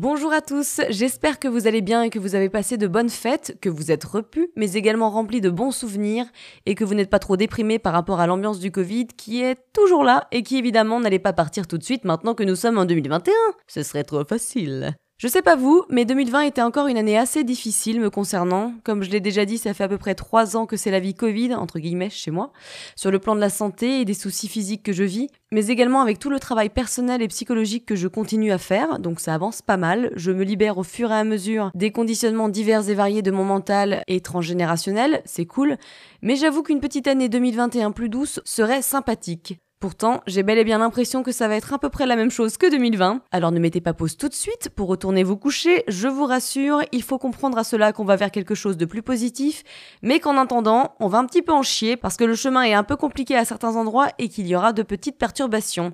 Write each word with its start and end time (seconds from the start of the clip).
Bonjour 0.00 0.32
à 0.32 0.40
tous, 0.40 0.80
j'espère 0.90 1.40
que 1.40 1.48
vous 1.48 1.66
allez 1.66 1.80
bien 1.80 2.04
et 2.04 2.10
que 2.10 2.20
vous 2.20 2.36
avez 2.36 2.48
passé 2.48 2.76
de 2.76 2.86
bonnes 2.86 3.08
fêtes, 3.08 3.58
que 3.60 3.68
vous 3.68 3.90
êtes 3.90 4.04
repus, 4.04 4.48
mais 4.54 4.74
également 4.74 5.10
remplis 5.10 5.40
de 5.40 5.50
bons 5.50 5.72
souvenirs 5.72 6.24
et 6.66 6.76
que 6.76 6.84
vous 6.84 6.94
n'êtes 6.94 7.10
pas 7.10 7.18
trop 7.18 7.36
déprimés 7.36 7.80
par 7.80 7.94
rapport 7.94 8.20
à 8.20 8.28
l'ambiance 8.28 8.60
du 8.60 8.70
Covid 8.70 9.08
qui 9.08 9.42
est 9.42 9.58
toujours 9.72 10.04
là 10.04 10.28
et 10.30 10.44
qui 10.44 10.56
évidemment 10.56 11.00
n'allait 11.00 11.18
pas 11.18 11.32
partir 11.32 11.66
tout 11.66 11.78
de 11.78 11.82
suite 11.82 12.04
maintenant 12.04 12.34
que 12.34 12.44
nous 12.44 12.54
sommes 12.54 12.78
en 12.78 12.84
2021. 12.84 13.32
Ce 13.66 13.82
serait 13.82 14.04
trop 14.04 14.24
facile. 14.24 14.94
Je 15.20 15.26
sais 15.26 15.42
pas 15.42 15.56
vous, 15.56 15.82
mais 15.90 16.04
2020 16.04 16.42
était 16.42 16.62
encore 16.62 16.86
une 16.86 16.96
année 16.96 17.18
assez 17.18 17.42
difficile 17.42 18.00
me 18.00 18.08
concernant. 18.08 18.74
Comme 18.84 19.02
je 19.02 19.10
l'ai 19.10 19.18
déjà 19.18 19.44
dit, 19.44 19.58
ça 19.58 19.74
fait 19.74 19.82
à 19.82 19.88
peu 19.88 19.98
près 19.98 20.14
trois 20.14 20.56
ans 20.56 20.64
que 20.64 20.76
c'est 20.76 20.92
la 20.92 21.00
vie 21.00 21.14
Covid, 21.14 21.56
entre 21.56 21.80
guillemets, 21.80 22.08
chez 22.08 22.30
moi, 22.30 22.52
sur 22.94 23.10
le 23.10 23.18
plan 23.18 23.34
de 23.34 23.40
la 23.40 23.50
santé 23.50 24.00
et 24.00 24.04
des 24.04 24.14
soucis 24.14 24.46
physiques 24.46 24.84
que 24.84 24.92
je 24.92 25.02
vis, 25.02 25.26
mais 25.50 25.66
également 25.66 26.02
avec 26.02 26.20
tout 26.20 26.30
le 26.30 26.38
travail 26.38 26.68
personnel 26.68 27.20
et 27.20 27.26
psychologique 27.26 27.84
que 27.84 27.96
je 27.96 28.06
continue 28.06 28.52
à 28.52 28.58
faire, 28.58 29.00
donc 29.00 29.18
ça 29.18 29.34
avance 29.34 29.60
pas 29.60 29.76
mal. 29.76 30.12
Je 30.14 30.30
me 30.30 30.44
libère 30.44 30.78
au 30.78 30.84
fur 30.84 31.10
et 31.10 31.16
à 31.16 31.24
mesure 31.24 31.72
des 31.74 31.90
conditionnements 31.90 32.48
divers 32.48 32.88
et 32.88 32.94
variés 32.94 33.22
de 33.22 33.32
mon 33.32 33.42
mental 33.42 34.04
et 34.06 34.20
transgénérationnel, 34.20 35.22
c'est 35.24 35.46
cool, 35.46 35.78
mais 36.22 36.36
j'avoue 36.36 36.62
qu'une 36.62 36.78
petite 36.78 37.08
année 37.08 37.28
2021 37.28 37.90
plus 37.90 38.08
douce 38.08 38.38
serait 38.44 38.82
sympathique. 38.82 39.58
Pourtant, 39.80 40.22
j'ai 40.26 40.42
bel 40.42 40.58
et 40.58 40.64
bien 40.64 40.78
l'impression 40.78 41.22
que 41.22 41.30
ça 41.30 41.46
va 41.46 41.54
être 41.54 41.72
à 41.72 41.78
peu 41.78 41.88
près 41.88 42.04
la 42.04 42.16
même 42.16 42.32
chose 42.32 42.56
que 42.56 42.68
2020. 42.68 43.20
Alors 43.30 43.52
ne 43.52 43.60
mettez 43.60 43.80
pas 43.80 43.94
pause 43.94 44.16
tout 44.16 44.28
de 44.28 44.34
suite 44.34 44.70
pour 44.74 44.88
retourner 44.88 45.22
vous 45.22 45.36
coucher, 45.36 45.84
je 45.86 46.08
vous 46.08 46.26
rassure, 46.26 46.82
il 46.90 47.04
faut 47.04 47.18
comprendre 47.18 47.58
à 47.58 47.62
cela 47.62 47.92
qu'on 47.92 48.04
va 48.04 48.16
vers 48.16 48.32
quelque 48.32 48.56
chose 48.56 48.76
de 48.76 48.86
plus 48.86 49.02
positif, 49.02 49.62
mais 50.02 50.18
qu'en 50.18 50.36
attendant, 50.36 50.96
on 50.98 51.06
va 51.06 51.18
un 51.18 51.26
petit 51.26 51.42
peu 51.42 51.52
en 51.52 51.62
chier 51.62 51.96
parce 51.96 52.16
que 52.16 52.24
le 52.24 52.34
chemin 52.34 52.62
est 52.62 52.74
un 52.74 52.82
peu 52.82 52.96
compliqué 52.96 53.36
à 53.36 53.44
certains 53.44 53.76
endroits 53.76 54.08
et 54.18 54.28
qu'il 54.28 54.48
y 54.48 54.56
aura 54.56 54.72
de 54.72 54.82
petites 54.82 55.16
perturbations. 55.16 55.92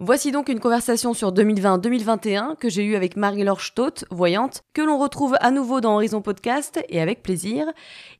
Voici 0.00 0.30
donc 0.30 0.48
une 0.48 0.60
conversation 0.60 1.12
sur 1.12 1.32
2020-2021 1.32 2.54
que 2.54 2.68
j'ai 2.68 2.84
eue 2.84 2.94
avec 2.94 3.16
Marie-Laure 3.16 3.60
Stott, 3.60 4.04
voyante, 4.12 4.62
que 4.72 4.80
l'on 4.80 4.96
retrouve 4.96 5.34
à 5.40 5.50
nouveau 5.50 5.80
dans 5.80 5.96
Horizon 5.96 6.22
Podcast 6.22 6.78
et 6.88 7.00
avec 7.00 7.20
plaisir. 7.20 7.66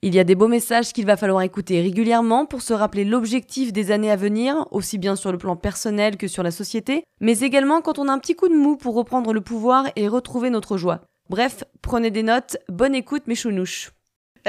Il 0.03 0.13
y 0.13 0.19
a 0.19 0.25
des 0.25 0.35
beaux 0.35 0.49
messages 0.49 0.93
qu'il 0.93 1.07
va 1.07 1.17
falloir 1.17 1.43
écouter 1.43 1.81
régulièrement 1.81 2.47
pour 2.47 2.63
se 2.63 2.73
rappeler 2.73 3.05
l'objectif 3.05 3.73
des 3.73 3.93
années 3.93 4.11
à 4.11 4.17
venir, 4.17 4.67
aussi 4.73 4.99
bien 4.99 5.15
sur 5.15 5.31
le 5.31 5.39
plan 5.39 5.55
personnel 5.55 6.17
que 6.17 6.27
sur 6.27 6.43
la 6.43 6.51
société, 6.51 7.05
mais 7.21 7.39
également 7.39 7.81
quand 7.81 8.01
on 8.01 8.09
a 8.09 8.13
un 8.13 8.19
petit 8.19 8.35
coup 8.35 8.49
de 8.49 8.57
mou 8.57 8.77
pour 8.77 8.97
reprendre 8.97 9.33
le 9.33 9.41
pouvoir 9.41 9.85
et 9.95 10.09
retrouver 10.09 10.51
notre 10.51 10.79
joie. 10.79 11.03
Bref, 11.31 11.63
prenez 11.81 12.11
des 12.11 12.25
notes, 12.25 12.57
bonne 12.69 12.97
écoute 12.97 13.29
mes 13.29 13.37
chounouches. 13.37 13.93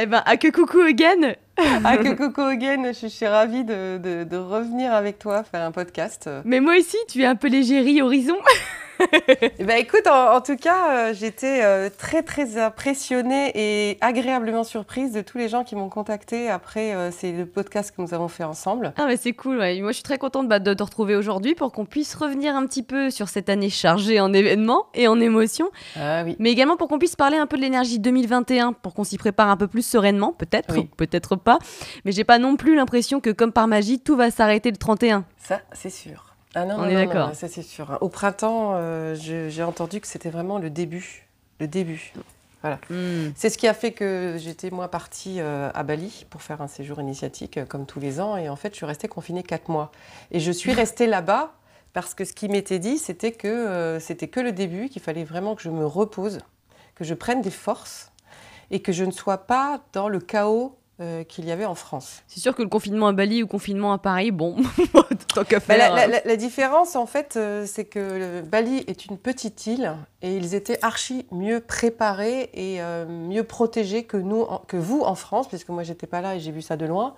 Eh 0.02 0.06
ben, 0.06 0.24
à 0.26 0.38
que 0.38 0.48
coucou 0.48 0.80
again 0.80 1.34
À 1.58 1.98
que 1.98 2.16
coucou 2.16 2.42
again, 2.42 2.94
je 2.94 3.08
suis 3.08 3.28
ravie 3.28 3.66
de, 3.66 3.98
de, 3.98 4.38
revenir 4.38 4.94
avec 4.94 5.20
toi 5.20 5.44
faire 5.44 5.62
un 5.62 5.72
podcast. 5.72 6.30
Mais 6.46 6.62
moi 6.62 6.78
aussi, 6.78 6.96
tu 7.10 7.22
es 7.22 7.26
un 7.26 7.36
peu 7.36 7.50
légérie 7.50 8.02
Horizon 8.02 8.38
bah 9.60 9.78
écoute, 9.78 10.08
en, 10.08 10.42
tout 10.42 10.56
cas, 10.56 10.92
euh, 11.10 11.14
j'étais 11.14 11.64
euh, 11.64 11.90
très 11.96 12.24
très 12.24 12.58
impressionnée 12.58 13.52
et 13.56 13.98
agréablement 14.02 14.64
surprise 14.64 15.12
de 15.14 15.22
tous 15.22 15.38
les 15.38 15.48
gens 15.48 15.64
qui 15.64 15.76
m'ont 15.76 15.90
contacté 15.90 16.50
après 16.50 16.94
euh, 16.94 17.12
ces 17.12 17.32
deux 17.32 17.46
podcasts 17.46 17.96
que 17.96 18.02
nous 18.02 18.14
avons 18.14 18.28
fait 18.28 18.44
ensemble. 18.44 18.94
Ah 18.98 19.06
mais 19.08 19.18
c'est 19.18 19.34
cool, 19.34 19.58
ouais. 19.58 19.80
moi 19.82 19.92
je 19.92 19.96
suis 19.96 20.04
très 20.04 20.18
contente 20.18 20.48
bah, 20.48 20.60
de 20.60 20.74
te 20.74 20.84
retrouver 20.84 21.16
aujourd'hui 21.16 21.56
pour 21.56 21.72
qu'on 21.72 21.86
puisse 21.86 22.14
revenir 22.16 22.56
un 22.56 22.66
petit 22.66 22.84
peu 22.84 23.10
sur 23.10 23.30
cette 23.30 23.50
année 23.50 23.70
chargée 23.70 24.20
en 24.20 24.34
événements 24.34 24.88
et 24.94 25.08
en 25.08 25.20
émotions. 25.20 25.70
Ah 25.96 26.24
oui. 26.26 26.36
Mais 26.40 26.52
également 26.52 26.78
pour 26.78 26.88
qu'on 26.88 27.00
puisse 27.00 27.16
parler 27.16 27.38
un 27.38 27.48
peu 27.48 27.58
de 27.58 27.62
l'énergie 27.62 28.00
2021, 28.00 28.74
pour 28.74 28.94
qu'on 28.94 29.04
s'y 29.04 29.18
prépare 29.18 29.50
un 29.50 29.58
peu 29.58 29.68
plus 29.68 29.86
sereinement, 29.86 30.34
peut-être, 30.34 30.76
peut-être 30.98 31.36
pas. 31.36 31.60
Mais 32.06 32.12
j'ai 32.12 32.24
pas 32.24 32.40
non 32.40 32.56
plus 32.56 32.76
l'impression 32.76 33.20
que 33.20 33.30
comme 33.30 33.52
par 33.52 33.68
magie, 33.68 34.00
tout 34.00 34.16
va 34.16 34.32
s'arrêter 34.32 34.72
le 34.72 34.78
31. 34.78 35.26
Ça, 35.38 35.62
c'est 35.74 35.90
sûr. 35.90 36.29
Ah 36.56 36.66
non, 36.66 36.76
On 36.80 36.86
est 36.86 36.96
d'accord. 36.96 37.36
Ça, 37.36 37.48
c'est 37.48 37.62
sûr. 37.62 37.98
Au 38.02 38.10
printemps, 38.10 38.72
euh, 38.74 39.16
j'ai 39.16 39.64
entendu 39.64 40.02
que 40.02 40.08
c'était 40.08 40.30
vraiment 40.30 40.58
le 40.58 40.70
début. 40.70 41.28
Le 41.60 41.68
début. 41.68 42.14
Voilà. 42.62 42.80
Hmm. 42.90 43.32
C'est 43.36 43.50
ce 43.50 43.58
qui 43.58 43.68
a 43.68 43.74
fait 43.74 43.92
que 43.92 44.36
j'étais, 44.38 44.70
moi, 44.70 44.90
partie 44.90 45.40
euh, 45.40 45.70
à 45.74 45.84
Bali 45.84 46.26
pour 46.30 46.42
faire 46.42 46.62
un 46.62 46.68
séjour 46.68 47.00
initiatique, 47.00 47.58
euh, 47.58 47.66
comme 47.66 47.86
tous 47.86 48.00
les 48.00 48.20
ans. 48.20 48.36
Et 48.36 48.50
en 48.50 48.56
fait, 48.56 48.72
je 48.72 48.78
suis 48.78 48.86
restée 48.86 49.08
confinée 49.08 49.44
quatre 49.44 49.70
mois. 49.70 49.92
Et 50.32 50.40
je 50.40 50.52
suis 50.52 50.74
restée 50.74 51.08
là-bas 51.08 51.54
parce 51.94 52.14
que 52.14 52.26
ce 52.26 52.34
qui 52.34 52.50
m'était 52.50 52.80
dit, 52.80 52.98
c'était 52.98 53.32
que 53.32 53.98
c'était 54.00 54.28
que 54.28 54.40
le 54.40 54.52
début, 54.52 54.90
qu'il 54.90 55.02
fallait 55.02 55.24
vraiment 55.24 55.56
que 55.56 55.64
je 55.64 55.72
me 55.72 55.86
repose, 55.86 56.38
que 56.94 57.04
je 57.04 57.16
prenne 57.16 57.42
des 57.42 57.50
forces 57.50 58.12
et 58.70 58.80
que 58.80 58.92
je 58.92 59.04
ne 59.04 59.12
sois 59.12 59.40
pas 59.40 59.82
dans 59.94 60.08
le 60.08 60.20
chaos 60.20 60.78
euh, 61.02 61.24
qu'il 61.24 61.46
y 61.46 61.52
avait 61.52 61.66
en 61.66 61.76
France. 61.76 62.24
C'est 62.28 62.42
sûr 62.42 62.54
que 62.54 62.62
le 62.62 62.68
confinement 62.68 63.08
à 63.08 63.14
Bali 63.14 63.42
ou 63.42 63.48
confinement 63.48 63.94
à 63.94 63.98
Paris, 63.98 64.32
bon, 64.32 64.58
tant 65.34 65.46
qu'à 65.46 65.60
bah, 65.60 65.62
faire. 65.62 65.94
Hein. 65.94 66.20
la, 66.26 66.36
différence, 66.36 66.98
en 66.98 67.06
fait, 67.06 67.36
euh, 67.38 67.66
c'est 67.66 67.86
que 67.86 68.42
Bali 68.42 68.84
est 68.88 69.06
une 69.06 69.18
petite 69.18 69.66
île 69.66 69.96
et 70.22 70.36
ils 70.36 70.56
étaient 70.56 70.78
archi 70.84 71.26
mieux 71.32 71.62
préparés 71.62 72.50
et 72.54 72.82
euh, 72.82 73.06
mieux 73.06 73.46
protégés 73.46 74.04
que 74.04 74.18
nous, 74.18 74.46
que 74.68 74.76
vous 74.76 75.02
en 75.02 75.16
France, 75.16 75.48
puisque 75.48 75.70
moi 75.70 75.84
j'étais 75.84 76.08
pas 76.08 76.20
là 76.20 76.36
et 76.36 76.42
j'ai 76.42 76.52
vu 76.52 76.62
ça 76.62 76.76
de 76.76 76.86
loin. 76.86 77.16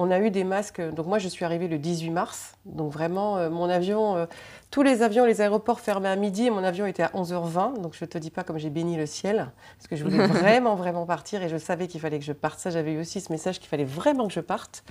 On 0.00 0.10
a 0.10 0.20
eu 0.20 0.30
des 0.30 0.44
masques. 0.44 0.80
Donc 0.80 1.06
moi, 1.06 1.18
je 1.18 1.28
suis 1.28 1.44
arrivée 1.44 1.68
le 1.68 1.78
18 1.78 2.10
mars. 2.10 2.54
Donc 2.64 2.92
vraiment, 2.92 3.50
mon 3.50 3.68
avion, 3.68 4.28
tous 4.70 4.82
les 4.82 5.02
avions, 5.02 5.24
les 5.24 5.40
aéroports 5.40 5.80
fermaient 5.80 6.08
à 6.08 6.16
midi 6.16 6.46
et 6.46 6.50
mon 6.50 6.62
avion 6.62 6.86
était 6.86 7.02
à 7.02 7.08
11h20. 7.08 7.80
Donc 7.80 7.94
je 7.94 8.04
ne 8.04 8.08
te 8.08 8.16
dis 8.16 8.30
pas 8.30 8.44
comme 8.44 8.58
j'ai 8.58 8.70
béni 8.70 8.96
le 8.96 9.06
ciel, 9.06 9.50
parce 9.76 9.88
que 9.88 9.96
je 9.96 10.04
voulais 10.04 10.26
vraiment, 10.26 10.76
vraiment 10.76 11.04
partir 11.04 11.42
et 11.42 11.48
je 11.48 11.56
savais 11.56 11.88
qu'il 11.88 12.00
fallait 12.00 12.18
que 12.18 12.24
je 12.24 12.32
parte. 12.32 12.60
Ça, 12.60 12.70
j'avais 12.70 12.92
eu 12.92 13.00
aussi 13.00 13.20
ce 13.20 13.32
message 13.32 13.58
qu'il 13.58 13.68
fallait 13.68 13.84
vraiment 13.84 14.28
que 14.28 14.34
je 14.34 14.40
parte. 14.40 14.84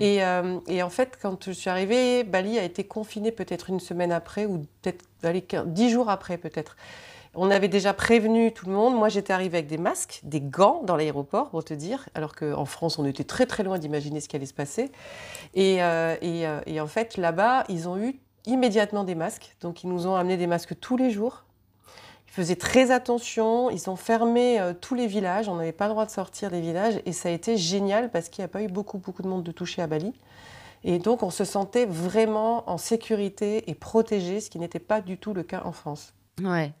Et, 0.00 0.24
euh, 0.24 0.58
et, 0.66 0.82
en 0.82 0.90
fait, 0.90 1.18
quand 1.20 1.46
je 1.46 1.52
suis 1.52 1.70
arrivée, 1.70 2.24
Bali 2.24 2.58
a 2.58 2.62
été 2.62 2.84
confiné 2.84 3.32
peut-être 3.32 3.70
une 3.70 3.80
semaine 3.80 4.12
après, 4.12 4.46
ou 4.46 4.66
peut-être 4.82 5.04
dix 5.66 5.90
jours 5.90 6.10
après 6.10 6.36
peut-être. 6.36 6.76
On 7.40 7.52
avait 7.52 7.68
déjà 7.68 7.94
prévenu 7.94 8.52
tout 8.52 8.66
le 8.66 8.72
monde. 8.72 8.96
Moi, 8.96 9.08
j'étais 9.08 9.32
arrivée 9.32 9.58
avec 9.58 9.68
des 9.68 9.78
masques, 9.78 10.20
des 10.24 10.40
gants 10.40 10.82
dans 10.82 10.96
l'aéroport, 10.96 11.50
pour 11.50 11.62
te 11.62 11.72
dire, 11.72 12.08
alors 12.16 12.34
qu'en 12.34 12.64
France, 12.64 12.98
on 12.98 13.04
était 13.04 13.22
très 13.22 13.46
très 13.46 13.62
loin 13.62 13.78
d'imaginer 13.78 14.20
ce 14.20 14.28
qui 14.28 14.34
allait 14.34 14.44
se 14.44 14.54
passer. 14.54 14.90
Et, 15.54 15.80
euh, 15.82 16.16
euh, 16.20 16.80
en 16.80 16.88
fait, 16.88 17.16
là-bas, 17.16 17.62
ils 17.68 17.88
ont 17.88 17.96
eu 17.96 18.18
immédiatement 18.44 19.04
des 19.04 19.14
masques. 19.14 19.54
Donc 19.60 19.84
ils 19.84 19.88
nous 19.88 20.08
ont 20.08 20.16
amené 20.16 20.36
des 20.36 20.48
masques 20.48 20.80
tous 20.80 20.96
les 20.96 21.12
jours. 21.12 21.44
Ils 22.26 22.32
faisaient 22.32 22.56
très 22.56 22.90
attention, 22.90 23.70
ils 23.70 23.88
ont 23.88 23.96
fermé 23.96 24.60
euh, 24.60 24.72
tous 24.72 24.96
les 24.96 25.06
villages, 25.06 25.48
on 25.48 25.54
n'avait 25.54 25.72
pas 25.72 25.86
le 25.86 25.92
droit 25.92 26.06
de 26.06 26.10
sortir 26.10 26.50
des 26.50 26.60
villages 26.60 27.00
et 27.06 27.12
ça 27.12 27.28
a 27.28 27.32
été 27.32 27.56
génial 27.56 28.10
parce 28.10 28.28
qu'il 28.28 28.42
n'y 28.42 28.46
a 28.46 28.48
pas 28.48 28.62
eu 28.62 28.68
beaucoup, 28.68 28.98
beaucoup 28.98 29.22
de 29.22 29.28
monde 29.28 29.44
de 29.44 29.52
toucher 29.52 29.80
à 29.82 29.86
Bali. 29.86 30.12
Et 30.84 30.98
donc 30.98 31.22
on 31.22 31.30
se 31.30 31.44
sentait 31.44 31.86
vraiment 31.86 32.68
en 32.70 32.78
sécurité 32.78 33.68
et 33.70 33.74
protégé, 33.74 34.40
ce 34.40 34.50
qui 34.50 34.58
n'était 34.58 34.78
pas 34.78 35.00
du 35.00 35.18
tout 35.18 35.34
le 35.34 35.42
cas 35.42 35.62
en 35.64 35.72
France. 35.72 36.12
Ouais. 36.42 36.72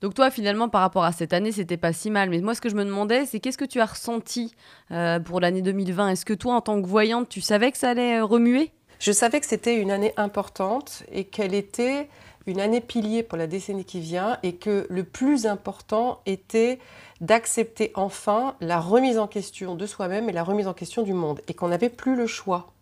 Donc 0.00 0.14
toi, 0.14 0.30
finalement, 0.30 0.68
par 0.68 0.80
rapport 0.80 1.04
à 1.04 1.12
cette 1.12 1.32
année, 1.32 1.52
c'était 1.52 1.76
pas 1.76 1.92
si 1.92 2.10
mal. 2.10 2.30
Mais 2.30 2.40
moi, 2.40 2.54
ce 2.54 2.60
que 2.60 2.68
je 2.68 2.76
me 2.76 2.84
demandais, 2.84 3.26
c'est 3.26 3.40
qu'est-ce 3.40 3.58
que 3.58 3.64
tu 3.64 3.80
as 3.80 3.86
ressenti 3.86 4.54
euh, 4.90 5.18
pour 5.18 5.40
l'année 5.40 5.62
2020 5.62 6.10
Est-ce 6.10 6.24
que 6.24 6.34
toi, 6.34 6.54
en 6.54 6.60
tant 6.60 6.80
que 6.80 6.86
voyante, 6.86 7.28
tu 7.28 7.40
savais 7.40 7.72
que 7.72 7.78
ça 7.78 7.90
allait 7.90 8.18
euh, 8.18 8.24
remuer? 8.24 8.72
Je 8.98 9.12
savais 9.12 9.40
que 9.40 9.46
c'était 9.46 9.76
une 9.76 9.90
année 9.90 10.12
importante 10.16 11.04
et 11.12 11.24
qu'elle 11.24 11.54
était 11.54 12.08
une 12.46 12.60
année 12.60 12.80
pilier 12.80 13.22
pour 13.22 13.38
la 13.38 13.46
décennie 13.46 13.84
qui 13.84 14.00
vient 14.00 14.38
et 14.42 14.54
que 14.54 14.86
le 14.88 15.04
plus 15.04 15.46
important 15.46 16.20
était 16.26 16.78
d'accepter 17.20 17.92
enfin 17.94 18.56
la 18.60 18.80
remise 18.80 19.18
en 19.18 19.26
question 19.26 19.74
de 19.74 19.86
soi-même 19.86 20.28
et 20.28 20.32
la 20.32 20.42
remise 20.42 20.66
en 20.66 20.74
question 20.74 21.02
du 21.02 21.12
monde 21.12 21.40
et 21.46 21.54
qu'on 21.54 21.68
n'avait 21.68 21.90
plus 21.90 22.16
le 22.16 22.26
choix. 22.26 22.72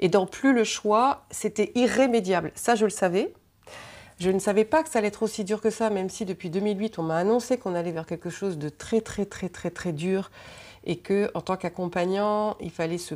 Et 0.00 0.08
dans 0.08 0.26
plus 0.26 0.52
le 0.52 0.64
choix, 0.64 1.24
c'était 1.30 1.72
irrémédiable. 1.74 2.50
Ça, 2.54 2.74
je 2.74 2.84
le 2.84 2.90
savais. 2.90 3.32
Je 4.18 4.30
ne 4.30 4.38
savais 4.38 4.64
pas 4.64 4.82
que 4.82 4.88
ça 4.88 5.00
allait 5.00 5.08
être 5.08 5.22
aussi 5.22 5.44
dur 5.44 5.60
que 5.60 5.70
ça, 5.70 5.90
même 5.90 6.08
si 6.08 6.24
depuis 6.24 6.50
2008, 6.50 6.98
on 6.98 7.02
m'a 7.02 7.16
annoncé 7.16 7.58
qu'on 7.58 7.74
allait 7.74 7.92
vers 7.92 8.06
quelque 8.06 8.30
chose 8.30 8.58
de 8.58 8.68
très, 8.68 9.00
très, 9.00 9.26
très, 9.26 9.48
très, 9.48 9.70
très 9.70 9.92
dur 9.92 10.30
et 10.84 10.96
que 10.96 11.30
en 11.34 11.40
tant 11.40 11.56
qu'accompagnant, 11.56 12.56
il 12.60 12.70
fallait 12.70 12.98
se, 12.98 13.14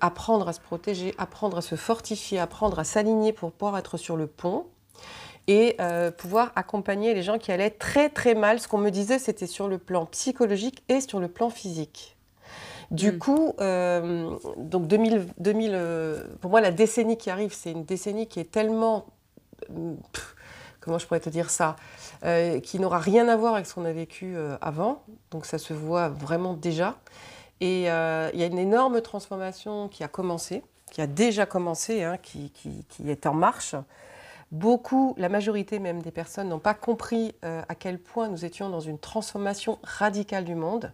apprendre 0.00 0.48
à 0.48 0.52
se 0.52 0.60
protéger, 0.60 1.14
apprendre 1.18 1.58
à 1.58 1.62
se 1.62 1.74
fortifier, 1.74 2.38
apprendre 2.38 2.78
à 2.78 2.84
s'aligner 2.84 3.32
pour 3.32 3.52
pouvoir 3.52 3.78
être 3.78 3.96
sur 3.96 4.16
le 4.16 4.26
pont. 4.26 4.66
et 5.46 5.74
euh, 5.80 6.10
pouvoir 6.12 6.52
accompagner 6.54 7.12
les 7.14 7.22
gens 7.22 7.38
qui 7.38 7.50
allaient 7.50 7.70
très 7.70 8.08
très 8.08 8.34
mal. 8.34 8.60
Ce 8.60 8.68
qu'on 8.68 8.78
me 8.78 8.90
disait, 8.90 9.18
c'était 9.18 9.48
sur 9.48 9.68
le 9.68 9.78
plan 9.78 10.06
psychologique 10.06 10.84
et 10.88 11.00
sur 11.00 11.18
le 11.18 11.28
plan 11.28 11.50
physique. 11.50 12.16
Du 12.90 13.12
mm. 13.12 13.18
coup, 13.18 13.54
euh, 13.60 14.30
donc 14.56 14.86
2000, 14.86 15.26
2000 15.38 15.70
euh, 15.72 16.24
pour 16.40 16.50
moi, 16.50 16.60
la 16.60 16.70
décennie 16.70 17.16
qui 17.16 17.30
arrive, 17.30 17.52
c'est 17.52 17.72
une 17.72 17.84
décennie 17.84 18.26
qui 18.26 18.40
est 18.40 18.50
tellement, 18.50 19.06
comment 20.80 20.98
je 20.98 21.06
pourrais 21.06 21.20
te 21.20 21.30
dire 21.30 21.50
ça, 21.50 21.76
qui 22.62 22.78
n'aura 22.78 22.98
rien 22.98 23.28
à 23.28 23.36
voir 23.36 23.54
avec 23.54 23.66
ce 23.66 23.74
qu'on 23.74 23.84
a 23.84 23.92
vécu 23.92 24.36
avant. 24.60 25.02
Donc 25.30 25.46
ça 25.46 25.58
se 25.58 25.72
voit 25.72 26.08
vraiment 26.08 26.54
déjà. 26.54 26.96
Et 27.60 27.82
il 27.82 27.84
y 27.84 28.42
a 28.42 28.46
une 28.46 28.58
énorme 28.58 29.00
transformation 29.00 29.88
qui 29.88 30.02
a 30.04 30.08
commencé, 30.08 30.62
qui 30.90 31.00
a 31.00 31.06
déjà 31.06 31.46
commencé, 31.46 32.02
hein, 32.02 32.16
qui, 32.20 32.50
qui, 32.50 33.10
est 33.10 33.26
en 33.26 33.34
marche. 33.34 33.74
Beaucoup, 34.52 35.14
la 35.16 35.28
majorité 35.28 35.78
même 35.78 36.02
des 36.02 36.10
personnes 36.10 36.48
n'ont 36.48 36.58
pas 36.58 36.74
compris 36.74 37.34
euh, 37.44 37.62
à 37.68 37.74
quel 37.76 37.98
point 38.00 38.28
nous 38.28 38.44
étions 38.44 38.68
dans 38.68 38.80
une 38.80 38.98
transformation 38.98 39.78
radicale 39.84 40.44
du 40.44 40.56
monde. 40.56 40.92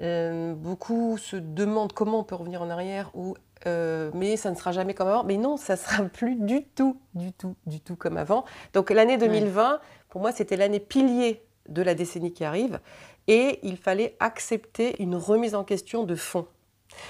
Euh, 0.00 0.54
beaucoup 0.54 1.16
se 1.16 1.36
demandent 1.36 1.92
comment 1.92 2.20
on 2.20 2.24
peut 2.24 2.34
revenir 2.34 2.60
en 2.60 2.70
arrière 2.70 3.10
ou 3.14 3.36
euh, 3.66 4.10
mais 4.14 4.36
ça 4.36 4.50
ne 4.50 4.56
sera 4.56 4.72
jamais 4.72 4.94
comme 4.94 5.08
avant. 5.08 5.24
Mais 5.24 5.36
non, 5.36 5.56
ça 5.56 5.76
sera 5.76 6.04
plus 6.12 6.36
du 6.36 6.64
tout, 6.64 7.00
du 7.14 7.32
tout, 7.32 7.56
du 7.66 7.80
tout 7.80 7.96
comme 7.96 8.16
avant. 8.16 8.44
Donc 8.72 8.90
l'année 8.90 9.18
2020, 9.18 9.80
pour 10.08 10.20
moi, 10.20 10.32
c'était 10.32 10.56
l'année 10.56 10.80
pilier 10.80 11.42
de 11.68 11.82
la 11.82 11.94
décennie 11.94 12.32
qui 12.32 12.44
arrive, 12.44 12.80
et 13.28 13.60
il 13.62 13.76
fallait 13.76 14.16
accepter 14.18 15.00
une 15.00 15.14
remise 15.14 15.54
en 15.54 15.62
question 15.62 16.02
de 16.04 16.16
fond. 16.16 16.46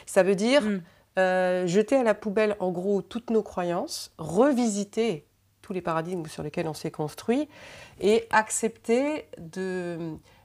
Ça 0.05 0.23
veut 0.23 0.35
dire 0.35 0.63
mm. 0.63 1.67
jeter 1.67 1.97
à 1.97 2.03
la 2.03 2.15
poubelle, 2.15 2.55
en 2.61 2.71
gros, 2.71 3.01
toutes 3.01 3.31
nos 3.31 3.43
croyances, 3.43 4.13
revisiter 4.19 5.27
tous 5.63 5.73
les 5.73 5.81
paradigmes 5.81 6.27
sur 6.27 6.43
lesquels 6.43 6.69
on 6.69 6.75
s'est 6.75 6.91
construit, 6.91 7.49
et 8.01 8.27
accepter 8.31 9.27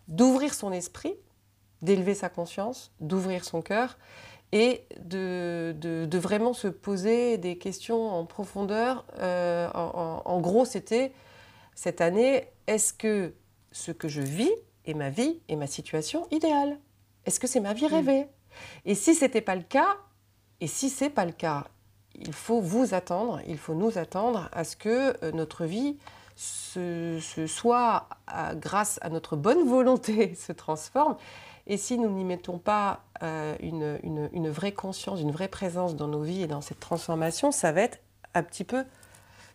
d'ouvrir 0.07 0.54
son 0.54 0.71
esprit, 0.71 1.15
d'élever 1.81 2.13
sa 2.13 2.30
conscience, 2.30 2.92
d'ouvrir 3.01 3.44
son 3.44 3.62
cœur, 3.62 3.98
et 4.52 4.86
de, 5.02 5.76
de, 5.78 6.18
vraiment 6.18 6.54
se 6.54 6.68
poser 6.68 7.38
des 7.38 7.58
questions 7.58 8.10
en 8.10 8.26
profondeur. 8.26 9.06
Euh, 9.20 9.70
en, 9.74 10.40
gros, 10.40 10.66
c'était 10.66 11.12
cette 11.76 12.02
année, 12.02 12.48
est-ce 12.66 12.94
que 12.94 13.34
ce 13.72 13.92
que 13.92 14.08
je 14.08 14.22
vis 14.22 14.52
est 14.86 14.94
ma 14.94 15.10
vie 15.10 15.42
et 15.50 15.56
ma 15.56 15.68
situation 15.68 16.28
idéale? 16.32 16.80
Est-ce 17.26 17.40
que 17.40 17.48
c'est 17.48 17.60
ma 17.60 17.74
vie 17.74 17.86
mm. 17.86 17.94
rêvée? 17.94 18.28
Et 18.86 18.96
si 18.96 19.16
ce 19.16 19.26
n'était 19.26 19.42
pas 19.42 19.56
le 19.56 19.64
cas, 19.64 19.98
et 20.62 20.68
si 20.68 20.90
c'est 20.90 21.10
pas 21.10 21.26
le 21.26 21.34
cas, 21.34 21.66
il 22.16 22.34
faut 22.34 22.62
vous 22.62 22.94
attendre, 22.94 23.42
il 23.48 23.58
faut 23.58 23.76
nous 23.76 23.98
attendre 23.98 24.50
à 24.54 24.64
ce 24.64 24.76
que 24.76 25.14
euh, 25.24 25.32
notre 25.34 25.66
vie 25.66 25.98
se, 26.38 27.20
soit, 27.48 28.08
grâce 28.56 29.00
à 29.02 29.10
notre 29.10 29.36
bonne 29.36 29.64
volonté, 29.68 30.36
se 30.36 30.52
transforme. 30.52 31.18
Et 31.68 31.78
si 31.78 31.98
nous 31.98 32.10
n'y 32.10 32.24
mettons 32.24 32.58
pas 32.58 33.04
euh, 33.24 33.56
une, 33.62 34.50
vraie 34.50 34.72
conscience, 34.72 35.22
une 35.22 35.31
vraie 35.31 35.50
présence 35.50 35.96
dans 35.96 36.08
nos 36.08 36.22
vies 36.22 36.44
et 36.44 36.48
dans 36.48 36.62
cette 36.62 36.80
transformation, 36.80 37.52
ça 37.52 37.72
va 37.72 37.81
être 37.81 38.00
un 38.34 38.44
petit 38.44 38.64
peu, 38.64 38.86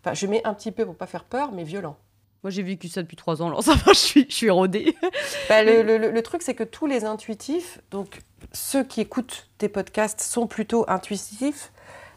enfin 0.00 0.14
je 0.14 0.26
mets 0.26 0.42
un 0.44 0.54
petit 0.54 0.72
peu 0.72 0.84
pour 0.84 0.94
pas 0.94 1.06
faire 1.06 1.24
peur, 1.24 1.52
mais 1.52 1.64
violent. 1.64 1.96
Moi 2.42 2.50
j'ai 2.50 2.62
vécu 2.62 2.88
ça 2.88 3.02
depuis 3.02 3.16
trois 3.16 3.40
ans, 3.40 3.46
alors 3.46 3.62
ça 3.64 3.74
va, 3.74 3.92
je 3.92 3.98
suis, 3.98 4.26
je 4.28 4.34
suis 4.34 4.50
rodée. 4.50 4.94
Bah, 5.48 5.62
le, 5.62 6.20
truc 6.20 6.42
c'est 6.42 6.54
que 6.54 6.64
tous 6.64 6.86
les 6.86 7.04
intuitifs, 7.04 7.80
donc 7.90 8.20
ceux 8.52 8.84
qui 8.84 9.00
écoutent 9.00 9.48
tes 9.58 9.68
podcasts 9.68 10.20
sont 10.20 10.46
plutôt 10.46 10.84
intuitifs, 10.88 11.72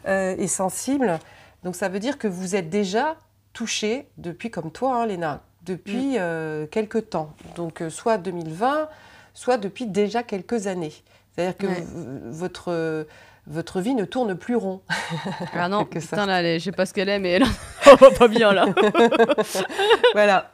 euh, 0.06 0.36
et 0.38 0.46
sensible. 0.46 1.18
Donc 1.64 1.74
ça 1.74 1.88
veut 1.88 1.98
dire 1.98 2.16
que 2.16 2.28
vous 2.28 2.54
êtes 2.54 2.70
déjà 2.70 3.16
touché 3.52 4.06
depuis, 4.18 4.52
comme 4.52 4.70
toi, 4.70 5.02
hein, 5.02 5.06
Léna, 5.06 5.42
depuis 5.64 6.12
mm. 6.12 6.18
euh, 6.20 6.66
quelques 6.68 7.10
temps. 7.10 7.34
Donc 7.56 7.82
euh, 7.82 7.90
soit 7.90 8.16
2020, 8.16 8.88
soit 9.36 9.58
depuis 9.58 9.86
déjà 9.86 10.24
quelques 10.24 10.66
années. 10.66 10.92
C'est-à-dire 11.34 11.56
que 11.56 11.66
votre 12.30 13.06
votre 13.46 13.80
vie 13.80 13.94
ne 13.94 14.04
tourne 14.04 14.34
plus 14.34 14.56
rond. 14.56 14.80
Ah 15.54 15.68
non, 15.68 15.84
putain 15.84 16.26
là, 16.26 16.58
je 16.58 16.64
sais 16.64 16.72
pas 16.72 16.84
ce 16.86 16.92
qu'elle 16.92 17.08
est, 17.08 17.18
mais 17.18 17.30
elle 17.32 17.44
va 18.00 18.10
pas 18.18 18.28
bien 18.28 18.52
là. 18.52 18.66
voilà. 20.12 20.50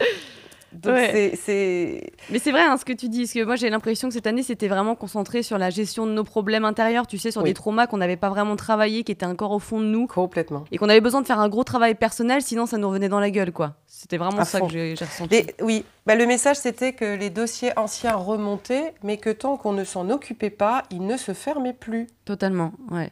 Mais 0.85 1.37
c'est 1.37 2.51
vrai 2.51 2.63
hein, 2.63 2.77
ce 2.77 2.85
que 2.85 2.93
tu 2.93 3.09
dis, 3.09 3.21
parce 3.23 3.33
que 3.33 3.45
moi 3.45 3.57
j'ai 3.57 3.71
l'impression 3.71 4.09
que 4.09 4.15
cette 4.15 4.27
année 4.27 4.43
c'était 4.43 4.69
vraiment 4.69 4.95
concentré 4.95 5.43
sur 5.43 5.59
la 5.59 5.71
gestion 5.71 6.07
de 6.07 6.13
nos 6.13 6.25
problèmes 6.25 6.65
intérieurs, 6.65 7.07
tu 7.07 7.19
sais, 7.19 7.31
sur 7.31 7.43
des 7.43 7.55
traumas 7.55 7.87
qu'on 7.87 7.99
n'avait 7.99 8.17
pas 8.17 8.31
vraiment 8.31 8.57
travaillé, 8.57 9.05
qui 9.05 9.13
étaient 9.13 9.27
encore 9.27 9.53
au 9.53 9.59
fond 9.59 9.81
de 9.81 9.87
nous. 9.87 10.07
Complètement. 10.07 10.65
Et 10.73 10.79
qu'on 10.79 10.89
avait 10.89 11.01
besoin 11.01 11.21
de 11.21 11.27
faire 11.27 11.41
un 11.41 11.49
gros 11.49 11.65
travail 11.65 11.95
personnel, 11.95 12.43
sinon 12.43 12.67
ça 12.67 12.79
nous 12.79 12.89
revenait 12.89 13.09
dans 13.09 13.21
la 13.21 13.31
gueule, 13.31 13.53
quoi. 13.53 13.75
C'était 13.87 14.17
vraiment 14.17 14.45
ça 14.45 14.61
que 14.61 14.69
j'ai 14.69 14.95
ressenti. 14.95 15.47
oui, 15.61 15.85
bah, 16.07 16.15
le 16.15 16.27
message 16.27 16.57
c'était 16.57 16.93
que 16.93 17.17
les 17.17 17.31
dossiers 17.31 17.73
anciens 17.79 18.15
remontaient, 18.15 18.95
mais 19.03 19.17
que 19.17 19.31
tant 19.31 19.57
qu'on 19.57 19.73
ne 19.73 19.85
s'en 19.85 20.11
occupait 20.11 20.51
pas, 20.51 20.83
ils 20.91 21.07
ne 21.07 21.17
se 21.17 21.33
fermaient 21.33 21.73
plus. 21.73 22.07
Totalement, 22.25 22.73
ouais. 22.91 23.11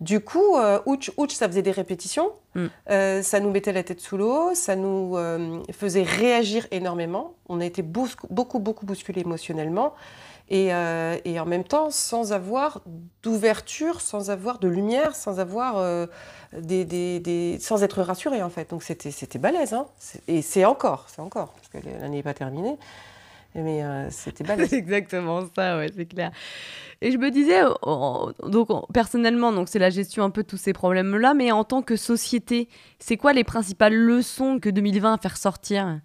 Du 0.00 0.20
coup, 0.20 0.56
euh, 0.56 0.78
ouch, 0.86 1.10
ouch, 1.16 1.32
ça 1.32 1.48
faisait 1.48 1.62
des 1.62 1.72
répétitions, 1.72 2.30
mm. 2.54 2.66
euh, 2.90 3.22
ça 3.22 3.40
nous 3.40 3.50
mettait 3.50 3.72
la 3.72 3.82
tête 3.82 4.00
sous 4.00 4.16
l'eau, 4.16 4.54
ça 4.54 4.76
nous 4.76 5.16
euh, 5.16 5.60
faisait 5.72 6.04
réagir 6.04 6.68
énormément. 6.70 7.34
On 7.48 7.60
a 7.60 7.64
été 7.64 7.82
beaucoup, 7.82 8.28
beaucoup, 8.58 8.86
bousculés 8.86 9.22
émotionnellement. 9.22 9.94
Et, 10.50 10.72
en 10.72 11.44
même 11.44 11.64
temps, 11.64 11.90
sans 11.90 12.32
avoir 12.32 12.80
d'ouverture, 13.22 14.00
sans 14.00 14.30
avoir 14.30 14.58
de 14.58 14.68
lumière, 14.68 15.14
sans 15.14 15.40
avoir 15.40 16.06
des, 16.56 17.58
sans 17.60 17.82
être 17.82 18.00
rassuré 18.02 18.42
en 18.42 18.48
fait. 18.48 18.70
Donc 18.70 18.82
c'était 18.82 19.10
c'était 19.10 19.38
balèze, 19.38 19.74
hein. 19.74 19.86
Et 20.26 20.40
c'est 20.40 20.64
encore, 20.64 21.04
c'est 21.08 21.20
encore, 21.20 21.52
parce 21.52 21.68
que 21.68 21.86
l'année 21.86 22.16
n'est 22.16 22.22
pas 22.22 22.32
terminée. 22.32 22.78
Mais 23.54 23.82
c'était 24.10 24.44
balèze. 24.44 24.70
c'est 24.70 24.76
exactement 24.76 25.42
ça, 25.56 25.78
ouais, 25.78 25.88
c'est 25.94 26.06
clair. 26.06 26.30
Et 27.00 27.10
je 27.10 27.18
me 27.18 27.30
disais, 27.30 27.60
donc 28.48 28.68
personnellement, 28.92 29.52
donc 29.52 29.68
c'est 29.68 29.78
la 29.78 29.90
gestion 29.90 30.24
un 30.24 30.30
peu 30.30 30.42
de 30.42 30.48
tous 30.48 30.56
ces 30.56 30.72
problèmes-là, 30.72 31.34
mais 31.34 31.52
en 31.52 31.64
tant 31.64 31.82
que 31.82 31.96
société, 31.96 32.68
c'est 32.98 33.16
quoi 33.16 33.32
les 33.32 33.44
principales 33.44 33.94
leçons 33.94 34.58
que 34.58 34.68
2020 34.68 35.14
a 35.14 35.18
faire 35.18 35.36
sortir? 35.36 36.00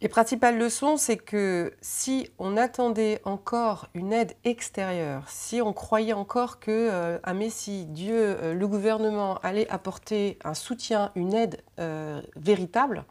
Les 0.00 0.08
principales 0.08 0.56
leçons, 0.56 0.96
c'est 0.96 1.16
que 1.16 1.74
si 1.80 2.30
on 2.38 2.56
attendait 2.56 3.20
encore 3.24 3.88
une 3.94 4.12
aide 4.12 4.34
extérieure, 4.44 5.28
si 5.28 5.60
on 5.60 5.72
croyait 5.72 6.12
encore 6.12 6.60
que 6.60 6.70
euh, 6.70 7.18
un 7.24 7.34
Messie, 7.34 7.84
Dieu, 7.86 8.14
euh, 8.14 8.54
le 8.54 8.68
gouvernement 8.68 9.38
allait 9.38 9.68
apporter 9.68 10.38
un 10.44 10.54
soutien, 10.54 11.10
une 11.16 11.34
aide 11.34 11.60
euh, 11.80 12.22
véritable, 12.36 13.04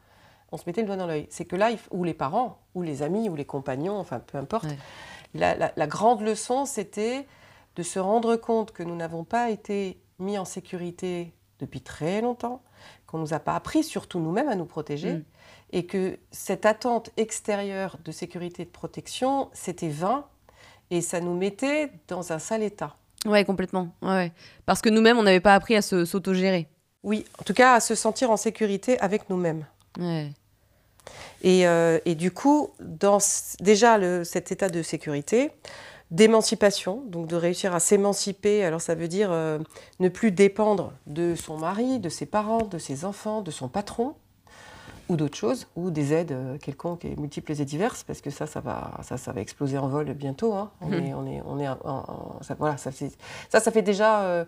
on 0.51 0.57
se 0.57 0.63
mettait 0.67 0.81
le 0.81 0.87
doigt 0.87 0.97
dans 0.97 1.07
l'œil. 1.07 1.27
C'est 1.29 1.45
que 1.45 1.55
là, 1.55 1.71
ou 1.91 2.03
les 2.03 2.13
parents, 2.13 2.59
ou 2.75 2.81
les 2.81 3.03
amis, 3.03 3.29
ou 3.29 3.35
les 3.35 3.45
compagnons, 3.45 3.97
enfin 3.97 4.19
peu 4.19 4.37
importe 4.37 4.67
la, 5.33 5.87
grande 5.87 6.21
leçon, 6.21 6.65
c'était 6.65 7.27
de 7.75 7.83
se 7.83 7.99
rendre 7.99 8.35
compte 8.35 8.71
que 8.71 8.83
nous 8.83 8.95
n'avons 8.95 9.23
pas 9.23 9.49
été 9.49 9.99
mis 10.19 10.37
en 10.37 10.45
sécurité 10.45 11.33
depuis 11.59 11.81
très 11.81 12.21
longtemps, 12.21 12.61
qu'on 13.05 13.17
ne 13.17 13.23
nous 13.23 13.33
a 13.33 13.39
pas 13.39 13.55
appris, 13.55 13.83
surtout 13.83 14.19
nous-mêmes, 14.19 14.49
à 14.49 14.55
nous 14.55 14.65
protéger, 14.65 15.13
mm. 15.13 15.23
et 15.71 15.85
que 15.85 16.19
cette 16.31 16.65
attente 16.65 17.11
extérieure 17.17 17.97
de 18.03 18.11
sécurité 18.11 18.63
et 18.63 18.65
de 18.65 18.71
protection, 18.71 19.49
c'était 19.53 19.89
vain, 19.89 20.25
et 20.89 21.01
ça 21.01 21.19
nous 21.19 21.35
mettait 21.35 21.91
dans 22.07 22.31
un 22.31 22.39
sale 22.39 22.63
état. 22.63 22.95
Oui, 23.25 23.43
complètement. 23.45 23.89
Ouais, 24.01 24.31
Parce 24.65 24.81
que 24.81 24.89
nous-mêmes, 24.89 25.17
on 25.17 25.23
n'avait 25.23 25.39
pas 25.39 25.55
appris 25.55 25.75
à 25.75 25.81
s'autogérer. 25.81 26.67
Oui, 27.03 27.25
en 27.39 27.43
tout 27.43 27.53
cas, 27.53 27.73
à 27.73 27.79
se 27.79 27.95
sentir 27.95 28.31
en 28.31 28.37
sécurité 28.37 28.99
avec 28.99 29.29
nous-mêmes. 29.29 29.65
Ouais. 29.99 30.31
Euh, 31.45 31.99
et, 32.05 32.15
du 32.15 32.31
coup, 32.31 32.69
dans 32.79 33.19
déjà 33.59 34.23
cet 34.23 34.51
état 34.51 34.69
de 34.69 34.81
sécurité, 34.81 35.51
d'émancipation, 36.11 37.03
donc 37.07 37.27
de 37.27 37.35
réussir 37.35 37.73
à 37.75 37.79
s'émanciper, 37.79 38.63
alors 38.63 38.81
ça 38.81 38.95
veut 38.95 39.07
dire 39.07 39.29
euh, 39.31 39.59
ne 39.99 40.09
plus 40.09 40.31
dépendre 40.31 40.93
de 41.05 41.35
son 41.35 41.57
mari, 41.57 41.99
de 41.99 42.09
ses 42.09 42.25
parents, 42.25 42.65
de 42.65 42.77
ses 42.77 43.03
enfants, 43.03 43.41
de 43.41 43.51
son 43.51 43.67
patron, 43.67 44.15
ou 45.09 45.15
d'autres 45.15 45.37
choses, 45.37 45.67
ou 45.75 45.89
des 45.89 46.13
aides 46.13 46.31
euh, 46.31 46.57
quelconques 46.57 47.05
et 47.05 47.15
multiples 47.17 47.53
et 47.53 47.65
diverses, 47.65 48.03
parce 48.03 48.21
que 48.21 48.29
ça, 48.29 48.47
ça 48.47 48.61
va, 48.61 48.99
ça, 49.03 49.17
ça 49.17 49.31
va 49.31 49.41
exploser 49.41 49.77
en 49.77 49.87
vol 49.87 50.13
bientôt. 50.13 50.53
Hein. 50.53 50.71
On, 50.81 50.87
mmh. 50.87 50.93
est, 50.93 51.13
on, 51.13 51.27
est, 51.27 51.41
on 51.45 51.59
est, 51.59 52.43
ça, 52.43 52.55
voilà, 52.57 52.77
ça, 52.77 52.91
ça, 52.91 53.59
ça 53.59 53.71
fait 53.71 53.81
déjà 53.81 54.45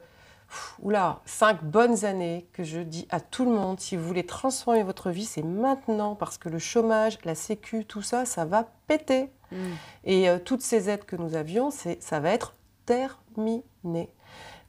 oula, 0.82 1.22
cinq 1.26 1.64
bonnes 1.64 2.06
années 2.06 2.48
que 2.54 2.64
je 2.64 2.80
dis 2.80 3.08
à 3.10 3.20
tout 3.20 3.46
le 3.46 3.52
monde, 3.52 3.80
si 3.80 3.96
vous 3.96 4.04
voulez 4.04 4.26
transformer 4.26 4.84
votre 4.84 5.10
vie, 5.10 5.26
c'est 5.26 5.44
maintenant, 5.44 6.16
parce 6.16 6.38
que 6.38 6.50
le 6.50 6.60
chômage, 6.60 7.18
la 7.24 7.36
sécu, 7.36 7.86
tout 7.86 8.02
ça, 8.02 8.26
ça 8.26 8.46
va 8.46 8.68
péter. 8.88 9.32
Mm. 9.52 9.58
Et 10.06 10.30
euh, 10.30 10.40
toutes 10.40 10.62
ces 10.62 10.90
aides 10.90 11.06
que 11.06 11.16
nous 11.16 11.36
avions, 11.36 11.72
ça 11.72 12.20
va 12.20 12.32
être 12.32 12.56
terminé. 12.86 14.10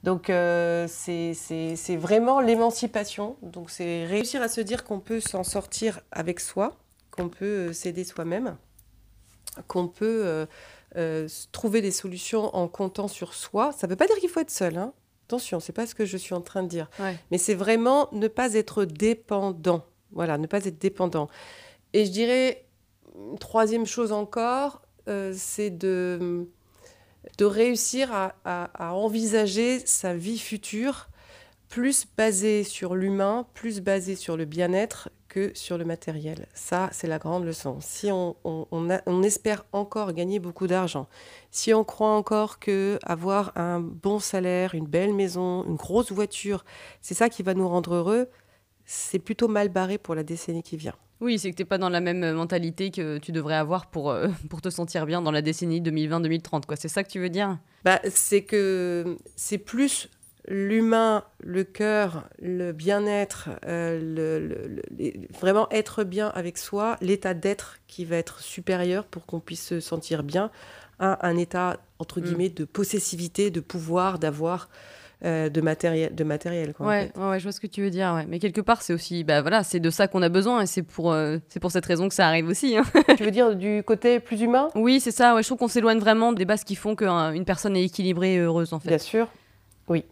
Donc 0.03 0.29
euh, 0.29 0.87
c'est 0.87 1.97
vraiment 1.97 2.39
l'émancipation. 2.39 3.37
Donc 3.41 3.69
c'est 3.69 4.05
réussir 4.05 4.41
à 4.41 4.47
se 4.47 4.61
dire 4.61 4.83
qu'on 4.83 4.99
peut 4.99 5.19
s'en 5.19 5.43
sortir 5.43 6.01
avec 6.11 6.39
soi, 6.39 6.77
qu'on 7.11 7.29
peut 7.29 7.69
euh, 7.69 7.73
s'aider 7.73 8.03
soi-même, 8.03 8.57
qu'on 9.67 9.87
peut 9.87 10.47
trouver 11.51 11.81
des 11.81 11.91
solutions 11.91 12.55
en 12.55 12.67
comptant 12.67 13.07
sur 13.07 13.33
soi. 13.33 13.71
Ça 13.71 13.87
ne 13.87 13.91
veut 13.91 13.97
pas 13.97 14.07
dire 14.07 14.17
qu'il 14.17 14.29
faut 14.29 14.39
être 14.39 14.51
seul. 14.51 14.77
Hein. 14.77 14.93
Attention, 15.31 15.61
c'est 15.61 15.71
pas 15.71 15.87
ce 15.87 15.95
que 15.95 16.03
je 16.03 16.17
suis 16.17 16.33
en 16.33 16.41
train 16.41 16.61
de 16.61 16.67
dire. 16.67 16.89
Mais 17.31 17.37
c'est 17.37 17.53
vraiment 17.53 18.09
ne 18.11 18.27
pas 18.27 18.53
être 18.55 18.83
dépendant 18.83 19.85
Voilà, 20.11 20.37
ne 20.37 20.45
pas 20.45 20.65
être 20.65 20.77
dépendant. 20.77 21.29
Et 21.93 22.05
je 22.05 22.11
dirais, 22.11 22.65
troisième 23.39 23.85
chose 23.85 24.11
encore, 24.11 24.81
euh, 25.07 25.33
c'est 25.33 25.69
de, 25.69 26.49
de 27.37 27.45
réussir 27.45 28.11
à, 28.11 28.33
à, 28.43 28.93
envisager 28.93 29.79
sa 29.85 30.13
vie 30.13 30.37
future 30.37 31.07
plus 31.69 32.05
basée 32.17 32.65
sur 32.65 32.95
l'humain, 32.95 33.47
plus 33.53 33.79
basée 33.79 34.17
sur 34.17 34.35
le 34.35 34.43
bien-être 34.43 35.07
que 35.31 35.51
sur 35.55 35.77
le 35.77 35.85
matériel. 35.85 36.45
Ça, 36.53 36.89
c'est 36.91 37.07
la 37.07 37.17
grande 37.17 37.45
leçon. 37.45 37.77
Si 37.79 38.11
on, 38.11 38.35
on, 38.43 38.67
on, 38.69 39.23
espère 39.23 39.63
encore 39.71 40.11
gagner 40.11 40.39
beaucoup 40.39 40.67
d'argent, 40.67 41.07
si 41.51 41.73
on 41.73 41.85
croit 41.85 42.13
encore 42.13 42.59
que 42.59 42.99
avoir 43.03 43.53
un 43.57 43.79
bon 43.79 44.19
salaire, 44.19 44.75
une 44.75 44.87
belle 44.87 45.13
maison, 45.13 45.63
une 45.63 45.77
grosse 45.77 46.11
voiture, 46.11 46.65
c'est 46.99 47.13
ça 47.13 47.29
qui 47.29 47.43
va 47.43 47.53
nous 47.53 47.67
rendre 47.67 47.95
heureux, 47.95 48.27
c'est 48.83 49.19
plutôt 49.19 49.47
mal 49.47 49.69
barré 49.69 49.97
pour 49.97 50.15
la 50.15 50.23
décennie 50.23 50.63
qui 50.63 50.75
vient. 50.75 50.95
Oui, 51.21 51.39
c'est 51.39 51.49
que 51.49 51.55
tu 51.55 51.61
n'es 51.61 51.67
pas 51.67 51.77
dans 51.77 51.89
la 51.89 52.01
même 52.01 52.33
mentalité 52.33 52.91
que 52.91 53.17
tu 53.17 53.31
devrais 53.31 53.55
avoir 53.55 53.85
pour, 53.85 54.11
euh, 54.11 54.27
pour 54.49 54.59
te 54.59 54.69
sentir 54.69 55.05
bien 55.05 55.21
dans 55.21 55.31
la 55.31 55.41
décennie 55.41 55.79
2020-2030. 55.79 56.63
C'est 56.75 56.89
ça 56.89 57.05
que 57.05 57.09
tu 57.09 57.21
veux 57.21 57.29
dire? 57.29 57.57
Bah, 57.85 58.01
C'est 58.09 58.43
que 58.43 59.17
c'est 59.37 59.59
plus 59.59 60.09
l'humain, 60.47 61.23
le 61.39 61.63
cœur, 61.63 62.27
le 62.41 62.71
bien-être, 62.71 63.49
euh, 63.65 64.77
vraiment 65.39 65.69
être 65.71 66.03
bien 66.03 66.29
avec 66.29 66.57
soi, 66.57 66.97
l'état 67.01 67.33
d'être 67.33 67.77
qui 67.87 68.05
va 68.05 68.17
être 68.17 68.39
supérieur 68.39 69.05
pour 69.05 69.25
qu'on 69.25 69.39
puisse 69.39 69.65
se 69.65 69.79
sentir 69.79 70.23
bien 70.23 70.51
à 70.99 71.27
un 71.27 71.37
état, 71.37 71.77
entre 71.99 72.19
mm. 72.19 72.23
guillemets, 72.23 72.49
de 72.49 72.65
possessivité, 72.65 73.51
de 73.51 73.59
pouvoir, 73.59 74.19
d'avoir. 74.19 74.69
Euh, 75.23 75.49
de 75.49 75.61
matériel 75.61 76.15
de 76.15 76.23
matériel 76.23 76.73
quoi, 76.73 76.87
ouais, 76.87 77.11
ouais, 77.15 77.37
je 77.37 77.43
vois 77.43 77.51
ce 77.51 77.59
que 77.59 77.67
tu 77.67 77.83
veux 77.83 77.91
dire 77.91 78.11
ouais. 78.15 78.25
mais 78.27 78.39
quelque 78.39 78.59
part 78.59 78.81
c'est 78.81 78.91
aussi 78.91 79.23
bah 79.23 79.43
voilà 79.43 79.61
c'est 79.61 79.79
de 79.79 79.91
ça 79.91 80.07
qu'on 80.07 80.23
a 80.23 80.29
besoin 80.29 80.61
et 80.61 80.65
c'est 80.65 80.81
pour 80.81 81.11
euh, 81.11 81.37
c'est 81.47 81.59
pour 81.59 81.69
cette 81.69 81.85
raison 81.85 82.09
que 82.09 82.15
ça 82.15 82.25
arrive 82.25 82.47
aussi 82.47 82.75
hein. 82.75 82.81
tu 83.17 83.23
veux 83.23 83.29
dire 83.29 83.55
du 83.55 83.83
côté 83.83 84.19
plus 84.19 84.41
humain? 84.41 84.69
Oui 84.73 84.99
c'est 84.99 85.11
ça 85.11 85.35
ouais 85.35 85.43
je 85.43 85.47
trouve 85.47 85.59
qu'on 85.59 85.67
s'éloigne 85.67 85.99
vraiment 85.99 86.33
des 86.33 86.45
bases 86.45 86.63
qui 86.63 86.73
font 86.73 86.95
qu'une 86.95 87.45
personne 87.45 87.77
est 87.77 87.83
équilibrée 87.83 88.33
et 88.33 88.39
heureuse 88.39 88.73
en 88.73 88.79
fait 88.79 88.87
bien 88.87 88.97
sûr 88.97 89.27
oui 89.89 90.05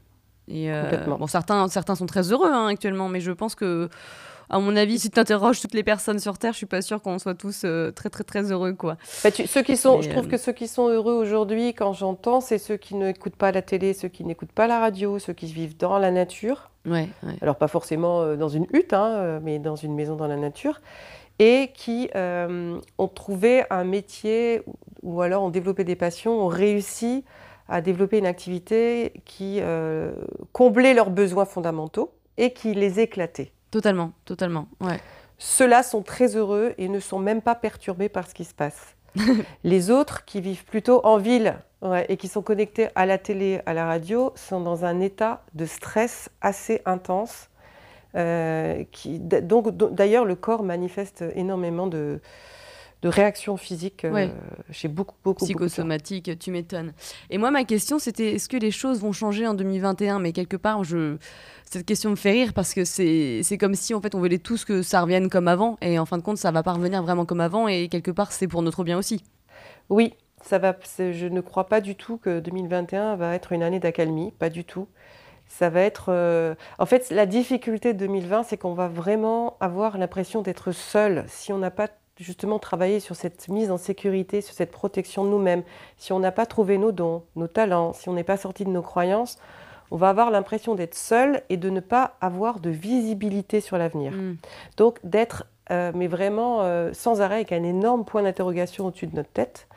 et 0.49 0.71
euh, 0.71 1.05
bon, 1.05 1.27
certains, 1.27 1.67
certains 1.67 1.95
sont 1.95 2.05
très 2.05 2.31
heureux 2.31 2.51
hein, 2.51 2.67
actuellement, 2.67 3.07
mais 3.07 3.19
je 3.19 3.31
pense 3.31 3.53
que, 3.53 3.89
à 4.49 4.59
mon 4.59 4.75
avis, 4.75 4.97
si 4.97 5.11
tu 5.11 5.19
interroges 5.19 5.61
toutes 5.61 5.75
les 5.75 5.83
personnes 5.83 6.17
sur 6.17 6.39
Terre, 6.39 6.53
je 6.53 6.57
suis 6.57 6.65
pas 6.65 6.81
sûre 6.81 7.01
qu'on 7.01 7.19
soit 7.19 7.35
tous 7.35 7.61
euh, 7.65 7.91
très, 7.91 8.09
très, 8.09 8.23
très 8.23 8.51
heureux. 8.51 8.73
Quoi. 8.73 8.97
Bah, 9.23 9.29
ceux 9.31 9.61
qui 9.61 9.77
sont, 9.77 10.01
je 10.01 10.09
trouve 10.09 10.25
euh, 10.25 10.29
que 10.29 10.37
ceux 10.37 10.51
qui 10.51 10.67
sont 10.67 10.87
heureux 10.87 11.13
aujourd'hui, 11.13 11.75
quand 11.75 11.93
j'entends, 11.93 12.41
c'est 12.41 12.57
ceux 12.57 12.77
qui 12.77 12.95
n'écoutent 12.95 13.35
pas 13.35 13.51
la 13.51 13.61
télé, 13.61 13.93
ceux 13.93 14.07
qui 14.07 14.23
n'écoutent 14.23 14.51
pas 14.51 14.65
la 14.65 14.79
radio, 14.79 15.19
ceux 15.19 15.33
qui 15.33 15.45
vivent 15.45 15.77
dans 15.77 15.99
la 15.99 16.09
nature. 16.09 16.71
Ouais, 16.85 17.09
Alors, 17.41 17.57
pas 17.57 17.67
forcément 17.67 18.35
dans 18.35 18.49
une 18.49 18.65
hutte, 18.73 18.93
hein, 18.93 19.39
mais 19.43 19.59
dans 19.59 19.75
une 19.75 19.93
maison 19.93 20.15
dans 20.15 20.27
la 20.27 20.37
nature. 20.37 20.81
Et 21.37 21.71
qui 21.75 22.09
ont 22.15 23.07
trouvé 23.13 23.63
un 23.69 23.83
métier 23.83 24.63
ou 25.03 25.21
alors 25.21 25.43
ont 25.43 25.49
développé 25.49 25.83
des 25.83 25.95
passions, 25.95 26.41
ont 26.41 26.47
réussi 26.47 27.23
à 27.69 27.81
développer 27.81 28.17
une 28.17 28.25
activité 28.25 29.13
qui 29.25 29.59
euh, 29.61 30.11
comblait 30.51 30.93
leurs 30.93 31.11
besoins 31.11 31.45
fondamentaux 31.45 32.11
et 32.37 32.51
qui 32.51 32.73
les 32.73 32.99
éclatait. 32.99 33.51
Totalement, 33.71 34.11
totalement, 34.25 34.67
ouais. 34.81 34.99
Ceux-là 35.37 35.83
sont 35.83 36.01
très 36.01 36.35
heureux 36.35 36.73
et 36.77 36.89
ne 36.89 36.99
sont 36.99 37.19
même 37.19 37.41
pas 37.41 37.55
perturbés 37.55 38.09
par 38.09 38.27
ce 38.27 38.33
qui 38.33 38.43
se 38.43 38.53
passe. 38.53 38.95
les 39.63 39.89
autres 39.89 40.25
qui 40.25 40.41
vivent 40.41 40.65
plutôt 40.65 41.05
en 41.05 41.17
ville 41.17 41.55
et 42.09 42.17
qui 42.17 42.27
sont 42.27 42.41
connectés 42.41 42.89
à 42.95 43.05
la 43.05 43.17
télé, 43.17 43.61
à 43.65 43.73
la 43.73 43.85
radio, 43.85 44.33
sont 44.35 44.59
dans 44.59 44.83
un 44.83 44.99
état 44.99 45.43
de 45.53 45.65
stress 45.65 46.29
assez 46.41 46.81
intense. 46.85 47.49
Euh, 48.15 48.83
qui, 48.91 49.19
donc, 49.19 49.69
d'ailleurs, 49.93 50.25
le 50.25 50.35
corps 50.35 50.63
manifeste 50.63 51.23
énormément 51.35 51.87
de, 51.87 52.19
de 53.01 53.07
réactions 53.07 53.55
physiques 53.55 54.03
euh, 54.03 54.27
chez 54.71 54.87
beaucoup, 54.87 55.15
beaucoup, 55.23 55.45
Psychosomatique, 55.45 56.37
tu 56.37 56.51
m'étonnes. 56.51 56.93
Et 57.29 57.37
moi, 57.37 57.49
ma 57.49 57.63
question, 57.63 57.97
c'était 57.97 58.35
est-ce 58.35 58.49
que 58.49 58.57
les 58.57 58.71
choses 58.71 58.99
vont 58.99 59.13
changer 59.13 59.47
en 59.47 59.53
2021 59.53 60.19
Mais 60.19 60.33
quelque 60.33 60.57
part, 60.57 60.83
je... 60.83 61.17
cette 61.63 61.85
question 61.85 62.09
me 62.09 62.15
fait 62.15 62.31
rire 62.31 62.53
parce 62.53 62.73
que 62.73 62.83
c'est 62.83 63.57
comme 63.57 63.75
si, 63.75 63.93
en 63.93 64.01
fait, 64.01 64.15
on 64.15 64.19
voulait 64.19 64.37
tous 64.37 64.65
que 64.65 64.81
ça 64.81 65.01
revienne 65.01 65.29
comme 65.29 65.47
avant. 65.47 65.77
Et 65.81 65.97
en 65.97 66.05
fin 66.05 66.17
de 66.17 66.23
compte, 66.23 66.37
ça 66.37 66.51
va 66.51 66.61
pas 66.61 66.73
revenir 66.73 67.01
vraiment 67.01 67.25
comme 67.25 67.41
avant. 67.41 67.67
Et 67.67 67.87
quelque 67.87 68.11
part, 68.11 68.31
c'est 68.31 68.47
pour 68.47 68.61
notre 68.61 68.83
bien 68.83 68.97
aussi. 68.97 69.23
Oui, 69.87 70.13
ça 70.41 70.57
va. 70.57 70.75
Je 70.97 71.27
ne 71.27 71.39
crois 71.39 71.67
pas 71.67 71.79
du 71.79 71.95
tout 71.95 72.17
que 72.17 72.39
2021 72.39 73.15
va 73.15 73.33
être 73.33 73.53
une 73.53 73.63
année 73.63 73.79
d'accalmie. 73.79 74.31
Pas 74.37 74.49
du 74.49 74.65
tout 74.65 74.87
ça 75.49 75.69
va 75.69 75.81
être. 75.81 76.05
Euh, 76.09 76.55
en 76.77 76.85
fait, 76.85 77.09
la 77.09 77.25
difficulté 77.25 77.93
de 77.93 77.97
2020, 77.97 78.43
c'est 78.43 78.57
qu'on 78.57 78.75
va 78.75 78.87
vraiment 78.87 79.57
avoir 79.59 79.97
l'impression 79.97 80.41
d'être 80.41 80.71
seul 80.71 81.25
si 81.27 81.51
on 81.51 81.57
n'a 81.57 81.71
pas 81.71 81.89
justement 82.19 82.59
travailler 82.59 82.99
sur 82.99 83.15
cette 83.15 83.47
mise 83.47 83.71
en 83.71 83.77
sécurité, 83.77 84.41
sur 84.41 84.53
cette 84.53 84.71
protection 84.71 85.23
de 85.23 85.29
nous-mêmes, 85.29 85.63
si 85.97 86.11
on 86.13 86.19
n'a 86.19 86.31
pas 86.31 86.45
trouvé 86.45 86.77
nos 86.77 86.91
dons, 86.91 87.23
nos 87.35 87.47
talents, 87.47 87.93
si 87.93 88.09
on 88.09 88.13
n'est 88.13 88.23
pas 88.23 88.37
sorti 88.37 88.65
de 88.65 88.69
nos 88.69 88.81
croyances, 88.81 89.39
on 89.91 89.97
va 89.97 90.09
avoir 90.09 90.29
l'impression 90.29 90.75
d'être 90.75 90.95
seul 90.95 91.41
et 91.49 91.57
de 91.57 91.69
ne 91.69 91.79
pas 91.79 92.15
avoir 92.21 92.59
de 92.59 92.69
visibilité 92.69 93.61
sur 93.61 93.77
l'avenir. 93.77 94.11
Mm. 94.11 94.37
Donc 94.77 94.99
d'être, 95.03 95.45
euh, 95.71 95.91
mais 95.95 96.07
vraiment 96.07 96.61
euh, 96.61 96.91
sans 96.93 97.21
arrêt, 97.21 97.35
avec 97.35 97.51
un 97.51 97.63
énorme 97.63 98.05
point 98.05 98.21
d'interrogation 98.21 98.85
au-dessus 98.85 99.07
de 99.07 99.15
notre 99.15 99.31
tête, 99.31 99.67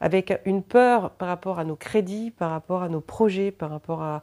avec 0.00 0.40
une 0.44 0.62
peur 0.62 1.10
par 1.10 1.28
rapport 1.28 1.58
à 1.58 1.64
nos 1.64 1.76
crédits, 1.76 2.30
par 2.30 2.50
rapport 2.50 2.82
à 2.82 2.88
nos 2.88 3.00
projets, 3.00 3.50
par 3.50 3.70
rapport 3.70 4.02
à, 4.02 4.22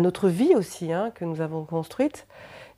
notre 0.00 0.28
vie 0.28 0.54
aussi 0.54 0.92
hein, 0.92 1.10
que 1.14 1.24
nous 1.24 1.40
avons 1.40 1.64
construite, 1.64 2.26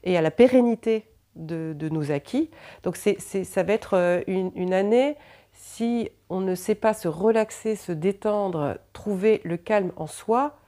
et 0.04 0.16
à 0.16 0.22
la 0.22 0.30
pérennité 0.30 1.04
de, 1.38 1.88
nos 1.88 2.10
acquis. 2.10 2.50
Donc 2.82 2.96
ça 2.96 3.62
va 3.62 3.72
être 3.72 3.94
euh, 3.94 4.20
une, 4.26 4.74
année, 4.74 5.16
si 5.52 6.10
on 6.28 6.40
ne 6.40 6.54
sait 6.54 6.74
pas 6.74 6.94
se 6.94 7.08
relaxer, 7.08 7.76
se 7.76 7.92
détendre, 7.92 8.78
trouver 8.92 9.40
le 9.44 9.56
calme 9.56 9.92
en 9.96 10.06
soi, 10.06 10.58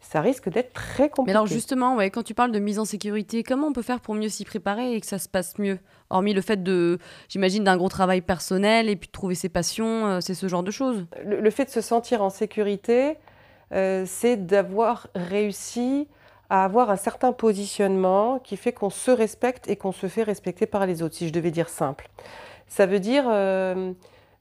ça 0.00 0.20
risque 0.20 0.50
d'être 0.50 0.72
très 0.72 1.08
compliqué. 1.08 1.26
Mais 1.26 1.32
alors 1.32 1.46
justement, 1.46 1.96
ouais, 1.96 2.10
quand 2.10 2.22
tu 2.22 2.34
parles 2.34 2.52
de 2.52 2.58
mise 2.58 2.78
en 2.78 2.84
sécurité, 2.84 3.42
comment 3.42 3.68
on 3.68 3.72
peut 3.72 3.82
faire 3.82 4.00
pour 4.00 4.14
mieux 4.14 4.28
s'y 4.28 4.44
préparer 4.44 4.94
et 4.94 5.00
que 5.00 5.06
ça 5.06 5.18
se 5.18 5.28
passe 5.28 5.58
mieux? 5.58 5.78
Hormis 6.10 6.34
le 6.34 6.42
fait 6.42 6.62
de, 6.62 6.98
j'imagine, 7.28 7.64
d'un 7.64 7.76
gros 7.76 7.88
travail 7.88 8.20
personnel 8.20 8.88
et 8.88 8.96
puis 8.96 9.06
de 9.06 9.12
trouver 9.12 9.34
ses 9.34 9.48
passions, 9.48 10.06
euh, 10.06 10.20
c'est 10.20 10.34
ce 10.34 10.46
genre 10.46 10.62
de 10.62 10.70
choses. 10.70 11.06
Le, 11.24 11.50
fait 11.50 11.64
de 11.64 11.70
se 11.70 11.80
sentir 11.80 12.22
en 12.22 12.28
sécurité, 12.30 13.16
euh, 13.72 14.04
c'est 14.06 14.36
d'avoir 14.46 15.08
réussi 15.14 16.06
à 16.50 16.64
avoir 16.64 16.90
un 16.90 16.96
certain 16.96 17.32
positionnement 17.32 18.38
qui 18.38 18.56
fait 18.56 18.72
qu'on 18.72 18.90
se 18.90 19.10
respecte 19.10 19.68
et 19.68 19.76
qu'on 19.76 19.92
se 19.92 20.06
fait 20.06 20.22
respecter 20.22 20.66
par 20.66 20.86
les 20.86 21.02
autres, 21.02 21.14
si 21.14 21.28
je 21.28 21.32
devais 21.32 21.50
dire 21.50 21.68
simple. 21.68 22.08
Ça 22.66 22.86
veut 22.86 23.00
dire 23.00 23.24
euh, 23.28 23.92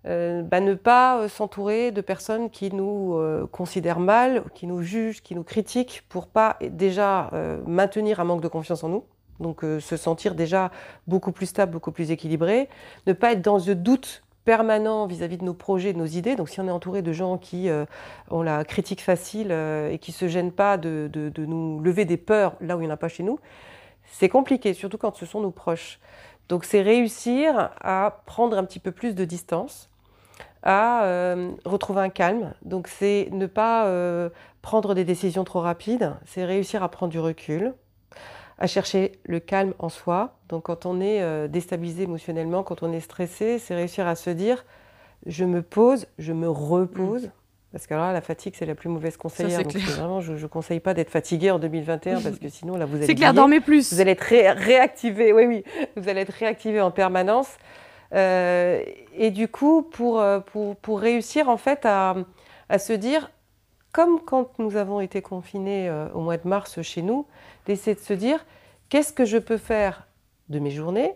euh, 0.05 0.41
bah, 0.41 0.59
ne 0.59 0.73
pas 0.73 1.19
euh, 1.19 1.27
s'entourer 1.27 1.91
de 1.91 2.01
personnes 2.01 2.49
qui 2.49 2.73
nous 2.73 3.19
considèrent 3.51 3.99
mal, 3.99 4.43
qui 4.53 4.67
nous 4.67 4.81
jugent, 4.81 5.21
qui 5.21 5.35
nous 5.35 5.43
critiquent, 5.43 6.03
pour 6.09 6.27
pas 6.27 6.57
déjà 6.61 7.29
maintenir 7.65 8.19
un 8.19 8.23
manque 8.23 8.41
de 8.41 8.47
confiance 8.47 8.83
en 8.83 8.89
nous. 8.89 9.03
Donc 9.39 9.61
se 9.61 9.97
sentir 9.97 10.35
déjà 10.35 10.71
beaucoup 11.07 11.31
plus 11.31 11.47
stable, 11.47 11.71
beaucoup 11.71 11.91
plus 11.91 12.11
équilibré, 12.11 12.69
ne 13.07 13.13
pas 13.13 13.33
être 13.33 13.41
dans 13.41 13.57
le 13.57 13.75
doute 13.75 14.22
permanent 14.45 15.05
vis-à-vis 15.07 15.37
de 15.37 15.43
nos 15.43 15.53
projets, 15.53 15.93
de 15.93 15.97
nos 15.97 16.05
idées. 16.05 16.35
Donc 16.35 16.49
si 16.49 16.59
on 16.59 16.67
est 16.67 16.71
entouré 16.71 17.01
de 17.01 17.13
gens 17.13 17.37
qui 17.37 17.69
euh, 17.69 17.85
ont 18.29 18.41
la 18.41 18.63
critique 18.63 19.01
facile 19.01 19.49
euh, 19.51 19.89
et 19.89 19.99
qui 19.99 20.11
ne 20.11 20.15
se 20.15 20.27
gênent 20.27 20.51
pas 20.51 20.77
de, 20.77 21.09
nous 21.37 21.79
lever 21.79 22.05
des 22.05 22.17
peurs 22.17 22.55
là 22.61 22.75
où 22.75 22.81
il 22.81 22.85
n'y 22.85 22.91
en 22.91 22.93
a 22.93 22.97
pas 22.97 23.07
chez 23.07 23.23
nous, 23.23 23.39
c'est 24.05 24.29
compliqué, 24.29 24.73
surtout 24.73 24.97
quand 24.97 25.15
ce 25.15 25.25
sont 25.25 25.41
nos 25.41 25.51
proches. 25.51 25.99
Donc 26.49 26.65
c'est 26.65 26.81
réussir 26.81 27.71
à 27.81 28.21
prendre 28.25 28.57
un 28.57 28.63
petit 28.65 28.79
peu 28.79 28.91
plus 28.91 29.15
de 29.15 29.25
distance, 29.25 29.89
à 30.61 31.05
euh, 31.05 31.51
retrouver 31.65 32.01
un 32.01 32.09
calme. 32.09 32.53
Donc 32.63 32.87
c'est 32.87 33.29
ne 33.31 33.45
pas 33.45 33.89
prendre 34.61 34.93
des 34.93 35.05
décisions 35.05 35.43
trop 35.43 35.61
rapides, 35.61 36.13
c'est 36.25 36.45
réussir 36.45 36.83
à 36.83 36.89
prendre 36.89 37.11
du 37.11 37.19
recul, 37.19 37.73
à 38.57 38.67
chercher 38.67 39.13
le 39.25 39.39
calme 39.39 39.73
en 39.79 39.89
soi. 39.89 40.37
Donc 40.49 40.63
quand 40.63 40.85
on 40.85 41.01
est 41.01 41.21
euh, 41.21 41.47
déstabilisé 41.47 42.03
émotionnellement, 42.03 42.63
quand 42.63 42.83
on 42.83 42.91
est 42.91 42.99
stressé, 42.99 43.59
c'est 43.59 43.75
réussir 43.75 44.07
à 44.07 44.15
se 44.15 44.29
dire 44.29 44.65
je 45.25 45.45
me 45.45 45.61
pose, 45.61 46.07
je 46.17 46.33
me 46.33 46.49
repose. 46.49 47.25
Mm. 47.25 47.31
Parce 47.71 47.87
que 47.87 47.95
là, 47.95 48.13
la 48.13 48.21
fatigue, 48.21 48.53
c'est 48.55 48.67
la 48.67 48.75
plus 48.75 48.87
mauvaise 48.87 49.17
conseillère. 49.17 49.63
Donc 49.63 49.75
vraiment, 49.75 50.21
je 50.21 50.33
ne 50.33 50.47
conseille 50.47 50.79
pas 50.79 50.93
d'être 50.93 51.09
fatigué 51.09 51.49
en 51.49 51.57
2021 51.57 52.21
parce 52.21 52.37
que 52.37 52.47
sinon, 52.47 52.77
là, 52.77 52.85
vous 52.85 52.97
allez. 52.97 53.07
C'est 53.07 53.15
clair, 53.15 53.33
dormez 53.33 53.61
plus. 53.61 53.91
Vous 53.91 53.99
allez 53.99 54.11
être 54.11 54.21
réactivé. 54.21 55.33
Oui, 55.33 55.45
oui. 55.45 55.63
Vous 55.97 56.07
allez 56.07 56.21
être 56.21 56.33
réactivé 56.33 56.79
en 56.81 56.91
permanence. 56.91 57.49
Euh, 58.13 58.83
et 59.17 59.31
du 59.31 59.47
coup, 59.47 59.81
pour, 59.81 60.19
euh, 60.19 60.39
pour, 60.39 60.75
pour, 60.75 60.99
réussir, 60.99 61.49
en 61.49 61.57
fait, 61.57 61.83
à, 61.83 62.13
à 62.69 62.77
se 62.77 62.93
dire 62.93 63.31
comme 63.91 64.19
quand 64.19 64.59
nous 64.59 64.75
avons 64.75 64.99
été 64.99 65.21
confinés 65.21 65.87
euh, 65.87 66.09
au 66.13 66.19
mois 66.19 66.37
de 66.37 66.47
mars 66.47 66.81
chez 66.81 67.01
nous, 67.01 67.25
d'essayer 67.65 67.95
de 67.95 68.01
se 68.01 68.13
dire 68.13 68.45
qu'est-ce 68.89 69.13
que 69.13 69.25
je 69.25 69.37
peux 69.37 69.57
faire 69.57 70.07
de 70.49 70.59
mes 70.59 70.71
journées 70.71 71.13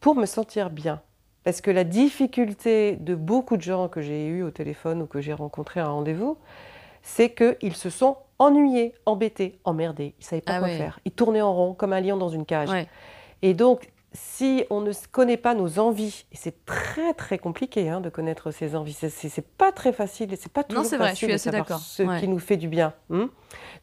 pour 0.00 0.14
me 0.14 0.26
sentir 0.26 0.70
bien? 0.70 1.00
Parce 1.44 1.60
que 1.60 1.70
la 1.70 1.84
difficulté 1.84 2.96
de 2.96 3.14
beaucoup 3.14 3.56
de 3.56 3.62
gens 3.62 3.88
que 3.88 4.00
j'ai 4.00 4.26
eus 4.26 4.42
au 4.42 4.50
téléphone 4.50 5.02
ou 5.02 5.06
que 5.06 5.20
j'ai 5.20 5.32
rencontrés 5.32 5.80
à 5.80 5.86
un 5.86 5.90
rendez-vous, 5.90 6.38
c'est 7.02 7.30
qu'ils 7.30 7.76
se 7.76 7.88
sont 7.88 8.16
ennuyés, 8.38 8.94
embêtés, 9.06 9.58
emmerdés. 9.64 10.14
Ils 10.18 10.22
ne 10.22 10.24
savaient 10.24 10.42
pas 10.42 10.56
ah 10.56 10.58
quoi 10.58 10.68
faire. 10.68 10.98
Ils 11.04 11.12
tournaient 11.12 11.42
en 11.42 11.54
rond 11.54 11.74
comme 11.74 11.92
un 11.92 12.00
lion 12.00 12.16
dans 12.16 12.28
une 12.28 12.44
cage. 12.44 12.68
Et 13.42 13.54
donc, 13.54 13.92
si 14.16 14.64
on 14.70 14.80
ne 14.80 14.92
connaît 15.12 15.36
pas 15.36 15.54
nos 15.54 15.78
envies, 15.78 16.24
et 16.32 16.36
c'est 16.36 16.64
très 16.64 17.14
très 17.14 17.38
compliqué 17.38 17.88
hein, 17.88 18.00
de 18.00 18.08
connaître 18.08 18.50
ses 18.50 18.74
envies, 18.74 18.94
c'est 18.94 19.46
pas 19.46 19.72
très 19.72 19.92
facile, 19.92 20.34
c'est 20.36 20.50
pas 20.52 20.64
toujours 20.64 20.82
non, 20.82 20.88
c'est 20.88 20.96
vrai, 20.96 21.10
facile 21.10 21.30
je 21.30 21.36
suis 21.36 21.50
de 21.50 21.56
savoir 21.56 21.78
ce 21.80 22.20
qui 22.20 22.28
nous 22.28 22.38
fait 22.38 22.56
du 22.56 22.68
bien. 22.68 22.94
hein. 23.10 23.30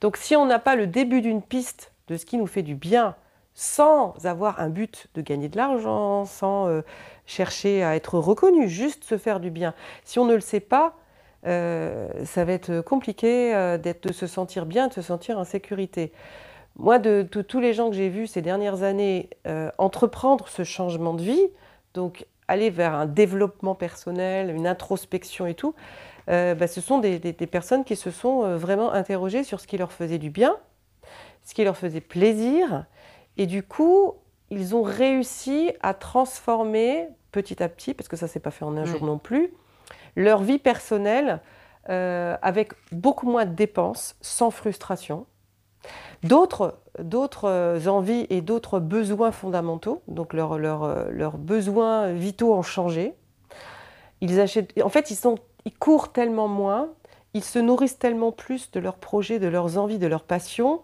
Donc 0.02 0.18
si 0.18 0.36
on 0.36 0.46
n'a 0.46 0.60
pas 0.60 0.76
le 0.76 0.88
début 0.88 1.22
d'une 1.22 1.42
piste 1.42 1.94
de 2.08 2.18
ce 2.18 2.26
qui 2.26 2.38
nous 2.38 2.48
fait 2.48 2.64
du 2.64 2.76
bien, 2.76 3.16
sans 3.54 4.16
avoir 4.26 4.60
un 4.60 4.70
but 4.70 5.08
de 5.14 5.22
gagner 5.22 5.48
de 5.48 5.58
l'argent, 5.58 6.26
sans 6.26 6.68
euh, 6.68 6.82
chercher 7.26 7.84
à 7.84 7.96
être 7.96 8.18
reconnu, 8.18 8.68
juste 8.68 9.04
se 9.04 9.18
faire 9.18 9.40
du 9.40 9.52
bien, 9.52 9.74
si 10.04 10.20
on 10.20 10.26
ne 10.26 10.34
le 10.34 10.42
sait 10.42 10.60
pas, 10.60 10.96
euh, 11.46 12.08
ça 12.26 12.46
va 12.46 12.54
être 12.54 12.82
compliqué 12.82 13.54
euh, 13.54 13.78
d'être, 13.78 14.08
de 14.08 14.14
se 14.14 14.28
sentir 14.28 14.66
bien, 14.66 14.88
de 14.88 14.94
se 14.94 15.02
sentir 15.02 15.38
en 15.38 15.44
sécurité. 15.44 16.12
Moi, 16.76 16.98
de, 17.00 17.28
de 17.32 17.42
tous 17.42 17.60
les 17.60 17.74
gens 17.74 17.90
que 17.90 17.96
j'ai 17.96 18.10
vus 18.10 18.28
ces 18.28 18.42
dernières 18.42 18.82
années 18.84 19.30
euh, 19.48 19.70
entreprendre 19.78 20.48
ce 20.48 20.64
changement 20.64 21.14
de 21.14 21.22
vie, 21.22 21.48
donc 21.94 22.26
aller 22.48 22.70
vers 22.70 22.94
un 22.96 23.06
développement 23.06 23.76
personnel, 23.76 24.50
une 24.50 24.66
introspection 24.68 25.46
et 25.46 25.54
tout, 25.54 25.76
euh, 26.30 26.56
bah, 26.56 26.68
ce 26.68 26.82
sont 26.82 26.98
des, 27.00 27.20
des- 27.20 27.34
des 27.34 27.48
personnes 27.48 27.84
qui 27.84 27.96
se 27.96 28.10
sont 28.12 28.44
euh, 28.44 28.58
vraiment 28.58 28.92
interrogées 28.92 29.44
sur 29.44 29.60
ce 29.60 29.68
qui 29.68 29.78
leur 29.78 29.92
faisait 29.92 30.18
du 30.18 30.30
bien, 30.30 30.58
ce 31.44 31.54
qui 31.54 31.64
leur 31.64 31.78
faisait 31.78 32.02
plaisir, 32.02 32.86
et 33.38 33.46
du 33.46 33.62
coup, 33.64 34.14
ils 34.50 34.76
ont 34.76 34.84
réussi 34.84 35.72
à 35.82 35.94
transformer 35.94 37.08
petit 37.32 37.62
à 37.62 37.70
petit, 37.70 37.94
parce 37.94 38.08
que 38.08 38.16
ça 38.18 38.28
s'est 38.28 38.40
pas 38.40 38.52
fait 38.52 38.66
en 38.66 38.76
un 38.78 38.82
Ouais. 38.82 38.88
jour 38.88 39.04
non 39.06 39.18
plus, 39.20 39.54
leur 40.16 40.42
vie 40.42 40.60
personnelle 40.60 41.40
euh, 41.90 42.36
avec 42.42 42.74
beaucoup 42.92 43.28
moins 43.30 43.46
de 43.46 43.54
dépenses, 43.54 44.16
sans 44.22 44.50
frustration. 44.52 45.26
D'autres, 46.24 46.80
d'autres 47.00 47.50
euh, 47.50 47.88
envies 47.88 48.26
et 48.30 48.42
d'autres 48.42 48.80
besoins 48.80 49.32
fondamentaux, 49.32 50.02
donc 50.08 50.34
euh, 50.34 51.10
leurs 51.12 51.38
besoins 51.38 52.14
vitaux 52.14 52.54
ont 52.54 52.62
changé. 52.62 53.14
Ils 54.22 54.40
achètent, 54.40 54.74
en 54.82 54.90
fait, 54.90 55.12
ils, 55.12 55.16
sont, 55.16 55.36
ils 55.66 55.74
courent 55.74 56.14
tellement 56.14 56.48
moins, 56.48 56.90
ils 57.34 57.44
se 57.44 57.60
nourrissent 57.60 58.00
tellement 58.00 58.32
plus 58.32 58.72
de 58.72 58.80
leurs 58.80 58.96
projets, 58.96 59.40
de 59.40 59.48
leurs 59.48 59.78
envies, 59.78 60.00
de 60.00 60.08
leurs 60.08 60.24
passions, 60.24 60.82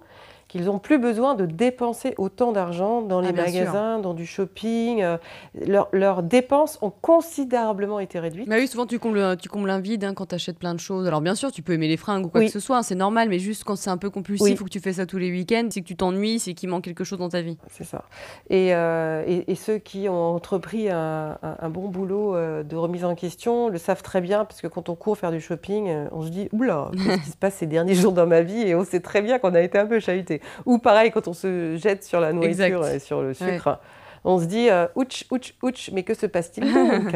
qu'ils 0.50 0.66
n'ont 0.66 0.80
plus 0.80 0.98
besoin 0.98 1.36
de 1.36 1.46
dépenser 1.46 2.14
autant 2.18 2.52
d'argent 2.52 3.02
dans 3.02 3.22
les 3.22 3.30
Ah, 3.30 3.48
sûr. 3.48 3.60
magasins, 3.62 4.00
dans 4.00 4.14
du 4.14 4.26
shopping. 4.26 5.02
euh, 5.02 5.18
leurs- 5.66 5.88
leurs 5.94 6.24
dépenses 6.24 6.78
ont 6.82 6.90
considérablement 6.90 8.00
été 8.00 8.20
réduites. 8.20 8.48
Oui, 8.52 8.68
souvent 8.68 8.86
tu 8.86 9.00
combles, 9.00 9.38
tu 9.38 9.48
combles 9.48 9.70
un 9.70 9.80
vide 9.80 10.04
hein, 10.04 10.14
quand 10.14 10.26
tu 10.26 10.36
achètes 10.36 10.58
plein 10.60 10.74
de 10.74 10.80
choses. 10.80 11.08
Alors 11.08 11.22
bien 11.22 11.36
sûr, 11.36 11.52
tu 11.52 11.62
peux 11.62 11.74
aimer 11.74 11.88
les 11.88 11.96
fringues 11.98 12.26
ou 12.26 12.30
quoi 12.30 12.42
Oui. 12.42 12.48
que 12.48 12.52
ce 12.52 12.60
soit, 12.60 12.78
hein, 12.78 12.84
c'est 12.84 12.96
normal, 12.96 13.30
mais 13.30 13.40
juste 13.40 13.64
quand 13.64 13.76
c'est 13.76 13.90
un 13.92 13.98
peu 13.98 14.10
compulsif 14.10 14.44
Oui. 14.46 14.58
ou 14.60 14.66
que 14.66 14.70
tu 14.70 14.80
fais 14.80 14.94
ça 14.94 15.06
tous 15.06 15.18
les 15.20 15.30
week-ends, 15.32 15.68
c'est 15.70 15.82
que 15.82 15.86
tu 15.86 15.96
t'ennuies, 15.96 16.40
c'est 16.40 16.54
qu'il 16.56 16.68
manque 16.70 16.84
quelque 16.84 17.04
chose 17.04 17.20
dans 17.20 17.30
ta 17.30 17.42
vie. 17.42 17.58
C'est 17.70 17.84
ça. 17.84 18.04
Et, 18.50 18.74
euh, 18.74 19.24
et- 19.28 19.52
et 19.52 19.56
ceux 19.56 19.78
qui 19.78 20.10
ont 20.10 20.34
entrepris 20.36 20.90
un, 20.90 21.38
un- 21.44 21.56
un 21.60 21.70
bon 21.70 21.88
boulot 21.88 22.36
euh, 22.36 22.64
de 22.64 22.76
remise 22.76 23.06
en 23.06 23.14
question 23.16 23.70
le 23.70 23.78
savent 23.78 24.02
très 24.02 24.20
bien, 24.22 24.46
parce 24.46 24.62
que 24.62 24.68
quand 24.68 24.90
on 24.90 24.96
court 24.96 25.16
faire 25.18 25.32
du 25.32 25.42
shopping, 25.42 25.90
on 26.12 26.24
se 26.24 26.30
dit 26.30 26.50
Oula, 26.54 26.90
qu'est-ce 26.94 27.24
qui 27.24 27.30
se 27.32 27.38
passe 27.38 27.54
ces 27.56 27.68
derniers 27.68 27.94
jours 28.10 28.14
dans 28.14 28.26
ma 28.28 28.42
vie? 28.42 28.62
Et 28.62 28.74
on 28.74 28.84
sait 28.84 29.00
très 29.00 29.22
bien 29.22 29.38
qu'on 29.38 29.54
a 29.54 29.62
été 29.62 29.78
un 29.78 29.86
peu 29.86 30.00
chahuté. 30.00 30.39
Ou 30.66 30.78
pareil, 30.80 31.12
quand 31.12 31.28
on 31.28 31.34
se 31.34 31.76
jette 31.78 32.04
sur 32.04 32.20
la 32.20 32.34
nourriture 32.34 32.66
Exact. 32.66 32.96
et 32.96 33.00
sur 33.00 33.22
le 33.22 33.34
sucre, 33.34 33.80
on 34.24 34.40
se 34.40 34.46
dit 34.46 34.70
euh, 34.70 34.88
Ouch, 34.96 35.26
ouch, 35.32 35.54
ouch, 35.64 35.90
mais 35.94 36.04
que 36.04 36.14
se 36.14 36.26
passe-t-il 36.26 36.74
donc? 36.74 37.16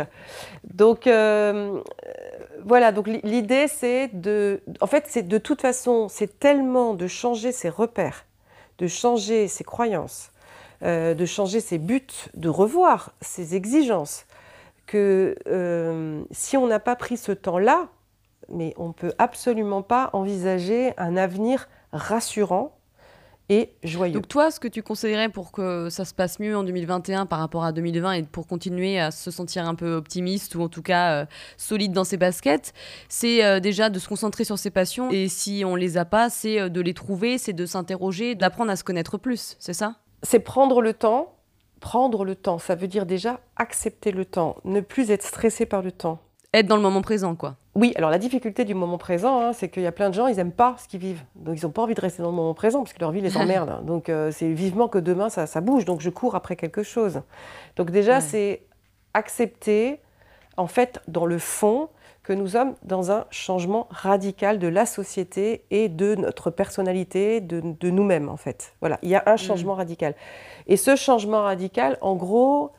Donc 0.73 1.07
euh, 1.07 1.81
voilà, 2.63 2.91
donc 2.91 3.07
li- 3.07 3.19
l'idée 3.23 3.67
c'est 3.67 4.07
de. 4.13 4.61
En 4.81 4.87
fait, 4.87 5.05
c'est 5.07 5.27
de 5.27 5.37
toute 5.37 5.61
façon, 5.61 6.07
c'est 6.09 6.39
tellement 6.39 6.93
de 6.93 7.07
changer 7.07 7.51
ses 7.51 7.69
repères, 7.69 8.25
de 8.77 8.87
changer 8.87 9.47
ses 9.47 9.63
croyances, 9.65 10.31
euh, 10.83 11.13
de 11.13 11.25
changer 11.25 11.59
ses 11.59 11.77
buts, 11.77 12.07
de 12.35 12.49
revoir 12.49 13.11
ses 13.21 13.55
exigences, 13.55 14.25
que 14.85 15.35
euh, 15.47 16.21
si 16.31 16.55
on 16.57 16.67
n'a 16.67 16.79
pas 16.79 16.95
pris 16.95 17.17
ce 17.17 17.31
temps-là, 17.33 17.87
mais 18.49 18.73
on 18.77 18.89
ne 18.89 18.93
peut 18.93 19.13
absolument 19.17 19.81
pas 19.81 20.09
envisager 20.13 20.93
un 20.97 21.17
avenir 21.17 21.67
rassurant 21.91 22.75
et 23.49 23.71
joyeux. 23.83 24.13
Donc 24.13 24.27
toi, 24.27 24.51
ce 24.51 24.59
que 24.59 24.67
tu 24.67 24.81
conseillerais 24.81 25.29
pour 25.29 25.51
que 25.51 25.89
ça 25.89 26.05
se 26.05 26.13
passe 26.13 26.39
mieux 26.39 26.55
en 26.55 26.63
2021 26.63 27.25
par 27.25 27.39
rapport 27.39 27.63
à 27.63 27.71
2020 27.71 28.11
et 28.13 28.23
pour 28.23 28.47
continuer 28.47 28.99
à 28.99 29.11
se 29.11 29.31
sentir 29.31 29.67
un 29.67 29.75
peu 29.75 29.93
optimiste 29.93 30.55
ou 30.55 30.61
en 30.61 30.69
tout 30.69 30.81
cas 30.81 31.13
euh, 31.13 31.25
solide 31.57 31.91
dans 31.91 32.03
ses 32.03 32.17
baskets, 32.17 32.73
c'est 33.09 33.43
euh, 33.43 33.59
déjà 33.59 33.89
de 33.89 33.99
se 33.99 34.07
concentrer 34.07 34.43
sur 34.43 34.57
ses 34.57 34.71
passions 34.71 35.09
et 35.11 35.27
si 35.27 35.63
on 35.65 35.75
les 35.75 35.97
a 35.97 36.05
pas, 36.05 36.29
c'est 36.29 36.59
euh, 36.59 36.69
de 36.69 36.81
les 36.81 36.93
trouver, 36.93 37.37
c'est 37.37 37.53
de 37.53 37.65
s'interroger, 37.65 38.35
d'apprendre 38.35 38.71
à 38.71 38.75
se 38.75 38.83
connaître 38.83 39.17
plus, 39.17 39.57
c'est 39.59 39.73
ça? 39.73 39.95
C'est 40.23 40.39
prendre 40.39 40.81
le 40.81 40.93
temps. 40.93 41.29
Prendre 41.81 42.23
le 42.23 42.35
temps, 42.35 42.59
ça 42.59 42.75
veut 42.75 42.87
dire 42.87 43.05
déjà 43.05 43.41
accepter 43.57 44.13
le 44.13 44.23
temps, 44.23 44.55
ne 44.63 44.79
plus 44.79 45.11
être 45.11 45.23
stressé 45.23 45.65
par 45.65 45.81
le 45.81 45.91
temps. 45.91 46.21
Être 46.53 46.67
dans 46.67 46.77
le 46.77 46.81
moment 46.81 47.01
présent, 47.01 47.35
quoi. 47.35 47.57
Oui, 47.75 47.91
alors 47.95 48.11
la 48.11 48.19
difficulté 48.19 48.65
du 48.65 48.75
moment 48.75 48.99
présent, 48.99 49.41
hein, 49.41 49.53
c'est 49.53 49.67
qu'il 49.69 49.81
y 49.81 49.87
a 49.87 49.91
plein 49.91 50.09
de 50.09 50.13
gens, 50.13 50.27
ils 50.27 50.35
n'aiment 50.35 50.51
pas 50.51 50.75
ce 50.77 50.87
qu'ils 50.87 50.99
vivent. 50.99 51.23
Donc 51.35 51.57
ils 51.59 51.65
n'ont 51.65 51.71
pas 51.71 51.81
envie 51.81 51.95
de 51.95 52.01
rester 52.01 52.21
dans 52.21 52.29
le 52.29 52.35
moment 52.35 52.53
présent 52.53 52.79
parce 52.83 52.93
que 52.93 52.99
leur 52.99 53.11
vie 53.11 53.21
les 53.21 53.35
emmerde. 53.43 53.83
Donc 53.85 54.09
euh, 54.09 54.31
c'est 54.31 54.51
vivement 54.53 54.87
que 54.87 54.99
demain 54.99 55.29
ça, 55.29 55.47
ça 55.47 55.59
bouge, 55.59 55.83
donc 55.85 55.99
je 56.01 56.09
cours 56.11 56.35
après 56.35 56.55
quelque 56.55 56.83
chose. 56.83 57.21
Donc 57.75 57.89
déjà, 57.89 58.15
Ouais. 58.15 58.21
c'est 58.21 58.61
accepter, 59.15 59.99
en 60.57 60.67
fait, 60.67 60.99
dans 61.07 61.25
le 61.25 61.37
fond, 61.39 61.89
que 62.21 62.31
nous 62.31 62.47
sommes 62.49 62.75
dans 62.83 63.11
un 63.11 63.25
changement 63.31 63.87
radical 63.89 64.57
de 64.59 64.67
la 64.67 64.85
société 64.85 65.65
et 65.71 65.89
de 65.89 66.15
notre 66.15 66.51
personnalité, 66.51 67.41
de, 67.41 67.59
de 67.61 67.89
nous-mêmes, 67.89 68.29
en 68.29 68.37
fait. 68.37 68.75
Voilà, 68.79 68.97
il 69.01 69.09
y 69.09 69.15
a 69.15 69.23
un 69.25 69.35
changement 69.35 69.73
radical. 69.73 70.15
Et 70.67 70.77
ce 70.77 70.95
changement 70.95 71.41
radical, 71.43 71.97
en 72.01 72.15
gros, 72.15 72.71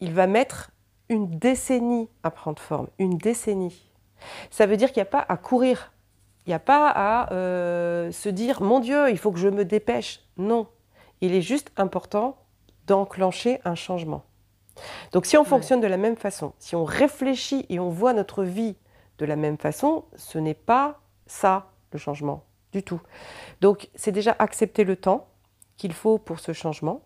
il 0.00 0.12
va 0.14 0.26
mettre 0.26 0.72
une 1.10 1.30
décennie 1.38 2.08
à 2.24 2.30
prendre 2.32 2.60
forme, 2.60 2.88
une 2.98 3.16
décennie. 3.18 3.87
Ça 4.50 4.66
veut 4.66 4.76
dire 4.76 4.88
qu'il 4.92 5.00
n'y 5.00 5.08
a 5.08 5.10
pas 5.10 5.24
à 5.28 5.36
courir, 5.36 5.92
il 6.46 6.50
n'y 6.50 6.54
a 6.54 6.58
pas 6.58 6.88
à 6.88 7.32
euh, 7.32 8.10
se 8.10 8.28
dire 8.28 8.62
mon 8.62 8.80
Dieu, 8.80 9.10
il 9.10 9.18
faut 9.18 9.32
que 9.32 9.38
je 9.38 9.48
me 9.48 9.64
dépêche. 9.64 10.20
Non, 10.36 10.66
il 11.20 11.34
est 11.34 11.42
juste 11.42 11.70
important 11.76 12.36
d'enclencher 12.86 13.60
un 13.64 13.74
changement. 13.74 14.24
Donc 15.12 15.26
si 15.26 15.36
on 15.36 15.44
fonctionne 15.44 15.80
de 15.80 15.86
la 15.86 15.96
même 15.96 16.16
façon, 16.16 16.52
si 16.58 16.76
on 16.76 16.84
réfléchit 16.84 17.66
et 17.68 17.78
on 17.78 17.90
voit 17.90 18.12
notre 18.12 18.44
vie 18.44 18.76
de 19.18 19.26
la 19.26 19.36
même 19.36 19.58
façon, 19.58 20.04
ce 20.16 20.38
n'est 20.38 20.54
pas 20.54 21.00
ça 21.26 21.70
le 21.92 21.98
changement 21.98 22.44
du 22.72 22.82
tout. 22.82 23.00
Donc 23.60 23.88
c'est 23.94 24.12
déjà 24.12 24.34
accepter 24.38 24.84
le 24.84 24.96
temps 24.96 25.28
qu'il 25.76 25.92
faut 25.92 26.18
pour 26.18 26.40
ce 26.40 26.52
changement. 26.52 27.02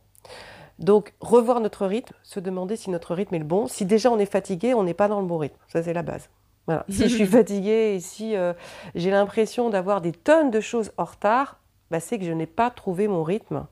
Donc 0.78 1.14
revoir 1.20 1.60
notre 1.60 1.86
rythme, 1.86 2.14
se 2.22 2.40
demander 2.40 2.76
si 2.76 2.90
notre 2.90 3.14
rythme 3.14 3.34
est 3.34 3.40
le 3.40 3.44
bon. 3.44 3.66
Si 3.68 3.84
déjà 3.86 4.10
on 4.10 4.18
est 4.18 4.26
fatigué, 4.26 4.74
on 4.74 4.82
n'est 4.82 4.94
pas 4.94 5.08
dans 5.08 5.20
le 5.20 5.26
bon 5.26 5.38
rythme. 5.38 5.58
Ça 5.68 5.82
c'est 5.82 5.92
la 5.92 6.02
base. 6.02 6.28
Voilà. 6.66 6.84
Si 6.90 7.08
je 7.08 7.14
suis 7.14 7.26
fatiguée 7.26 7.94
et 7.94 8.00
si 8.00 8.36
euh, 8.36 8.52
j'ai 8.94 9.10
l'impression 9.10 9.70
d'avoir 9.70 10.00
des 10.00 10.12
tonnes 10.12 10.50
de 10.50 10.60
choses 10.60 10.92
en 10.96 11.04
retard, 11.04 11.58
bah, 11.90 12.00
c'est 12.00 12.18
que 12.18 12.24
je 12.24 12.32
n'ai 12.32 12.46
pas 12.46 12.70
trouvé 12.70 13.08
mon 13.08 13.22
rythme. 13.22 13.66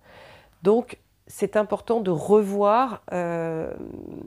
Donc 0.62 0.98
c'est 1.26 1.56
important 1.56 2.00
de 2.00 2.10
revoir 2.10 3.02
euh, 3.12 3.72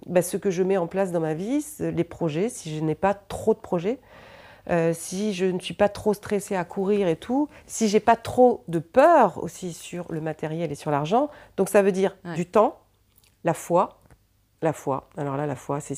bah, 0.07 0.21
ce 0.21 0.37
que 0.37 0.49
je 0.49 0.63
mets 0.63 0.77
en 0.77 0.87
place 0.87 1.11
dans 1.11 1.19
ma 1.19 1.33
vie, 1.33 1.65
les 1.79 2.03
projets, 2.03 2.49
si 2.49 2.75
je 2.75 2.81
n'ai 2.83 2.95
pas 2.95 3.13
trop 3.13 3.53
de 3.53 3.59
projets, 3.59 3.99
euh, 4.69 4.93
si 4.93 5.33
je 5.33 5.45
ne 5.45 5.59
suis 5.59 5.73
pas 5.73 5.89
trop 5.89 6.13
stressée 6.13 6.55
à 6.55 6.63
courir 6.63 7.09
et 7.09 7.17
tout, 7.17 7.49
si 7.67 7.89
j'ai 7.89 7.99
pas 7.99 8.15
trop 8.15 8.63
de 8.69 8.79
peur 8.79 9.43
aussi 9.43 9.73
sur 9.73 10.09
le 10.09 10.21
matériel 10.21 10.71
et 10.71 10.75
sur 10.75 10.89
l'argent. 10.91 11.29
Donc 11.57 11.67
ça 11.67 11.81
veut 11.81 11.91
dire 11.91 12.15
Ouais. 12.23 12.35
du 12.35 12.45
temps, 12.45 12.79
la 13.43 13.53
foi, 13.53 13.99
la 14.61 14.71
foi. 14.71 15.09
Alors 15.17 15.35
là, 15.35 15.45
la 15.45 15.57
foi, 15.57 15.81
c'est, 15.81 15.95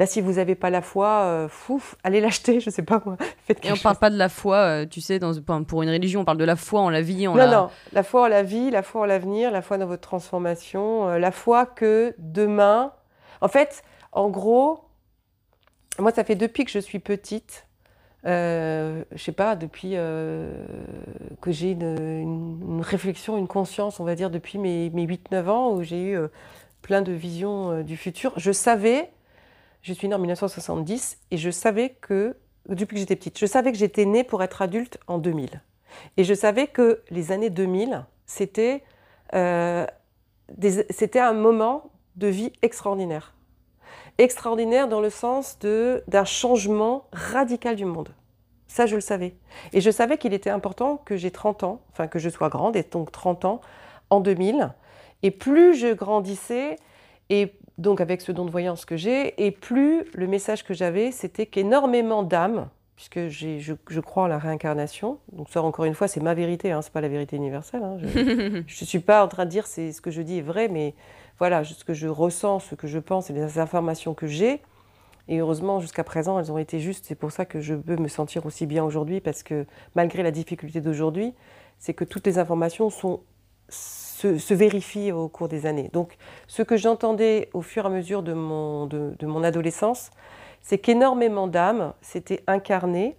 là 0.00 0.06
si 0.06 0.20
vous 0.20 0.32
n'avez 0.32 0.54
pas 0.56 0.70
la 0.70 0.80
foi, 0.82 1.06
euh, 1.26 1.48
fouf, 1.48 1.94
allez 2.02 2.20
l'acheter, 2.20 2.58
je 2.64 2.70
sais 2.70 2.82
pas 2.82 3.00
moi. 3.04 3.16
Faites 3.44 3.64
Et 3.64 3.70
on 3.70 3.76
parle 3.76 3.94
chose. 3.94 4.00
pas 4.00 4.10
de 4.10 4.16
la 4.16 4.28
foi, 4.28 4.56
euh, 4.56 4.86
tu 4.86 5.00
sais, 5.00 5.18
dans, 5.20 5.32
pour 5.64 5.82
une 5.82 5.90
religion, 5.90 6.22
on 6.22 6.24
parle 6.24 6.38
de 6.38 6.44
la 6.44 6.56
foi 6.56 6.80
en 6.80 6.90
la 6.90 7.02
vie, 7.02 7.28
en 7.28 7.32
Non, 7.32 7.38
la... 7.38 7.46
non, 7.48 7.70
la 7.92 8.02
foi 8.02 8.22
en 8.22 8.26
la 8.26 8.42
vie, 8.42 8.70
la 8.70 8.82
foi 8.82 9.02
en 9.02 9.04
l'avenir, 9.04 9.50
la 9.52 9.62
foi 9.62 9.78
dans 9.78 9.86
votre 9.86 10.00
transformation, 10.08 11.08
euh, 11.08 11.18
la 11.18 11.30
foi 11.30 11.66
que 11.66 12.14
demain. 12.18 12.92
En 13.42 13.48
fait, 13.48 13.82
en 14.12 14.28
gros, 14.30 14.84
moi, 15.98 16.10
ça 16.12 16.24
fait 16.24 16.34
depuis 16.34 16.64
que 16.64 16.70
je 16.70 16.78
suis 16.78 16.98
petite, 16.98 17.66
je 18.24 19.02
sais 19.16 19.32
pas, 19.32 19.54
depuis 19.56 19.92
que 21.40 21.50
j'ai 21.52 21.72
une, 21.72 21.82
une- 21.98 22.60
une 22.76 22.80
réflexion, 22.82 23.36
une 23.38 23.48
conscience, 23.48 24.00
on 24.00 24.04
va 24.04 24.14
dire, 24.14 24.30
depuis 24.30 24.58
mes, 24.58 24.90
mes 24.90 25.06
8-9 25.06 25.48
ans, 25.48 25.72
où 25.72 25.82
j'ai 25.82 26.12
eu 26.12 26.18
plein 26.82 27.02
de 27.02 27.12
visions 27.12 27.82
du 27.82 27.96
futur. 27.96 28.32
Je 28.36 28.52
savais, 28.52 29.10
je 29.82 29.92
suis 29.92 30.08
née 30.08 30.14
en 30.14 30.18
1970, 30.18 31.18
et 31.30 31.36
je 31.36 31.50
savais 31.50 31.90
que, 32.00 32.36
depuis 32.68 32.94
que 32.94 33.00
j'étais 33.00 33.16
petite, 33.16 33.38
je 33.38 33.46
savais 33.46 33.72
que 33.72 33.78
j'étais 33.78 34.04
née 34.04 34.24
pour 34.24 34.42
être 34.42 34.62
adulte 34.62 34.98
en 35.06 35.18
2000. 35.18 35.62
Et 36.16 36.24
je 36.24 36.34
savais 36.34 36.66
que 36.66 37.02
les 37.10 37.32
années 37.32 37.50
2000, 37.50 38.04
c'était 38.26 38.82
euh, 39.34 39.86
un 41.14 41.32
moment 41.32 41.90
de 42.16 42.26
vie 42.26 42.52
extraordinaire. 42.62 43.34
Extraordinaire 44.18 44.88
dans 44.88 45.00
le 45.00 45.10
sens 45.10 45.58
d'un 45.60 46.24
changement 46.24 47.06
radical 47.12 47.76
du 47.76 47.86
monde. 47.86 48.10
Ça, 48.66 48.86
je 48.86 48.94
le 48.94 49.00
savais. 49.00 49.34
Et 49.72 49.80
je 49.80 49.90
savais 49.90 50.18
qu'il 50.18 50.32
était 50.32 50.50
important 50.50 50.98
que 50.98 51.16
j'ai 51.16 51.30
30 51.30 51.64
ans, 51.64 51.80
enfin 51.90 52.06
que 52.06 52.18
je 52.18 52.28
sois 52.28 52.48
grande, 52.48 52.76
et 52.76 52.84
donc 52.84 53.10
30 53.10 53.44
ans, 53.44 53.60
en 54.10 54.20
2000, 54.20 54.72
Et 55.22 55.30
plus 55.30 55.74
je 55.74 55.92
grandissais, 55.92 56.76
et 57.30 57.52
donc 57.80 58.00
avec 58.00 58.20
ce 58.20 58.30
don 58.30 58.44
de 58.44 58.50
voyance 58.50 58.84
que 58.84 58.96
j'ai, 58.96 59.44
et 59.44 59.50
plus 59.50 60.04
le 60.14 60.26
message 60.26 60.64
que 60.64 60.74
j'avais, 60.74 61.10
c'était 61.10 61.46
qu'énormément 61.46 62.22
d'âmes, 62.22 62.68
puisque 62.94 63.28
je, 63.28 63.58
je, 63.58 64.00
crois 64.00 64.24
en 64.24 64.26
la 64.26 64.38
réincarnation, 64.38 65.18
donc 65.32 65.48
ça 65.48 65.62
encore 65.62 65.86
une 65.86 65.94
fois, 65.94 66.06
c'est 66.06 66.20
ma 66.20 66.34
vérité, 66.34 66.72
hein, 66.72 66.82
c'est 66.82 66.92
pas 66.92 67.00
la 67.00 67.08
vérité 67.08 67.36
universelle. 67.36 67.82
Hein, 67.82 67.96
je 67.98 68.60
ne 68.82 68.86
suis 68.86 68.98
pas 68.98 69.24
en 69.24 69.28
train 69.28 69.46
de 69.46 69.50
dire 69.50 69.66
c'est 69.66 69.92
ce 69.92 70.02
que 70.02 70.10
je 70.10 70.20
dis 70.20 70.38
est 70.38 70.42
vrai, 70.42 70.68
mais 70.68 70.94
voilà, 71.38 71.64
ce 71.64 71.82
que 71.82 71.94
je 71.94 72.06
ressens, 72.06 72.60
ce 72.60 72.74
que 72.74 72.86
je 72.86 72.98
pense 72.98 73.30
et 73.30 73.32
les 73.32 73.58
informations 73.58 74.12
que 74.12 74.26
j'ai. 74.26 74.60
Et 75.28 75.38
heureusement, 75.38 75.80
jusqu'à 75.80 76.04
présent, 76.04 76.38
elles 76.38 76.52
ont 76.52 76.58
été 76.58 76.80
justes. 76.80 77.06
C'est 77.06 77.14
pour 77.14 77.32
ça 77.32 77.46
que 77.46 77.60
je 77.60 77.74
peux 77.74 77.96
me 77.96 78.08
sentir 78.08 78.44
aussi 78.44 78.66
bien 78.66 78.84
aujourd'hui, 78.84 79.20
parce 79.20 79.42
que 79.42 79.64
malgré 79.94 80.22
la 80.22 80.32
difficulté 80.32 80.82
d'aujourd'hui, 80.82 81.32
c'est 81.78 81.94
que 81.94 82.04
toutes 82.04 82.26
les 82.26 82.38
informations 82.38 82.90
sont, 82.90 83.20
se, 84.20 84.54
vérifient 84.54 85.12
au 85.12 85.28
cours 85.28 85.48
des 85.48 85.66
années. 85.66 85.90
Donc, 85.92 86.16
ce 86.46 86.62
que 86.62 86.76
j'entendais 86.76 87.48
au 87.52 87.62
fur 87.62 87.84
et 87.84 87.86
à 87.86 87.90
mesure 87.90 88.22
de 88.22 88.32
mon, 88.32 88.86
de, 88.86 89.14
mon 89.22 89.42
adolescence, 89.42 90.10
c'est 90.60 90.78
qu'énormément 90.78 91.46
d'âmes 91.46 91.94
s'étaient 92.02 92.42
incarnées 92.46 93.16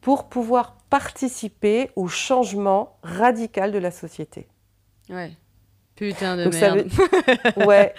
pour 0.00 0.28
pouvoir 0.28 0.76
participer 0.90 1.90
au 1.96 2.06
changement 2.06 2.98
radical 3.02 3.72
de 3.72 3.78
la 3.78 3.90
société. 3.90 4.46
Ouais. 5.10 5.32
Putain 5.96 6.36
de 6.36 6.48
merde. 6.48 6.86
ouais. 7.66 7.94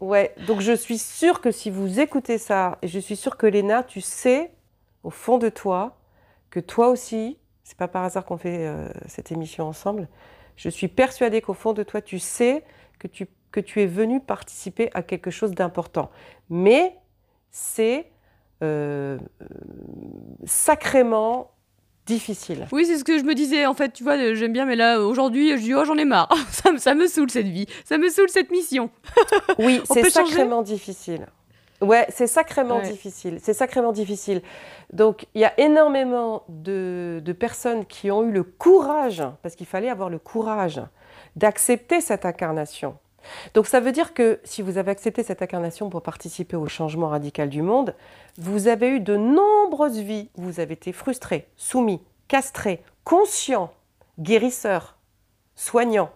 Ouais. 0.00 0.34
Donc 0.48 0.60
je 0.60 0.72
suis 0.72 0.98
sûre 0.98 1.40
que 1.40 1.52
si 1.52 1.70
vous 1.70 2.00
écoutez 2.00 2.38
ça, 2.38 2.78
et 2.82 2.88
je 2.88 2.98
suis 2.98 3.14
sûre 3.14 3.36
que 3.36 3.46
Léna, 3.46 3.84
tu 3.84 4.00
sais 4.00 4.50
au 5.04 5.10
fond 5.10 5.38
de 5.38 5.48
toi 5.48 5.98
que 6.50 6.58
toi 6.58 6.88
aussi, 6.88 7.38
c'est 7.62 7.76
pas 7.76 7.88
par 7.88 8.04
hasard 8.04 8.24
qu'on 8.24 8.36
fait 8.36 8.66
euh, 8.66 8.88
cette 9.06 9.30
émission 9.30 9.68
ensemble. 9.68 10.08
Je 10.56 10.68
suis 10.68 10.88
persuadée 10.88 11.40
qu'au 11.40 11.54
fond 11.54 11.72
de 11.72 11.82
toi, 11.82 12.00
tu 12.00 12.18
sais 12.18 12.64
que 12.98 13.08
tu, 13.08 13.26
que 13.50 13.60
tu 13.60 13.80
es 13.80 13.86
venu 13.86 14.20
participer 14.20 14.90
à 14.94 15.02
quelque 15.02 15.30
chose 15.30 15.52
d'important. 15.52 16.10
Mais 16.50 16.96
c'est 17.50 18.10
euh, 18.62 19.18
sacrément 20.44 21.50
difficile. 22.06 22.66
Oui, 22.72 22.86
c'est 22.86 22.98
ce 22.98 23.04
que 23.04 23.18
je 23.18 23.24
me 23.24 23.34
disais. 23.34 23.66
En 23.66 23.74
fait, 23.74 23.92
tu 23.92 24.02
vois, 24.04 24.34
j'aime 24.34 24.52
bien, 24.52 24.66
mais 24.66 24.76
là, 24.76 25.00
aujourd'hui, 25.00 25.56
je 25.56 25.62
dis, 25.62 25.74
oh, 25.74 25.84
j'en 25.84 25.96
ai 25.96 26.04
marre. 26.04 26.28
ça, 26.50 26.70
ça, 26.78 26.94
me 26.94 27.06
saoule 27.06 27.30
cette 27.30 27.46
vie. 27.46 27.66
Ça 27.84 27.98
me 27.98 28.08
saoule 28.08 28.28
cette 28.28 28.50
mission. 28.50 28.90
oui, 29.58 29.80
c'est 29.92 30.10
sacrément 30.10 30.62
difficile. 30.62 31.26
Ouais, 31.82 32.06
c'est 32.10 32.26
sacrément 32.26 32.80
difficile. 32.80 33.38
C'est 33.42 33.52
sacrément 33.52 33.92
difficile. 33.92 34.40
Donc, 34.92 35.26
il 35.34 35.40
y 35.40 35.44
a 35.44 35.58
énormément 35.58 36.44
de, 36.48 37.20
de, 37.24 37.32
personnes 37.32 37.84
qui 37.84 38.10
ont 38.10 38.22
eu 38.22 38.30
le 38.30 38.44
courage, 38.44 39.22
parce 39.42 39.56
qu'il 39.56 39.66
fallait 39.66 39.90
avoir 39.90 40.08
le 40.08 40.18
courage, 40.18 40.80
d'accepter 41.36 42.00
cette 42.00 42.24
incarnation. 42.24 42.96
Donc, 43.54 43.66
ça 43.66 43.80
veut 43.80 43.92
dire 43.92 44.14
que 44.14 44.40
si 44.44 44.62
vous 44.62 44.78
avez 44.78 44.90
accepté 44.90 45.22
cette 45.22 45.42
incarnation 45.42 45.90
pour 45.90 46.02
participer 46.02 46.56
au 46.56 46.66
changement 46.66 47.08
radical 47.08 47.48
du 47.48 47.62
monde, 47.62 47.94
vous 48.38 48.68
avez 48.68 48.88
eu 48.88 49.00
de 49.00 49.16
nombreuses 49.16 50.00
vies. 50.00 50.30
Vous 50.36 50.60
avez 50.60 50.74
été 50.74 50.92
frustré, 50.92 51.48
soumis, 51.56 52.00
castré, 52.28 52.82
conscient, 53.04 53.72
guérisseur, 54.18 54.96
soignant, 55.54 56.10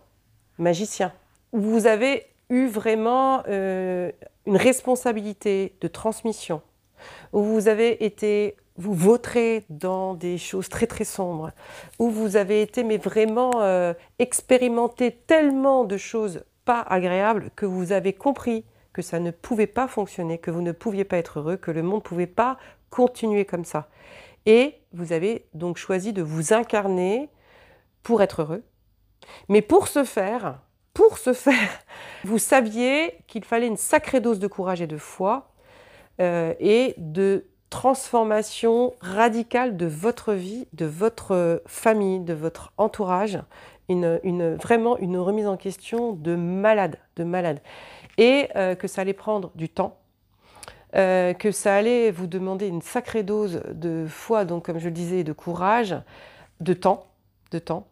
magicien. 0.58 1.12
Vous 1.52 1.86
avez 1.86 2.26
eu 2.48 2.66
vraiment 2.66 3.42
euh, 3.48 4.10
une 4.46 4.56
responsabilité 4.56 5.76
de 5.80 5.88
transmission, 5.88 6.62
où 7.32 7.42
vous 7.42 7.68
avez 7.68 8.04
été, 8.04 8.56
vous 8.76 8.94
vautrez 8.94 9.64
dans 9.68 10.14
des 10.14 10.38
choses 10.38 10.68
très 10.68 10.86
très 10.86 11.04
sombres, 11.04 11.52
où 11.98 12.10
vous 12.10 12.36
avez 12.36 12.62
été, 12.62 12.84
mais 12.84 12.98
vraiment 12.98 13.52
euh, 13.56 13.94
expérimenté 14.18 15.12
tellement 15.26 15.84
de 15.84 15.96
choses 15.96 16.44
pas 16.64 16.80
agréables 16.80 17.50
que 17.56 17.66
vous 17.66 17.92
avez 17.92 18.12
compris 18.12 18.64
que 18.92 19.02
ça 19.02 19.20
ne 19.20 19.30
pouvait 19.30 19.66
pas 19.66 19.88
fonctionner, 19.88 20.38
que 20.38 20.50
vous 20.50 20.62
ne 20.62 20.72
pouviez 20.72 21.04
pas 21.04 21.18
être 21.18 21.40
heureux, 21.40 21.56
que 21.56 21.70
le 21.70 21.82
monde 21.82 21.96
ne 21.96 22.08
pouvait 22.08 22.26
pas 22.26 22.58
continuer 22.88 23.44
comme 23.44 23.64
ça. 23.64 23.88
Et 24.46 24.76
vous 24.92 25.12
avez 25.12 25.46
donc 25.52 25.76
choisi 25.76 26.12
de 26.12 26.22
vous 26.22 26.54
incarner 26.54 27.28
pour 28.02 28.22
être 28.22 28.42
heureux. 28.42 28.62
Mais 29.48 29.60
pour 29.60 29.88
ce 29.88 30.04
faire, 30.04 30.60
pour 30.96 31.18
ce 31.18 31.34
faire, 31.34 31.68
vous 32.24 32.38
saviez 32.38 33.18
qu'il 33.26 33.44
fallait 33.44 33.66
une 33.66 33.76
sacrée 33.76 34.20
dose 34.20 34.38
de 34.38 34.46
courage 34.46 34.80
et 34.80 34.86
de 34.86 34.96
foi 34.96 35.52
euh, 36.20 36.54
et 36.58 36.94
de 36.96 37.44
transformation 37.68 38.94
radicale 39.00 39.76
de 39.76 39.84
votre 39.84 40.32
vie, 40.32 40.66
de 40.72 40.86
votre 40.86 41.62
famille, 41.66 42.20
de 42.20 42.32
votre 42.32 42.72
entourage, 42.78 43.38
une, 43.90 44.54
vraiment 44.54 44.96
une 44.96 45.18
remise 45.18 45.46
en 45.46 45.58
question 45.58 46.14
de 46.14 46.34
malade, 46.34 46.98
de 47.16 47.24
malade. 47.24 47.60
Et 48.16 48.48
euh, 48.56 48.74
que 48.74 48.88
ça 48.88 49.02
allait 49.02 49.12
prendre 49.12 49.50
du 49.54 49.68
temps, 49.68 49.98
euh, 50.94 51.34
que 51.34 51.50
ça 51.50 51.76
allait 51.76 52.10
vous 52.10 52.26
demander 52.26 52.68
une 52.68 52.80
sacrée 52.80 53.22
dose 53.22 53.60
de 53.70 54.06
foi, 54.08 54.46
donc 54.46 54.64
comme 54.64 54.78
je 54.78 54.86
le 54.86 54.94
disais, 54.94 55.24
de 55.24 55.34
courage, 55.34 55.94
de 56.60 56.72
temps, 56.72 57.06
de 57.50 57.58
temps. 57.58 57.86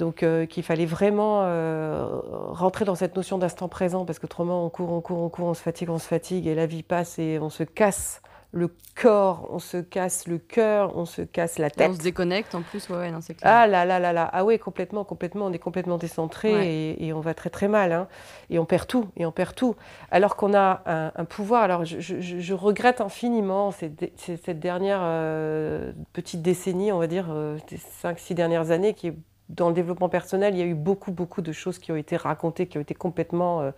Donc 0.00 0.22
euh, 0.22 0.46
qu'il 0.46 0.62
fallait 0.62 0.86
vraiment 0.86 1.42
euh, 1.44 2.06
rentrer 2.48 2.86
dans 2.86 2.94
cette 2.94 3.14
notion 3.16 3.36
d'instant 3.36 3.68
présent 3.68 4.06
parce 4.06 4.18
qu'autrement 4.18 4.64
on 4.64 4.70
court, 4.70 4.90
on 4.90 5.02
court, 5.02 5.18
on 5.18 5.28
court, 5.28 5.46
on 5.46 5.54
se 5.54 5.60
fatigue, 5.60 5.90
on 5.90 5.98
se 5.98 6.08
fatigue 6.08 6.46
et 6.46 6.54
la 6.54 6.64
vie 6.64 6.82
passe 6.82 7.18
et 7.18 7.38
on 7.38 7.50
se 7.50 7.64
casse 7.64 8.22
le 8.52 8.74
corps, 9.00 9.46
on 9.50 9.58
se 9.58 9.76
casse 9.76 10.26
le 10.26 10.38
cœur, 10.38 10.96
on 10.96 11.04
se 11.04 11.22
casse 11.22 11.58
la 11.58 11.70
tête. 11.70 11.90
on 11.90 11.94
se 11.94 12.00
déconnecte 12.00 12.54
en 12.54 12.62
plus, 12.62 12.88
ouais, 12.88 13.10
non, 13.10 13.20
c'est 13.20 13.34
clair. 13.34 13.52
Ah 13.52 13.66
là 13.66 13.84
là 13.84 14.00
là 14.00 14.12
là, 14.12 14.28
ah 14.32 14.44
ouais, 14.44 14.58
complètement, 14.58 15.04
complètement, 15.04 15.46
on 15.46 15.52
est 15.52 15.60
complètement 15.60 15.98
décentré 15.98 16.96
et, 16.98 17.12
on 17.12 17.20
va 17.20 17.34
très 17.34 17.50
très 17.50 17.68
mal, 17.68 17.92
hein. 17.92 18.08
et 18.48 18.58
on 18.58 18.64
perd 18.64 18.88
tout, 18.88 19.06
et 19.16 19.24
on 19.24 19.30
perd 19.30 19.54
tout. 19.54 19.76
Alors 20.10 20.34
qu'on 20.34 20.52
a 20.52 20.82
un, 21.14 21.24
pouvoir, 21.26 21.62
alors 21.62 21.84
je, 21.84 22.54
regrette 22.54 23.00
infiniment 23.00 23.70
cette, 23.70 24.10
cette 24.16 24.58
dernière 24.58 25.00
euh, 25.02 25.92
petite 26.12 26.42
décennie, 26.42 26.90
on 26.90 26.98
va 26.98 27.06
dire, 27.06 27.32
ces 27.68 27.76
5-6 27.76 28.34
dernières 28.34 28.72
années, 28.72 28.94
qui 28.94 29.08
est 29.08 29.14
dans 29.50 29.68
le 29.68 29.74
développement 29.74 30.08
personnel, 30.08 30.54
il 30.54 30.58
y 30.58 30.62
a 30.62 30.66
eu 30.66 30.74
beaucoup, 30.74 31.12
beaucoup 31.12 31.42
de 31.42 31.52
choses 31.52 31.78
qui 31.78 31.92
ont 31.92 31.96
été 31.96 32.16
racontées, 32.16 32.66
qui 32.66 32.78
ont 32.78 32.80
été 32.80 32.94
complètement. 32.94 33.60
Euh, 33.60 33.70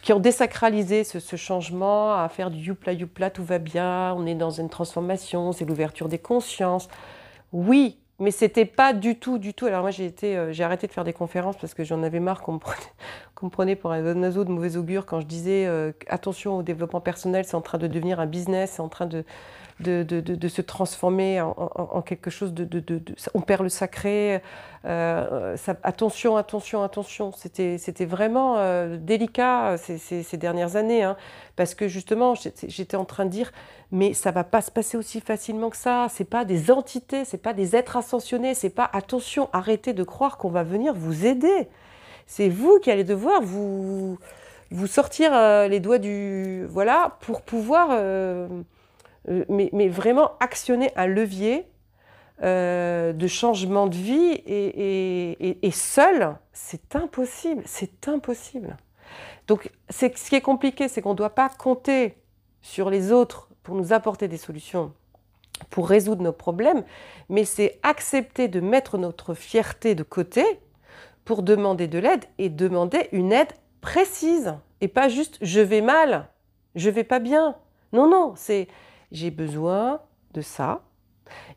qui 0.00 0.14
ont 0.14 0.18
désacralisé 0.18 1.04
ce, 1.04 1.36
changement 1.36 2.14
à 2.14 2.26
faire 2.30 2.50
du 2.50 2.58
youpla 2.58 2.94
youpla, 2.94 3.28
tout 3.28 3.44
va 3.44 3.58
bien, 3.58 4.14
on 4.14 4.24
est 4.24 4.34
dans 4.34 4.50
une 4.50 4.70
transformation, 4.70 5.52
c'est 5.52 5.66
l'ouverture 5.66 6.08
des 6.08 6.18
consciences. 6.18 6.88
Oui, 7.52 7.98
mais 8.18 8.30
c'était 8.30 8.64
pas 8.64 8.94
du 8.94 9.16
tout, 9.18 9.36
du 9.36 9.52
tout. 9.52 9.66
Alors 9.66 9.82
moi 9.82 9.90
j'ai 9.90 10.14
euh, 10.24 10.54
arrêté 10.60 10.86
de 10.86 10.92
faire 10.92 11.04
des 11.04 11.12
conférences 11.12 11.58
parce 11.58 11.74
que 11.74 11.84
j'en 11.84 12.02
avais 12.02 12.18
marre 12.18 12.40
qu'on 12.40 12.54
me, 12.54 12.58
prenait, 12.58 12.78
prenait 13.52 13.76
pour 13.76 13.92
un 13.92 14.22
oiseau 14.22 14.44
de 14.44 14.50
mauvais 14.50 14.78
augure 14.78 15.04
quand 15.04 15.20
je 15.20 15.26
disais 15.26 15.66
euh, 15.66 15.92
attention 16.08 16.56
au 16.56 16.62
développement 16.62 17.02
personnel, 17.02 17.44
c'est 17.44 17.54
en 17.54 17.60
train 17.60 17.76
de 17.76 17.88
devenir 17.88 18.20
un 18.20 18.26
business, 18.26 18.72
c'est 18.76 18.82
en 18.82 18.88
train 18.88 19.06
de, 19.06 19.22
de, 19.80 20.02
de, 20.02 20.20
de, 20.20 20.48
se 20.48 20.60
transformer 20.60 21.40
en, 21.40 21.54
en, 21.56 22.02
quelque 22.02 22.30
chose 22.30 22.52
de, 22.52 23.00
On 23.34 23.40
perd 23.40 23.62
le 23.62 23.68
sacré. 23.68 24.42
Euh, 24.84 25.56
ça, 25.56 25.76
attention, 25.84 26.36
attention, 26.36 26.82
attention. 26.82 27.32
C'était 27.32 28.04
vraiment 28.04 28.56
euh, 28.58 28.96
délicat 28.96 29.76
ces, 29.78 29.98
ces, 29.98 30.22
ces, 30.22 30.36
dernières 30.36 30.76
années, 30.76 31.04
hein, 31.04 31.16
parce 31.54 31.74
que 31.74 31.86
justement, 31.86 32.34
j'étais 32.34 32.96
en 32.96 33.04
train 33.04 33.24
de 33.24 33.30
dire, 33.30 33.52
mais 33.92 34.14
ça 34.14 34.32
va 34.32 34.42
pas 34.42 34.62
se 34.62 34.70
passer 34.70 34.96
aussi 34.96 35.20
facilement 35.20 35.70
que 35.70 35.76
ça. 35.76 36.08
C'est 36.10 36.24
pas 36.28 36.44
des 36.44 36.70
entités, 36.70 37.24
c'est 37.24 37.42
pas 37.42 37.52
des 37.52 37.76
êtres 37.76 37.96
ascensionnés, 37.96 38.54
c'est 38.54 38.70
pas 38.70 38.90
attention, 38.92 39.48
arrêtez 39.52 39.92
de 39.92 40.02
croire 40.02 40.38
qu'on 40.38 40.50
va 40.50 40.64
venir 40.64 40.92
vous 40.94 41.24
aider. 41.24 41.68
C'est 42.26 42.48
vous 42.48 42.78
qui 42.80 42.90
allez 42.90 43.04
devoir 43.04 43.40
vous 43.42 44.18
vous 44.70 44.86
sortir 44.86 45.30
euh, 45.32 45.66
les 45.66 45.80
doigts 45.80 45.98
du 45.98 46.66
voilà 46.66 47.16
pour 47.20 47.40
pouvoir 47.40 47.88
euh, 49.28 49.44
mais, 49.48 49.88
vraiment 49.88 50.32
actionner 50.40 50.90
un 50.96 51.06
levier 51.06 51.66
euh, 52.42 53.12
de 53.12 53.26
changement 53.26 53.86
de 53.86 53.96
vie 53.96 54.42
et, 54.46 55.70
seul, 55.72 56.36
c'est 56.52 56.96
impossible, 56.96 57.62
c'est 57.66 58.08
impossible. 58.08 58.76
Donc 59.46 59.70
ce 59.90 60.06
qui 60.06 60.34
est 60.34 60.40
compliqué, 60.40 60.88
c'est 60.88 61.02
qu'on 61.02 61.12
ne 61.12 61.16
doit 61.16 61.34
pas 61.34 61.48
compter 61.48 62.16
sur 62.62 62.90
les 62.90 63.12
autres 63.12 63.48
pour 63.62 63.74
nous 63.74 63.92
apporter 63.92 64.28
des 64.28 64.36
solutions, 64.36 64.92
pour 65.70 65.88
résoudre 65.88 66.22
nos 66.22 66.32
problèmes, 66.32 66.84
mais 67.28 67.44
c'est 67.44 67.78
accepter 67.82 68.48
de 68.48 68.60
mettre 68.60 68.98
notre 68.98 69.34
fierté 69.34 69.94
de 69.94 70.02
côté 70.02 70.44
pour 71.24 71.42
demander 71.42 71.88
de 71.88 71.98
l'aide 71.98 72.24
et 72.38 72.48
demander 72.48 73.08
une 73.12 73.32
aide 73.32 73.52
précise 73.80 74.54
et 74.80 74.88
pas 74.88 75.08
juste 75.08 75.38
je 75.42 75.60
vais 75.60 75.80
mal, 75.80 76.28
je 76.74 76.90
vais 76.90 77.04
pas 77.04 77.18
bien. 77.18 77.56
Non, 77.92 78.08
non, 78.08 78.34
c'est 78.36 78.68
j'ai 79.12 79.30
besoin 79.30 80.00
de 80.34 80.40
ça, 80.40 80.82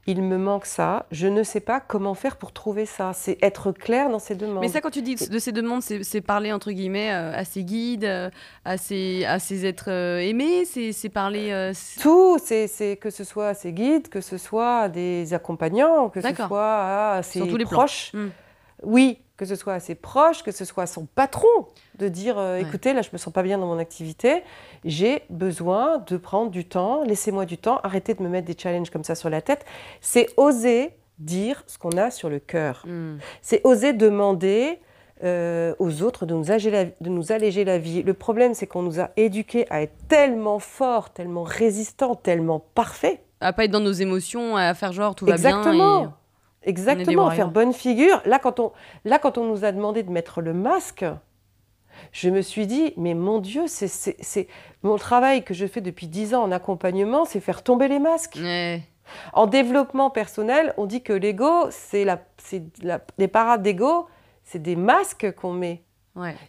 il 0.07 0.21
me 0.23 0.37
manque 0.37 0.65
ça, 0.65 1.05
je 1.11 1.27
ne 1.27 1.43
sais 1.43 1.59
pas 1.59 1.79
comment 1.79 2.13
faire 2.13 2.37
pour 2.37 2.51
trouver 2.51 2.85
ça. 2.85 3.11
C'est 3.13 3.37
être 3.41 3.71
clair 3.71 4.09
dans 4.09 4.19
ces 4.19 4.35
demandes. 4.35 4.61
Mais 4.61 4.67
ça, 4.67 4.81
quand 4.81 4.89
tu 4.89 5.01
dis 5.01 5.15
de 5.15 5.39
ces 5.39 5.51
demandes, 5.51 5.81
c'est 5.81 6.21
parler 6.21 6.51
entre 6.51 6.71
guillemets 6.71 7.11
euh, 7.11 7.33
à 7.33 7.45
ses 7.45 7.63
guides, 7.63 8.05
euh, 8.05 8.29
à 8.65 8.77
ses, 8.77 9.25
à 9.25 9.39
ses 9.39 9.65
êtres 9.65 9.91
euh, 9.91 10.17
aimés, 10.19 10.65
c'est 10.65 11.09
parler. 11.09 11.71
Tout, 12.01 12.37
c'est 12.39 12.97
que 12.99 13.09
ce 13.09 13.23
soit 13.23 13.49
à 13.49 13.53
ses 13.53 13.73
guides, 13.73 14.09
que 14.09 14.21
ce 14.21 14.37
soit 14.37 14.79
à 14.79 14.89
des 14.89 15.33
accompagnants, 15.33 16.09
que 16.09 16.21
ce 16.21 16.33
soit 16.35 17.13
à 17.13 17.23
ses 17.23 17.41
proches. 17.65 18.11
Hmm. 18.13 18.29
Oui, 18.83 19.19
que 19.41 19.47
ce 19.47 19.55
soit 19.55 19.73
à 19.73 19.79
ses 19.79 19.95
proches, 19.95 20.43
que 20.43 20.51
ce 20.51 20.65
soit 20.65 20.83
à 20.83 20.85
son 20.85 21.07
patron, 21.07 21.47
de 21.97 22.07
dire 22.09 22.37
euh, 22.37 22.57
écoutez, 22.57 22.93
là, 22.93 23.01
je 23.01 23.09
me 23.11 23.17
sens 23.17 23.33
pas 23.33 23.41
bien 23.41 23.57
dans 23.57 23.65
mon 23.65 23.79
activité, 23.79 24.43
j'ai 24.85 25.23
besoin 25.31 25.97
de 25.97 26.15
prendre 26.17 26.51
du 26.51 26.63
temps, 26.63 27.03
laissez-moi 27.03 27.47
du 27.47 27.57
temps, 27.57 27.79
arrêtez 27.81 28.13
de 28.13 28.21
me 28.21 28.29
mettre 28.29 28.45
des 28.45 28.55
challenges 28.55 28.91
comme 28.91 29.03
ça 29.03 29.15
sur 29.15 29.31
la 29.31 29.41
tête. 29.41 29.65
C'est 29.99 30.27
oser 30.37 30.91
dire 31.17 31.63
ce 31.65 31.79
qu'on 31.79 31.97
a 31.97 32.11
sur 32.11 32.29
le 32.29 32.37
cœur. 32.37 32.83
Hmm. 32.85 33.17
C'est 33.41 33.65
oser 33.65 33.93
demander 33.93 34.79
euh, 35.23 35.73
aux 35.79 36.03
autres 36.03 36.27
de 36.27 36.35
nous, 36.35 36.51
alléger 36.51 36.69
la, 36.69 36.85
de 36.85 37.09
nous 37.09 37.31
alléger 37.31 37.65
la 37.65 37.79
vie. 37.79 38.03
Le 38.03 38.13
problème, 38.13 38.53
c'est 38.53 38.67
qu'on 38.67 38.83
nous 38.83 38.99
a 38.99 39.09
éduqués 39.17 39.65
à 39.71 39.81
être 39.81 39.95
tellement 40.07 40.59
forts, 40.59 41.09
tellement 41.09 41.41
résistants, 41.41 42.13
tellement 42.13 42.63
parfaits. 42.75 43.19
À 43.39 43.53
pas 43.53 43.65
être 43.65 43.71
dans 43.71 43.79
nos 43.79 43.91
émotions, 43.91 44.55
à 44.55 44.75
faire 44.75 44.93
genre 44.93 45.15
tout 45.15 45.25
va 45.25 45.37
bien. 45.37 45.57
Exactement. 45.57 46.13
Exactement, 46.63 47.29
faire 47.31 47.49
bonne 47.49 47.73
figure. 47.73 48.21
Là 48.25 48.39
quand, 48.39 48.59
on, 48.59 48.71
là, 49.05 49.19
quand 49.19 49.37
on 49.37 49.45
nous 49.45 49.65
a 49.65 49.71
demandé 49.71 50.03
de 50.03 50.11
mettre 50.11 50.41
le 50.41 50.53
masque, 50.53 51.05
je 52.11 52.29
me 52.29 52.41
suis 52.41 52.67
dit, 52.67 52.93
mais 52.97 53.13
mon 53.13 53.39
Dieu, 53.39 53.63
c'est 53.67 54.47
mon 54.83 54.97
travail 54.97 55.43
que 55.43 55.53
je 55.53 55.65
fais 55.65 55.81
depuis 55.81 56.07
dix 56.07 56.33
ans 56.33 56.43
en 56.43 56.51
accompagnement, 56.51 57.25
c'est 57.25 57.39
faire 57.39 57.63
tomber 57.63 57.87
les 57.87 57.99
masques. 57.99 58.39
En 59.33 59.47
développement 59.47 60.09
personnel, 60.09 60.73
on 60.77 60.85
dit 60.85 61.01
que 61.01 61.13
l'ego, 61.13 61.69
c'est 61.69 62.05
la, 62.05 62.21
la, 62.81 63.01
des 63.17 63.27
parades 63.27 63.61
d'ego, 63.61 64.07
c'est 64.43 64.61
des 64.61 64.75
masques 64.75 65.33
qu'on 65.35 65.53
met. 65.53 65.83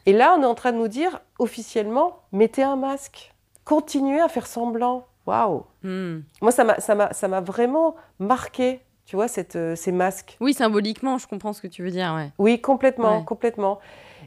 Et 0.06 0.12
là, 0.12 0.34
on 0.36 0.42
est 0.42 0.46
en 0.46 0.54
train 0.54 0.72
de 0.72 0.78
nous 0.78 0.88
dire 0.88 1.20
officiellement, 1.38 2.20
mettez 2.32 2.62
un 2.62 2.76
masque. 2.76 3.32
Continuez 3.64 4.20
à 4.20 4.28
faire 4.28 4.46
semblant. 4.46 5.06
Waouh 5.26 5.64
hmm. 5.84 6.20
Moi, 6.40 6.50
ça 6.50 7.28
m'a 7.28 7.40
vraiment 7.40 7.94
marqué, 8.18 8.80
tu 9.12 9.16
vois, 9.16 9.28
cette, 9.28 9.56
euh, 9.56 9.76
ces 9.76 9.92
masques. 9.92 10.38
Oui, 10.40 10.54
symboliquement, 10.54 11.18
je 11.18 11.26
comprends 11.26 11.52
ce 11.52 11.60
que 11.60 11.66
tu 11.66 11.82
veux 11.82 11.90
dire. 11.90 12.14
Ouais. 12.16 12.30
Oui, 12.38 12.62
complètement, 12.62 13.22
complètement. 13.22 13.78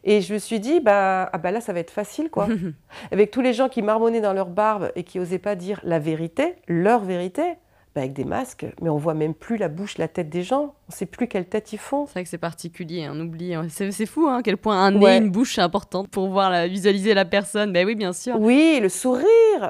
Et 0.04 0.22
je 0.22 0.32
me 0.32 0.38
suis 0.38 0.60
dit, 0.60 0.80
bah, 0.80 1.28
ah 1.34 1.40
bah 1.40 1.50
là, 1.50 1.60
ça 1.60 1.74
va 1.74 1.80
être 1.80 1.90
facile, 1.90 2.30
quoi. 2.30 2.48
Avec 3.12 3.32
tous 3.32 3.42
les 3.42 3.52
gens 3.52 3.68
qui 3.68 3.82
marmonnaient 3.82 4.22
dans 4.22 4.34
leur 4.34 4.46
barbe 4.46 4.92
et 4.96 5.02
qui 5.02 5.18
n'osaient 5.18 5.40
pas 5.40 5.56
dire 5.56 5.80
la 5.82 5.98
vérité, 5.98 6.54
leur 6.68 7.04
vérité, 7.04 7.56
bah, 7.96 8.02
avec 8.02 8.14
des 8.14 8.26
masques, 8.26 8.68
mais 8.80 8.90
on 8.90 8.98
voit 8.98 9.16
même 9.16 9.34
plus 9.34 9.58
la 9.58 9.70
bouche, 9.70 9.98
la 9.98 10.08
tête 10.08 10.30
des 10.30 10.44
gens. 10.44 10.76
On 10.88 10.92
sait 10.92 11.08
plus 11.08 11.28
quelle 11.28 11.48
tête 11.48 11.74
ils 11.74 11.80
font. 11.80 12.06
C'est 12.06 12.14
vrai 12.14 12.24
que 12.24 12.30
c'est 12.30 12.38
particulier, 12.38 13.08
on 13.10 13.20
oublie. 13.20 13.54
C'est 13.70 14.06
fou, 14.06 14.28
hein, 14.28 14.42
quel 14.44 14.58
point 14.58 14.84
un 14.84 14.92
nez, 14.92 15.18
une 15.18 15.32
bouche, 15.32 15.56
c'est 15.56 15.62
important 15.62 16.06
pour 16.06 16.30
voir 16.30 16.52
la, 16.52 16.68
visualiser 16.68 17.16
la 17.16 17.26
personne. 17.26 17.74
Ben 17.74 17.88
oui, 17.88 17.96
bien 17.96 18.14
sûr. 18.14 18.40
Oui, 18.40 18.80
le 18.80 18.90
sourire, 18.90 19.26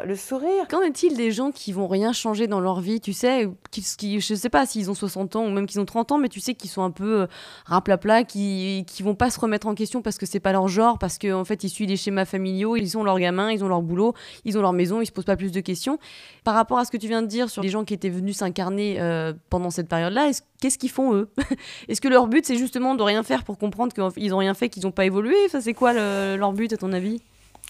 le 0.05 0.15
sourire. 0.15 0.67
Qu'en 0.69 0.81
est-il 0.81 1.15
des 1.15 1.31
gens 1.31 1.51
qui 1.51 1.71
vont 1.71 1.87
rien 1.87 2.11
changer 2.11 2.47
dans 2.47 2.59
leur 2.59 2.81
vie, 2.81 2.99
tu 2.99 3.13
sais, 3.13 3.49
qui, 3.71 3.81
qui 3.97 4.19
je 4.19 4.35
sais 4.35 4.49
pas 4.49 4.65
s'ils 4.65 4.91
ont 4.91 4.93
60 4.93 5.37
ans 5.37 5.45
ou 5.45 5.51
même 5.51 5.67
qu'ils 5.67 5.79
ont 5.79 5.85
30 5.85 6.11
ans, 6.11 6.17
mais 6.17 6.27
tu 6.27 6.41
sais 6.41 6.53
qu'ils 6.53 6.69
sont 6.69 6.83
un 6.83 6.91
peu 6.91 7.21
euh, 7.21 7.27
raplapla, 7.65 8.25
qui 8.25 8.83
qui 8.85 9.01
vont 9.01 9.15
pas 9.15 9.29
se 9.29 9.39
remettre 9.39 9.67
en 9.67 9.75
question 9.75 10.01
parce 10.01 10.17
que 10.17 10.25
c'est 10.25 10.41
pas 10.41 10.51
leur 10.51 10.67
genre, 10.67 10.99
parce 10.99 11.17
qu'en 11.17 11.39
en 11.39 11.45
fait 11.45 11.63
ils 11.63 11.69
suivent 11.69 11.87
des 11.87 11.97
schémas 11.97 12.25
familiaux, 12.25 12.75
ils 12.75 12.97
ont 12.97 13.03
leurs 13.03 13.19
gamins, 13.19 13.51
ils 13.51 13.63
ont 13.63 13.69
leur 13.69 13.81
boulot, 13.81 14.13
ils 14.43 14.57
ont 14.57 14.61
leur 14.61 14.73
maison, 14.73 14.99
ils 14.99 15.05
se 15.05 15.13
posent 15.13 15.23
pas 15.23 15.37
plus 15.37 15.53
de 15.53 15.61
questions. 15.61 15.97
Par 16.43 16.55
rapport 16.55 16.77
à 16.77 16.83
ce 16.83 16.91
que 16.91 16.97
tu 16.97 17.07
viens 17.07 17.21
de 17.21 17.27
dire 17.27 17.49
sur 17.49 17.61
les 17.61 17.69
gens 17.69 17.85
qui 17.85 17.93
étaient 17.93 18.09
venus 18.09 18.35
s'incarner 18.37 18.97
euh, 18.99 19.31
pendant 19.49 19.69
cette 19.69 19.87
période-là, 19.87 20.31
qu'est-ce 20.59 20.77
qu'ils 20.77 20.89
font 20.89 21.04
eux 21.13 21.29
Est-ce 21.87 22.01
que 22.01 22.07
leur 22.07 22.27
but 22.27 22.45
c'est 22.45 22.57
justement 22.57 22.95
de 22.95 23.03
rien 23.03 23.23
faire 23.23 23.43
pour 23.43 23.57
comprendre 23.57 23.93
qu'ils 23.93 24.33
ont 24.33 24.37
rien 24.37 24.53
fait, 24.53 24.69
qu'ils 24.69 24.83
n'ont 24.83 24.91
pas 24.91 25.05
évolué? 25.05 25.35
Ça 25.49 25.61
c'est 25.61 25.73
quoi 25.73 25.93
leur 25.93 26.53
but 26.53 26.71
à 26.73 26.77
ton 26.77 26.93
avis? 26.93 27.21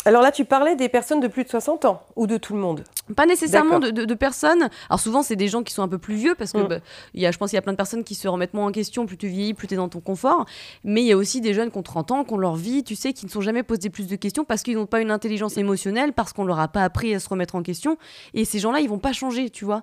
Alors 0.08 0.22
là, 0.22 0.32
tu 0.32 0.46
parlais 0.46 0.76
des 0.76 0.88
personnes 0.88 1.20
de 1.20 1.28
plus 1.28 1.44
de 1.44 1.50
60 1.50 1.86
ans 1.86 2.04
ou 2.16 2.28
de 2.28 2.38
tout 2.38 2.54
le 2.54 2.60
monde 2.60 2.84
Pas 3.16 3.26
nécessairement 3.26 3.80
de, 3.80 4.14
personnes. 4.14 4.70
Alors 4.88 5.00
souvent, 5.00 5.24
c'est 5.24 5.36
des 5.36 5.48
gens 5.48 5.64
qui 5.64 5.74
sont 5.74 5.82
un 5.82 5.88
peu 5.88 5.98
plus 5.98 6.14
vieux 6.14 6.36
parce 6.36 6.52
que 6.52 6.60
mm. 6.60 6.68
bah, 6.68 6.78
y 7.16 7.26
a, 7.26 7.32
je 7.32 7.38
pense 7.40 7.50
qu'il 7.50 7.58
y 7.58 7.60
a 7.60 7.64
plein 7.64 7.72
de 7.72 7.78
personnes 7.78 8.04
qui 8.04 8.14
se 8.14 8.28
remettent 8.28 8.54
moins 8.54 8.68
en 8.68 8.72
question. 8.72 9.08
Plus 9.08 9.18
tu 9.18 9.28
vieillis, 9.28 9.56
plus 9.56 9.68
tu 9.68 9.74
es 9.74 9.78
dans 9.78 9.90
ton 9.90 10.02
confort. 10.02 10.46
Mais 10.84 11.02
il 11.02 11.08
y 11.08 11.12
a 11.12 11.18
aussi 11.18 11.42
des 11.42 11.56
jeunes 11.56 11.72
qui 11.72 11.78
ont 11.80 11.84
30 11.84 12.12
ans, 12.12 12.24
qui 12.24 12.34
ont 12.34 12.38
leur 12.38 12.56
vie, 12.56 12.84
tu 12.84 12.96
sais, 12.96 13.14
qui 13.14 13.26
ne 13.26 13.32
sont 13.32 13.42
jamais 13.42 13.64
posés 13.64 13.90
plus 13.90 14.08
de 14.08 14.16
questions 14.16 14.44
parce 14.44 14.62
qu'ils 14.62 14.76
n'ont 14.76 14.86
pas 14.86 15.02
une 15.02 15.10
intelligence 15.10 15.58
émotionnelle, 15.58 16.14
parce 16.14 16.34
qu'on 16.34 16.46
leur 16.46 16.60
a 16.60 16.68
pas 16.68 16.84
appris 16.84 17.16
à 17.16 17.20
se 17.20 17.28
remettre 17.28 17.56
en 17.56 17.64
question. 17.64 17.98
Et 18.36 18.46
ces 18.46 18.60
gens-là, 18.60 18.82
ils 18.82 18.90
vont 18.90 19.00
pas 19.00 19.14
changer, 19.14 19.50
tu 19.50 19.66
vois. 19.66 19.82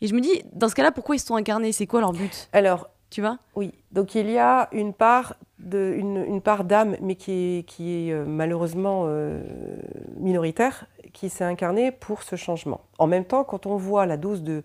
Et 0.00 0.06
je 0.06 0.14
me 0.14 0.20
dis, 0.20 0.42
dans 0.52 0.68
ce 0.68 0.76
cas-là, 0.76 0.92
pourquoi 0.92 1.16
ils 1.16 1.20
se 1.20 1.26
sont 1.26 1.36
incarnés? 1.36 1.72
C'est 1.72 1.86
quoi 1.86 2.00
leur 2.00 2.12
but? 2.12 2.48
Alors, 2.52 2.90
tu 3.14 3.20
vois? 3.20 3.38
Oui. 3.54 3.72
Donc 3.92 4.16
il 4.16 4.28
y 4.28 4.38
a 4.38 4.68
une 4.72 4.92
part 4.92 5.36
part 6.42 6.64
d'âme, 6.64 6.96
mais 7.00 7.14
qui 7.14 7.30
est, 7.58 7.62
qui 7.62 8.08
est 8.08 8.12
euh, 8.12 8.24
malheureusement 8.26 9.04
euh, 9.06 9.40
minoritaire, 10.16 10.86
qui 11.12 11.30
s'est 11.30 11.44
incarnée 11.44 11.92
pour 11.92 12.24
ce 12.24 12.34
changement. 12.34 12.80
En 12.98 13.06
même 13.06 13.24
temps, 13.24 13.44
quand 13.44 13.66
on 13.66 13.76
voit 13.76 14.04
la 14.06 14.16
dose 14.16 14.42
de 14.42 14.64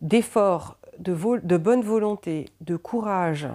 d'effort, 0.00 0.78
de, 0.98 1.14
de 1.44 1.56
bonne 1.58 1.82
volonté, 1.82 2.46
de 2.62 2.76
courage, 2.76 3.46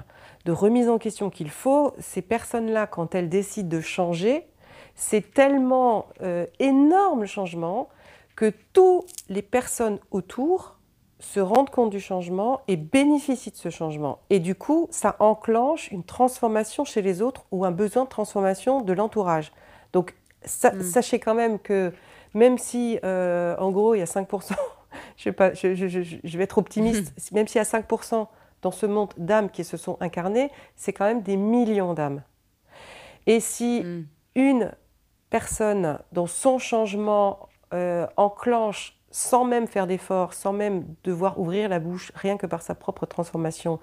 de 0.45 0.51
remise 0.51 0.89
en 0.89 0.99
question 0.99 1.31
qu'il 1.31 1.49
faut, 1.49 1.95
ces 1.97 2.21
personnes-là, 2.21 2.85
quand 2.85 3.15
elles 3.15 3.29
décident 3.29 3.69
de 3.69 3.81
changer, 3.81 4.45
c'est 4.93 5.33
tellement 5.33 6.05
euh, 6.21 6.45
énorme 6.59 7.21
le 7.21 7.25
changement 7.25 7.89
que 8.35 8.53
toutes 8.73 9.09
les 9.27 9.41
personnes 9.41 9.97
autour 10.11 10.72
se 11.23 11.39
rendent 11.39 11.69
compte 11.69 11.89
du 11.89 12.01
changement 12.01 12.61
et 12.67 12.75
bénéficient 12.75 13.51
de 13.51 13.55
ce 13.55 13.69
changement. 13.69 14.19
Et 14.29 14.39
du 14.39 14.55
coup, 14.55 14.87
ça 14.91 15.15
enclenche 15.19 15.89
une 15.91 16.03
transformation 16.03 16.83
chez 16.83 17.01
les 17.01 17.21
autres 17.21 17.45
ou 17.51 17.63
un 17.63 17.71
besoin 17.71 18.03
de 18.03 18.09
transformation 18.09 18.81
de 18.81 18.91
l'entourage. 18.91 19.53
Donc, 19.93 20.15
mm. 20.43 20.81
sachez 20.81 21.19
quand 21.19 21.33
même 21.33 21.59
que 21.59 21.93
même 22.33 22.57
si, 22.57 22.99
euh, 23.05 23.55
en 23.57 23.71
gros, 23.71 23.95
il 23.95 23.99
y 23.99 24.01
a 24.01 24.05
5%, 24.05 24.53
je, 25.17 25.23
vais 25.23 25.31
pas, 25.31 25.53
je, 25.53 26.37
vais 26.37 26.43
être 26.43 26.57
optimiste, 26.57 27.13
même 27.31 27.47
s'il 27.47 27.59
y 27.59 27.61
a 27.61 27.63
5% 27.63 28.27
dans 28.61 28.71
ce 28.71 28.85
monde 28.85 29.13
d'âmes 29.17 29.49
qui 29.49 29.63
se 29.63 29.77
sont 29.77 29.97
incarnées, 30.01 30.51
c'est 30.75 30.91
quand 30.91 31.05
même 31.05 31.21
des 31.21 31.37
millions 31.37 31.93
d'âmes. 31.93 32.21
Et 33.27 33.39
si 33.39 33.81
mm. 33.81 34.07
une 34.35 34.71
personne 35.29 35.99
dans 36.11 36.27
son 36.27 36.59
changement 36.59 37.47
euh, 37.73 38.07
enclenche 38.17 38.99
sans 39.13 39.45
même 39.45 39.67
faire 39.67 39.85
d'efforts, 39.85 40.33
sans 40.33 40.53
même 40.53 40.85
devoir 41.03 41.39
ouvrir 41.39 41.69
la 41.69 41.79
bouche, 41.79 42.11
rien 42.15 42.35
que 42.35 42.47
par 42.47 42.63
sa 42.63 42.73
propre 42.73 43.05
transformation, 43.05 43.79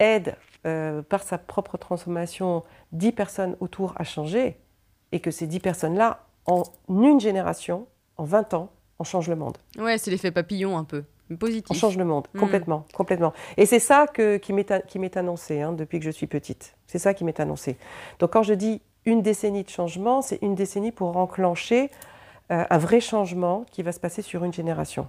aide 0.00 0.36
euh, 0.66 1.02
par 1.02 1.22
sa 1.22 1.38
propre 1.38 1.78
transformation 1.78 2.64
10 2.90 3.12
personnes 3.12 3.56
autour 3.60 3.94
à 3.96 4.02
changer, 4.02 4.58
et 5.12 5.20
que 5.20 5.30
ces 5.30 5.46
10 5.46 5.60
personnes-là, 5.60 6.26
en 6.46 6.64
une 6.88 7.20
génération, 7.20 7.86
en 8.16 8.24
20 8.24 8.54
ans, 8.54 8.70
on 8.98 9.04
change 9.04 9.28
le 9.28 9.36
monde. 9.36 9.56
Ouais, 9.78 9.98
c'est 9.98 10.10
l'effet 10.10 10.32
papillon 10.32 10.76
un 10.76 10.84
peu. 10.84 11.04
Positif. 11.38 11.70
On 11.70 11.74
change 11.74 11.96
le 11.96 12.04
monde, 12.04 12.26
hmm. 12.34 12.40
complètement, 12.40 12.86
complètement. 12.92 13.32
Et 13.56 13.66
c'est 13.66 13.78
ça 13.78 14.08
que, 14.08 14.36
qui 14.36 14.52
m'est 14.52 15.16
annoncé 15.16 15.60
hein, 15.60 15.72
depuis 15.72 16.00
que 16.00 16.04
je 16.04 16.10
suis 16.10 16.26
petite. 16.26 16.74
C'est 16.88 16.98
ça 16.98 17.14
qui 17.14 17.22
m'est 17.22 17.38
annoncé. 17.38 17.76
Donc 18.18 18.32
quand 18.32 18.42
je 18.42 18.54
dis 18.54 18.82
une 19.04 19.22
décennie 19.22 19.62
de 19.62 19.68
changement, 19.68 20.22
c'est 20.22 20.40
une 20.42 20.56
décennie 20.56 20.90
pour 20.90 21.16
enclencher 21.16 21.90
euh, 22.52 22.64
un 22.70 22.78
vrai 22.78 23.00
changement 23.00 23.64
qui 23.72 23.82
va 23.82 23.90
se 23.90 23.98
passer 23.98 24.22
sur 24.22 24.44
une 24.44 24.52
génération. 24.52 25.08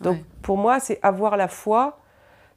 Donc 0.00 0.18
pour 0.42 0.58
moi, 0.58 0.80
c'est 0.80 0.98
avoir 1.02 1.36
la 1.36 1.48
foi 1.48 2.00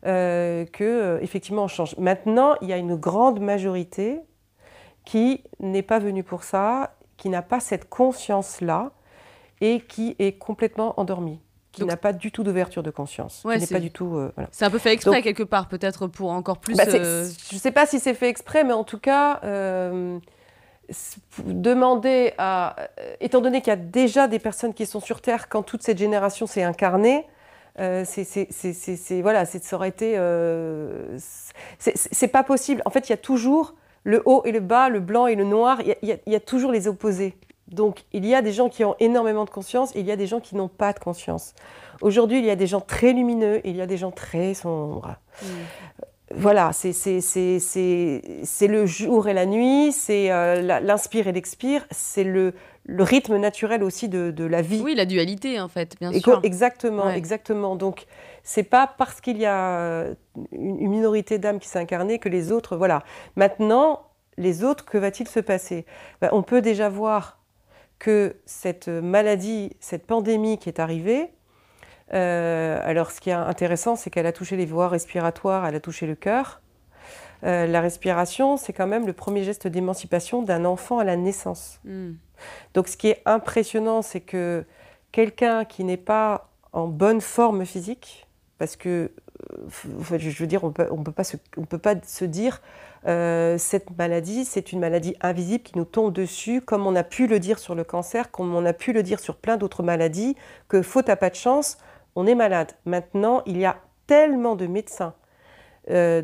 euh, 0.08 0.66
que 0.66 0.84
euh, 0.84 1.20
effectivement 1.22 1.64
on 1.64 1.68
change. 1.68 1.96
Maintenant, 1.98 2.56
il 2.62 2.68
y 2.68 2.74
a 2.74 2.78
une 2.78 2.96
grande 2.96 3.40
majorité 3.40 4.20
qui 5.06 5.44
n'est 5.60 5.84
pas 5.84 6.00
venue 6.00 6.24
pour 6.24 6.44
ça, 6.44 6.96
qui 7.18 7.30
n'a 7.30 7.44
pas 7.44 7.60
cette 7.60 7.90
conscience-là 7.90 8.92
et 9.62 9.82
qui 9.82 10.16
est 10.18 10.34
complètement 10.34 11.00
endormie 11.00 11.40
qui 11.72 11.86
n'a 11.86 11.96
pas 11.96 12.12
du 12.12 12.34
tout 12.34 12.44
d'ouverture 12.44 12.84
de 12.84 12.92
conscience. 12.92 13.44
Ouais, 13.46 13.66
pas 13.66 13.80
du 13.80 13.92
tout. 13.92 14.20
C'est 14.52 14.66
un 14.66 14.70
peu 14.70 14.78
fait 14.78 14.92
exprès 14.92 15.22
quelque 15.22 15.44
part, 15.44 15.70
peut-être 15.70 16.08
pour 16.08 16.32
encore 16.32 16.58
plus. 16.58 16.76
Bah, 16.76 16.84
je 16.86 17.56
ne 17.56 17.60
sais 17.60 17.72
pas 17.72 17.86
si 17.86 18.00
c'est 18.02 18.14
fait 18.14 18.28
exprès, 18.28 18.66
mais 18.66 18.74
en 18.74 18.84
tout 18.84 19.00
cas, 19.00 19.40
demander 21.46 22.34
à, 22.38 22.76
euh, 22.80 23.16
étant 23.20 23.42
donné 23.42 23.62
qu'il 23.62 23.70
y 23.70 23.74
a 23.74 23.78
déjà 23.78 24.28
des 24.28 24.40
personnes 24.40 24.74
qui 24.74 24.86
sont 24.86 25.00
sur 25.00 25.22
Terre 25.22 25.50
quand 25.50 25.64
toute 25.64 25.84
cette 25.84 25.98
génération 25.98 26.48
s'est 26.48 26.64
incarnée, 26.64 27.26
euh, 27.80 28.04
c'est 28.06 29.22
voilà, 29.22 29.46
ça 29.46 29.76
aurait 29.76 29.90
été, 29.90 30.14
euh, 30.18 31.18
c'est 31.78 32.28
pas 32.28 32.44
possible. 32.44 32.82
En 32.86 32.90
fait, 32.90 33.08
il 33.10 33.12
y 33.12 33.14
a 33.14 33.18
toujours 33.18 33.76
le 34.04 34.22
haut 34.26 34.44
et 34.46 34.52
le 34.52 34.60
bas, 34.60 34.90
le 34.90 35.00
blanc 35.00 35.28
et 35.28 35.36
le 35.36 35.46
noir. 35.46 35.80
Il 36.02 36.20
y, 36.26 36.36
a 36.36 36.40
toujours 36.40 36.72
les 36.72 36.88
opposés. 36.88 37.38
Donc, 37.68 38.04
il 38.12 38.26
y 38.26 38.36
a 38.36 38.42
des 38.42 38.52
gens 38.52 38.68
qui 38.68 38.84
ont 38.84 38.96
énormément 39.00 39.46
de 39.46 39.50
conscience 39.50 39.96
et 39.96 40.02
il 40.02 40.06
y 40.06 40.12
a 40.12 40.18
des 40.18 40.28
gens 40.28 40.42
qui 40.42 40.56
n'ont 40.56 40.68
pas 40.68 40.92
de 40.92 41.00
conscience. 41.00 41.54
Aujourd'hui, 42.02 42.40
il 42.40 42.46
y 42.46 42.50
a 42.50 42.56
des 42.58 42.68
gens 42.68 42.82
très 42.82 43.14
lumineux 43.14 43.66
et 43.66 43.70
il 43.70 43.78
y 43.78 43.82
a 43.82 43.88
des 43.88 43.98
gens 43.98 44.12
très 44.12 44.54
sombres. 44.54 45.16
Mm 45.42 45.48
voilà, 46.36 46.72
c'est 46.74 46.92
le 48.68 48.86
jour 48.86 49.28
et 49.28 49.34
la 49.34 49.46
nuit, 49.46 49.92
c'est 49.92 50.32
euh, 50.32 50.80
l'inspire 50.82 51.28
et 51.28 51.32
l'expire, 51.32 51.86
c'est 51.92 52.24
le, 52.24 52.54
rythme 52.88 53.38
naturel 53.38 53.84
aussi 53.84 54.10
de, 54.10 54.44
la 54.44 54.62
vie. 54.62 54.82
Oui, 54.84 54.96
la 54.96 55.06
dualité 55.06 55.60
en 55.60 55.68
fait, 55.68 55.96
bien 56.00 56.12
sûr. 56.12 56.42
Exactement, 56.44 57.10
exactement. 57.10 57.76
Donc, 57.76 58.06
c'est 58.44 58.64
pas 58.64 58.88
parce 58.98 59.22
qu'il 59.22 59.38
y 59.38 59.46
a 59.46 59.78
euh, 59.78 60.14
une, 60.52 60.90
minorité 60.90 61.38
d'âmes 61.38 61.60
qui 61.60 61.68
s'est 61.68 61.80
incarnée 61.80 62.20
que 62.20 62.30
les 62.30 62.52
autres, 62.52 62.76
voilà. 62.76 63.04
Maintenant, 63.36 64.08
les 64.38 64.64
autres, 64.64 64.86
que 64.86 64.98
va-t-il 64.98 65.28
se 65.28 65.40
passer? 65.40 65.86
Ben, 66.22 66.30
On 66.32 66.44
peut 66.44 66.62
déjà 66.62 66.90
voir 66.90 67.40
que 68.00 68.36
cette 68.46 68.88
maladie, 68.88 69.76
cette 69.80 70.08
pandémie 70.08 70.58
qui 70.58 70.70
est 70.70 70.80
arrivée, 70.80 71.30
alors, 72.12 73.12
ce 73.12 73.22
qui 73.22 73.30
est 73.30 73.34
intéressant, 73.34 73.96
c'est 73.96 74.10
qu'elle 74.10 74.26
a 74.28 74.34
touché 74.34 74.58
les 74.58 74.66
voies 74.66 74.90
respiratoires, 74.90 75.66
elle 75.66 75.76
a 75.76 75.80
touché 75.80 76.08
le 76.08 76.16
cœur. 76.16 76.62
euh, 77.44 77.66
la 77.66 77.82
respiration, 77.82 78.58
c'est 78.58 78.74
quand 78.74 78.88
même 78.88 79.08
le 79.08 79.14
premier 79.14 79.44
geste 79.44 79.68
d'émancipation 79.68 80.42
d'un 80.42 80.66
enfant 80.66 81.00
à 81.00 81.04
la 81.04 81.16
naissance. 81.16 81.80
Hmm. 81.86 82.14
Donc 82.74 82.88
ce 82.88 82.98
qui 82.98 83.08
est 83.08 83.22
impressionnant, 83.26 84.02
c'est 84.02 84.22
que 84.22 84.66
quelqu'un 85.12 85.66
qui 85.66 85.84
n'est 85.84 85.98
pas 85.98 86.50
en 86.74 86.88
bonne 86.88 87.22
forme 87.22 87.66
physique, 87.66 88.28
parce 88.58 88.76
que, 88.76 89.12
euh, 89.52 90.18
je 90.18 90.40
veux 90.40 90.48
dire, 90.48 90.64
on 90.64 90.72
peut, 90.72 90.88
ne 90.92 91.04
peut, 91.04 91.12
pas 91.12 91.24
se, 91.24 91.38
on 91.58 91.66
peut 91.66 91.80
pas 91.80 91.96
se 92.06 92.26
dire, 92.26 92.62
euh, 93.08 93.58
cette 93.58 93.98
maladie, 93.98 94.46
c'est 94.46 94.72
une 94.72 94.80
maladie 94.80 95.16
invisible 95.22 95.64
qui 95.64 95.78
nous 95.78 95.86
tombe 95.86 96.14
dessus, 96.14 96.62
comme 96.62 96.86
on 96.86 96.96
a 96.96 97.04
pu 97.04 97.26
le 97.26 97.40
dire 97.40 97.58
sur 97.58 97.74
le 97.74 97.84
cancer, 97.84 98.30
comme 98.30 98.54
on 98.54 98.66
a 98.66 98.74
pu 98.74 98.94
le 98.94 99.02
dire 99.02 99.20
sur 99.20 99.36
plein 99.36 99.58
d'autres 99.58 99.82
maladies, 99.82 100.36
que 100.68 100.84
faute 100.84 101.10
à 101.10 101.16
pas 101.16 101.32
de 101.32 101.36
chance, 101.36 101.78
on 102.16 102.28
est 102.28 102.36
malade. 102.36 102.72
Maintenant, 102.86 103.42
il 103.46 103.58
y 103.58 103.66
a 103.66 103.78
tellement 104.08 104.56
de 104.56 104.68
médecins, 104.68 105.14
euh, 105.90 106.22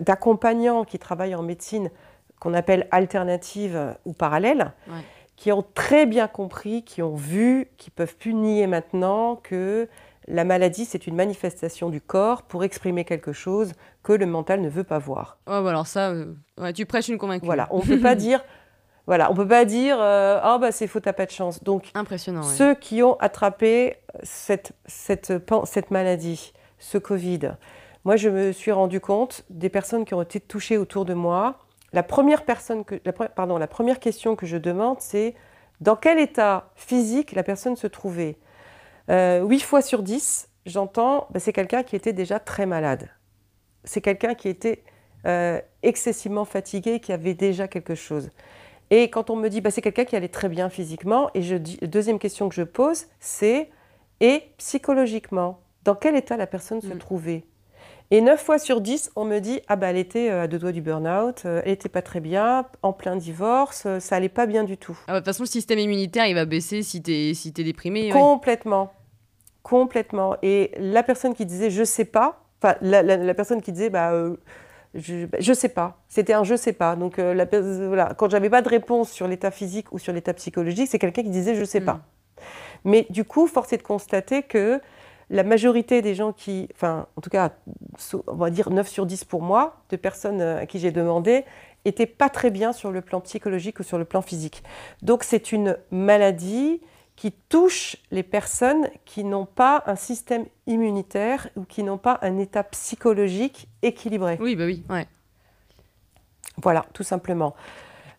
d'accompagnants 0.00 0.84
qui 0.84 0.98
travaillent 0.98 1.34
en 1.34 1.42
médecine 1.42 1.90
qu'on 2.38 2.54
appelle 2.54 2.88
alternative 2.90 3.96
ou 4.04 4.12
parallèle, 4.12 4.72
qui 5.36 5.52
ont 5.52 5.64
très 5.74 6.06
bien 6.06 6.26
compris, 6.26 6.82
qui 6.84 7.02
ont 7.02 7.14
vu, 7.14 7.68
qui 7.76 7.90
peuvent 7.90 8.16
plus 8.16 8.34
nier 8.34 8.66
maintenant 8.66 9.36
que 9.36 9.88
la 10.28 10.44
maladie, 10.44 10.84
c'est 10.84 11.06
une 11.06 11.16
manifestation 11.16 11.88
du 11.88 12.00
corps 12.00 12.42
pour 12.42 12.62
exprimer 12.62 13.04
quelque 13.04 13.32
chose 13.32 13.72
que 14.02 14.12
le 14.12 14.26
mental 14.26 14.60
ne 14.60 14.68
veut 14.68 14.84
pas 14.84 14.98
voir. 14.98 15.38
Bah 15.46 15.58
alors 15.58 15.86
ça, 15.86 16.10
euh, 16.10 16.72
tu 16.74 16.86
prêches 16.86 17.08
une 17.08 17.18
convaincue. 17.18 17.46
Voilà, 17.46 17.68
on 17.70 17.78
ne 17.78 17.84
peut 17.84 18.00
pas 18.00 18.14
dire, 18.26 18.44
voilà, 19.10 19.28
on 19.28 19.34
peut 19.34 19.48
pas 19.48 19.64
dire, 19.64 19.96
euh, 20.00 20.38
oh 20.44 20.60
bah 20.60 20.70
c'est 20.70 20.86
faux, 20.86 21.00
t'as 21.00 21.12
pas 21.12 21.26
de 21.26 21.32
chance. 21.32 21.64
Donc, 21.64 21.90
impressionnant. 21.94 22.44
Ceux 22.44 22.76
qui 22.76 23.02
ont 23.02 23.16
attrapé 23.18 23.96
cette, 24.22 24.70
cette, 24.86 25.32
cette 25.64 25.90
maladie, 25.90 26.52
ce 26.78 26.96
Covid, 26.96 27.56
moi 28.04 28.14
je 28.14 28.28
me 28.28 28.52
suis 28.52 28.70
rendu 28.70 29.00
compte 29.00 29.42
des 29.50 29.68
personnes 29.68 30.04
qui 30.04 30.14
ont 30.14 30.22
été 30.22 30.38
touchées 30.38 30.78
autour 30.78 31.06
de 31.06 31.14
moi. 31.14 31.58
La 31.92 32.04
première 32.04 32.44
personne 32.44 32.84
que, 32.84 33.00
la, 33.04 33.12
pardon, 33.12 33.58
la 33.58 33.66
première 33.66 33.98
question 33.98 34.36
que 34.36 34.46
je 34.46 34.56
demande, 34.56 35.00
c'est 35.00 35.34
dans 35.80 35.96
quel 35.96 36.20
état 36.20 36.70
physique 36.76 37.32
la 37.32 37.42
personne 37.42 37.74
se 37.74 37.88
trouvait? 37.88 38.38
Euh, 39.10 39.44
8 39.44 39.58
fois 39.58 39.82
sur 39.82 40.04
10, 40.04 40.48
j'entends, 40.66 41.26
bah, 41.32 41.40
c'est 41.40 41.52
quelqu'un 41.52 41.82
qui 41.82 41.96
était 41.96 42.12
déjà 42.12 42.38
très 42.38 42.64
malade. 42.64 43.08
C'est 43.82 44.02
quelqu'un 44.02 44.36
qui 44.36 44.48
était 44.48 44.84
euh, 45.26 45.60
excessivement 45.82 46.44
fatigué, 46.44 47.00
qui 47.00 47.12
avait 47.12 47.34
déjà 47.34 47.66
quelque 47.66 47.96
chose. 47.96 48.30
Et 48.90 49.08
quand 49.08 49.30
on 49.30 49.36
me 49.36 49.48
dit, 49.48 49.60
bah, 49.60 49.70
c'est 49.70 49.82
quelqu'un 49.82 50.04
qui 50.04 50.16
allait 50.16 50.28
très 50.28 50.48
bien 50.48 50.68
physiquement, 50.68 51.30
et 51.34 51.42
je 51.42 51.56
dis, 51.56 51.78
deuxième 51.82 52.18
question 52.18 52.48
que 52.48 52.54
je 52.54 52.62
pose, 52.62 53.06
c'est, 53.20 53.70
et 54.20 54.42
psychologiquement, 54.58 55.60
dans 55.84 55.94
quel 55.94 56.16
état 56.16 56.36
la 56.36 56.46
personne 56.46 56.80
se 56.80 56.88
mm. 56.88 56.98
trouvait? 56.98 57.44
Et 58.12 58.20
9 58.20 58.42
fois 58.42 58.58
sur 58.58 58.80
10, 58.80 59.12
on 59.14 59.24
me 59.24 59.38
dit 59.38 59.60
Ah, 59.68 59.76
bah, 59.76 59.88
elle 59.88 59.96
était 59.96 60.30
euh, 60.30 60.42
à 60.42 60.46
deux 60.48 60.58
doigts 60.58 60.72
du 60.72 60.82
burn-out, 60.82 61.42
euh, 61.44 61.62
elle 61.64 61.70
n'était 61.70 61.88
pas 61.88 62.02
très 62.02 62.18
bien, 62.18 62.66
en 62.82 62.92
plein 62.92 63.14
divorce, 63.14 63.86
ça 64.00 64.16
allait 64.16 64.28
pas 64.28 64.46
bien 64.46 64.64
du 64.64 64.76
tout. 64.76 64.98
Ah, 65.06 65.12
bah, 65.12 65.14
de 65.14 65.18
toute 65.20 65.26
façon, 65.26 65.44
le 65.44 65.48
système 65.48 65.78
immunitaire, 65.78 66.26
il 66.26 66.34
va 66.34 66.44
baisser 66.44 66.82
si 66.82 67.00
tu 67.00 67.12
es, 67.12 67.34
si 67.34 67.54
es 67.56 67.62
déprimé. 67.62 68.10
Complètement. 68.10 68.92
Complètement. 69.62 70.36
Et 70.42 70.72
la 70.78 71.04
personne 71.04 71.34
qui 71.34 71.46
disait 71.46 71.70
Je 71.70 71.84
sais 71.84 72.04
pas, 72.04 72.42
enfin, 72.60 72.74
la, 72.80 73.34
personne 73.34 73.62
qui 73.62 73.70
disait 73.70 73.90
Bah. 73.90 74.12
Je, 74.94 75.26
ne 75.48 75.54
sais 75.54 75.68
pas. 75.68 75.98
C'était 76.08 76.32
un 76.32 76.44
je 76.44 76.56
sais 76.56 76.72
pas. 76.72 76.96
Donc 76.96 77.18
la, 77.18 77.44
voilà, 77.44 78.14
quand 78.16 78.30
j'avais 78.30 78.50
pas 78.50 78.62
de 78.62 78.68
réponse 78.68 79.10
sur 79.10 79.28
l'état 79.28 79.50
physique 79.50 79.92
ou 79.92 79.98
sur 79.98 80.12
l'état 80.12 80.34
psychologique, 80.34 80.88
c'est 80.90 80.98
quelqu'un 80.98 81.22
qui 81.22 81.30
disait 81.30 81.54
je 81.54 81.64
sais 81.64 81.80
pas. 81.80 81.94
Mm. 81.94 82.00
Mais 82.84 83.06
du 83.10 83.24
coup, 83.24 83.46
force 83.46 83.72
est 83.72 83.78
de 83.78 83.82
constater 83.82 84.42
que 84.42 84.80
la 85.30 85.44
majorité 85.44 86.02
des 86.02 86.14
gens 86.14 86.32
qui, 86.32 86.68
enfin, 86.74 87.06
en 87.16 87.20
tout 87.20 87.30
cas, 87.30 87.52
on 88.26 88.34
va 88.34 88.50
dire 88.50 88.70
9 88.70 88.88
sur 88.88 89.06
10 89.06 89.24
pour 89.24 89.42
moi, 89.42 89.82
de 89.90 89.96
personnes 89.96 90.40
euh, 90.40 90.60
à 90.60 90.66
qui 90.66 90.80
j'ai 90.80 90.90
demandé, 90.90 91.44
étaient 91.84 92.06
pas 92.06 92.28
très 92.28 92.50
bien 92.50 92.72
sur 92.72 92.90
le 92.90 93.00
plan 93.00 93.20
psychologique 93.20 93.78
ou 93.78 93.82
sur 93.84 93.96
le 93.96 94.04
plan 94.04 94.22
physique. 94.22 94.62
Donc, 95.02 95.22
c'est 95.22 95.52
une 95.52 95.78
maladie 95.92 96.80
qui 97.20 97.32
touche 97.32 97.98
les 98.10 98.22
personnes 98.22 98.88
qui 99.04 99.24
n'ont 99.24 99.44
pas 99.44 99.82
un 99.84 99.94
système 99.94 100.46
immunitaire 100.66 101.50
ou 101.54 101.64
qui 101.64 101.82
n'ont 101.82 101.98
pas 101.98 102.18
un 102.22 102.38
état 102.38 102.64
psychologique 102.64 103.68
équilibré. 103.82 104.38
Oui, 104.40 104.56
bah 104.56 104.64
oui, 104.64 104.84
ouais. 104.88 105.06
Voilà, 106.56 106.86
tout 106.94 107.02
simplement. 107.02 107.54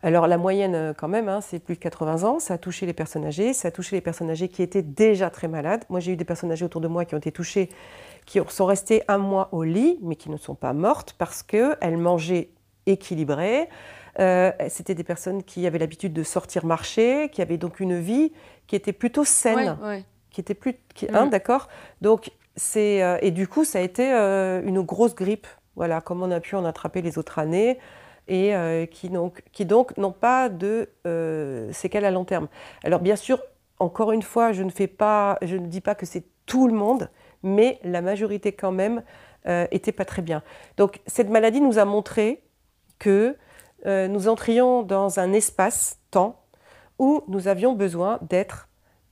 Alors 0.03 0.27
la 0.27 0.37
moyenne 0.37 0.75
euh, 0.75 0.93
quand 0.95 1.07
même, 1.07 1.29
hein, 1.29 1.41
c'est 1.41 1.57
plus 1.57 1.73
de 1.73 1.79
80 1.79 2.25
ans, 2.29 2.39
ça 2.39 2.53
a 2.53 2.57
touché 2.59 2.85
les 2.85 2.93
personnes 2.93 3.25
âgées, 3.25 3.53
ça 3.53 3.69
a 3.69 3.71
touché 3.71 3.95
les 3.95 4.01
personnes 4.01 4.29
âgées 4.29 4.49
qui 4.49 4.61
étaient 4.61 4.83
déjà 4.83 5.31
très 5.31 5.47
malades. 5.47 5.83
Moi 5.89 5.99
j'ai 5.99 6.11
eu 6.11 6.15
des 6.15 6.23
personnes 6.23 6.51
âgées 6.51 6.65
autour 6.65 6.81
de 6.81 6.87
moi 6.87 7.03
qui 7.03 7.15
ont 7.15 7.19
été 7.19 7.31
touchées, 7.31 7.69
qui 8.27 8.39
sont 8.49 8.67
restées 8.67 9.01
un 9.07 9.17
mois 9.17 9.49
au 9.51 9.63
lit, 9.63 9.97
mais 10.03 10.15
qui 10.15 10.29
ne 10.29 10.37
sont 10.37 10.53
pas 10.53 10.73
mortes 10.73 11.15
parce 11.17 11.41
qu'elles 11.41 11.97
mangeaient 11.97 12.51
équilibré. 12.85 13.67
Euh, 14.19 14.51
C'était 14.69 14.95
des 14.95 15.03
personnes 15.03 15.43
qui 15.43 15.65
avaient 15.67 15.79
l'habitude 15.79 16.13
de 16.13 16.23
sortir 16.23 16.65
marcher, 16.65 17.29
qui 17.29 17.41
avaient 17.41 17.57
donc 17.57 17.79
une 17.79 17.99
vie 17.99 18.31
qui 18.67 18.75
était 18.75 18.93
plutôt 18.93 19.25
saine, 19.25 19.77
qui 20.29 20.41
était 20.41 20.53
plus, 20.53 20.75
hein, 21.13 21.25
mm. 21.25 21.29
d'accord. 21.29 21.67
Donc 22.01 22.31
c'est 22.55 23.01
euh, 23.03 23.17
et 23.21 23.31
du 23.31 23.47
coup 23.47 23.63
ça 23.63 23.79
a 23.79 23.81
été 23.81 24.13
euh, 24.13 24.61
une 24.63 24.81
grosse 24.81 25.15
grippe, 25.15 25.47
voilà, 25.75 26.01
comme 26.01 26.21
on 26.21 26.31
a 26.31 26.39
pu 26.39 26.55
en 26.55 26.65
attraper 26.65 27.01
les 27.01 27.17
autres 27.17 27.39
années 27.39 27.79
et 28.27 28.53
qui 28.91 29.09
donc 29.09 29.43
qui 29.51 29.65
donc 29.65 29.97
n'ont 29.97 30.11
pas 30.11 30.47
de 30.47 30.89
séquelles 31.73 32.05
à 32.05 32.11
long 32.11 32.23
terme. 32.23 32.47
Alors 32.83 32.99
bien 33.01 33.15
sûr, 33.15 33.41
encore 33.79 34.11
une 34.11 34.21
fois, 34.21 34.51
je 34.51 34.63
ne 34.63 34.69
fais 34.69 34.87
pas, 34.87 35.37
je 35.41 35.57
ne 35.57 35.67
dis 35.67 35.81
pas 35.81 35.95
que 35.95 36.05
c'est 36.05 36.23
tout 36.45 36.67
le 36.67 36.73
monde, 36.73 37.09
mais 37.43 37.79
la 37.83 38.01
majorité 38.01 38.51
quand 38.51 38.71
même 38.71 39.03
euh, 39.47 39.65
était 39.71 39.91
pas 39.91 40.05
très 40.05 40.21
bien. 40.21 40.43
Donc 40.77 41.01
cette 41.07 41.29
maladie 41.29 41.61
nous 41.61 41.79
a 41.79 41.85
montré 41.85 42.43
que 42.99 43.35
euh, 43.85 44.07
nous 44.07 44.27
entrions 44.27 44.83
dans 44.83 45.19
un 45.19 45.33
espace-temps 45.33 46.43
où 46.99 47.23
nous 47.27 47.47
avions 47.47 47.73
besoin 47.73 48.19
d'être 48.21 48.67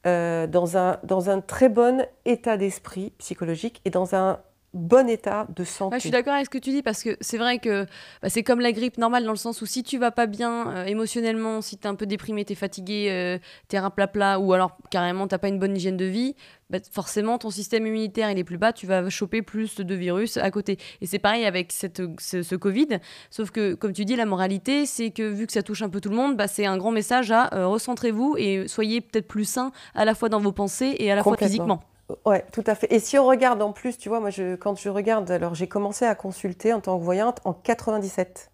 dans, 0.06 0.78
un, 0.78 0.98
dans 1.04 1.30
un 1.30 1.42
très 1.42 1.68
bon 1.68 2.08
état 2.24 2.56
d'esprit 2.56 3.12
psychologique 3.18 3.82
et 3.84 3.90
dans 3.90 4.16
un 4.16 4.40
bon 4.74 5.10
état 5.10 5.48
de 5.56 5.64
santé. 5.64 5.96
je 5.98 6.02
suis 6.02 6.10
d'accord 6.12 6.34
avec 6.34 6.46
ce 6.46 6.50
que 6.50 6.58
tu 6.58 6.70
dis 6.70 6.84
parce 6.84 7.02
que 7.04 7.18
c'est 7.22 7.38
vrai 7.38 7.58
que 7.58 7.86
bah, 8.22 8.30
c'est 8.30 8.44
comme 8.44 8.60
la 8.60 8.72
grippe 8.72 8.98
normale 8.98 9.24
dans 9.24 9.32
le 9.32 9.38
sens 9.38 9.62
où 9.62 9.66
si 9.66 9.82
tu 9.84 9.98
vas 9.98 10.12
pas 10.12 10.28
bien 10.28 10.70
euh, 10.70 10.86
émotionnellement, 10.86 11.62
si 11.62 11.78
tu 11.78 11.86
es 11.86 11.88
un 11.88 11.96
peu 11.96 12.06
déprimé, 12.06 12.46
tu 12.46 12.54
es 12.54 12.56
fatigué, 12.56 13.08
euh, 13.10 13.40
tu 13.68 13.76
es 13.76 14.08
plat 14.08 14.40
ou 14.40 14.54
alors 14.54 14.78
carrément 14.92 15.28
tu 15.28 15.38
pas 15.38 15.48
une 15.48 15.60
bonne 15.60 15.76
hygiène 15.76 15.98
de 15.98 16.06
vie, 16.06 16.36
bah, 16.70 16.78
forcément 16.92 17.40
ton 17.40 17.50
système 17.50 17.88
immunitaire 17.88 18.30
il 18.30 18.38
est 18.38 18.44
plus 18.44 18.58
bas, 18.58 18.72
tu 18.72 18.86
vas 18.86 19.10
choper 19.10 19.42
plus 19.42 19.78
de 19.78 19.96
virus 19.96 20.38
à 20.38 20.52
côté. 20.52 20.78
Et 21.02 21.08
c'est 21.08 21.20
pareil 21.20 21.46
avec 21.46 21.72
cette, 21.72 22.02
ce, 22.20 22.56
Covid, 22.56 23.00
sauf 23.32 23.50
que 23.52 23.74
comme 23.74 23.94
tu 23.94 24.06
dis, 24.06 24.16
la 24.16 24.26
moralité 24.26 24.86
c'est 24.86 25.10
que 25.10 25.24
vu 25.24 25.48
que 25.48 25.54
ça 25.54 25.64
touche 25.64 25.82
un 25.82 25.90
peu 25.90 26.00
tout 26.00 26.10
le 26.10 26.16
monde, 26.16 26.38
bah, 26.38 26.48
c'est 26.48 26.68
un 26.68 26.78
grand 26.78 26.92
message 26.92 27.32
à 27.32 27.54
euh, 27.56 27.66
recentrez-vous 27.66 28.36
et 28.38 28.68
soyez 28.68 29.02
peut-être 29.02 29.28
plus 29.28 29.46
sain 29.46 29.72
à 29.96 30.06
la 30.06 30.14
fois 30.14 30.30
dans 30.30 30.40
vos 30.40 30.52
pensées 30.52 30.96
et 31.00 31.12
à 31.12 31.16
la 31.16 31.24
fois 31.24 31.38
physiquement. 31.38 31.82
Ouais, 32.26 32.44
tout 32.52 32.64
à 32.66 32.76
fait. 32.76 32.92
Et 32.92 33.00
si 33.00 33.18
on 33.18 33.26
regarde 33.26 33.62
en 33.62 33.72
plus, 33.72 33.98
tu 33.98 34.10
vois, 34.10 34.20
moi, 34.20 34.30
je, 34.30 34.56
quand 34.56 34.76
je 34.76 34.90
regarde, 34.90 35.30
alors 35.30 35.56
j'ai 35.56 35.68
commencé 35.68 36.06
à 36.06 36.16
consulter 36.16 36.74
en 36.74 36.80
tant 36.80 36.98
que 36.98 37.04
voyante 37.04 37.40
en 37.46 37.54
97. 37.54 38.52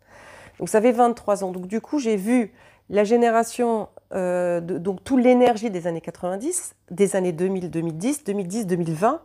Donc 0.60 0.70
ça 0.70 0.82
fait 0.82 0.92
23 0.92 1.44
ans. 1.44 1.52
Donc 1.52 1.68
du 1.68 1.82
coup, 1.82 2.00
j'ai 2.00 2.16
vu 2.16 2.54
la 2.90 3.04
génération, 3.04 3.88
euh, 4.14 4.62
donc 4.62 5.04
toute 5.04 5.24
l'énergie 5.24 5.70
des 5.70 5.88
années 5.88 6.02
90, 6.02 6.76
des 6.92 7.16
années 7.16 7.32
2000, 7.32 7.70
2010, 7.70 8.24
2010, 8.26 8.68
2020. 8.68 9.22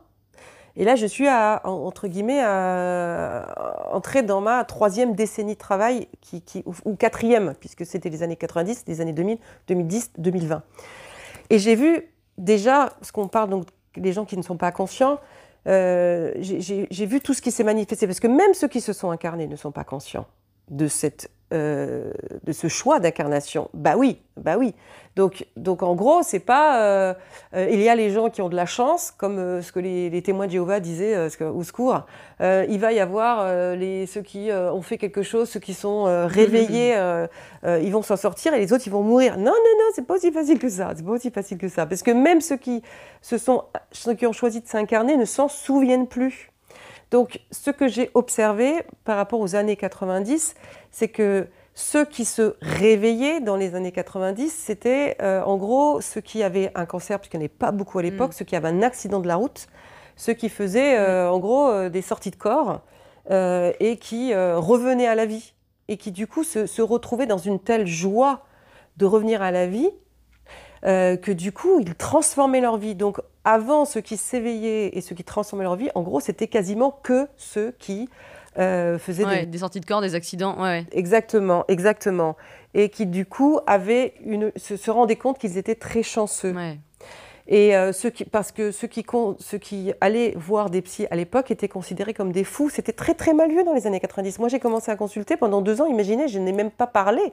Et 0.76 0.84
là, 0.84 0.94
je 0.94 1.06
suis 1.06 1.26
à, 1.26 1.62
entre 1.64 2.06
guillemets, 2.06 2.40
à, 2.42 3.90
entrer 3.92 4.22
dans 4.22 4.40
ma 4.40 4.64
troisième 4.64 5.14
décennie 5.14 5.54
de 5.54 5.58
travail, 5.58 6.06
qui, 6.20 6.42
ou, 6.84 6.94
quatrième, 6.94 7.54
puisque 7.58 7.84
c'était 7.84 8.08
les 8.08 8.22
années 8.22 8.36
90, 8.36 8.84
les 8.86 9.00
années 9.00 9.12
2000, 9.12 9.38
2010, 9.66 10.12
2020. 10.18 10.62
Et 11.50 11.58
j'ai 11.58 11.74
vu 11.74 12.06
déjà, 12.38 12.90
ce 13.02 13.10
qu'on 13.10 13.26
parle 13.26 13.50
donc 13.50 13.66
les 13.96 14.12
gens 14.12 14.24
qui 14.24 14.36
ne 14.36 14.42
sont 14.42 14.56
pas 14.56 14.72
conscients, 14.72 15.18
euh, 15.66 16.32
j'ai 16.38 17.06
vu 17.06 17.20
tout 17.20 17.34
ce 17.34 17.42
qui 17.42 17.50
s'est 17.50 17.64
manifesté, 17.64 18.06
parce 18.06 18.20
que 18.20 18.28
même 18.28 18.54
ceux 18.54 18.68
qui 18.68 18.80
se 18.80 18.92
sont 18.92 19.10
incarnés 19.10 19.46
ne 19.46 19.56
sont 19.56 19.72
pas 19.72 19.84
conscients 19.84 20.26
de 20.70 20.86
cette 20.86 21.30
euh, 21.52 22.12
de 22.44 22.52
ce 22.52 22.68
choix 22.68 23.00
d'incarnation. 23.00 23.70
Bah 23.74 23.94
oui, 23.96 24.18
bah 24.36 24.56
oui. 24.56 24.72
Donc, 25.16 25.44
donc 25.56 25.82
en 25.82 25.96
gros, 25.96 26.22
c'est 26.22 26.38
pas. 26.38 26.80
Euh, 26.80 27.14
euh, 27.54 27.68
il 27.72 27.80
y 27.80 27.88
a 27.88 27.96
les 27.96 28.10
gens 28.10 28.30
qui 28.30 28.40
ont 28.40 28.48
de 28.48 28.54
la 28.54 28.66
chance, 28.66 29.10
comme 29.10 29.60
ce 29.60 29.72
que 29.72 29.80
les, 29.80 30.22
témoins 30.22 30.46
de 30.46 30.52
Jéhovah 30.52 30.78
disaient 30.78 31.28
au 31.40 31.62
secours. 31.64 32.06
il 32.40 32.78
va 32.78 32.92
y 32.92 33.00
avoir 33.00 33.74
les, 33.74 34.06
ceux 34.06 34.22
qui 34.22 34.50
ont 34.52 34.82
fait 34.82 34.96
quelque 34.96 35.22
chose, 35.22 35.48
ceux 35.48 35.58
qui 35.58 35.74
sont 35.74 36.04
réveillés, 36.28 36.96
ils 37.64 37.90
vont 37.90 38.02
s'en 38.02 38.16
sortir 38.16 38.54
et 38.54 38.60
les 38.60 38.72
autres, 38.72 38.84
ils 38.86 38.92
vont 38.92 39.02
mourir. 39.02 39.36
Non, 39.36 39.46
non, 39.46 39.50
non, 39.50 39.86
c'est 39.92 40.06
pas 40.06 40.14
aussi 40.14 40.30
facile 40.30 40.60
que 40.60 40.68
ça. 40.68 40.92
C'est 40.96 41.04
pas 41.04 41.12
aussi 41.12 41.32
facile 41.32 41.58
que 41.58 41.68
ça. 41.68 41.84
Parce 41.84 42.04
que 42.04 42.12
même 42.12 42.40
ceux 42.40 42.56
qui, 42.56 42.80
se 43.22 43.38
sont, 43.38 43.64
ceux 43.90 44.14
qui 44.14 44.26
ont 44.26 44.32
choisi 44.32 44.60
de 44.60 44.68
s'incarner 44.68 45.16
ne 45.16 45.24
s'en 45.24 45.48
souviennent 45.48 46.06
plus. 46.06 46.50
Donc, 47.10 47.40
ce 47.50 47.70
que 47.70 47.88
j'ai 47.88 48.10
observé 48.14 48.82
par 49.04 49.16
rapport 49.16 49.40
aux 49.40 49.56
années 49.56 49.76
90, 49.76 50.54
c'est 50.90 51.08
que 51.08 51.48
ceux 51.74 52.04
qui 52.04 52.24
se 52.24 52.56
réveillaient 52.60 53.40
dans 53.40 53.56
les 53.56 53.74
années 53.74 53.92
90, 53.92 54.50
c'était 54.50 55.16
euh, 55.22 55.42
en 55.42 55.56
gros 55.56 56.00
ceux 56.00 56.20
qui 56.20 56.42
avaient 56.42 56.70
un 56.74 56.86
cancer, 56.86 57.18
puisqu'il 57.18 57.38
n'y 57.38 57.44
en 57.44 57.46
avait 57.46 57.54
pas 57.56 57.72
beaucoup 57.72 57.98
à 57.98 58.02
l'époque, 58.02 58.30
mm. 58.30 58.34
ceux 58.34 58.44
qui 58.44 58.56
avaient 58.56 58.68
un 58.68 58.82
accident 58.82 59.20
de 59.20 59.28
la 59.28 59.36
route, 59.36 59.66
ceux 60.16 60.34
qui 60.34 60.48
faisaient 60.48 60.98
euh, 60.98 61.28
mm. 61.28 61.32
en 61.32 61.38
gros 61.38 61.68
euh, 61.68 61.88
des 61.88 62.02
sorties 62.02 62.30
de 62.30 62.36
corps, 62.36 62.82
et 63.30 63.96
qui 64.00 64.34
revenaient 64.34 65.06
à 65.06 65.14
la 65.14 65.24
vie 65.24 65.54
et 65.86 65.98
qui 65.98 66.10
du 66.10 66.26
coup 66.26 66.42
se, 66.42 66.66
se, 66.66 66.82
retrouvaient 66.82 67.26
dans 67.26 67.38
une 67.38 67.60
telle 67.60 67.86
joie 67.86 68.44
de 68.96 69.06
revenir 69.06 69.40
à 69.40 69.52
la 69.52 69.68
vie 69.68 69.88
que 70.82 71.30
du 71.30 71.52
coup 71.52 71.78
ils 71.78 71.94
transformaient 71.94 72.60
leur 72.60 72.76
vie. 72.76 72.96
Donc 72.96 73.20
avant, 73.44 73.84
ceux 73.84 74.00
qui 74.00 74.16
s'éveillaient 74.16 74.88
et 74.92 75.00
ceux 75.00 75.14
qui 75.14 75.24
transformaient 75.24 75.64
leur 75.64 75.76
vie, 75.76 75.90
en 75.94 76.02
gros, 76.02 76.20
c'était 76.20 76.46
quasiment 76.46 76.90
que 77.02 77.26
ceux 77.36 77.72
qui 77.78 78.08
euh, 78.58 78.98
faisaient 78.98 79.46
des... 79.46 79.58
sorties 79.58 79.80
de 79.80 79.86
corps, 79.86 80.00
des 80.00 80.14
accidents. 80.14 80.56
Exactement, 80.92 81.64
exactement. 81.68 82.36
Et 82.74 82.88
qui, 82.88 83.06
du 83.06 83.24
coup, 83.26 83.60
avaient 83.66 84.14
une... 84.24 84.52
se, 84.56 84.90
rendaient 84.90 85.16
compte 85.16 85.38
qu'ils 85.38 85.56
étaient 85.56 85.74
très 85.74 86.02
chanceux. 86.02 86.54
Et 87.48 87.74
euh, 87.74 87.92
ceux 87.92 88.10
qui, 88.10 88.24
parce 88.24 88.52
que 88.52 88.70
ceux 88.70 88.86
qui, 88.86 89.04
ceux 89.38 89.58
qui 89.58 89.92
allaient 90.00 90.34
voir 90.36 90.70
des 90.70 90.82
psys 90.82 91.06
à 91.10 91.16
l'époque 91.16 91.50
étaient 91.50 91.68
considérés 91.68 92.14
comme 92.14 92.30
des 92.30 92.44
fous. 92.44 92.70
C'était 92.70 92.92
très 92.92 93.14
très 93.14 93.32
mal 93.32 93.50
vu 93.50 93.64
dans 93.64 93.74
les 93.74 93.88
années 93.88 93.98
90. 93.98 94.38
Moi, 94.38 94.48
j'ai 94.48 94.60
commencé 94.60 94.90
à 94.92 94.96
consulter 94.96 95.36
pendant 95.36 95.60
deux 95.60 95.80
ans. 95.80 95.86
Imaginez, 95.86 96.28
je 96.28 96.38
n'ai 96.38 96.52
même 96.52 96.70
pas 96.70 96.86
parlé 96.86 97.32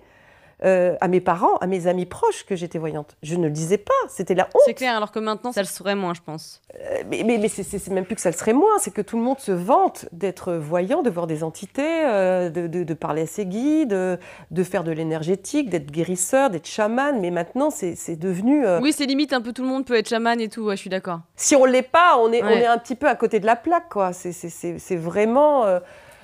euh, 0.66 0.95
à 1.01 1.08
mes 1.08 1.22
parents, 1.22 1.55
à 1.58 1.68
mes 1.68 1.86
amis 1.86 2.08
proches 2.08 2.43
que 2.43 2.55
j'étais 2.55 2.80
voyante. 2.80 3.16
Je 3.22 3.36
ne 3.36 3.43
le 3.43 3.51
disais 3.51 3.78
pas, 3.78 3.93
c'était 4.10 4.34
la 4.34 4.45
honte. 4.45 4.62
C'est 4.66 4.74
clair, 4.74 4.95
alors 4.95 5.12
que 5.12 5.20
maintenant, 5.20 5.51
ça 5.51 5.62
le 5.62 5.68
serait 5.68 5.93
moins, 5.93 6.16
je 6.16 6.22
pense. 6.22 6.64
Euh, 6.74 7.03
mais 7.08 7.24
mais, 7.24 7.47
c'est 7.47 7.88
même 7.89 8.05
plus 8.05 8.16
que 8.16 8.22
ça 8.22 8.32
le 8.32 8.36
serait 8.36 8.53
moins, 8.53 8.80
c'est 8.80 8.89
que 8.89 9.03
tout 9.03 9.18
le 9.18 9.24
monde 9.24 9.39
se 9.39 9.51
vante 9.51 10.08
d'être 10.12 10.53
voyant, 10.53 11.03
de 11.03 11.12
voir 11.12 11.28
des 11.28 11.43
entités, 11.43 12.05
euh, 12.05 12.49
de, 12.49 12.66
de, 12.66 12.93
parler 12.95 13.22
à 13.22 13.28
ses 13.28 13.45
guides, 13.45 13.89
de, 13.89 14.64
faire 14.64 14.84
de 14.84 14.91
l'énergétique, 14.91 15.70
d'être 15.70 15.91
guérisseur, 15.91 16.49
d'être 16.49 16.68
chaman. 16.68 17.20
Mais 17.22 17.30
maintenant, 17.30 17.70
c'est 17.70 18.16
devenu. 18.16 18.66
Oui, 18.82 18.93
c'est 18.93 19.05
limite, 19.05 19.34
un 19.34 19.41
peu 19.41 19.53
tout 19.53 19.62
le 19.62 19.70
monde 19.70 19.86
peut 19.86 19.95
être 19.95 20.10
chaman 20.10 20.41
et 20.41 20.49
tout, 20.49 20.64
ouais, 20.64 20.76
je 20.76 20.82
suis 20.82 20.89
d'accord. 20.89 21.20
Si 21.36 21.55
on 21.55 21.68
ne 21.68 21.72
l'est 21.72 21.84
pas, 21.84 22.18
on 22.18 22.32
est, 22.32 22.41
on 22.41 22.47
est 22.47 22.66
un 22.66 22.80
petit 22.80 22.95
peu 22.95 23.08
à 23.08 23.16
côté 23.16 23.39
de 23.39 23.45
la 23.45 23.55
plaque, 23.55 23.89
quoi. 23.89 24.12
C'est 24.12 24.95
vraiment. 24.95 25.80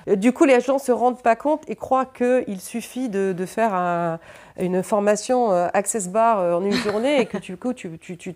Du 0.06 0.32
coup, 0.32 0.44
les 0.44 0.60
gens 0.60 0.74
ne 0.74 0.78
se 0.78 0.92
rendent 0.92 1.22
pas 1.22 1.36
compte 1.36 1.62
et 1.68 1.76
croient 1.76 2.04
qu'il 2.04 2.60
suffit 2.60 3.08
de, 3.08 3.46
faire 3.46 4.18
une 4.58 4.82
formation 4.82 5.52
euh, 5.52 5.66
Access 5.72 6.08
Bar 6.08 6.38
euh, 6.38 6.54
en 6.54 6.64
une 6.64 6.72
journée 6.72 7.20
et 7.20 7.26
que 7.26 7.38
du 7.38 7.56
coup, 7.56 7.72
tu, 7.72 7.90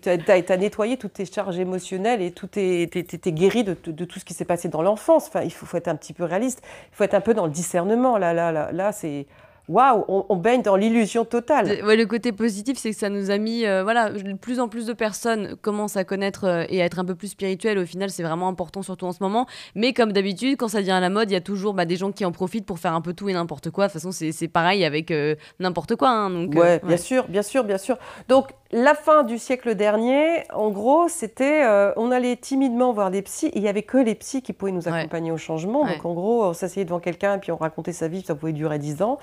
as, 0.05 0.57
nettoyé 0.57 0.97
toutes 0.97 1.13
tes 1.13 1.25
charges 1.25 1.57
émotionnelles 1.59 2.21
et 2.21 2.31
tout 2.31 2.49
est, 2.57 3.29
guéri 3.29 3.63
de, 3.63 3.73
tout 3.73 4.19
ce 4.19 4.25
qui 4.25 4.33
s'est 4.33 4.45
passé 4.45 4.67
dans 4.67 4.81
l'enfance. 4.81 5.27
Enfin, 5.27 5.41
il 5.43 5.51
faut, 5.51 5.65
faut, 5.65 5.77
être 5.77 5.87
un 5.87 5.95
petit 5.95 6.13
peu 6.13 6.23
réaliste. 6.23 6.61
Il 6.91 6.95
faut 6.95 7.03
être 7.03 7.13
un 7.13 7.21
peu 7.21 7.33
dans 7.33 7.45
le 7.45 7.51
discernement. 7.51 8.17
Là, 8.17 8.33
là, 8.33 8.51
là, 8.51 8.71
là 8.71 8.91
c'est 8.91 9.27
waouh, 9.69 10.03
on, 10.07 10.35
baigne 10.35 10.63
dans 10.63 10.75
l'illusion 10.75 11.25
totale. 11.25 11.79
le 11.83 12.05
côté 12.05 12.31
positif, 12.31 12.77
c'est 12.77 12.89
que 12.89 12.97
ça 12.97 13.09
nous 13.09 13.29
a 13.29 13.37
mis, 13.37 13.65
euh, 13.65 13.83
voilà, 13.83 14.09
de 14.09 14.33
plus 14.33 14.59
en 14.59 14.67
plus 14.67 14.87
de 14.87 14.93
personnes 14.93 15.55
commencent 15.61 15.95
à 15.95 16.03
connaître 16.03 16.45
euh, 16.45 16.65
et 16.69 16.81
à 16.81 16.85
être 16.85 16.97
un 16.97 17.05
peu 17.05 17.13
plus 17.13 17.29
spirituelles. 17.29 17.77
Au 17.77 17.85
final, 17.85 18.09
c'est 18.09 18.23
vraiment 18.23 18.47
important, 18.47 18.81
surtout 18.81 19.05
en 19.05 19.11
ce 19.11 19.21
moment. 19.21 19.45
Mais 19.75 19.93
comme 19.93 20.11
d'habitude, 20.11 20.57
quand 20.57 20.69
ça 20.69 20.79
devient 20.79 20.91
à 20.91 20.99
la 20.99 21.11
mode, 21.11 21.29
il 21.29 21.33
y 21.33 21.37
a 21.37 21.41
toujours 21.41 21.75
bah, 21.75 21.85
des 21.85 21.97
gens 21.97 22.11
qui 22.11 22.25
en 22.25 22.31
profitent 22.31 22.65
pour 22.65 22.79
faire 22.79 22.93
un 22.93 23.01
peu 23.01 23.13
tout 23.13 23.29
et 23.29 23.33
n'importe 23.33 23.69
quoi. 23.69 23.87
De 23.87 23.91
toute 23.91 24.01
façon, 24.01 24.11
c'est 24.11 24.47
pareil 24.47 24.83
avec 24.83 25.11
euh, 25.11 25.35
n'importe 25.59 25.95
quoi. 25.95 26.09
Hein, 26.09 26.31
donc, 26.31 26.55
ouais, 26.55 26.81
bien 26.83 26.97
sûr, 26.97 27.27
bien 27.27 27.43
sûr, 27.43 27.63
bien 27.63 27.77
sûr. 27.77 27.97
Donc, 28.27 28.47
la 28.71 28.95
fin 28.95 29.23
du 29.23 29.37
siècle 29.37 29.75
dernier, 29.75 30.43
en 30.51 30.69
gros, 30.71 31.07
c'était, 31.09 31.63
on 31.95 32.11
allait 32.11 32.35
timidement 32.35 32.91
voir 32.93 33.11
des 33.11 33.21
psys. 33.21 33.47
Et 33.47 33.57
il 33.57 33.63
y 33.63 33.67
avait 33.67 33.83
que 33.83 33.97
les 33.97 34.15
psys 34.15 34.41
qui 34.41 34.53
pouvaient 34.53 34.71
nous 34.71 34.87
accompagner 34.87 35.31
au 35.31 35.37
changement. 35.37 35.85
Donc, 35.85 36.05
en 36.05 36.13
gros, 36.13 36.45
on 36.45 36.53
s'asseyait 36.53 36.85
devant 36.85 36.99
quelqu'un 36.99 37.35
et 37.35 37.39
puis 37.39 37.51
on 37.51 37.57
racontait 37.57 37.93
sa 37.93 38.07
vie. 38.07 38.23
Ça 38.23 38.35
pouvait 38.35 38.53
durer 38.53 38.79
dix 38.79 39.01
ans. 39.01 39.19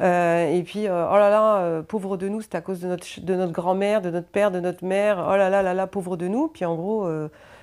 Euh, 0.00 0.52
et 0.52 0.62
puis, 0.62 0.86
euh, 0.86 1.06
oh 1.10 1.14
là 1.14 1.30
là, 1.30 1.58
euh, 1.58 1.82
pauvre 1.82 2.16
de 2.16 2.28
nous, 2.28 2.40
c'est 2.40 2.54
à 2.54 2.60
cause 2.60 2.80
de 2.80 2.88
notre, 2.88 3.06
de 3.20 3.34
notre 3.34 3.52
grand-mère, 3.52 4.02
de 4.02 4.10
notre 4.10 4.28
père, 4.28 4.50
de 4.50 4.60
notre 4.60 4.84
mère. 4.84 5.24
Oh 5.28 5.36
là 5.36 5.50
là 5.50 5.62
là 5.62 5.74
là, 5.74 5.86
pauvre 5.86 6.16
de 6.16 6.28
nous. 6.28 6.48
Puis 6.48 6.64
en 6.64 6.74
gros, 6.74 7.08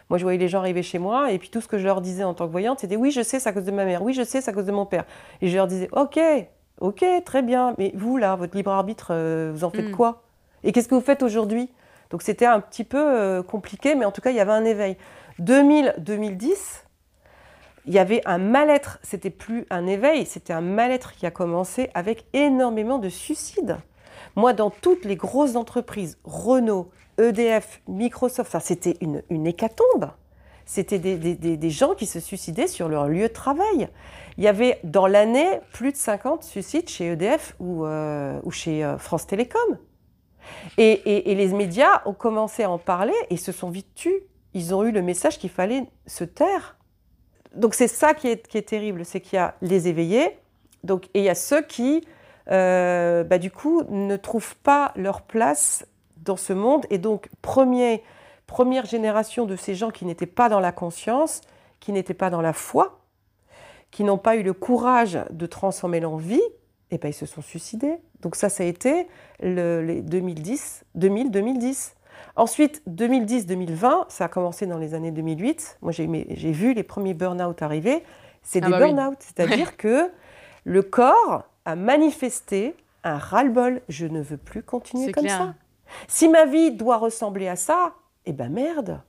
moi, 0.10 0.18
je 0.18 0.24
voyais 0.24 0.38
les 0.38 0.48
gens 0.48 0.60
arriver 0.60 0.84
chez 0.84 1.00
moi, 1.00 1.32
et 1.32 1.40
puis 1.40 1.50
tout 1.50 1.62
ce 1.62 1.68
que 1.68 1.78
je 1.78 1.86
leur 1.86 2.02
disais 2.02 2.24
en 2.24 2.34
tant 2.34 2.46
que 2.46 2.52
voyante, 2.52 2.80
c'était 2.80 2.98
oui, 2.98 3.12
je 3.12 3.22
sais, 3.22 3.40
c'est 3.40 3.48
à 3.48 3.54
cause 3.54 3.64
de 3.64 3.72
ma 3.72 3.86
mère, 3.86 4.04
oui, 4.04 4.14
je 4.14 4.24
sais, 4.24 4.42
c'est 4.42 4.52
à 4.52 4.54
cause 4.54 4.66
de 4.66 4.72
mon 4.72 4.86
père. 4.86 5.06
Et 5.42 5.48
je 5.48 5.56
leur 5.56 5.68
disais, 5.68 5.88
ok, 5.94 6.20
ok, 6.82 7.06
très 7.24 7.42
bien, 7.42 7.76
mais 7.78 7.94
vous, 7.96 8.18
là, 8.18 8.36
votre 8.36 8.56
libre 8.58 8.72
arbitre, 8.72 9.14
vous 9.52 9.64
en 9.64 9.70
faites 9.70 9.90
mm. 9.90 9.96
quoi? 9.96 10.24
Et 10.64 10.72
qu'est-ce 10.72 10.88
que 10.88 10.96
vous 10.96 11.02
faites 11.02 11.24
aujourd'hui? 11.24 11.70
Donc 12.10 12.24
c'était 12.24 12.46
un 12.46 12.60
petit 12.60 12.84
peu 12.84 13.42
compliqué, 13.44 13.96
mais 13.96 14.04
en 14.04 14.12
tout 14.12 14.22
cas, 14.22 14.32
il 14.32 14.36
y 14.36 14.42
avait 14.42 14.52
un 14.52 14.66
éveil. 14.66 14.98
2000-2010, 15.40 16.84
il 17.86 17.94
y 17.94 18.00
avait 18.00 18.22
un 18.26 18.38
mal-être, 18.38 19.00
c'était 19.02 19.30
plus 19.30 19.66
un 19.70 19.88
éveil, 19.88 20.26
c'était 20.26 20.54
un 20.54 20.62
mal-être 20.62 21.14
qui 21.14 21.26
a 21.26 21.32
commencé 21.32 21.90
avec 21.94 22.26
énormément 22.34 23.00
de 23.00 23.10
suicides. 23.10 23.78
Moi, 24.36 24.54
dans 24.54 24.70
toutes 24.70 25.06
les 25.06 25.16
grosses 25.16 25.56
entreprises, 25.56 26.18
Renault, 26.24 26.90
EDF, 27.18 27.82
Microsoft, 27.88 28.56
c'était 28.62 28.98
une, 29.02 29.24
une, 29.30 29.48
hécatombe. 29.48 30.12
C'était 30.66 31.00
des, 31.00 31.18
des, 31.18 31.70
gens 31.70 31.96
qui 31.96 32.06
se 32.06 32.20
suicidaient 32.20 32.68
sur 32.68 32.88
leur 32.88 33.08
lieu 33.08 33.28
de 33.28 33.34
travail. 33.34 33.90
Il 34.38 34.44
y 34.44 34.48
avait 34.48 34.80
dans 34.84 35.08
l'année 35.08 35.60
plus 35.74 35.92
de 35.92 35.98
50 35.98 36.44
suicides 36.44 36.88
chez 36.88 37.12
EDF 37.12 37.56
ou, 37.60 37.86
euh, 37.86 38.40
ou 38.44 38.52
chez 38.52 38.84
euh, 38.84 38.98
France 38.98 39.28
Télécom. 39.28 39.78
Et, 40.78 40.92
et, 40.92 41.32
et, 41.32 41.36
les 41.36 41.48
médias 41.48 42.02
ont 42.06 42.14
commencé 42.14 42.64
à 42.64 42.70
en 42.70 42.78
parler 42.78 43.14
et 43.30 43.38
se 43.38 43.52
sont 43.52 43.70
vite 43.70 43.94
tus. 43.96 44.22
Ils 44.54 44.74
ont 44.74 44.84
eu 44.84 44.92
le 44.92 45.02
message 45.02 45.40
qu'il 45.40 45.50
fallait 45.50 45.86
se 46.08 46.24
taire 46.24 46.78
donc 47.56 47.74
c'est 47.74 47.88
ça 47.88 48.14
qui 48.14 48.28
est, 48.28 48.66
terrible, 48.66 49.06
c'est 49.06 49.22
qu'il 49.22 49.38
y 49.38 49.40
a 49.40 49.56
les 49.62 49.88
éveillés, 49.88 50.38
donc, 50.84 51.06
et 51.14 51.20
il 51.20 51.24
y 51.24 51.30
a 51.30 51.36
ceux 51.36 51.62
qui, 51.62 52.02
euh, 52.50 53.24
bah, 53.24 53.38
du 53.38 53.52
coup, 53.52 53.84
ne 53.90 54.16
trouvent 54.18 54.56
pas 54.58 54.94
leur 54.96 55.22
place 55.22 55.86
dans 56.18 56.38
ce 56.38 56.54
monde. 56.54 56.86
Et 56.90 56.98
donc, 56.98 57.30
première 57.42 58.86
génération 58.86 59.46
de 59.46 59.56
ces 59.56 59.76
gens 59.76 59.92
qui 59.92 60.06
n'étaient 60.06 60.26
pas 60.26 60.50
dans 60.50 60.60
la 60.60 60.72
conscience, 60.72 61.42
qui 61.80 61.92
n'étaient 61.92 62.14
pas 62.14 62.30
dans 62.30 62.42
la 62.42 62.54
foi, 62.54 63.02
qui 63.92 64.04
n'ont 64.04 64.18
pas 64.18 64.36
eu 64.38 64.44
le 64.44 64.54
courage 64.54 65.20
de 65.30 65.46
transformer 65.46 66.00
leur 66.00 66.18
vie, 66.18 66.42
et 66.90 66.98
ben, 66.98 67.10
ils 67.10 67.14
se 67.14 67.26
sont 67.26 67.42
suicidés. 67.42 67.98
Donc 68.22 68.36
ça, 68.36 68.50
ça 68.50 68.64
a 68.64 68.66
été 68.66 69.08
le, 69.40 69.82
les 69.82 70.02
2010, 70.02 70.84
2000-2010. 70.98 71.94
Ensuite, 72.36 72.82
2010-2020, 72.90 74.06
ça 74.10 74.26
a 74.26 74.28
commencé 74.28 74.66
dans 74.66 74.78
les 74.78 74.94
années 74.94 75.12
2008. 75.12 75.80
Moi, 75.82 75.92
j'ai 75.92 76.52
vu 76.52 76.74
les 76.74 76.84
premiers 76.84 77.14
burn-out 77.14 77.62
arriver. 77.62 78.04
C'est 78.42 78.64
ah 78.64 78.68
des 78.68 78.72
bah 78.72 78.80
burn-out, 78.80 79.18
c'est-à-dire 79.20 79.78
que 79.78 80.10
le 80.64 80.82
corps 80.82 81.44
a 81.66 81.76
manifesté 81.76 82.76
un 83.04 83.18
ras-le-bol. 83.18 83.82
Je 83.90 84.08
ne 84.08 84.22
veux 84.22 84.38
plus 84.38 84.64
continuer 84.64 85.12
comme 85.12 85.28
ça. 85.28 85.54
Si 86.08 86.30
ma 86.30 86.46
vie 86.46 86.72
doit 86.72 86.98
ressembler 86.98 87.48
à 87.48 87.56
ça, 87.56 87.94
eh 88.26 88.34
ben 88.34 88.50
merde. 88.50 89.02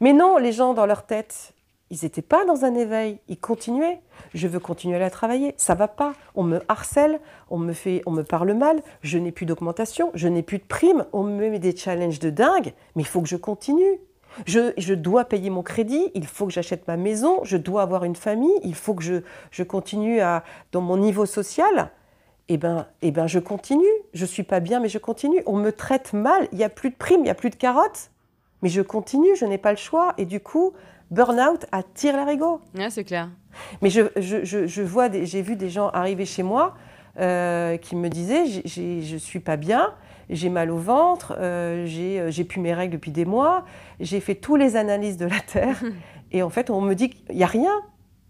Mais 0.00 0.12
non, 0.12 0.36
les 0.36 0.52
gens 0.52 0.74
dans 0.74 0.86
leur 0.86 1.06
tête, 1.06 1.52
ils 1.90 1.98
n'étaient 2.02 2.22
pas 2.22 2.44
dans 2.44 2.64
un 2.64 2.74
éveil, 2.74 3.18
ils 3.28 3.38
continuaient. 3.38 4.00
Je 4.34 4.48
veux 4.48 4.58
continuer 4.58 5.02
à 5.02 5.10
travailler, 5.10 5.54
ça 5.56 5.74
va 5.74 5.88
pas. 5.88 6.14
On 6.34 6.42
me 6.42 6.60
harcèle, 6.68 7.20
on 7.48 7.58
me 7.58 7.72
fait, 7.72 8.02
on 8.06 8.10
me 8.10 8.22
parle 8.22 8.52
mal. 8.54 8.82
Je 9.02 9.18
n'ai 9.18 9.30
plus 9.30 9.46
d'augmentation, 9.46 10.10
je 10.14 10.26
n'ai 10.28 10.42
plus 10.42 10.58
de 10.58 10.64
primes. 10.64 11.06
On 11.12 11.22
me 11.22 11.48
met 11.48 11.58
des 11.58 11.76
challenges 11.76 12.18
de 12.18 12.30
dingue, 12.30 12.74
mais 12.94 13.02
il 13.02 13.06
faut 13.06 13.22
que 13.22 13.28
je 13.28 13.36
continue. 13.36 14.00
Je, 14.46 14.72
je, 14.76 14.92
dois 14.92 15.24
payer 15.24 15.48
mon 15.48 15.62
crédit, 15.62 16.10
il 16.14 16.26
faut 16.26 16.46
que 16.46 16.52
j'achète 16.52 16.86
ma 16.88 16.98
maison, 16.98 17.40
je 17.42 17.56
dois 17.56 17.80
avoir 17.80 18.04
une 18.04 18.16
famille, 18.16 18.52
il 18.64 18.74
faut 18.74 18.92
que 18.92 19.02
je, 19.02 19.22
je 19.50 19.62
continue 19.62 20.20
à, 20.20 20.44
dans 20.72 20.82
mon 20.82 20.98
niveau 20.98 21.24
social. 21.24 21.90
Eh 22.48 22.58
ben, 22.58 22.86
eh 23.02 23.10
ben, 23.10 23.26
je 23.26 23.38
continue. 23.38 23.84
Je 24.12 24.24
suis 24.24 24.42
pas 24.42 24.60
bien, 24.60 24.80
mais 24.80 24.88
je 24.88 24.98
continue. 24.98 25.42
On 25.46 25.56
me 25.56 25.72
traite 25.72 26.12
mal. 26.12 26.48
Il 26.52 26.58
y 26.58 26.64
a 26.64 26.68
plus 26.68 26.90
de 26.90 26.94
primes, 26.94 27.20
il 27.22 27.26
y 27.26 27.30
a 27.30 27.34
plus 27.34 27.50
de 27.50 27.56
carottes, 27.56 28.10
mais 28.62 28.68
je 28.68 28.82
continue. 28.82 29.34
Je 29.36 29.44
n'ai 29.46 29.58
pas 29.58 29.70
le 29.70 29.78
choix. 29.78 30.14
Et 30.18 30.26
du 30.26 30.40
coup, 30.40 30.72
burn-out 31.10 31.66
attire 31.72 32.16
l'arigot. 32.16 32.60
Ouais, 32.74 32.90
c'est 32.90 33.04
clair. 33.04 33.30
Mais 33.82 33.90
je, 33.90 34.02
je, 34.16 34.66
je, 34.66 34.82
vois, 34.82 35.10
j'ai 35.10 35.42
vu 35.42 35.56
des 35.56 35.70
gens 35.70 35.88
arriver 35.88 36.26
chez 36.26 36.42
moi 36.42 36.74
euh, 37.18 37.76
qui 37.76 37.96
me 37.96 38.08
disaient 38.08 38.46
je 38.46 39.14
ne 39.14 39.18
suis 39.18 39.40
pas 39.40 39.56
bien, 39.56 39.94
j'ai 40.28 40.50
mal 40.50 40.70
au 40.70 40.78
ventre, 40.78 41.34
euh, 41.38 41.86
euh, 41.88 42.30
j'ai 42.30 42.44
plus 42.44 42.60
mes 42.60 42.74
règles 42.74 42.94
depuis 42.94 43.10
des 43.10 43.24
mois, 43.24 43.64
j'ai 44.00 44.20
fait 44.20 44.34
toutes 44.34 44.60
les 44.60 44.76
analyses 44.76 45.16
de 45.16 45.26
la 45.26 45.40
Terre. 45.40 45.82
et 46.32 46.42
en 46.42 46.50
fait, 46.50 46.70
on 46.70 46.80
me 46.80 46.94
dit 46.94 47.10
qu'il 47.10 47.36
n'y 47.36 47.44
a 47.44 47.48
rien. 47.48 47.72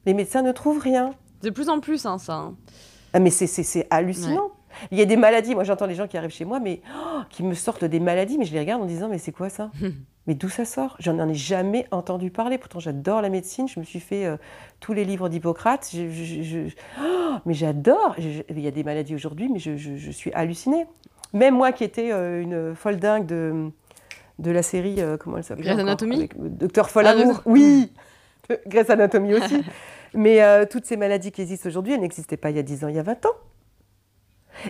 Les 0.05 0.15
médecins 0.15 0.43
ne 0.43 0.53
trouvent 0.53 0.79
rien. 0.81 1.15
De 1.43 1.51
plus 1.51 1.69
en 1.69 1.81
plus, 1.81 2.07
hein, 2.07 2.19
ça. 2.19 2.35
Hein. 2.35 2.55
Ah, 3.13 3.19
mais 3.19 3.31
c'est 3.31 3.87
hallucinant. 3.91 4.51
Il 4.91 4.99
y 4.99 5.03
a 5.03 5.05
des 5.05 5.17
maladies, 5.17 5.55
moi 5.55 5.65
j'entends 5.65 5.87
les 5.87 5.95
gens 5.95 6.07
qui 6.07 6.17
arrivent 6.17 6.31
chez 6.31 6.45
moi, 6.45 6.61
mais 6.61 6.81
oh, 6.95 7.21
qui 7.31 7.43
me 7.43 7.55
sortent 7.55 7.85
des 7.85 8.01
maladies, 8.01 8.39
mais 8.39 8.45
je 8.45 8.53
les 8.53 8.61
regarde 8.61 8.83
en 8.83 8.87
disant, 8.87 9.09
mais 9.09 9.19
c'est 9.19 9.33
quoi 9.33 9.49
ça 9.49 9.71
Mais 10.27 10.35
d'où 10.35 10.49
ça 10.49 10.65
sort? 10.65 10.97
J'en 10.99 11.29
ai 11.29 11.35
jamais 11.35 11.87
entendu 11.93 12.31
parler. 12.31 12.59
Pourtant, 12.59 12.81
j'adore 12.81 13.23
la 13.23 13.29
médecine. 13.29 13.69
Je 13.69 13.79
me 13.79 13.85
suis 13.85 14.01
fait 14.01 14.27
euh, 14.27 14.37
tous 14.81 14.93
les 14.93 15.05
livres 15.05 15.29
d'Hippocrate. 15.29 15.89
Oh, 15.95 17.03
mais 17.47 17.55
j'adore. 17.55 18.17
Il 18.19 18.61
y 18.61 18.67
a 18.67 18.73
des 18.73 18.83
maladies 18.83 19.15
aujourd'hui, 19.15 19.49
mais 19.49 19.61
je, 19.61 20.11
suis 20.11 20.33
hallucinée. 20.33 20.87
Même 21.33 21.55
moi 21.55 21.73
qui 21.73 21.85
étais 21.85 22.13
euh, 22.13 22.43
une 22.43 22.75
folle 22.75 22.97
dingue 22.97 23.27
de, 23.27 23.71
de 24.39 24.51
la 24.51 24.63
série, 24.63 24.97
euh, 25.01 25.17
comment 25.17 25.37
elle 25.37 25.45
s'appelle 25.45 25.65
Grey's 25.65 25.79
Anatomy 25.79 26.29
Docteur 26.37 26.91
Folamour. 26.91 27.37
Ah, 27.39 27.43
oui 27.47 27.93
Grey's 28.67 28.91
Anatomy 28.91 29.35
aussi. 29.35 29.63
mais 30.15 30.67
toutes 30.67 30.87
ces 30.87 30.97
maladies 30.97 31.31
qui 31.31 31.43
existent 31.43 31.69
aujourd'hui, 31.69 31.93
elles 31.93 32.01
n'existaient 32.01 32.37
pas 32.37 32.51
il 32.51 32.57
y 32.57 32.61
a 32.61 32.63
10 32.63 32.85
ans, 32.85 32.89
il 32.89 32.97
y 32.97 32.99
a 32.99 33.03
20 33.03 33.27
ans. 33.27 33.35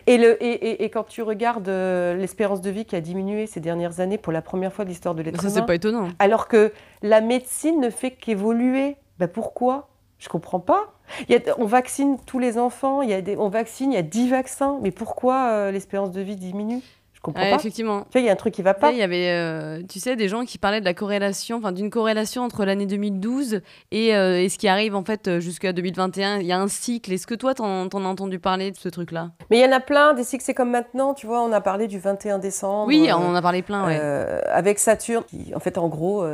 Et, 0.07 0.19
le, 0.19 0.43
et, 0.43 0.85
et, 0.85 0.91
quand 0.91 1.05
tu 1.05 1.23
regardes 1.23 1.69
euh, 1.69 2.15
l'espérance 2.15 2.61
de 2.61 2.71
vie 2.71 2.85
qui 2.85 2.97
a 2.97 3.01
diminué 3.01 3.47
ces 3.47 3.61
dernières 3.61 4.01
années 4.01 4.19
pour 4.19 4.33
la 4.33 4.43
première 4.43 4.73
fois 4.73 4.85
de 4.85 4.91
l'histoire 4.91 5.15
de 5.15 5.23
l'être 5.23 5.41
humain. 5.41 5.49
Ça, 5.49 5.61
c'est 5.61 5.67
pas 5.67 5.75
étonnant. 5.75 6.09
Alors 6.19 6.49
que 6.49 6.73
la 7.03 7.21
médecine 7.21 7.81
ne 7.81 7.91
fait 7.91 8.11
qu'évoluer. 8.11 8.97
Ben 9.19 9.29
pourquoi? 9.29 9.89
Je 10.19 10.29
comprends 10.29 10.61
pas. 10.61 10.95
Il 11.29 11.35
y 11.35 11.37
a, 11.37 11.55
on 11.59 11.67
vaccine 11.67 12.19
tous 12.27 12.39
les 12.39 12.59
enfants, 12.59 13.03
il 13.03 13.11
y 13.11 13.15
a 13.15 13.21
des, 13.21 13.37
on 13.37 13.49
vaccine, 13.49 13.93
il 13.93 13.95
y 13.95 13.99
a 13.99 14.03
10 14.03 14.31
vaccins, 14.31 14.79
mais 14.83 14.91
pourquoi 14.91 15.51
euh, 15.51 15.71
l'espérance 15.71 16.11
de 16.11 16.21
vie 16.21 16.37
diminue? 16.37 16.81
Comprends 17.27 17.43
Ouais, 17.43 17.51
pas. 17.51 17.57
effectivement. 17.57 18.01
Tu 18.11 18.13
vois, 18.13 18.21
il 18.23 18.25
y 18.25 18.29
a 18.31 18.33
un 18.33 18.37
truc 18.37 18.55
qui 18.55 18.63
va 18.63 18.73
pas. 18.73 18.91
Il 18.93 18.97
y 18.99 19.03
avait, 19.03 19.29
euh, 19.31 19.83
tu 19.89 20.01
sais, 20.01 20.17
des 20.17 20.29
gens 20.29 20.45
qui 20.47 20.57
parlaient 20.57 20.81
de 20.81 20.85
la 20.87 20.95
corrélation, 20.95 21.59
enfin 21.59 21.73
d'une 21.73 21.91
corrélation 21.91 22.43
entre 22.43 22.65
l'année 22.65 22.87
2012 22.87 23.61
et, 23.93 24.15
euh, 24.17 24.41
et 24.43 24.49
ce 24.49 24.57
qui 24.57 24.69
arrive 24.69 24.95
en 24.97 25.05
fait 25.05 25.29
euh, 25.29 25.41
jusqu'à 25.41 25.73
2021. 25.75 26.39
Il 26.39 26.47
y 26.47 26.53
a 26.53 26.59
un 26.59 26.69
cycle. 26.69 27.13
Est-ce 27.13 27.27
que 27.27 27.35
toi, 27.35 27.53
t'en 27.55 27.89
t'en 27.89 28.05
as 28.05 28.09
entendu 28.09 28.39
parler 28.39 28.71
de 28.71 28.77
ce 28.77 28.89
truc-là? 28.89 29.33
Mais 29.51 29.59
il 29.59 29.63
y 29.63 29.67
en 29.69 29.73
a 29.77 29.81
plein, 29.81 30.15
des 30.15 30.25
cycles, 30.25 30.45
c'est 30.45 30.55
comme 30.55 30.71
maintenant, 30.71 31.13
tu 31.13 31.27
vois, 31.27 31.43
on 31.43 31.53
a 31.53 31.61
parlé 31.61 31.87
du 31.87 31.99
21 31.99 32.39
décembre. 32.39 32.87
Oui, 32.89 33.09
on 33.13 33.17
en 33.27 33.35
a 33.35 33.43
parlé 33.43 33.61
plein. 33.63 33.85
Ouais. 33.87 34.01
Avec 34.49 34.79
Saturne, 34.79 35.25
qui- 35.29 35.53
en 35.55 35.61
fait, 35.61 35.77
en 35.79 35.89
gros, 35.89 36.27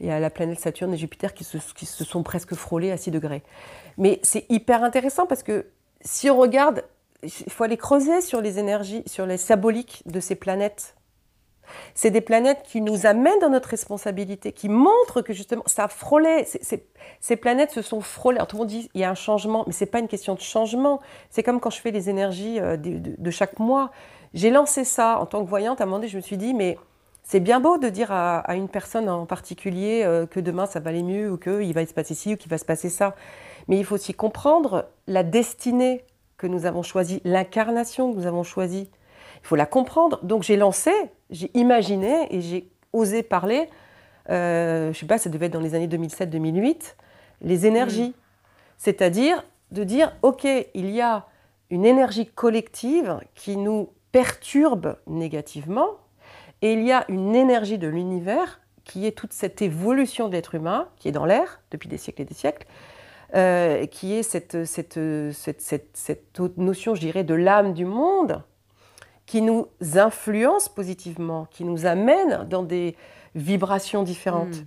il 0.00 0.06
y 0.06 0.10
a 0.10 0.18
la 0.20 0.30
planète 0.30 0.60
Saturne 0.60 0.92
et 0.94 0.96
Jupiter 0.96 1.34
qui 1.34 1.44
se, 1.44 1.58
qui 1.76 1.86
se 1.86 2.04
sont 2.04 2.22
presque 2.22 2.54
frôlés 2.54 2.90
à 2.90 2.96
6 2.96 3.10
degrés. 3.10 3.42
Mais 3.98 4.18
c'est 4.22 4.46
hyper 4.48 4.82
intéressant 4.82 5.26
parce 5.26 5.42
que 5.42 5.66
si 6.02 6.30
on 6.30 6.38
regarde, 6.38 6.84
il 7.22 7.52
faut 7.52 7.64
aller 7.64 7.76
creuser 7.76 8.20
sur 8.20 8.40
les 8.40 8.58
énergies, 8.58 9.02
sur 9.06 9.26
les 9.26 9.36
symboliques 9.36 10.02
de 10.06 10.20
ces 10.20 10.34
planètes. 10.34 10.94
C'est 11.94 12.10
des 12.10 12.20
planètes 12.20 12.62
qui 12.64 12.80
nous 12.80 13.06
amènent 13.06 13.38
dans 13.40 13.50
notre 13.50 13.68
responsabilité, 13.68 14.52
qui 14.52 14.68
montrent 14.68 15.22
que 15.22 15.32
justement, 15.32 15.62
ça 15.66 15.84
a 15.84 15.88
frôlé. 15.88 16.46
ces 17.20 17.36
planètes 17.36 17.70
se 17.70 17.82
sont 17.82 18.00
frôlées. 18.00 18.38
Alors, 18.38 18.48
tout 18.48 18.56
le 18.56 18.60
monde 18.60 18.68
dit 18.68 18.90
il 18.94 19.00
y 19.00 19.04
a 19.04 19.10
un 19.10 19.14
changement, 19.14 19.64
mais 19.66 19.72
c'est 19.72 19.86
pas 19.86 19.98
une 19.98 20.08
question 20.08 20.34
de 20.34 20.40
changement. 20.40 21.00
C'est 21.30 21.42
comme 21.42 21.60
quand 21.60 21.70
je 21.70 21.80
fais 21.80 21.90
les 21.90 22.10
énergies 22.10 22.58
euh, 22.60 22.76
de, 22.76 23.30
chaque 23.30 23.58
mois. 23.58 23.90
J'ai 24.34 24.50
lancé 24.50 24.84
ça 24.84 25.18
en 25.18 25.26
tant 25.26 25.44
que 25.44 25.48
voyante. 25.48 25.80
À 25.80 25.84
un 25.84 25.86
moment 25.86 25.98
donné, 25.98 26.08
je 26.08 26.16
me 26.16 26.22
suis 26.22 26.36
dit, 26.36 26.54
mais 26.54 26.78
c'est 27.22 27.40
bien 27.40 27.60
beau 27.60 27.78
de 27.78 27.88
dire 27.88 28.10
à, 28.12 28.38
à 28.38 28.54
une 28.54 28.68
personne 28.68 29.08
en 29.08 29.26
particulier 29.26 30.02
euh, 30.04 30.26
que 30.26 30.40
demain 30.40 30.66
ça 30.66 30.80
va 30.80 30.90
aller 30.90 31.02
mieux 31.02 31.30
ou 31.30 31.36
qu'il 31.36 31.72
va 31.72 31.86
se 31.86 31.94
passer 31.94 32.14
ci 32.14 32.34
ou 32.34 32.36
qu'il 32.36 32.50
va 32.50 32.58
se 32.58 32.64
passer 32.64 32.88
ça. 32.88 33.14
Mais 33.68 33.78
il 33.78 33.84
faut 33.84 33.94
aussi 33.94 34.14
comprendre 34.14 34.88
la 35.06 35.22
destinée 35.22 36.04
que 36.40 36.46
nous 36.46 36.64
avons 36.64 36.82
choisie, 36.82 37.20
l'incarnation 37.24 38.12
que 38.12 38.16
nous 38.16 38.26
avons 38.26 38.42
choisie. 38.42 38.90
Il 39.42 39.46
faut 39.46 39.56
la 39.56 39.66
comprendre. 39.66 40.18
Donc 40.22 40.42
j'ai 40.42 40.56
lancé, 40.56 40.90
j'ai 41.28 41.50
imaginé 41.52 42.34
et 42.34 42.40
j'ai 42.40 42.70
osé 42.94 43.22
parler, 43.22 43.68
euh, 44.30 44.90
je 44.92 44.98
sais 44.98 45.06
pas, 45.06 45.18
ça 45.18 45.28
devait 45.28 45.46
être 45.46 45.52
dans 45.52 45.60
les 45.60 45.74
années 45.74 45.86
2007-2008, 45.86 46.94
les 47.42 47.66
énergies. 47.66 48.14
C'est-à-dire 48.78 49.44
de 49.70 49.84
dire, 49.84 50.16
OK, 50.22 50.44
il 50.74 50.90
y 50.90 51.02
a 51.02 51.26
une 51.68 51.84
énergie 51.84 52.26
collective 52.26 53.20
qui 53.34 53.58
nous 53.58 53.90
perturbe 54.10 54.96
négativement, 55.06 55.90
et 56.62 56.72
il 56.72 56.82
y 56.82 56.90
a 56.90 57.04
une 57.08 57.34
énergie 57.34 57.78
de 57.78 57.86
l'univers 57.86 58.60
qui 58.84 59.06
est 59.06 59.12
toute 59.12 59.32
cette 59.32 59.62
évolution 59.62 60.28
de 60.28 60.32
l'être 60.32 60.54
humain, 60.54 60.88
qui 60.96 61.08
est 61.08 61.12
dans 61.12 61.26
l'air 61.26 61.60
depuis 61.70 61.88
des 61.88 61.98
siècles 61.98 62.22
et 62.22 62.24
des 62.24 62.34
siècles, 62.34 62.66
euh, 63.34 63.86
qui 63.86 64.14
est 64.14 64.22
cette, 64.22 64.64
cette, 64.64 64.98
cette, 65.32 65.88
cette, 65.92 66.40
notion, 66.56 66.94
je 66.94 67.00
dirais, 67.00 67.24
de 67.24 67.34
l'âme 67.34 67.74
du 67.74 67.84
monde, 67.84 68.42
qui 69.26 69.42
nous 69.42 69.68
influence 69.94 70.68
positivement, 70.68 71.46
qui 71.50 71.64
nous 71.64 71.86
amène 71.86 72.46
dans 72.48 72.62
des 72.62 72.96
vibrations 73.34 74.02
différentes, 74.02 74.56
Mm. 74.60 74.66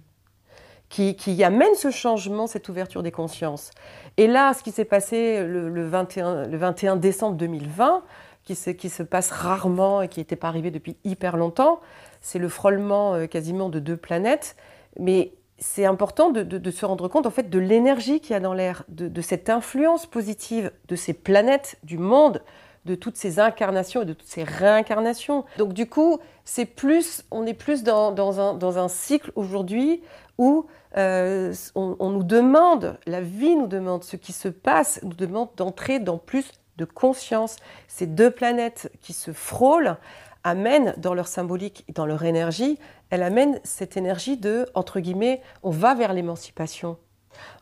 qui, 0.89 1.16
qui 1.16 1.43
amène 1.43 1.76
ce 1.76 1.91
changement, 1.91 2.47
cette 2.47 2.70
ouverture 2.70 3.03
des 3.03 3.11
consciences. 3.11 3.72
Et 4.18 4.28
là, 4.28 4.53
ce 4.53 4.64
qui 4.64 4.72
s'est 4.72 4.86
passé 4.86 5.43
le, 5.45 5.70
le 5.70 5.88
21, 5.88 6.47
le 6.47 6.57
21 6.57 6.95
décembre 6.95 7.36
2020, 7.36 8.03
qui 8.43 8.55
se, 8.55 8.70
qui 8.70 8.89
se 8.89 9.03
passe 9.03 9.32
rarement 9.32 10.01
et 10.01 10.07
qui 10.07 10.20
n'était 10.20 10.36
pas 10.36 10.47
arrivé 10.47 10.70
depuis 10.72 10.97
hyper 11.03 11.38
longtemps, 11.38 11.80
c'est 12.22 12.39
le 12.39 12.49
frôlement 12.49 13.16
euh, 13.16 13.26
quasiment 13.26 13.70
de 13.70 13.80
deux 13.80 13.97
planètes. 13.97 14.55
Mais 14.99 15.34
c'est 15.64 15.86
important 15.86 16.30
de, 16.30 16.72
se 16.72 16.86
rendre 16.86 17.07
compte 17.07 17.26
en 17.26 17.32
fait 17.32 17.49
de 17.49 17.57
l'énergie 17.57 18.20
qu'il 18.20 18.34
y 18.34 18.36
a 18.36 18.41
dans 18.41 18.53
l'air, 18.53 18.84
de, 18.89 19.22
cette 19.22 19.49
influence 19.49 20.05
positive 20.05 20.72
de 20.89 20.95
ces 20.97 21.14
planètes, 21.14 21.78
du 21.84 21.97
monde, 21.97 22.43
de 22.84 22.95
toutes 22.95 23.16
ces 23.16 23.39
incarnations 23.39 24.01
et 24.01 24.05
de 24.05 24.11
toutes 24.11 24.28
ces 24.28 24.43
réincarnations. 24.43 25.45
Donc 25.57 25.72
du 25.72 25.88
coup, 25.88 26.20
c'est 26.43 26.66
plus, 26.66 27.24
on 27.32 27.45
est 27.45 27.53
plus 27.53 27.84
dans, 27.84 28.78
un, 28.78 28.88
cycle 28.89 29.32
aujourd'hui 29.36 30.03
où 30.38 30.66
euh, 30.97 31.53
on 31.76 32.09
nous 32.09 32.24
demande, 32.24 32.97
la 33.07 33.22
vie 33.22 33.55
nous 33.55 33.68
demande, 33.68 34.03
ce 34.03 34.18
qui 34.18 34.34
se 34.34 34.49
passe 34.49 34.99
nous 35.01 35.14
demande 35.14 35.47
d'entrer 35.55 35.99
dans 35.99 36.18
plus 36.18 36.51
de 36.76 36.84
conscience. 36.84 37.55
Ces 37.88 38.05
deux 38.05 38.32
planètes 38.32 38.91
qui 39.01 39.14
se 39.14 39.32
frôlent 39.32 39.95
amènent 40.43 40.93
dans 40.97 41.13
leur 41.13 41.27
symbolique 41.27 41.85
et 41.87 41.93
dans 41.93 42.05
leur 42.05 42.23
énergie, 42.23 42.77
elles 43.09 43.23
amènent 43.23 43.59
cette 43.63 43.97
énergie 43.97 44.37
de, 44.37 44.65
entre 44.75 44.99
guillemets, 44.99 45.41
on 45.63 45.69
va 45.71 45.95
vers 45.95 46.13
l'émancipation. 46.13 46.97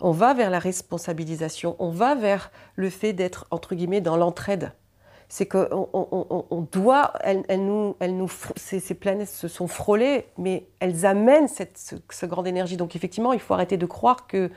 On 0.02 0.12
va 0.12 0.34
vers 0.34 0.50
la 0.50 0.60
responsabilisation, 0.60 1.76
on 1.80 1.92
va 1.92 2.16
vers 2.16 2.52
le 2.76 2.90
fait 2.90 3.14
d'être, 3.14 3.48
entre 3.52 3.74
guillemets, 3.76 4.02
dans 4.02 4.18
l'entraide. 4.18 4.74
C'est 5.30 5.46
qu'on 5.46 5.88
on, 5.94 6.08
on- 6.12 6.46
on 6.50 6.62
doit, 6.74 7.14
elles, 7.22 7.46
nous, 7.66 7.96
elles 8.02 8.18
nous, 8.18 8.30
ces, 8.58 8.82
planètes 8.94 9.30
se 9.30 9.48
sont 9.48 9.68
frôlées, 9.68 10.26
mais 10.38 10.68
elles 10.82 11.06
amènent 11.06 11.48
cette, 11.48 11.78
ce, 11.78 11.96
ce 12.10 12.26
grande 12.26 12.48
énergie. 12.48 12.76
Donc 12.76 12.98
effectivement, 12.98 13.32
il 13.32 13.40
faut 13.40 13.54
arrêter 13.54 13.78
de 13.78 13.86
croire 13.86 14.28
que 14.28 14.52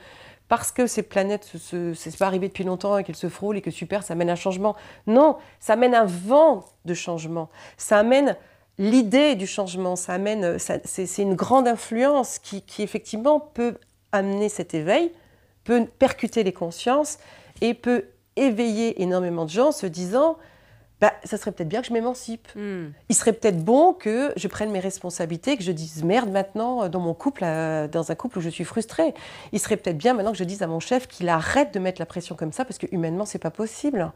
parce 0.48 0.72
que 0.72 0.86
ces 0.86 1.02
planètes, 1.02 1.44
se, 1.44 1.94
c'est 1.94 2.16
pas 2.18 2.26
arrivé 2.26 2.48
depuis 2.48 2.64
longtemps 2.64 2.98
et 2.98 3.04
qu'elles 3.04 3.16
se 3.16 3.28
frôlent 3.28 3.56
et 3.56 3.62
que 3.62 3.70
super, 3.70 4.02
ça 4.02 4.12
amène 4.12 4.30
un 4.30 4.36
changement. 4.36 4.76
Non, 5.06 5.36
ça 5.58 5.72
amène 5.72 5.94
un 5.94 6.04
vent 6.04 6.64
de 6.84 6.94
changement. 6.94 7.48
Ça 7.76 7.98
amène 7.98 8.36
l'idée 8.78 9.36
du 9.36 9.46
changement. 9.46 9.96
Ça 9.96 10.12
amène, 10.12 10.58
ça- 10.58 10.78
c'est, 10.84 11.22
une 11.22 11.34
grande 11.34 11.66
influence 11.66 12.38
qui, 12.38 12.62
qui 12.62 12.82
effectivement 12.82 13.40
peut 13.40 13.78
amener 14.12 14.48
cet 14.48 14.74
éveil, 14.74 15.12
peut 15.64 15.86
percuter 15.98 16.42
les 16.42 16.52
consciences 16.52 17.18
et 17.60 17.72
peut 17.72 18.04
éveiller 18.36 19.02
énormément 19.02 19.44
de 19.46 19.50
gens 19.50 19.68
en 19.68 19.72
se 19.72 19.86
disant, 19.86 20.36
bah, 21.00 21.12
ça 21.24 21.36
serait 21.36 21.52
peut-être 21.52 21.68
bien 21.68 21.80
que 21.80 21.88
je 21.88 21.92
m'émancipe. 21.92 22.48
Hmm. 22.54 22.90
Il 23.08 23.14
serait 23.14 23.32
peut-être 23.32 23.62
bon 23.62 23.92
que 23.92 24.32
je 24.36 24.48
prenne 24.48 24.70
mes 24.70 24.80
responsabilités, 24.80 25.56
que 25.56 25.62
je 25.62 25.72
dise 25.72 26.04
merde 26.04 26.30
maintenant 26.30 26.84
euh, 26.84 26.88
dans 26.88 27.00
mon 27.00 27.14
couple, 27.14 27.42
euh, 27.44 27.88
dans 27.88 28.10
un 28.10 28.14
couple 28.14 28.38
où 28.38 28.40
je 28.40 28.48
suis 28.48 28.64
frustrée. 28.64 29.12
Il 29.52 29.60
serait 29.60 29.76
peut-être 29.76 29.98
bien 29.98 30.14
maintenant 30.14 30.32
que 30.32 30.38
je 30.38 30.44
dise 30.44 30.62
à 30.62 30.66
mon 30.66 30.80
chef 30.80 31.06
qu'il 31.08 31.28
arrête 31.28 31.74
de 31.74 31.78
mettre 31.78 32.00
la 32.00 32.06
pression 32.06 32.36
comme 32.36 32.52
ça 32.52 32.64
parce 32.64 32.78
que 32.78 32.86
humainement 32.92 33.24
c'est 33.24 33.38
pas 33.38 33.50
possible. 33.50 34.12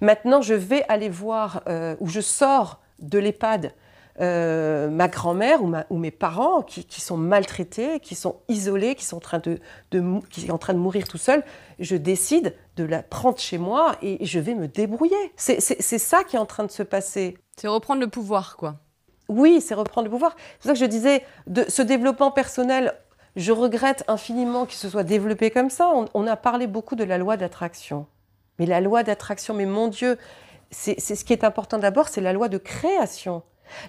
Maintenant 0.00 0.40
je 0.40 0.54
vais 0.54 0.84
aller 0.88 1.08
voir 1.08 1.62
euh, 1.68 1.96
où 2.00 2.08
je 2.08 2.20
sors 2.20 2.80
de 3.00 3.18
l'EHPAD 3.18 3.72
euh, 4.20 4.90
ma 4.90 5.08
grand-mère 5.08 5.60
ou, 5.62 5.98
mes 5.98 6.10
parents 6.12 6.62
qui, 6.62 6.84
qui 6.84 7.00
sont 7.00 7.16
maltraités, 7.16 7.98
qui 7.98 8.14
sont 8.14 8.36
isolés, 8.48 8.94
qui 8.94 9.04
sont 9.04 9.16
en 9.16 9.20
train 9.20 9.40
de, 9.40 9.58
qui 10.30 10.42
sont 10.42 10.52
en 10.52 10.58
train 10.58 10.74
de 10.74 10.78
mourir 10.78 11.08
tout 11.08 11.18
seuls. 11.18 11.42
Je 11.80 11.96
décide 11.96 12.54
de 12.76 12.84
la 12.84 13.02
prendre 13.02 13.38
chez 13.38 13.58
moi 13.58 13.96
et 14.02 14.24
je 14.24 14.38
vais 14.38 14.54
me 14.54 14.68
débrouiller. 14.68 15.32
C'est 15.36 15.58
ça 15.60 16.22
qui 16.22 16.36
est 16.36 16.38
en 16.38 16.46
train 16.46 16.64
de 16.64 16.70
se 16.70 16.84
passer. 16.84 17.36
C'est 17.56 17.68
reprendre 17.68 18.00
le 18.00 18.08
pouvoir, 18.08 18.56
quoi. 18.56 18.76
Oui, 19.28 19.60
c'est 19.60 19.74
reprendre 19.74 20.04
le 20.04 20.10
pouvoir. 20.10 20.36
C'est 20.36 20.58
pour 20.58 20.66
ça 20.66 20.72
que 20.74 20.78
je 20.78 20.84
disais, 20.84 21.24
de 21.46 21.64
ce 21.68 21.82
développement 21.82 22.30
personnel, 22.30 22.94
je 23.36 23.52
regrette 23.52 24.04
infiniment 24.06 24.66
qu'il 24.66 24.78
se 24.78 24.88
soit 24.88 25.02
développé 25.02 25.50
comme 25.50 25.70
ça. 25.70 25.90
On, 25.92 26.06
on 26.14 26.26
a 26.26 26.36
parlé 26.36 26.66
beaucoup 26.66 26.94
de 26.94 27.04
la 27.04 27.18
loi 27.18 27.36
d'attraction. 27.36 28.06
Mais 28.58 28.66
la 28.66 28.80
loi 28.80 29.02
d'attraction, 29.02 29.54
mais 29.54 29.66
mon 29.66 29.88
Dieu, 29.88 30.18
c'est 30.70 31.00
ce 31.00 31.24
qui 31.24 31.32
est 31.32 31.42
important 31.42 31.78
d'abord, 31.78 32.08
c'est 32.08 32.20
la 32.20 32.32
loi 32.32 32.48
de 32.48 32.58
création. 32.58 33.42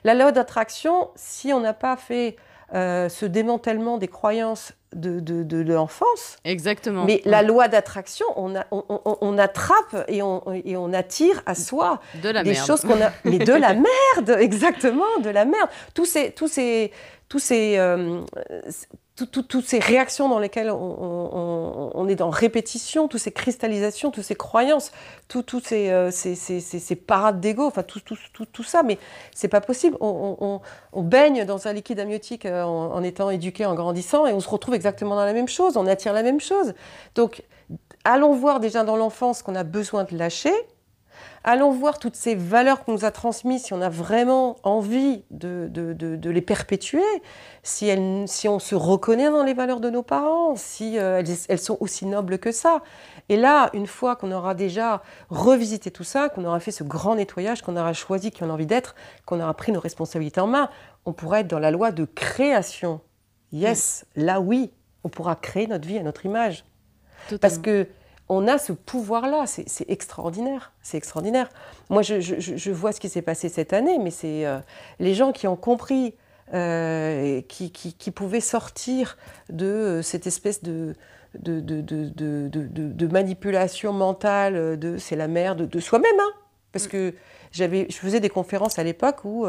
La 0.03 0.13
loi 0.13 0.31
d'attraction, 0.31 1.09
si 1.15 1.53
on 1.53 1.59
n'a 1.59 1.73
pas 1.73 1.95
fait 1.97 2.35
euh, 2.73 3.09
ce 3.09 3.25
démantèlement 3.25 3.97
des 3.97 4.07
croyances 4.07 4.73
de, 4.95 5.19
de, 5.19 5.43
de 5.43 5.61
l'enfance, 5.73 6.37
Exactement. 6.45 7.03
mais 7.05 7.21
la 7.25 7.41
loi 7.43 7.67
d'attraction, 7.67 8.25
on, 8.37 8.55
a- 8.55 8.65
on- 8.71 8.83
on- 8.89 9.17
on 9.21 9.37
attrape 9.37 10.05
et 10.07 10.21
on, 10.23 10.41
et 10.53 10.75
on 10.77 10.91
attire 10.93 11.43
à 11.45 11.53
soi 11.53 11.99
de 12.23 12.29
la 12.29 12.43
des 12.43 12.51
merde. 12.53 12.65
choses 12.65 12.81
qu'on 12.81 13.01
a 13.01 13.11
mais 13.25 13.37
de 13.37 13.53
la 13.53 13.73
merde 13.73 14.29
exactement 14.39 15.19
de 15.21 15.29
la 15.29 15.45
merde 15.45 15.69
tous 15.93 16.05
ces 16.05 16.31
tous 16.31 16.47
ces 16.47 16.91
tous 17.29 17.39
ces 17.39 17.77
euh, 17.77 18.21
tout- 19.15 19.25
tout- 19.25 19.43
toutes 19.43 19.65
ces 19.65 19.79
réactions 19.79 20.27
dans 20.27 20.39
lesquelles 20.39 20.69
on, 20.69 20.75
on- 20.75 21.91
on- 21.93 22.07
est 22.07 22.15
dans 22.15 22.29
répétition, 22.29 23.07
toutes 23.07 23.21
ces 23.21 23.31
cristallisations, 23.31 24.11
toutes 24.11 24.23
ces 24.25 24.35
croyances, 24.35 24.91
tous 25.29 25.61
ces, 25.63 25.89
euh, 25.89 26.11
ces, 26.11 26.35
ces- 26.35 26.59
ces- 26.59 26.95
parades 26.95 27.39
d'ego, 27.39 27.65
enfin 27.65 27.83
tout, 27.83 27.99
tout, 28.01 28.17
tout, 28.33 28.45
tout 28.45 28.63
ça, 28.63 28.83
mais 28.83 28.97
c'est 29.33 29.47
pas 29.47 29.61
possible. 29.61 29.95
On- 30.01 30.59
on 30.93 31.01
baigne 31.01 31.45
dans 31.45 31.67
un 31.67 31.73
liquide 31.73 31.99
amniotique 31.99 32.45
euh, 32.45 32.63
en, 32.63 32.91
en 32.93 33.03
étant 33.03 33.29
éduqué, 33.29 33.65
en 33.65 33.73
grandissant, 33.75 34.27
et 34.27 34.33
on 34.33 34.39
se 34.41 34.49
retrouve 34.49 34.75
exactement 34.75 35.15
dans 35.15 35.25
la 35.25 35.33
même 35.33 35.47
chose, 35.47 35.77
on 35.77 35.87
attire 35.87 36.11
la 36.13 36.23
même 36.23 36.41
chose. 36.41 36.73
Donc, 37.15 37.43
allons 38.03 38.33
voir 38.33 38.59
déjà 38.59 38.83
dans 38.83 38.97
l'enfance 38.97 39.41
qu'on 39.41 39.55
a 39.55 39.63
besoin 39.63 40.03
de 40.03 40.17
lâcher, 40.17 40.53
Allons 41.47 41.69
voir 41.69 41.99
toutes 41.99 42.15
ces 42.15 42.33
valeurs 42.33 42.83
qu'on 42.83 42.93
nous 42.93 43.05
a 43.05 43.11
transmises, 43.11 43.65
si 43.65 43.73
on 43.73 43.79
a 43.81 43.87
vraiment 43.87 44.55
envie 44.63 45.23
de, 45.29 45.67
de- 45.69 45.93
de- 45.93 46.15
de 46.15 46.29
les 46.31 46.41
perpétuer, 46.41 47.03
si, 47.61 47.87
elles- 47.87 48.27
si 48.27 48.49
on 48.49 48.57
se 48.57 48.73
reconnaît 48.73 49.29
dans 49.29 49.43
les 49.43 49.53
valeurs 49.53 49.79
de 49.79 49.91
nos 49.91 50.01
parents, 50.01 50.55
si 50.55 50.97
euh, 50.97 51.19
elles, 51.19 51.27
elles 51.47 51.59
sont 51.59 51.77
aussi 51.81 52.07
nobles 52.07 52.39
que 52.39 52.51
ça. 52.51 52.81
Et 53.29 53.37
là, 53.37 53.69
une 53.73 53.85
fois 53.85 54.15
qu'on 54.15 54.31
aura 54.31 54.55
déjà 54.55 55.03
revisité 55.29 55.91
tout 55.91 56.03
ça, 56.03 56.29
qu'on 56.29 56.45
aura 56.45 56.59
fait 56.59 56.71
ce 56.71 56.83
grand 56.83 57.13
nettoyage, 57.15 57.61
qu'on 57.61 57.77
aura 57.77 57.93
choisi 57.93 58.31
qui 58.31 58.41
on 58.43 58.49
a 58.49 58.53
envie 58.53 58.65
d'être, 58.65 58.95
qu'on 59.27 59.39
aura 59.39 59.53
pris 59.53 59.71
nos 59.71 59.79
responsabilités 59.79 60.41
en 60.41 60.47
main, 60.47 60.69
on 61.05 61.13
pourra 61.13 61.41
être 61.41 61.47
dans 61.47 61.59
la 61.59 61.69
loi 61.69 61.91
de 61.91 62.05
création. 62.05 63.01
Yes, 63.51 64.05
là 64.15 64.41
oui, 64.41 64.71
on 65.03 65.09
pourra 65.09 65.35
créer 65.35 65.67
notre 65.67 65.87
vie 65.87 65.99
à 65.99 66.03
notre 66.03 66.25
image. 66.25 66.65
Parce 67.39 67.59
que 67.59 67.87
on 68.27 68.47
a 68.47 68.57
ce 68.57 68.73
pouvoir-là, 68.73 69.45
c'est 69.45 69.89
extraordinaire, 69.89 70.71
c'est 70.81 70.97
extraordinaire. 70.97 71.49
Moi, 71.89 72.01
je, 72.01 72.71
vois 72.71 72.91
ce 72.91 72.99
qui 72.99 73.09
s'est 73.09 73.21
passé 73.21 73.49
cette 73.49 73.71
année, 73.71 73.99
mais 73.99 74.09
c'est 74.09 74.45
euh, 74.45 74.59
les 74.99 75.13
gens 75.13 75.31
qui 75.31 75.47
ont 75.47 75.55
compris, 75.55 76.15
euh, 76.53 77.41
qui, 77.47 77.71
qui, 77.71 78.11
pouvaient 78.11 78.39
sortir 78.39 79.17
de 79.49 79.65
euh, 79.65 80.01
cette 80.01 80.25
espèce 80.25 80.63
de, 80.63 80.95
de, 81.35 81.59
de 81.61 83.07
manipulation 83.07 83.93
mentale, 83.93 84.79
de 84.79 84.97
c'est 84.97 85.15
la 85.15 85.27
merde 85.27 85.69
de, 85.69 85.79
soi-même. 85.79 86.19
Hein. 86.19 86.31
Parce 86.71 86.85
mm. 86.85 86.89
que 86.89 87.13
j'avais, 87.51 87.85
je 87.89 87.97
faisais 87.97 88.19
des 88.19 88.29
conférences 88.29 88.79
à 88.79 88.83
l'époque 88.83 89.23
où, 89.23 89.45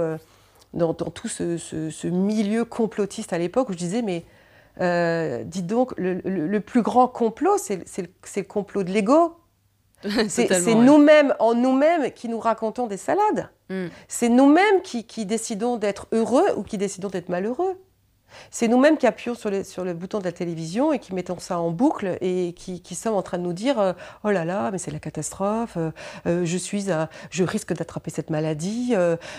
dans, 0.74 0.92
tout 0.92 1.28
ce, 1.28 1.56
ce, 1.56 2.06
milieu 2.08 2.66
complotiste 2.66 3.32
à 3.32 3.38
l'époque, 3.38 3.70
où 3.70 3.72
je 3.72 3.78
disais, 3.78 4.02
mais 4.02 4.24
euh, 4.80 5.42
dites 5.44 5.66
donc, 5.66 5.92
le, 5.96 6.58
plus 6.58 6.82
grand 6.82 7.08
complot, 7.08 7.56
c'est 7.58 7.84
le, 7.98 8.42
complot 8.42 8.84
de 8.84 8.90
l'ego. 8.90 9.36
c'est 10.28 10.74
nous-mêmes, 10.74 11.34
en 11.38 11.54
nous-mêmes, 11.54 12.12
qui 12.12 12.28
nous 12.28 12.38
racontons 12.38 12.86
des 12.86 12.96
salades. 12.96 13.50
Hmm. 13.70 13.86
C'est 14.08 14.28
nous-mêmes 14.28 14.82
qui, 14.82 15.26
décidons 15.26 15.76
d'être 15.76 16.06
heureux 16.12 16.46
ou 16.56 16.62
qui 16.62 16.78
décidons 16.78 17.08
d'être 17.08 17.28
malheureux. 17.28 17.80
C'est 18.50 18.68
nous-mêmes 18.68 18.98
qui 18.98 19.06
appuyons 19.06 19.34
sur, 19.34 19.50
le 19.50 19.94
bouton 19.94 20.18
de 20.18 20.24
la 20.24 20.32
télévision 20.32 20.92
et 20.92 20.98
qui 20.98 21.14
mettons 21.14 21.38
ça 21.38 21.58
en 21.58 21.70
boucle 21.70 22.18
et 22.20 22.52
qui, 22.54 22.94
sommes 22.94 23.14
en 23.14 23.22
train 23.22 23.38
de 23.38 23.44
nous 23.44 23.54
dire 23.54 23.78
euh, 23.78 23.92
Oh 24.24 24.30
là 24.30 24.44
là, 24.44 24.70
mais 24.70 24.78
c'est 24.78 24.90
la 24.90 24.98
catastrophe, 24.98 25.78
euh, 26.26 26.44
je, 26.44 26.56
suis 26.58 26.86
je 27.30 27.44
risque 27.44 27.72
d'attraper 27.72 28.10
cette 28.10 28.28
maladie. 28.28 28.94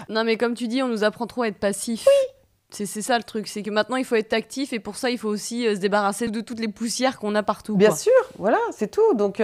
Non, 0.10 0.24
mais 0.24 0.38
comme 0.38 0.56
tu 0.56 0.68
dis, 0.68 0.82
on 0.82 0.88
nous 0.88 1.04
apprend 1.04 1.28
trop 1.28 1.44
à 1.44 1.50
être 1.50 1.60
passif. 1.60 2.08
Oui, 2.08 2.37
c'est 2.70 3.02
ça 3.02 3.18
le 3.18 3.24
truc, 3.24 3.48
c'est 3.48 3.64
que 3.64 3.70
maintenant 3.70 3.96
il 3.96 4.04
faut 4.04 4.16
être 4.16 4.34
actif 4.34 4.74
et 4.74 4.80
pour 4.80 4.98
ça 4.98 5.10
il 5.10 5.18
faut 5.18 5.30
aussi 5.30 5.66
euh, 5.66 5.76
se 5.76 5.80
débarrasser 5.80 6.28
de 6.28 6.42
toutes 6.42 6.60
les 6.60 6.68
poussières 6.68 7.18
qu'on 7.18 7.34
a 7.34 7.44
partout. 7.44 7.78
Bien 7.78 7.96
sûr, 7.96 8.12
voilà, 8.38 8.60
c'est 8.72 8.92
tout. 8.92 9.14
Donc 9.16 9.42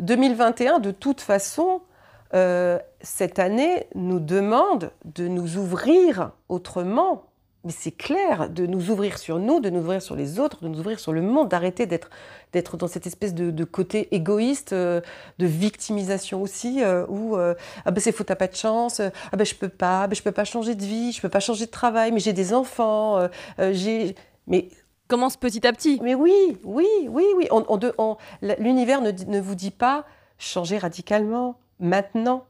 2021, 0.00 0.76
euh, 0.76 0.78
de 0.80 0.90
toute 0.90 1.20
façon, 1.20 1.82
euh, 2.34 2.78
cette 3.00 3.38
année 3.38 3.86
nous 3.94 4.18
demande 4.18 4.90
de 5.04 5.28
nous 5.28 5.56
ouvrir 5.56 6.32
autrement 6.48 7.27
mais 7.64 7.72
c'est 7.72 7.92
clair, 7.92 8.48
de 8.48 8.66
nous 8.66 8.90
ouvrir 8.90 9.18
sur 9.18 9.38
nous, 9.38 9.58
de 9.58 9.68
nous 9.68 9.80
ouvrir 9.80 10.00
sur 10.00 10.14
les 10.14 10.38
autres, 10.38 10.62
de 10.62 10.68
nous 10.68 10.78
ouvrir 10.78 11.00
sur 11.00 11.12
le 11.12 11.22
monde, 11.22 11.48
d'arrêter 11.48 11.86
d'être, 11.86 12.08
d'être 12.52 12.76
dans 12.76 12.86
cette 12.86 13.06
espèce 13.06 13.34
de, 13.34 13.64
côté 13.64 14.14
égoïste, 14.14 14.72
euh, 14.72 15.00
de 15.38 15.46
victimisation 15.46 16.40
aussi, 16.40 16.82
euh, 16.82 17.04
où 17.08 17.36
euh, 17.36 17.54
ah 17.84 17.90
ben 17.90 18.00
c'est 18.00 18.12
faux, 18.12 18.22
t'as 18.22 18.36
pas 18.36 18.46
de 18.46 18.54
chance, 18.54 19.00
ah 19.00 19.36
ben 19.36 19.44
je 19.44 19.56
peux 19.56 19.68
pas, 19.68 20.06
ben 20.06 20.14
je 20.14 20.22
peux 20.22 20.32
pas 20.32 20.44
changer 20.44 20.76
de 20.76 20.84
vie, 20.84 21.12
je 21.12 21.20
peux 21.20 21.28
pas 21.28 21.40
changer 21.40 21.66
de 21.66 21.70
travail, 21.70 22.12
mais 22.12 22.20
j'ai 22.20 22.32
des 22.32 22.54
enfants, 22.54 23.28
j'ai, 23.58 24.14
mais 24.46 24.68
commence 25.08 25.36
petit 25.36 25.66
à 25.66 25.72
petit. 25.72 25.98
Mais 26.02 26.14
oui, 26.14 26.58
oui, 26.62 26.86
oui, 27.08 27.24
oui. 27.36 27.48
l'univers 28.60 29.00
ne, 29.00 29.10
ne 29.10 29.40
vous 29.40 29.54
dit 29.56 29.72
pas 29.72 30.04
changer 30.38 30.78
radicalement 30.78 31.58
maintenant. 31.80 32.44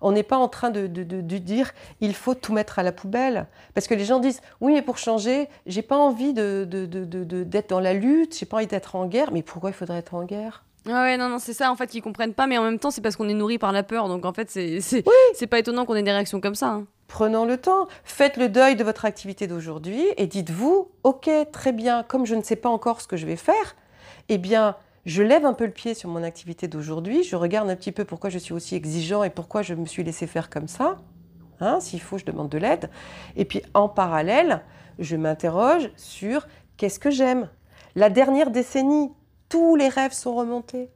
On 0.00 0.12
n'est 0.12 0.22
pas 0.22 0.36
en 0.36 0.48
train 0.48 0.70
de, 0.70 0.86
dire 0.86 1.72
il 2.00 2.14
faut 2.14 2.34
tout 2.34 2.52
mettre 2.52 2.78
à 2.78 2.82
la 2.82 2.92
poubelle. 2.92 3.46
Parce 3.74 3.86
que 3.86 3.94
les 3.94 4.04
gens 4.04 4.18
disent 4.18 4.40
oui, 4.60 4.72
mais 4.74 4.82
pour 4.82 4.98
changer, 4.98 5.48
j'ai 5.66 5.82
pas 5.82 5.96
envie 5.96 6.32
d'être 6.32 7.68
dans 7.68 7.80
la 7.80 7.94
lutte, 7.94 8.36
j'ai 8.38 8.46
pas 8.46 8.58
envie 8.58 8.66
d'être 8.66 8.96
en 8.96 9.06
guerre. 9.06 9.32
Mais 9.32 9.42
pourquoi 9.42 9.70
il 9.70 9.74
faudrait 9.74 9.98
être 9.98 10.14
en 10.14 10.24
guerre? 10.24 10.64
Ah 10.86 11.02
ouais, 11.02 11.18
non, 11.18 11.28
non, 11.28 11.38
c'est 11.38 11.52
ça 11.52 11.70
en 11.70 11.76
fait 11.76 11.88
qu'ils 11.88 12.02
comprennent 12.02 12.32
pas, 12.32 12.46
mais 12.46 12.56
en 12.56 12.64
même 12.64 12.78
temps, 12.78 12.90
c'est 12.90 13.02
parce 13.02 13.16
qu'on 13.16 13.28
est 13.28 13.34
nourri 13.34 13.58
par 13.58 13.72
la 13.72 13.82
peur. 13.82 14.08
Donc 14.08 14.24
en 14.24 14.32
fait, 14.32 14.50
c'est 14.50 14.80
c'est 14.80 15.46
pas 15.46 15.58
étonnant 15.58 15.84
qu'on 15.84 15.94
ait 15.94 16.02
des 16.02 16.12
réactions 16.12 16.40
comme 16.40 16.54
ça. 16.54 16.68
Hein. 16.68 16.86
Prenons 17.06 17.44
le 17.44 17.56
temps, 17.56 17.88
faites 18.04 18.36
le 18.36 18.48
deuil 18.48 18.76
de 18.76 18.84
votre 18.84 19.04
activité 19.04 19.46
d'aujourd'hui 19.48 20.04
et 20.16 20.26
dites-vous 20.26 20.88
ok, 21.02 21.28
très 21.52 21.72
bien, 21.72 22.04
comme 22.04 22.24
je 22.24 22.36
ne 22.36 22.42
sais 22.42 22.56
pas 22.56 22.68
encore 22.68 23.00
ce 23.00 23.08
que 23.08 23.16
je 23.16 23.26
vais 23.26 23.36
faire, 23.36 23.74
eh 24.28 24.38
bien, 24.38 24.76
je 25.10 25.24
lève 25.24 25.44
un 25.44 25.54
peu 25.54 25.66
le 25.66 25.72
pied 25.72 25.94
sur 25.94 26.08
mon 26.08 26.22
activité 26.22 26.68
d'aujourd'hui, 26.68 27.24
je 27.24 27.34
regarde 27.34 27.68
un 27.68 27.74
petit 27.74 27.90
peu 27.90 28.04
pourquoi 28.04 28.30
je 28.30 28.38
suis 28.38 28.52
aussi 28.52 28.76
exigeant 28.76 29.24
et 29.24 29.30
pourquoi 29.30 29.62
je 29.62 29.74
me 29.74 29.84
suis 29.84 30.04
laissé 30.04 30.28
faire 30.28 30.48
comme 30.48 30.68
ça. 30.68 30.98
Hein, 31.58 31.80
S'il 31.80 32.00
faut, 32.00 32.16
je 32.16 32.24
demande 32.24 32.48
de 32.48 32.58
l'aide. 32.58 32.90
Et 33.34 33.44
puis 33.44 33.60
en 33.74 33.88
parallèle, 33.88 34.62
je 35.00 35.16
m'interroge 35.16 35.90
sur 35.96 36.46
qu'est-ce 36.76 37.00
que 37.00 37.10
j'aime. 37.10 37.48
La 37.96 38.08
dernière 38.08 38.52
décennie, 38.52 39.10
tous 39.48 39.74
les 39.74 39.88
rêves 39.88 40.12
sont 40.12 40.36
remontés 40.36 40.88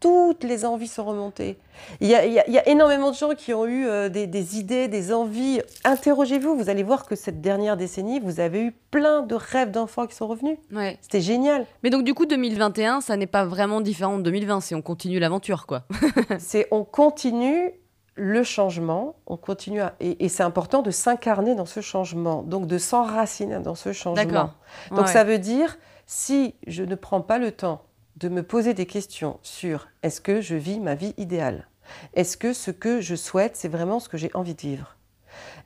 toutes 0.00 0.44
les 0.44 0.64
envies 0.64 0.88
sont 0.88 1.04
remontées. 1.04 1.58
Il 2.00 2.08
y 2.08 2.14
a, 2.14 2.68
énormément 2.68 3.10
de 3.10 3.16
gens 3.16 3.34
qui 3.34 3.54
ont 3.54 3.66
eu 3.66 3.86
euh, 3.86 4.08
des, 4.08 4.58
idées, 4.58 4.88
des 4.88 5.12
envies. 5.12 5.60
Interrogez-vous, 5.84 6.56
vous 6.56 6.68
allez 6.68 6.82
voir 6.82 7.06
que 7.06 7.16
cette 7.16 7.40
dernière 7.40 7.76
décennie, 7.76 8.20
vous 8.20 8.40
avez 8.40 8.62
eu 8.62 8.72
plein 8.90 9.22
de 9.22 9.34
rêves 9.34 9.70
d'enfants 9.70 10.06
qui 10.06 10.14
sont 10.14 10.26
revenus. 10.26 10.58
Ouais. 10.72 10.98
C'était 11.00 11.20
génial. 11.20 11.66
Mais 11.82 11.90
donc 11.90 12.04
du 12.04 12.14
coup, 12.14 12.26
2021, 12.26 13.00
ça 13.00 13.16
n'est 13.16 13.26
pas 13.26 13.44
vraiment 13.44 13.80
différent 13.80 14.18
de 14.18 14.22
2020, 14.22 14.60
c'est 14.60 14.74
on 14.74 14.82
continue 14.82 15.18
l'aventure, 15.18 15.66
quoi. 15.66 15.84
c'est 16.38 16.68
on 16.70 16.84
continue 16.84 17.72
le 18.16 18.42
changement, 18.42 19.16
on 19.26 19.36
continue 19.36 19.82
et, 20.00 20.28
c'est 20.28 20.42
important 20.42 20.80
de 20.80 20.90
s'incarner 20.90 21.54
dans 21.54 21.66
ce 21.66 21.80
changement, 21.80 22.42
donc 22.42 22.66
de 22.66 22.78
s'enraciner 22.78 23.58
dans 23.58 23.74
ce 23.74 23.92
changement. 23.92 24.52
Donc 24.90 25.08
ça 25.08 25.22
veut 25.22 25.38
dire, 25.38 25.78
si 26.06 26.54
je 26.66 26.82
ne 26.82 26.94
prends 26.94 27.20
pas 27.20 27.38
le 27.38 27.52
temps 27.52 27.82
de 28.16 28.28
me 28.28 28.42
poser 28.42 28.74
des 28.74 28.86
questions 28.86 29.38
sur 29.42 29.88
est-ce 30.02 30.20
que 30.20 30.40
je 30.40 30.54
vis 30.54 30.80
ma 30.80 30.94
vie 30.94 31.14
idéale? 31.18 31.68
Est-ce 32.14 32.36
que 32.36 32.52
ce 32.52 32.70
que 32.70 33.00
je 33.00 33.14
souhaite, 33.14 33.56
c'est 33.56 33.68
vraiment 33.68 34.00
ce 34.00 34.08
que 34.08 34.16
j'ai 34.16 34.30
envie 34.34 34.54
de 34.54 34.60
vivre? 34.60 34.96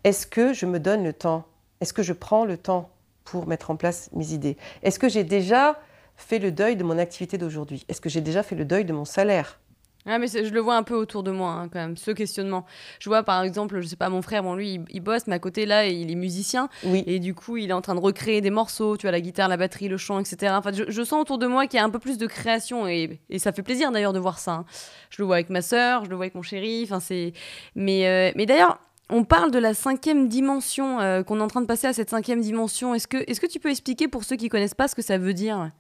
Est-ce 0.05 0.26
que 0.26 0.53
je 0.53 0.66
me 0.66 0.80
donne 0.80 1.05
le 1.05 1.12
temps? 1.12 1.44
Est-ce 1.80 1.92
que 1.92 2.03
je 2.03 2.12
prends 2.12 2.44
le 2.44 2.57
temps 2.57 2.90
pour 3.24 3.46
mettre 3.46 3.70
en 3.70 3.76
place 3.76 4.11
mes 4.12 4.32
idées? 4.32 4.57
Est-ce 4.82 4.98
que 4.98 5.09
j'ai 5.09 5.24
déjà 5.24 5.80
fait 6.16 6.40
le 6.40 6.51
deuil 6.51 6.76
de 6.76 6.84
mon 6.84 6.98
activité 6.98 7.38
d'aujourd'hui? 7.38 7.84
Est-ce 7.88 8.01
que 8.01 8.09
j'ai 8.09 8.20
déjà 8.20 8.42
fait 8.42 8.57
le 8.57 8.64
deuil 8.64 8.84
de 8.84 8.92
mon 8.92 9.05
salaire? 9.05 9.60
Ah, 10.07 10.18
mais 10.18 10.28
je 10.28 10.53
le 10.53 10.61
vois 10.61 10.76
un 10.76 10.82
peu 10.82 10.94
autour 10.94 11.22
de 11.22 11.30
moi, 11.30 11.51
hein, 11.51 11.68
quand 11.68 11.78
même, 11.78 11.96
ce 11.96 12.11
questionnement. 12.11 12.64
Je 13.01 13.11
vois, 13.11 13.22
par 13.22 13.42
exemple, 13.42 13.80
je 13.80 13.86
sais 13.86 13.96
pas, 13.96 14.09
mon 14.09 14.22
frère, 14.22 14.42
bon, 14.42 14.55
lui, 14.55 14.80
il, 14.88 15.01
bosse, 15.01 15.26
mais 15.26 15.34
à 15.34 15.38
côté, 15.38 15.66
là, 15.66 15.86
il 15.86 16.11
est 16.11 16.14
musicien. 16.14 16.70
Oui. 16.84 17.05
Et 17.07 17.18
du 17.18 17.34
coup, 17.34 17.59
il 17.59 17.68
est 17.68 17.74
en 17.74 17.82
train 17.82 17.94
de 17.94 18.01
recréer 18.01 18.40
des 18.40 18.48
morceaux, 18.48 18.96
tu 18.96 19.03
vois, 19.03 19.12
la 19.12 19.20
guitare, 19.20 19.48
la 19.48 19.59
batterie, 19.59 19.88
le 19.88 19.98
chant, 19.98 20.18
etc. 20.18 20.55
Enfin, 20.57 20.70
je, 20.72 21.03
sens 21.03 21.20
autour 21.20 21.36
de 21.36 21.46
moi 21.46 21.66
qu'il 21.66 21.78
y 21.78 21.82
a 21.82 21.84
un 21.84 21.90
peu 21.90 21.98
plus 21.98 22.16
de 22.16 22.26
création, 22.26 22.88
et, 22.88 23.20
et 23.28 23.38
ça 23.38 23.53
fait 23.53 23.62
plaisir, 23.62 23.92
d'ailleurs, 23.92 24.14
de 24.14 24.18
voir 24.18 24.38
ça. 24.38 24.53
Hein. 24.53 24.64
Je 25.11 25.20
le 25.20 25.26
vois 25.26 25.36
avec 25.36 25.51
ma 25.51 25.61
sœur, 25.61 26.07
je 26.07 26.11
le 26.11 26.16
vois 26.16 26.24
avec 26.24 26.34
mon 26.34 26.42
chéri, 26.42 26.82
enfin, 26.84 27.01
c'est... 27.01 27.34
Mais, 27.74 28.07
euh, 28.09 28.32
mais 28.36 28.46
d'ailleurs, 28.46 28.78
on 29.11 29.24
parle 29.24 29.51
de 29.51 29.59
la 29.59 29.74
cinquième 29.74 30.28
dimension, 30.28 30.98
euh, 31.01 31.22
qu'on 31.22 31.40
est 31.40 31.42
en 31.42 31.48
train 31.48 31.61
de 31.61 31.66
passer 31.66 31.88
à 31.88 31.92
cette 31.92 32.09
cinquième 32.09 32.40
dimension. 32.40 32.94
Est-ce 32.94 33.07
que, 33.07 33.18
est 33.18 33.38
que 33.38 33.46
tu 33.46 33.61
peux 33.61 33.70
expliquer, 33.70 34.09
pour 34.09 34.24
ceux 34.24 34.36
qui 34.36 34.48
connaissent 34.48 34.74
pas, 34.74 34.88
ce 34.88 34.94
que 34.94 35.03
ça 35.03 35.18
veut 35.18 35.34
dire? 35.34 35.70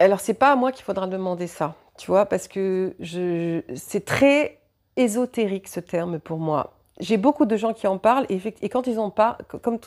Alors, 0.00 0.20
c'est 0.20 0.34
pas 0.34 0.52
à 0.52 0.56
moi 0.56 0.70
qu'il 0.70 0.84
faudra 0.84 1.06
demander 1.06 1.46
ça 1.46 1.76
tu 1.98 2.10
vois, 2.10 2.26
parce 2.26 2.48
que 2.48 2.94
je, 3.00 3.62
c'est 3.74 4.04
très 4.04 4.58
ésotérique 4.96 5.68
ce 5.68 5.80
terme 5.80 6.18
pour 6.18 6.38
moi. 6.38 6.74
J'ai 7.00 7.16
beaucoup 7.16 7.44
de 7.44 7.56
gens 7.56 7.72
qui 7.72 7.86
en 7.86 7.98
parlent 7.98 8.26
et, 8.28 8.40
et 8.62 8.68
quand 8.68 8.86
ils 8.86 8.98
en 8.98 9.10
parlent, 9.10 9.38
comme, 9.62 9.78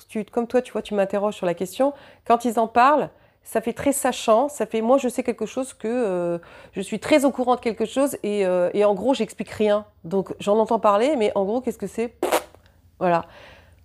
toi, 0.47 0.61
tu 0.61 0.71
vois, 0.71 0.81
tu 0.81 0.93
m'interroges 0.93 1.35
sur 1.35 1.45
la 1.45 1.53
question, 1.53 1.93
quand 2.25 2.43
ils 2.45 2.59
en 2.59 2.67
parlent, 2.67 3.09
ça 3.43 3.61
fait 3.61 3.71
très 3.71 3.93
sachant, 3.93 4.49
ça 4.49 4.65
fait 4.65 4.81
moi 4.81 4.97
je 4.97 5.07
sais 5.07 5.23
quelque 5.23 5.45
chose 5.45 5.73
que 5.73 5.87
euh, 5.87 6.37
je 6.73 6.81
suis 6.81 6.99
très 6.99 7.23
au 7.23 7.31
courant 7.31 7.55
de 7.55 7.61
quelque 7.61 7.85
chose 7.85 8.17
et, 8.21 8.45
euh, 8.45 8.69
et 8.73 8.83
en 8.83 8.93
gros 8.93 9.13
j'explique 9.13 9.51
rien. 9.51 9.85
Donc 10.03 10.35
j'en 10.41 10.57
entends 10.59 10.79
parler, 10.79 11.15
mais 11.15 11.31
en 11.33 11.45
gros 11.45 11.61
qu'est-ce 11.61 11.77
que 11.77 11.87
c'est? 11.87 12.13
Voilà. 12.99 13.25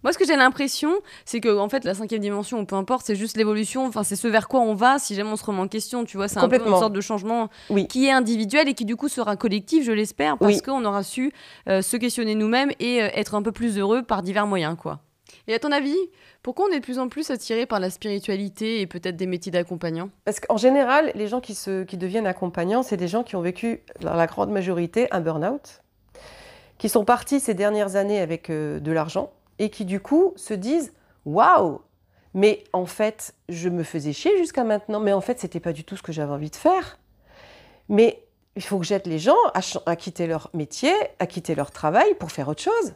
Moi, 0.02 0.12
ce 0.12 0.18
que 0.18 0.26
j'ai 0.26 0.36
l'impression, 0.36 0.92
c'est 1.24 1.40
que 1.40 1.58
en 1.58 1.68
fait, 1.68 1.84
la 1.84 1.94
cinquième 1.94 2.20
dimension, 2.20 2.60
ou 2.60 2.64
peu 2.64 2.76
importe, 2.76 3.06
c'est 3.06 3.14
juste 3.14 3.36
l'évolution. 3.36 3.86
Enfin, 3.86 4.02
c'est 4.02 4.16
ce 4.16 4.28
vers 4.28 4.48
quoi 4.48 4.60
on 4.60 4.74
va. 4.74 4.98
Si 4.98 5.14
jamais 5.14 5.30
on 5.30 5.36
se 5.36 5.44
remet 5.44 5.60
en 5.60 5.68
question, 5.68 6.04
tu 6.04 6.16
vois, 6.16 6.28
c'est 6.28 6.38
un 6.38 6.48
peu 6.48 6.56
une 6.56 6.78
sorte 6.78 6.92
de 6.92 7.00
changement 7.00 7.48
qui 7.88 8.06
est 8.06 8.12
individuel 8.12 8.68
et 8.68 8.74
qui 8.74 8.84
du 8.84 8.96
coup 8.96 9.08
sera 9.08 9.36
collectif, 9.36 9.84
je 9.84 9.92
l'espère, 9.92 10.38
parce 10.38 10.62
qu'on 10.62 10.84
aura 10.84 11.02
su 11.02 11.32
euh, 11.68 11.82
se 11.82 11.96
questionner 11.96 12.34
nous-mêmes 12.34 12.70
et 12.80 13.02
euh, 13.02 13.08
être 13.14 13.34
un 13.34 13.42
peu 13.42 13.52
plus 13.52 13.78
heureux 13.78 14.02
par 14.02 14.22
divers 14.22 14.46
moyens, 14.46 14.76
quoi. 14.80 15.00
Et 15.48 15.54
à 15.54 15.58
ton 15.58 15.72
avis, 15.72 15.96
pourquoi 16.42 16.66
on 16.68 16.72
est 16.72 16.78
de 16.78 16.84
plus 16.84 16.98
en 16.98 17.08
plus 17.08 17.30
attiré 17.30 17.66
par 17.66 17.80
la 17.80 17.90
spiritualité 17.90 18.80
et 18.80 18.86
peut-être 18.86 19.16
des 19.16 19.26
métiers 19.26 19.50
d'accompagnant? 19.50 20.10
Parce 20.24 20.40
qu'en 20.40 20.56
général, 20.56 21.10
les 21.14 21.26
gens 21.26 21.40
qui, 21.40 21.54
se, 21.54 21.84
qui 21.84 21.96
deviennent 21.96 22.26
accompagnants, 22.26 22.82
c'est 22.82 22.96
des 22.96 23.08
gens 23.08 23.22
qui 23.22 23.34
ont 23.34 23.40
vécu, 23.40 23.80
dans 24.00 24.14
la 24.14 24.26
grande 24.26 24.50
majorité, 24.50 25.08
un 25.10 25.20
burn-out, 25.20 25.82
qui 26.78 26.88
sont 26.88 27.04
partis 27.04 27.40
ces 27.40 27.54
dernières 27.54 27.96
années 27.96 28.20
avec 28.20 28.50
euh, 28.50 28.78
de 28.78 28.92
l'argent 28.92 29.32
et 29.58 29.70
qui 29.70 29.84
du 29.84 30.00
coup 30.00 30.32
se 30.36 30.54
disent 30.54 30.92
waouh! 31.24 31.80
Mais 32.34 32.64
en 32.72 32.86
fait 32.86 33.34
je 33.48 33.68
me 33.68 33.82
faisais 33.82 34.12
chier 34.12 34.36
jusqu'à 34.38 34.64
maintenant. 34.64 35.00
Mais 35.00 35.12
en 35.12 35.20
fait 35.20 35.40
c'était 35.40 35.60
pas 35.60 35.72
du 35.72 35.84
tout 35.84 35.96
ce 35.96 36.02
que 36.02 36.12
j'avais 36.12 36.32
envie 36.32 36.50
de 36.50 36.56
faire. 36.56 36.98
Mais 37.88 38.24
il 38.56 38.62
faut 38.62 38.78
que 38.78 38.84
j'aide 38.84 39.06
les 39.06 39.18
gens 39.18 39.36
à, 39.54 39.96
quitter 39.96 40.26
leur 40.26 40.50
métier 40.54 40.92
à 41.18 41.26
quitter 41.26 41.54
leur 41.54 41.70
travail 41.70 42.14
pour 42.14 42.32
faire 42.32 42.48
autre 42.48 42.62
chose 42.62 42.94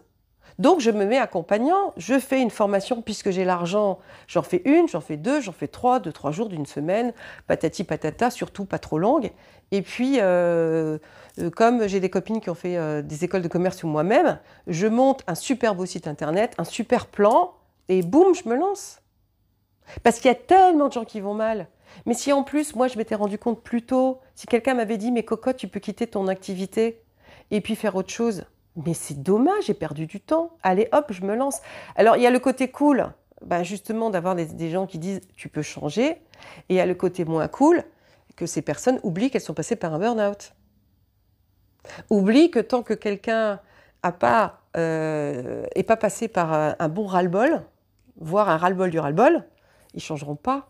donc 0.59 0.81
je 0.81 0.91
me 0.91 1.05
mets 1.05 1.19
accompagnant, 1.19 1.93
je 1.97 2.19
fais 2.19 2.41
une 2.41 2.51
formation 2.51 3.03
puisque 3.03 3.31
j'ai 3.31 3.45
l'argent, 3.45 3.99
j'en 4.27 4.43
fais 4.43 4.63
une, 4.65 4.89
j'en 4.89 5.01
fais 5.01 5.17
deux, 5.17 5.41
j'en 5.41 5.53
fais 5.53 5.69
trois, 5.69 6.01
deux, 6.01 6.13
trois 6.13 6.33
jours 6.33 6.49
d'une 6.49 6.67
semaine, 6.67 7.13
patati 7.47 7.85
patata, 7.85 8.31
surtout 8.31 8.65
pas 8.65 8.79
trop 8.79 8.99
longue. 8.99 9.31
Et 9.71 9.83
puis, 9.83 10.21
euh, 10.21 10.99
euh, 11.39 11.51
comme 11.51 11.87
j'ai 11.89 12.01
des 12.01 12.09
copines 12.09 12.41
qui 12.41 12.49
ont 12.49 12.55
fait 12.55 12.77
euh, 12.77 13.03
des 13.03 13.25
écoles 13.25 13.43
de 13.43 13.49
commerce 13.49 13.83
ou 13.83 13.89
moi-même, 13.89 14.39
je 14.67 14.87
monte 14.87 15.23
un 15.27 15.35
super 15.35 15.75
beau 15.75 15.85
site 15.85 16.07
internet, 16.07 16.55
un 16.59 16.65
super 16.65 17.07
plan, 17.07 17.53
et 17.89 18.03
boum, 18.03 18.35
je 18.35 18.49
me 18.49 18.57
lance. 18.57 19.01
Parce 20.03 20.17
qu'il 20.17 20.29
y 20.29 20.33
a 20.33 20.37
tellement 20.37 20.89
de 20.89 20.93
gens 20.93 21.05
qui 21.05 21.21
vont 21.21 21.35
mal. 21.35 21.69
Mais 22.05 22.15
si 22.15 22.33
en 22.33 22.43
plus, 22.43 22.75
moi, 22.75 22.89
je 22.89 22.97
m'étais 22.97 23.15
rendu 23.15 23.39
compte 23.39 23.63
plus 23.63 23.83
tôt, 23.83 24.21
si 24.35 24.47
quelqu'un 24.47 24.75
m'avait 24.75 24.97
dit, 24.97 25.13
mais 25.13 25.25
cocotte, 25.25 25.57
tu 25.57 25.69
peux 25.69 25.81
quitter 25.81 26.07
ton 26.07 26.29
activité 26.29 27.03
et 27.51 27.61
puis 27.61 27.77
faire 27.77 27.95
autre 27.95 28.11
chose, 28.11 28.45
mais 28.77 28.95
c'est 28.95 29.23
dommage, 29.23 29.65
j'ai 29.67 29.75
perdu 29.75 30.07
du 30.07 30.21
temps. 30.21 30.51
Allez, 30.63 30.89
hop, 30.93 31.07
je 31.11 31.23
me 31.23 31.35
lance. 31.35 31.61
Alors, 31.97 32.17
il 32.17 32.23
y 32.23 32.27
a 32.27 32.31
le 32.31 32.39
côté 32.39 32.69
cool, 32.71 33.11
ben, 33.43 33.63
justement, 33.63 34.11
d'avoir 34.11 34.35
des, 34.35 34.71
gens 34.71 34.87
qui 34.87 34.99
disent, 34.99 35.21
tu 35.35 35.49
peux 35.49 35.63
changer. 35.63 36.11
Et 36.69 36.75
il 36.75 36.77
y 36.77 36.81
a 36.81 36.87
le 36.87 36.95
côté 36.95 37.25
moins 37.25 37.49
cool, 37.49 37.83
que 38.37 38.45
ces 38.45 38.61
personnes 38.61 39.01
oublient 39.03 39.31
qu'elles 39.31 39.41
sont 39.41 39.55
passées 39.55 39.77
par 39.77 39.95
un 39.95 39.99
burn-out. 39.99 40.53
Oublient 42.11 42.51
que 42.51 42.59
tant 42.59 42.83
que 42.83 42.93
quelqu'un 42.93 43.61
n'a 44.05 44.13
pas, 44.13 44.61
euh, 44.77 45.65
pas 45.87 45.97
passé 45.97 46.29
par 46.29 46.53
un, 46.53 46.89
bon 46.89 47.07
ras-le-bol, 47.07 47.63
voire 48.19 48.51
un 48.51 48.59
ras-le-bol 48.59 48.91
du 48.91 48.99
ras-le-bol, 48.99 49.45
ils 49.95 50.03
changeront 50.03 50.37
pas. 50.37 50.69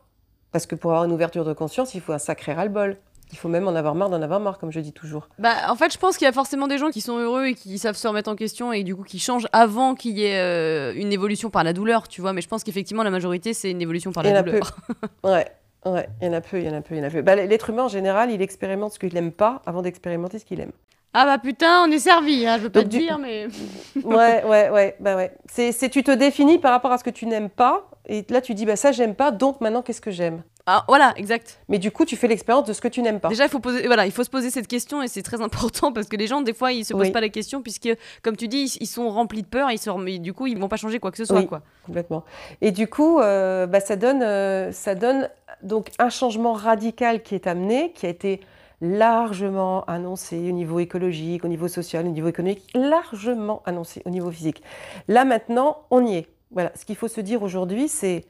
Parce 0.53 0.67
que 0.67 0.77
pour 0.77 0.93
avoir 0.93 1.05
une 1.05 1.13
ouverture 1.13 1.45
de 1.45 1.53
conscience, 1.53 1.95
il 1.95 2.01
faut 2.01 2.13
un 2.13 2.19
sacré 2.19 2.55
ras-le-bol. 2.55 2.97
Il 3.33 3.39
faut 3.39 3.49
même 3.49 3.67
en 3.67 3.75
avoir 3.75 3.95
marre 3.95 4.09
d'en 4.09 4.23
avoir 4.23 4.41
marre, 4.41 4.59
comme 4.59 4.71
je 4.71 4.81
dis 4.81 4.93
toujours. 4.93 5.29
Bah, 5.39 5.55
en 5.69 5.75
fait, 5.75 5.93
je 5.93 5.99
pense 5.99 6.17
qu'il 6.17 6.27
y 6.27 6.29
a 6.29 6.33
forcément 6.33 6.69
des 6.69 6.79
gens 6.79 6.91
qui 6.91 7.01
sont 7.01 7.19
heureux 7.19 7.47
et 7.47 7.55
qui 7.55 7.79
savent 7.79 7.97
se 7.97 8.07
remettre 8.07 8.31
en 8.31 8.37
question 8.37 8.73
et 8.73 8.85
du 8.85 8.95
coup 8.95 9.03
qui 9.03 9.19
changent 9.19 9.49
avant 9.53 9.95
qu'il 9.95 10.17
y 10.17 10.25
ait 10.25 10.39
euh, 10.39 10.95
une 10.95 11.13
évolution 11.13 11.51
par 11.51 11.65
la 11.65 11.73
douleur, 11.73 12.09
tu 12.09 12.21
vois. 12.21 12.33
Mais 12.33 12.41
je 12.41 12.49
pense 12.49 12.63
qu'effectivement, 12.63 13.03
la 13.03 13.11
majorité, 13.11 13.53
c'est 13.53 13.71
une 13.71 13.83
évolution 13.83 14.13
par 14.13 14.23
la 14.23 14.43
douleur. 14.43 14.77
ouais, 15.25 15.47
ouais, 15.87 16.09
il 16.23 16.27
y 16.27 16.31
en 16.31 16.35
a 16.35 16.41
peu, 16.41 16.59
il 16.59 16.67
y 16.67 16.69
en 16.69 16.75
a 16.75 16.81
peu, 16.81 16.95
il 16.95 16.99
y 16.99 17.01
en 17.01 17.05
a 17.05 17.11
peu. 17.11 17.23
Bah, 17.23 17.35
L'être 17.35 17.71
humain, 17.71 17.85
en 17.85 17.89
général, 17.89 18.31
il 18.31 18.41
expérimente 18.43 18.93
ce 18.93 18.99
qu'il 18.99 19.13
n'aime 19.13 19.33
pas 19.33 19.61
avant 19.67 19.83
d'expérimenter 19.83 20.39
ce 20.39 20.45
qu'il 20.45 20.61
aime. 20.61 20.73
Ah 21.19 21.25
bah 21.25 21.39
putain, 21.39 21.85
on 21.87 21.91
est 21.91 21.99
servi, 21.99 22.47
hein, 22.47 22.59
je 22.59 22.65
veux 22.65 22.71
pas 22.71 22.83
te 22.83 22.89
dire, 22.89 23.19
mais... 23.19 23.47
ouais, 24.05 24.45
ouais, 24.45 24.69
ouais, 24.69 24.97
bah 25.01 25.17
ouais. 25.17 25.33
C'est, 25.51 25.89
tu 25.89 26.03
te 26.03 26.11
définis 26.11 26.59
par 26.59 26.73
rapport 26.73 26.93
à 26.93 26.99
ce 26.99 27.05
que 27.05 27.09
tu 27.11 27.25
n'aimes 27.25 27.49
pas, 27.49 27.89
et 28.07 28.23
là 28.29 28.43
tu 28.43 28.53
dis, 28.53 28.67
bah 28.67 28.77
ça 28.77 28.93
j'aime 28.93 29.15
pas, 29.15 29.31
donc 29.31 29.63
maintenant 29.63 29.81
qu'est-ce 29.81 30.03
que 30.03 30.11
j'aime? 30.11 30.43
Ah, 30.69 30.85
voilà, 30.89 31.15
exact. 31.17 31.61
Mais 31.69 31.79
du 31.79 31.93
coup, 31.93 32.05
tu 32.05 32.17
fais 32.17 32.27
l'expérience 32.27 32.67
de 32.67 32.73
ce 32.73 32.81
que 32.81 32.89
tu 32.89 33.01
n'aimes 33.01 33.21
pas. 33.21 33.29
Déjà, 33.29 33.45
il 33.45 33.49
faut, 33.49 33.61
poser, 33.61 33.87
voilà, 33.87 34.05
il 34.05 34.11
faut 34.11 34.25
se 34.25 34.31
poser 34.31 34.51
cette 34.51 34.67
question 34.67 35.01
et 35.01 35.07
c'est 35.07 35.23
très 35.23 35.41
important 35.41 35.93
parce 35.93 36.09
que 36.09 36.17
les 36.17 36.27
gens, 36.27 36.41
des 36.41 36.53
fois, 36.53 36.73
ils 36.73 36.85
se 36.85 36.93
posent 36.93 37.13
pas 37.13 37.21
la 37.21 37.29
question 37.29 37.63
puisque, 37.63 37.89
comme 38.23 38.37
tu 38.37 38.49
dis, 38.49 38.77
ils, 38.81 38.87
sont 38.87 39.09
remplis 39.09 39.43
de 39.43 39.47
peur, 39.47 39.71
ils 39.71 39.79
se, 39.79 40.19
du 40.19 40.33
coup, 40.33 40.49
ils 40.49 40.59
vont 40.59 40.69
pas 40.69 40.77
changer 40.77 40.99
quoi 40.99 41.13
que 41.13 41.19
ce 41.19 41.25
soit. 41.25 41.45
quoi. 41.45 41.63
Complètement. 41.85 42.25
Et 42.63 42.73
du 42.73 42.89
coup, 42.89 43.21
euh, 43.21 43.67
bah, 43.67 43.79
ça, 43.79 43.95
donne, 43.95 44.23
euh, 44.23 44.73
ça 44.73 44.97
donne 44.97 45.31
donc 45.63 45.91
un 46.01 46.11
changement 46.11 46.53
radical 46.53 47.23
qui 47.23 47.37
est 47.37 47.47
amené, 47.47 47.93
qui 47.93 48.07
a 48.07 48.09
été 48.09 48.41
largement 48.81 49.85
annoncé 49.85 50.37
au 50.37 50.53
niveau 50.53 50.81
écologique, 50.81 51.45
au 51.45 51.49
niveau 51.49 51.69
social, 51.69 52.07
au 52.07 52.11
niveau 52.11 52.27
économique, 52.27 52.69
largement 52.75 53.63
annoncé 53.67 54.03
au 54.05 54.11
niveau 54.11 54.33
physique. 54.33 54.63
Là 55.07 55.25
maintenant, 55.25 55.85
on 55.93 56.05
y 56.05 56.17
est. 56.17 56.27
Voilà, 56.51 56.73
ce 56.75 56.85
qu'il 56.85 56.97
faut 56.97 57.09
se 57.09 57.21
dire 57.21 57.43
aujourd'hui, 57.43 57.89
c'est 57.89 58.25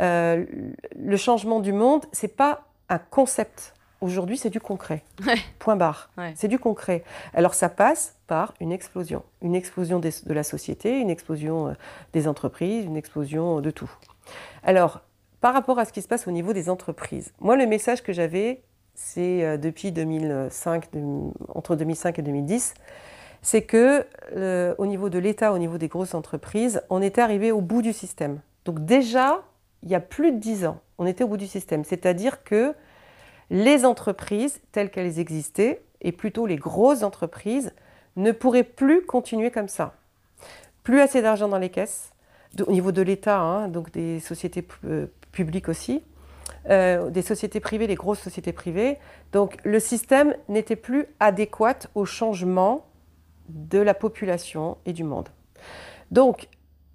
euh, 0.00 0.44
le 0.96 1.16
changement 1.16 1.60
du 1.60 1.72
monde, 1.72 2.04
c'est 2.12 2.36
pas 2.36 2.62
un 2.88 2.98
concept. 2.98 3.74
Aujourd'hui, 4.00 4.38
c'est 4.38 4.50
du 4.50 4.60
concret. 4.60 5.02
Point 5.58 5.76
barre. 5.76 6.10
C'est 6.34 6.48
du 6.48 6.58
concret. 6.58 7.02
Alors 7.34 7.54
ça 7.54 7.68
passe 7.68 8.16
par 8.28 8.54
une 8.60 8.70
explosion, 8.70 9.24
une 9.42 9.54
explosion 9.54 9.98
de 9.98 10.32
la 10.32 10.44
société, 10.44 10.98
une 10.98 11.10
explosion 11.10 11.68
euh, 11.68 11.72
des 12.12 12.28
entreprises, 12.28 12.84
une 12.84 12.96
explosion 12.96 13.60
de 13.60 13.70
tout. 13.70 13.90
Alors, 14.62 15.00
par 15.40 15.54
rapport 15.54 15.78
à 15.78 15.84
ce 15.84 15.92
qui 15.92 16.02
se 16.02 16.08
passe 16.08 16.26
au 16.26 16.30
niveau 16.30 16.52
des 16.52 16.68
entreprises, 16.68 17.32
moi, 17.40 17.56
le 17.56 17.66
message 17.66 18.02
que 18.02 18.12
j'avais, 18.12 18.62
c'est 18.94 19.44
euh, 19.44 19.56
depuis 19.56 19.92
2005, 19.92 20.86
entre 21.54 21.76
2005 21.76 22.18
et 22.18 22.22
2010, 22.22 22.74
c'est 23.42 23.62
que 23.62 24.04
euh, 24.36 24.74
au 24.78 24.86
niveau 24.86 25.08
de 25.08 25.18
l'État, 25.18 25.52
au 25.52 25.58
niveau 25.58 25.78
des 25.78 25.88
grosses 25.88 26.14
entreprises, 26.14 26.82
on 26.90 27.00
était 27.00 27.20
arrivé 27.20 27.52
au 27.52 27.60
bout 27.60 27.82
du 27.82 27.92
système. 27.92 28.40
Donc 28.64 28.84
déjà, 28.84 29.42
il 29.82 29.90
y 29.90 29.94
a 29.94 30.00
plus 30.00 30.32
de 30.32 30.38
10 30.38 30.66
ans, 30.66 30.80
on 30.98 31.06
était 31.06 31.24
au 31.24 31.28
bout 31.28 31.36
du 31.36 31.46
système. 31.46 31.84
C'est-à-dire 31.84 32.42
que 32.44 32.74
les 33.50 33.84
entreprises 33.84 34.60
telles 34.72 34.90
qu'elles 34.90 35.18
existaient, 35.18 35.82
et 36.00 36.12
plutôt 36.12 36.46
les 36.46 36.56
grosses 36.56 37.02
entreprises, 37.02 37.72
ne 38.16 38.32
pourraient 38.32 38.64
plus 38.64 39.04
continuer 39.04 39.50
comme 39.50 39.68
ça. 39.68 39.94
Plus 40.82 41.00
assez 41.00 41.22
d'argent 41.22 41.48
dans 41.48 41.58
les 41.58 41.70
caisses, 41.70 42.12
au 42.66 42.72
niveau 42.72 42.92
de 42.92 43.02
l'État, 43.02 43.38
hein, 43.38 43.68
donc 43.68 43.90
des 43.92 44.20
sociétés 44.20 44.66
euh, 44.84 45.06
publiques 45.32 45.68
aussi. 45.68 46.02
Euh, 46.70 47.10
des 47.10 47.22
sociétés 47.22 47.60
privées, 47.60 47.86
les 47.86 47.94
grosses 47.94 48.20
sociétés 48.20 48.52
privées. 48.52 48.98
Donc 49.32 49.58
le 49.64 49.80
système 49.80 50.34
n'était 50.48 50.76
plus 50.76 51.06
adéquat 51.20 51.78
au 51.94 52.04
changement 52.04 52.86
de 53.48 53.78
la 53.78 53.94
population 53.94 54.76
et 54.84 54.92
du 54.92 55.04
monde. 55.04 55.28
Donc 56.10 56.48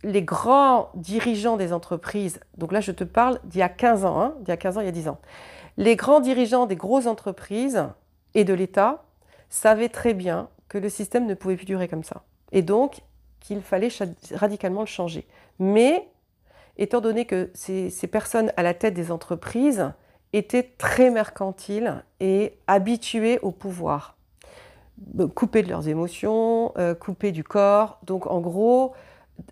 les 0.03 0.21
grands 0.21 0.91
dirigeants 0.95 1.57
des 1.57 1.73
entreprises, 1.73 2.39
donc 2.57 2.71
là 2.71 2.81
je 2.81 2.91
te 2.91 3.03
parle 3.03 3.39
d'il 3.45 3.59
y 3.59 3.63
a 3.63 3.69
15 3.69 4.05
ans, 4.05 4.21
hein, 4.21 4.35
y 4.47 4.51
a 4.51 4.57
15 4.57 4.77
ans, 4.77 4.81
il 4.81 4.85
y 4.85 4.89
a 4.89 4.91
10 4.91 5.07
ans, 5.07 5.19
les 5.77 5.95
grands 5.95 6.19
dirigeants 6.19 6.65
des 6.65 6.75
grosses 6.75 7.07
entreprises 7.07 7.83
et 8.35 8.43
de 8.43 8.53
l'État 8.53 9.03
savaient 9.49 9.89
très 9.89 10.13
bien 10.13 10.49
que 10.67 10.77
le 10.77 10.89
système 10.89 11.25
ne 11.25 11.33
pouvait 11.33 11.55
plus 11.55 11.65
durer 11.65 11.87
comme 11.87 12.03
ça. 12.03 12.23
Et 12.51 12.61
donc 12.61 13.01
qu'il 13.39 13.61
fallait 13.61 13.89
radicalement 14.33 14.81
le 14.81 14.87
changer. 14.87 15.27
Mais 15.59 16.07
étant 16.77 17.01
donné 17.01 17.25
que 17.25 17.51
ces, 17.53 17.91
personnes 18.07 18.51
à 18.57 18.63
la 18.63 18.73
tête 18.73 18.93
des 18.93 19.11
entreprises 19.11 19.91
étaient 20.31 20.73
très 20.77 21.11
mercantiles 21.11 22.03
et 22.19 22.57
habituées 22.67 23.39
au 23.41 23.51
pouvoir. 23.51 24.17
Coupées 25.35 25.63
de 25.63 25.69
leurs 25.69 25.87
émotions, 25.87 26.71
euh, 26.77 26.95
coupées 26.95 27.31
du 27.31 27.43
corps. 27.43 27.99
Donc 28.03 28.27
en 28.27 28.39
gros, 28.39 28.93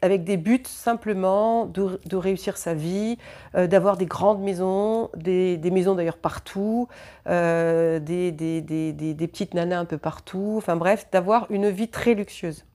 avec 0.02 0.24
des 0.24 0.38
buts 0.38 0.64
simplement 0.66 1.66
de, 1.66 2.16
réussir 2.16 2.58
sa 2.58 2.74
vie, 2.74 3.18
euh, 3.56 3.68
d'avoir 3.68 3.98
des 3.98 4.06
grandes 4.06 4.42
maisons, 4.42 5.10
des, 5.16 5.60
maisons 5.72 5.96
d'ailleurs 5.96 6.18
partout, 6.18 6.88
euh, 7.28 8.00
des, 8.00 8.32
des, 8.32 9.28
petites 9.28 9.54
nanas 9.54 9.80
un 9.80 9.86
peu 9.86 9.98
partout, 9.98 10.56
enfin 10.58 10.76
bref, 10.76 11.08
d'avoir 11.12 11.48
une 11.50 11.70
vie 11.70 11.88
très 11.88 12.14
luxueuse. 12.14 12.66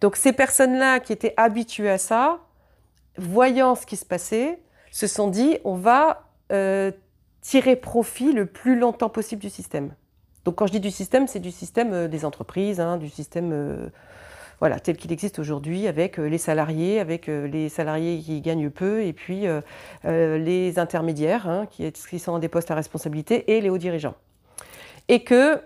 Donc 0.00 0.16
ces 0.16 0.32
personnes-là 0.32 1.00
qui 1.00 1.12
étaient 1.12 1.34
habituées 1.36 1.90
à 1.90 1.98
ça, 1.98 2.38
voyant 3.16 3.74
ce 3.74 3.86
qui 3.86 3.96
se 3.96 4.06
passait, 4.06 4.60
se 4.90 5.06
sont 5.06 5.28
dit 5.28 5.58
on 5.64 5.74
va 5.74 6.24
euh, 6.52 6.90
tirer 7.40 7.76
profit 7.76 8.32
le 8.32 8.46
plus 8.46 8.78
longtemps 8.78 9.10
possible 9.10 9.40
du 9.40 9.50
système. 9.50 9.94
Donc 10.44 10.56
quand 10.56 10.66
je 10.66 10.72
dis 10.72 10.80
du 10.80 10.90
système, 10.90 11.26
c'est 11.26 11.40
du 11.40 11.50
système 11.50 11.92
euh, 11.92 12.08
des 12.08 12.24
entreprises, 12.24 12.80
hein, 12.80 12.96
du 12.96 13.08
système 13.08 13.90
voilà, 14.60 14.78
tel 14.78 14.96
qu'il 14.96 15.10
existe 15.10 15.38
aujourd'hui, 15.38 15.88
avec 15.88 16.18
les 16.18 16.38
salariés, 16.38 17.00
avec 17.00 17.26
les 17.26 17.68
salariés 17.68 18.20
qui 18.20 18.40
gagnent 18.42 18.70
peu, 18.70 19.02
et 19.02 19.12
puis 19.12 19.46
les 20.04 20.78
intermédiaires, 20.78 21.48
hein, 21.48 21.66
qui, 21.70 21.90
qui, 21.90 22.18
sont 22.18 22.38
des 22.38 22.48
postes 22.48 22.70
à 22.70 22.74
responsabilité, 22.74 23.56
et 23.56 23.60
les 23.60 23.70
hauts 23.70 23.78
dirigeants. 23.78 24.14
Et 25.08 25.24
que 25.24 25.60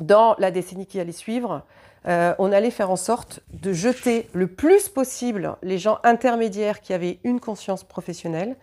dans 0.00 0.34
la 0.38 0.50
décennie 0.50 0.86
qui 0.86 1.00
allait 1.00 1.12
suivre, 1.12 1.62
euh, 2.06 2.34
on 2.38 2.52
allait 2.52 2.70
faire 2.70 2.90
en 2.90 2.96
sorte 2.96 3.40
de 3.52 3.72
jeter 3.72 4.28
le 4.32 4.46
plus 4.46 4.88
possible 4.88 5.56
les 5.62 5.78
gens 5.78 5.98
intermédiaires 6.02 6.80
qui 6.80 6.92
avaient 6.92 7.18
une 7.24 7.40
conscience 7.40 7.84
professionnelle, 7.84 8.56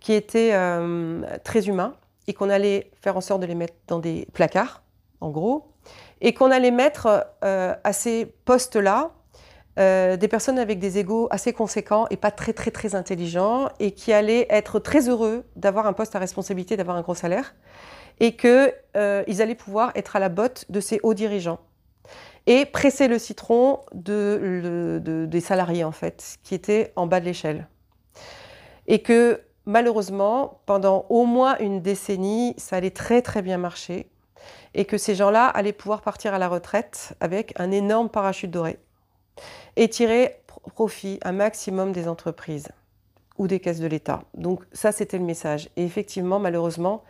qui 0.00 0.12
étaient 0.12 0.54
euh, 0.54 1.22
très 1.44 1.68
humains, 1.68 1.94
et 2.26 2.34
qu'on 2.34 2.50
allait 2.50 2.90
faire 3.00 3.16
en 3.16 3.20
sorte 3.20 3.40
de 3.40 3.46
les 3.46 3.54
mettre 3.54 3.74
dans 3.86 3.98
des 3.98 4.26
placards, 4.32 4.82
en 5.20 5.30
gros, 5.30 5.69
et 6.20 6.34
qu'on 6.34 6.50
allait 6.50 6.70
mettre 6.70 7.26
euh, 7.44 7.74
à 7.82 7.92
ces 7.92 8.26
postes-là 8.26 9.12
des 9.76 10.28
personnes 10.28 10.58
avec 10.58 10.78
des 10.78 10.98
égaux 10.98 11.26
assez 11.30 11.54
conséquents 11.54 12.06
et 12.10 12.18
pas 12.18 12.30
très 12.30 12.52
très 12.52 12.70
très 12.70 12.94
intelligents, 12.94 13.70
et 13.78 13.92
qui 13.92 14.12
allaient 14.12 14.46
être 14.50 14.78
très 14.78 15.08
heureux 15.08 15.46
d'avoir 15.56 15.86
un 15.86 15.94
poste 15.94 16.14
à 16.14 16.18
responsabilité, 16.18 16.76
d'avoir 16.76 16.98
un 16.98 17.00
gros 17.00 17.14
salaire, 17.14 17.54
et 18.18 18.36
qu'ils 18.36 18.74
allaient 18.94 19.54
pouvoir 19.54 19.92
être 19.94 20.16
à 20.16 20.18
la 20.18 20.28
botte 20.28 20.66
de 20.68 20.80
ces 20.80 21.00
hauts 21.02 21.14
dirigeants 21.14 21.60
et 22.46 22.64
presser 22.66 23.08
le 23.08 23.18
citron 23.18 23.80
des 23.94 25.40
salariés, 25.40 25.84
en 25.84 25.92
fait, 25.92 26.38
qui 26.42 26.54
étaient 26.54 26.92
en 26.96 27.06
bas 27.06 27.20
de 27.20 27.24
l'échelle. 27.26 27.68
Et 28.86 29.02
que 29.02 29.40
malheureusement, 29.66 30.60
pendant 30.66 31.06
au 31.10 31.26
moins 31.26 31.56
une 31.58 31.80
décennie, 31.80 32.54
ça 32.56 32.76
allait 32.76 32.90
très 32.90 33.22
très 33.22 33.42
bien 33.42 33.58
marcher, 33.58 34.10
et 34.74 34.84
que 34.84 34.98
ces 34.98 35.14
gens-là 35.14 35.46
allaient 35.46 35.72
pouvoir 35.72 36.02
partir 36.02 36.34
à 36.34 36.38
la 36.38 36.48
retraite 36.48 37.14
avec 37.20 37.52
un 37.58 37.70
énorme 37.70 38.08
parachute 38.08 38.50
doré, 38.50 38.78
et 39.76 39.88
tirer 39.88 40.42
profit 40.46 41.18
un 41.22 41.32
maximum 41.32 41.92
des 41.92 42.08
entreprises 42.08 42.68
ou 43.38 43.46
des 43.46 43.60
caisses 43.60 43.80
de 43.80 43.86
l'État. 43.86 44.22
Donc 44.34 44.62
ça, 44.72 44.92
c'était 44.92 45.18
le 45.18 45.24
message. 45.24 45.70
Et 45.76 45.84
effectivement, 45.84 46.38
malheureusement, 46.38 47.02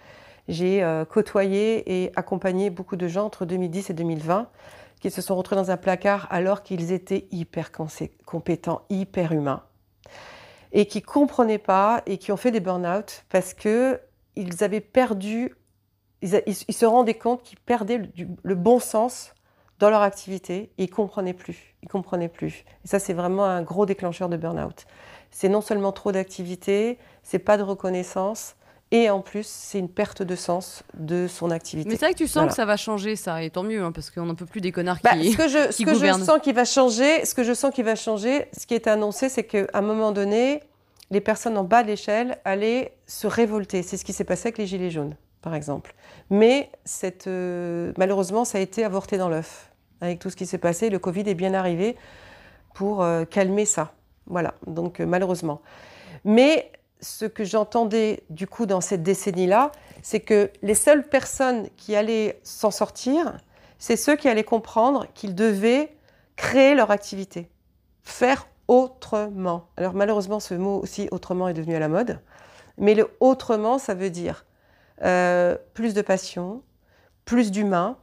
j'ai 0.49 0.83
euh, 0.83 1.05
côtoyé 1.05 2.05
et 2.05 2.13
accompagné 2.17 2.71
beaucoup 2.71 2.97
de 2.97 3.09
gens 3.09 3.27
entre 3.27 3.45
2010 3.45 3.91
et 3.91 3.95
2020 3.95 4.49
qui 5.01 5.11
se 5.11 5.23
sont 5.23 5.35
retrouvés 5.35 5.61
dans 5.61 5.71
un 5.71 5.77
placard 5.77 6.29
alors 6.31 6.63
qu'ils 6.63 6.93
étaient 6.93 7.27
hyper 7.31 7.71
compétents, 7.73 8.83
hyper 8.91 9.33
humains, 9.33 9.63
et 10.73 10.87
qui 10.87 10.99
ne 10.99 11.05
comprenaient 11.05 11.59
pas 11.59 12.03
et 12.07 12.19
qui 12.19 12.33
ont 12.33 12.37
fait 12.37 12.51
des 12.51 12.61
burn-out 12.61 13.25
parce 13.31 13.55
qu'ils 13.55 13.99
avaient 14.61 14.81
perdu, 14.81 15.55
ils, 16.23 16.55
se 16.55 16.87
rendaient 16.87 17.15
compte 17.15 17.43
qu'ils 17.43 17.59
perdaient 17.59 18.03
le, 18.43 18.55
bon 18.55 18.79
sens 18.79 19.35
dans 19.79 19.91
leur 19.91 20.03
activité 20.03 20.71
et 20.79 20.85
ils 20.85 20.91
ne 20.91 20.95
comprenaient 20.95 21.35
plus. 21.35 21.75
Ils 21.83 21.89
comprenaient 21.89 22.29
plus. 22.29 22.65
Et 22.85 22.89
ça, 22.89 22.99
c'est 22.99 23.15
vraiment 23.15 23.45
un 23.45 23.63
gros 23.63 23.87
déclencheur 23.87 24.29
de 24.29 24.37
burn-out. 24.37 24.85
C'est 25.31 25.49
non 25.49 25.61
seulement 25.61 25.93
trop 25.93 26.13
d'activité, 26.13 26.99
c'est 27.23 27.39
pas 27.39 27.57
de 27.57 27.63
reconnaissance 27.63 28.57
et 28.93 29.09
en 29.09 29.21
plus, 29.21 29.47
c'est 29.47 29.79
une 29.79 29.89
perte 29.89 30.23
de 30.23 30.35
sens 30.35 30.83
de 30.95 31.29
son 31.29 31.53
activité. 31.53 31.89
Mais 31.89 31.95
c'est 31.95 32.07
vrai 32.07 32.13
que 32.13 32.19
tu 32.19 32.27
sens 32.27 32.49
que 32.49 32.55
ça 32.55 32.65
va 32.65 32.77
changer, 32.77 33.15
ça, 33.15 33.43
et 33.43 33.51
tant 33.51 33.63
mieux, 33.63 33.83
hein, 33.83 33.93
parce 33.93 34.11
qu'on 34.11 34.25
n'en 34.25 34.35
peut 34.35 34.47
plus 34.47 34.61
des 34.61 34.73
connards 34.73 34.99
bah, 35.05 35.13
qui 35.13 35.33
Ce 35.33 35.37
que 35.37 35.49
je, 35.49 35.71
ce 35.73 35.85
que 35.85 35.95
je 35.95 36.25
sens 36.25 36.41
qui 36.43 36.53
va 36.53 36.65
changer, 36.65 37.25
ce 37.25 37.35
que 37.35 37.45
je 37.45 37.55
sens 37.55 37.73
qui 37.73 37.85
va 37.85 37.95
changer, 37.95 38.49
ce 38.59 38.67
qui 38.67 38.75
est 38.75 38.89
annoncé, 38.89 39.29
c'est 39.29 39.45
qu'à 39.45 39.67
un 39.75 39.81
moment 39.81 40.11
donné, 40.11 40.61
les 41.11 41.21
personnes 41.21 41.57
en 41.57 41.63
bas 41.63 41.85
de 41.85 41.89
l'échelle 41.89 42.39
allaient 42.45 42.97
se 43.07 43.29
révolter. 43.29 43.83
C'est 43.83 43.97
ce 43.97 44.05
qui 44.05 44.13
s'est 44.13 44.25
passé 44.25 44.49
avec 44.49 44.59
les 44.59 44.67
Gilets 44.67 44.91
jaunes, 44.91 45.15
par 45.43 45.55
exemple. 45.55 45.95
Mais 46.31 46.71
cette, 46.85 47.27
euh, 47.27 47.93
malheureusement, 47.97 48.45
ça 48.45 48.59
a 48.59 48.61
été 48.61 48.85
avorté 48.85 49.19
dans 49.19 49.29
l'œuf. 49.29 49.73
Avec 50.01 50.19
tout 50.19 50.31
ce 50.31 50.37
qui 50.37 50.47
s'est 50.47 50.59
passé, 50.59 50.91
le 50.91 50.99
Covid 50.99 51.29
est 51.29 51.35
bien 51.35 51.53
arrivé 51.55 51.97
pour 52.75 53.03
euh, 53.03 53.25
calmer 53.25 53.67
ça. 53.67 53.93
Voilà, 54.27 54.55
donc 54.67 55.01
euh, 55.01 55.07
malheureusement. 55.07 55.61
Mais 56.25 56.71
ce 57.01 57.25
que 57.25 57.45
j'entendais 57.45 58.23
du 58.31 58.47
coup 58.47 58.67
dans 58.67 58.81
cette 58.81 59.03
décennie-là, 59.03 59.73
c'est 60.03 60.21
que 60.21 60.51
les 60.63 60.75
seules 60.75 61.07
personnes 61.07 61.69
qui 61.77 61.97
allaient 61.97 62.41
s'en 62.43 62.71
sortir, 62.71 63.39
c'est 63.79 63.97
ceux 63.97 64.17
qui 64.17 64.29
allaient 64.29 64.45
comprendre 64.45 65.07
qu'ils 65.15 65.35
devaient 65.35 65.95
créer 66.37 66.75
leur 66.75 66.91
activité, 66.91 67.51
faire 68.03 68.47
autrement. 68.69 69.69
Alors 69.77 69.95
malheureusement, 69.95 70.41
ce 70.41 70.55
mot 70.55 70.81
aussi 70.81 71.09
autrement 71.11 71.49
est 71.49 71.55
devenu 71.55 71.75
à 71.75 71.81
la 71.81 71.89
mode, 71.89 72.21
mais 72.79 72.95
le 72.95 73.11
autrement, 73.21 73.79
ça 73.79 73.95
veut 73.95 74.11
dire 74.11 74.45
euh, 75.03 75.57
plus 75.75 75.95
de 75.95 76.03
passion, 76.03 76.63
plus 77.25 77.51
d'humain, 77.51 77.97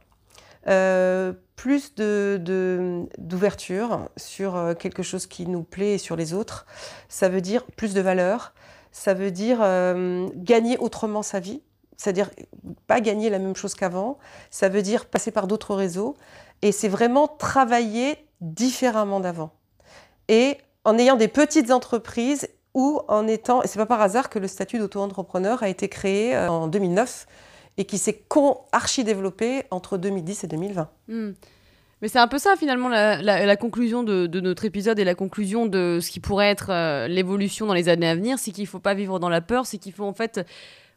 euh, 0.66 1.32
plus 1.56 1.94
d'ouverture 1.94 3.98
de, 3.98 4.08
sur 4.16 4.56
euh, 4.56 4.74
quelque 4.74 5.02
chose 5.02 5.26
qui 5.26 5.46
nous 5.46 5.62
plaît 5.62 5.94
et 5.94 5.98
sur 5.98 6.16
les 6.16 6.34
autres. 6.34 6.66
Ça 7.08 7.28
veut 7.28 7.40
dire 7.40 7.64
plus 7.76 7.94
de 7.94 8.00
valeur, 8.00 8.54
ça 8.90 9.14
veut 9.14 9.30
dire 9.30 9.58
gagner 10.34 10.78
autrement 10.78 11.22
sa 11.22 11.40
vie, 11.40 11.62
c'est-à-dire 11.96 12.30
pas 12.86 13.00
gagner 13.00 13.30
la 13.30 13.38
même 13.38 13.54
chose 13.54 13.74
qu'avant, 13.74 14.18
ça 14.50 14.68
veut 14.68 14.82
dire 14.82 15.06
passer 15.06 15.30
par 15.30 15.46
d'autres 15.46 15.74
réseaux, 15.74 16.16
et 16.62 16.72
c'est 16.72 16.88
vraiment 16.88 17.28
travailler 17.28 18.16
différemment 18.40 19.20
d'avant. 19.20 19.52
Et 20.28 20.58
en 20.84 20.98
ayant 20.98 21.16
des 21.16 21.28
petites 21.28 21.70
entreprises 21.70 22.48
ou 22.78 23.00
en 23.08 23.26
étant, 23.26 23.60
et 23.64 23.66
c'est 23.66 23.80
pas 23.80 23.86
par 23.86 24.00
hasard 24.00 24.30
que 24.30 24.38
le 24.38 24.46
statut 24.46 24.78
d'auto-entrepreneur 24.78 25.64
a 25.64 25.68
été 25.68 25.88
créé 25.88 26.36
euh, 26.36 26.48
en 26.48 26.68
2009 26.68 27.26
et 27.76 27.84
qui 27.84 27.98
s'est 27.98 28.22
archi 28.70 29.02
développé 29.02 29.64
entre 29.72 29.98
2010 29.98 30.44
et 30.44 30.46
2020. 30.46 30.88
Mais 32.00 32.06
c'est 32.06 32.20
un 32.20 32.28
peu 32.28 32.38
ça 32.38 32.54
finalement 32.56 32.88
la, 32.88 33.56
conclusion 33.56 34.04
de, 34.04 34.28
notre 34.38 34.64
épisode 34.64 35.00
et 35.00 35.04
la 35.04 35.16
conclusion 35.16 35.66
de 35.66 35.98
ce 36.00 36.08
qui 36.08 36.20
pourrait 36.20 36.50
être 36.50 36.70
euh, 36.70 37.08
l'évolution 37.08 37.66
dans 37.66 37.74
les 37.74 37.88
années 37.88 38.08
à 38.08 38.14
venir, 38.14 38.38
c'est 38.38 38.52
qu'il 38.52 38.62
ne 38.62 38.68
faut 38.68 38.78
pas 38.78 38.94
vivre 38.94 39.18
dans 39.18 39.28
la 39.28 39.40
peur, 39.40 39.66
c'est 39.66 39.78
qu'il 39.78 39.92
faut 39.92 40.04
en 40.04 40.14
fait 40.14 40.46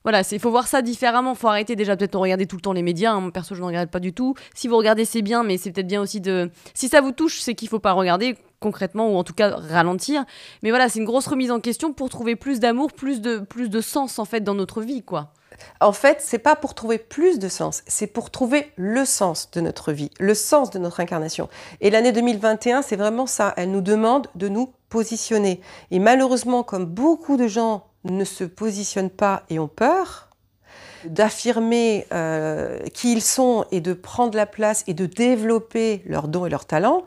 voilà, 0.04 0.22
il 0.32 0.40
faut 0.40 0.52
voir 0.52 0.68
ça 0.68 0.82
différemment. 0.82 1.34
Il 1.34 1.38
faut 1.38 1.48
arrêter 1.48 1.76
déjà 1.76 1.96
peut-être 1.96 2.14
de 2.14 2.18
regarder 2.18 2.48
tout 2.48 2.56
le 2.56 2.62
temps 2.62 2.74
les 2.74 2.82
médias. 2.82 3.14
Hein. 3.14 3.30
Perso, 3.30 3.56
je 3.56 3.62
ne 3.62 3.68
regarde 3.68 3.90
pas 3.90 4.00
du 4.00 4.14
tout. 4.14 4.36
Si 4.56 4.68
vous 4.68 4.78
regardez, 4.78 5.06
c'est 5.06 5.22
bien, 5.22 5.44
mais 5.44 5.58
c'est 5.58 5.72
peut-être 5.72 5.88
bien 5.88 6.02
aussi 6.02 6.22
de. 6.22 6.50
Si 6.74 6.90
ça 6.90 7.02
vous 7.02 7.12
touche, 7.12 7.40
c'est 7.42 7.54
qu'il 7.54 7.68
ne 7.68 7.72
faut 7.72 7.80
pas 7.80 7.94
regarder 7.94 8.36
concrètement 8.60 9.10
ou 9.10 9.18
en 9.18 9.24
tout 9.24 9.34
cas 9.34 9.56
ralentir. 9.56 10.26
Mais 10.64 10.70
voilà, 10.70 10.90
c'est 10.90 11.00
une 11.00 11.06
grosse 11.06 11.28
remise 11.28 11.52
en 11.52 11.60
question 11.60 11.94
pour 11.94 12.10
trouver 12.10 12.36
plus 12.36 12.60
d'amour, 12.60 12.94
plus 12.94 13.22
de, 13.22 13.40
plus 13.40 13.70
de 13.70 13.82
sens 13.82 14.20
en 14.20 14.26
fait 14.26 14.42
dans 14.42 14.56
notre 14.56 14.82
vie, 14.82 15.04
quoi. 15.04 15.34
En 15.80 15.92
fait, 15.92 16.18
c'est 16.22 16.40
pas 16.40 16.56
pour 16.56 16.74
trouver 16.74 16.98
plus 16.98 17.38
de 17.38 17.48
sens, 17.48 17.84
c'est 17.86 18.08
pour 18.08 18.32
trouver 18.32 18.72
le 18.78 19.06
sens 19.06 19.52
de 19.52 19.62
notre 19.62 19.92
vie, 19.92 20.10
le 20.20 20.34
sens 20.34 20.72
de 20.72 20.80
notre 20.80 21.00
incarnation. 21.00 21.50
Et 21.82 21.92
l'année 21.92 22.12
2021, 22.12 22.82
c'est 22.82 22.96
vraiment 22.96 23.28
ça. 23.28 23.54
Elle 23.58 23.72
nous 23.72 23.82
demande 23.82 24.28
de 24.34 24.48
nous 24.48 24.74
positionner. 24.90 25.62
Et 25.92 26.00
malheureusement, 26.00 26.64
comme 26.64 26.86
beaucoup 26.86 27.38
de 27.38 27.48
gens 27.48 27.91
ne 28.04 28.24
se 28.24 28.44
positionnent 28.44 29.10
pas 29.10 29.44
et 29.50 29.60
ont 29.60 29.68
peur, 29.68 30.30
d'affirmer 31.06 32.08
euh, 32.14 32.80
qui 32.94 33.14
ils 33.14 33.22
sont 33.22 33.66
et 33.72 33.82
de 33.82 33.94
prendre 33.94 34.36
la 34.36 34.46
place 34.46 34.84
et 34.88 34.94
de 34.94 35.06
développer 35.06 36.04
leurs 36.06 36.28
dons 36.28 36.46
et 36.46 36.50
leurs 36.50 36.66
talents, 36.66 37.06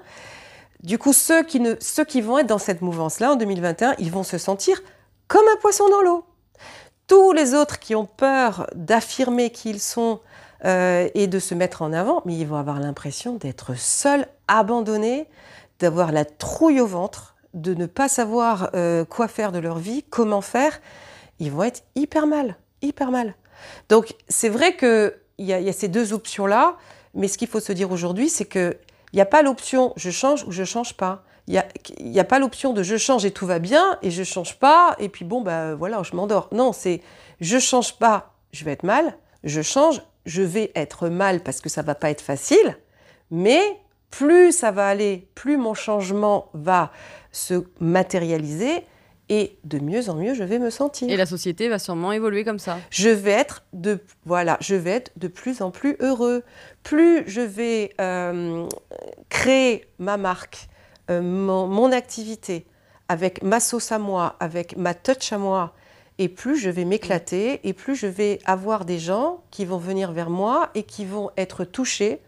du 0.85 0.99
coup, 0.99 1.15
ceux 1.15 1.43
qui, 1.43 1.61
ne, 1.61 1.75
ceux 1.81 2.05
qui 2.05 2.21
vont 2.21 2.39
être 2.39 2.47
dans 2.47 2.59
cette 2.59 2.83
mouvance-là 2.83 3.33
en 3.33 3.37
2021, 3.37 3.95
ils 3.99 4.11
vont 4.11 4.23
se 4.23 4.37
sentir 4.37 4.83
comme 5.29 5.47
un 5.51 5.57
poisson 5.57 5.89
dans 5.89 6.03
l'eau. 6.03 6.25
Tous 7.07 7.33
les 7.33 7.55
autres 7.55 7.79
qui 7.79 7.95
ont 7.95 8.05
peur 8.05 8.67
d'affirmer 8.75 9.51
qui 9.51 9.71
ils 9.71 9.81
sont 9.81 10.21
euh, 10.67 11.09
et 11.15 11.27
de 11.27 11.39
se 11.39 11.55
mettre 11.55 11.81
en 11.81 11.95
avant, 11.95 12.21
mais 12.27 12.37
ils 12.37 12.47
vont 12.47 12.57
avoir 12.57 12.81
l'impression 12.81 13.37
d'être 13.37 13.75
seuls, 13.79 14.27
abandonnés, 14.47 15.27
d'avoir 15.79 16.13
la 16.13 16.27
trouille 16.27 16.83
au 16.83 16.87
ventre, 16.87 17.34
de 17.55 17.75
ne 17.75 17.87
pas 17.87 18.09
savoir 18.09 18.71
euh, 18.75 19.05
quoi 19.05 19.29
faire 19.29 19.53
de 19.53 19.59
leur 19.59 19.79
vie, 19.79 20.05
comment 20.11 20.41
faire. 20.41 20.81
Ils 21.39 21.51
vont 21.51 21.63
être 21.63 21.85
hyper 21.95 22.27
mal, 22.27 22.57
hyper 22.83 23.11
mal. 23.11 23.35
Donc 23.89 24.15
c'est 24.29 24.49
vrai 24.49 24.77
qu'il 24.77 25.13
y, 25.39 25.47
y, 25.47 25.69
a 25.69 25.73
ces 25.73 25.89
deux 25.89 26.13
options-là, 26.13 26.77
mais 27.15 27.29
ce 27.29 27.39
qu'il 27.39 27.49
faut 27.49 27.61
se 27.61 27.73
dire 27.73 27.91
aujourd'hui, 27.91 28.29
c'est 28.29 28.45
qu'il 28.45 28.77
n'y 29.15 29.21
a 29.21 29.27
pas 29.27 29.43
l'option 29.43 29.93
je 29.97 30.11
change 30.11 30.45
ou 30.45 30.53
je 30.53 30.65
change 30.65 30.97
pas. 30.97 31.25
Il 31.47 31.63
n'y 32.01 32.21
a, 32.21 32.25
pas 32.25 32.39
l'option 32.39 32.73
de 32.73 32.83
je 32.83 32.97
change 32.97 33.27
et 33.27 33.31
tout 33.31 33.47
va 33.47 33.59
bien 33.59 33.99
et 34.01 34.11
je 34.11 34.23
change 34.23 34.59
pas 34.59 34.97
et 34.99 35.11
puis 35.11 35.27
bon, 35.27 35.43
bah 35.43 35.75
voilà, 35.75 36.03
je 36.03 36.17
m'endors. 36.17 36.49
Non, 36.53 36.73
c'est 36.73 37.03
je 37.41 37.59
change 37.59 37.99
pas, 37.99 38.33
je 38.53 38.65
vais 38.65 38.73
être 38.73 38.83
mal. 38.83 39.19
Je 39.43 39.61
change, 39.61 40.01
je 40.25 40.41
vais 40.41 40.73
être 40.75 41.09
mal 41.09 41.43
parce 41.43 41.61
que 41.61 41.69
ça 41.69 41.83
va 41.83 41.95
pas 41.95 42.11
être 42.11 42.23
facile. 42.23 42.79
Mais 43.31 43.61
plus 44.11 44.53
ça 44.53 44.71
va 44.71 44.89
aller, 44.89 45.29
plus 45.35 45.59
mon 45.59 45.75
changement 45.75 46.49
va 46.55 46.93
se 47.35 47.65
matérialiser 47.81 48.85
et 49.29 49.59
de 49.65 49.79
mieux 49.79 50.09
en 50.09 50.15
mieux 50.15 50.35
je 50.35 50.45
vais 50.45 50.59
me 50.59 50.71
sentir. 50.71 51.11
Et 51.11 51.17
la 51.17 51.27
société 51.27 51.69
va 51.69 51.79
sûrement 51.79 52.13
évoluer 52.13 52.45
comme 52.45 52.59
ça. 52.59 52.79
Je 52.91 53.09
vais 53.09 53.33
être 53.33 53.65
de 53.73 54.01
voilà, 54.25 54.57
je 54.61 54.75
vais 54.75 54.91
être 54.91 55.13
de 55.17 55.29
plus 55.29 55.61
en 55.61 55.71
plus 55.71 55.97
heureux. 56.01 56.43
Plus 56.83 57.25
je 57.27 57.41
vais 57.41 57.93
euh, 58.01 58.67
créer 59.29 59.87
ma 59.99 60.17
marque, 60.17 60.69
euh, 61.11 61.21
mon, 61.23 61.93
activité 61.93 62.67
avec 63.09 63.43
ma 63.43 63.61
sauce 63.61 63.93
à 63.93 63.99
moi, 63.99 64.37
avec 64.41 64.77
ma 64.77 64.95
touch 64.95 65.33
à 65.33 65.39
moi, 65.39 65.75
et 66.19 66.29
plus 66.29 66.57
je 66.57 66.71
vais 66.71 66.85
m'éclater, 66.85 67.61
et 67.65 67.73
plus 67.73 67.97
je 67.97 68.07
vais 68.07 68.39
avoir 68.45 68.85
des 68.85 68.99
gens 68.99 69.43
qui 69.51 69.65
vont 69.65 69.79
venir 69.79 70.13
vers 70.13 70.31
moi 70.31 70.71
et 70.75 70.85
qui 70.85 71.05
vont 71.05 71.31
être 71.37 71.65
touchés 71.65 72.21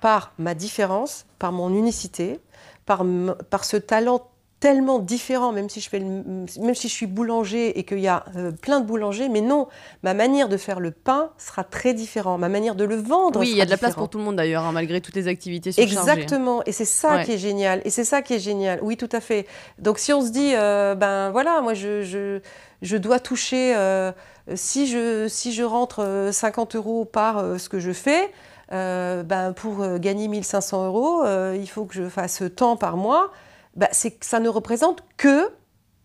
par 0.00 0.32
ma 0.38 0.54
différence, 0.54 1.26
par 1.38 1.52
mon 1.52 1.74
unicité, 1.74 2.40
par, 2.86 3.04
par 3.50 3.64
ce 3.64 3.76
talent 3.76 4.29
tellement 4.60 4.98
différent, 4.98 5.52
même 5.52 5.70
si 5.70 5.80
je, 5.80 5.88
fais 5.88 6.00
même 6.00 6.74
si 6.74 6.88
je 6.88 6.92
suis 6.92 7.06
boulanger 7.06 7.78
et 7.78 7.84
qu'il 7.84 7.98
y 7.98 8.08
a 8.08 8.26
euh, 8.36 8.52
plein 8.52 8.80
de 8.80 8.86
boulangers, 8.86 9.30
mais 9.30 9.40
non, 9.40 9.68
ma 10.02 10.12
manière 10.12 10.50
de 10.50 10.58
faire 10.58 10.80
le 10.80 10.90
pain 10.90 11.30
sera 11.38 11.64
très 11.64 11.94
différente, 11.94 12.38
ma 12.38 12.50
manière 12.50 12.74
de 12.74 12.84
le 12.84 12.96
vendre. 12.96 13.40
Oui, 13.40 13.48
il 13.50 13.56
y 13.56 13.62
a 13.62 13.64
de 13.64 13.70
la 13.70 13.78
place 13.78 13.94
pour 13.94 14.10
tout 14.10 14.18
le 14.18 14.24
monde 14.24 14.36
d'ailleurs, 14.36 14.64
hein, 14.64 14.72
malgré 14.72 15.00
toutes 15.00 15.16
les 15.16 15.28
activités 15.28 15.72
surchargées. 15.72 15.94
Exactement, 15.96 16.62
et 16.66 16.72
c'est 16.72 16.84
ça 16.84 17.24
qui 17.24 17.32
est 17.32 17.38
génial, 17.38 17.80
et 17.86 17.90
c'est 17.90 18.04
ça 18.04 18.20
qui 18.20 18.34
est 18.34 18.38
génial, 18.38 18.78
oui, 18.82 18.98
tout 18.98 19.08
à 19.12 19.20
fait. 19.20 19.46
Donc 19.78 19.98
si 19.98 20.12
on 20.12 20.20
se 20.20 20.30
dit, 20.30 20.52
euh, 20.54 20.94
ben 20.94 21.30
voilà, 21.30 21.62
moi 21.62 21.72
je, 21.72 22.02
je, 22.02 22.40
je 22.82 22.96
dois 22.98 23.18
toucher, 23.18 23.74
euh, 23.74 24.12
si, 24.54 24.86
je, 24.86 25.26
si 25.26 25.54
je 25.54 25.62
rentre 25.62 26.28
50 26.30 26.76
euros 26.76 27.06
par 27.06 27.58
ce 27.58 27.70
que 27.70 27.80
je 27.80 27.92
fais, 27.92 28.30
ben 28.70 29.54
pour 29.56 29.98
gagner 29.98 30.28
1500 30.28 30.86
euros, 30.86 31.24
il 31.54 31.66
faut 31.66 31.86
que 31.86 31.94
je 31.94 32.10
fasse 32.10 32.42
tant 32.54 32.76
par 32.76 32.98
mois 32.98 33.32
bah, 33.80 33.88
ça 33.92 34.40
ne 34.40 34.48
représente 34.50 35.02
que 35.16 35.50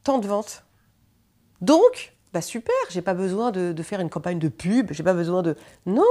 tant 0.04 0.18
de 0.18 0.28
ventes. 0.28 0.64
Donc, 1.60 2.14
bah 2.32 2.40
super, 2.40 2.74
j'ai 2.90 3.02
pas 3.02 3.14
besoin 3.14 3.52
de, 3.52 3.84
faire 3.84 4.00
une 4.00 4.10
campagne 4.10 4.40
de 4.40 4.48
pub, 4.48 4.94
j'ai 4.94 5.04
pas 5.04 5.14
besoin 5.14 5.44
de. 5.44 5.58
Non, 5.86 6.04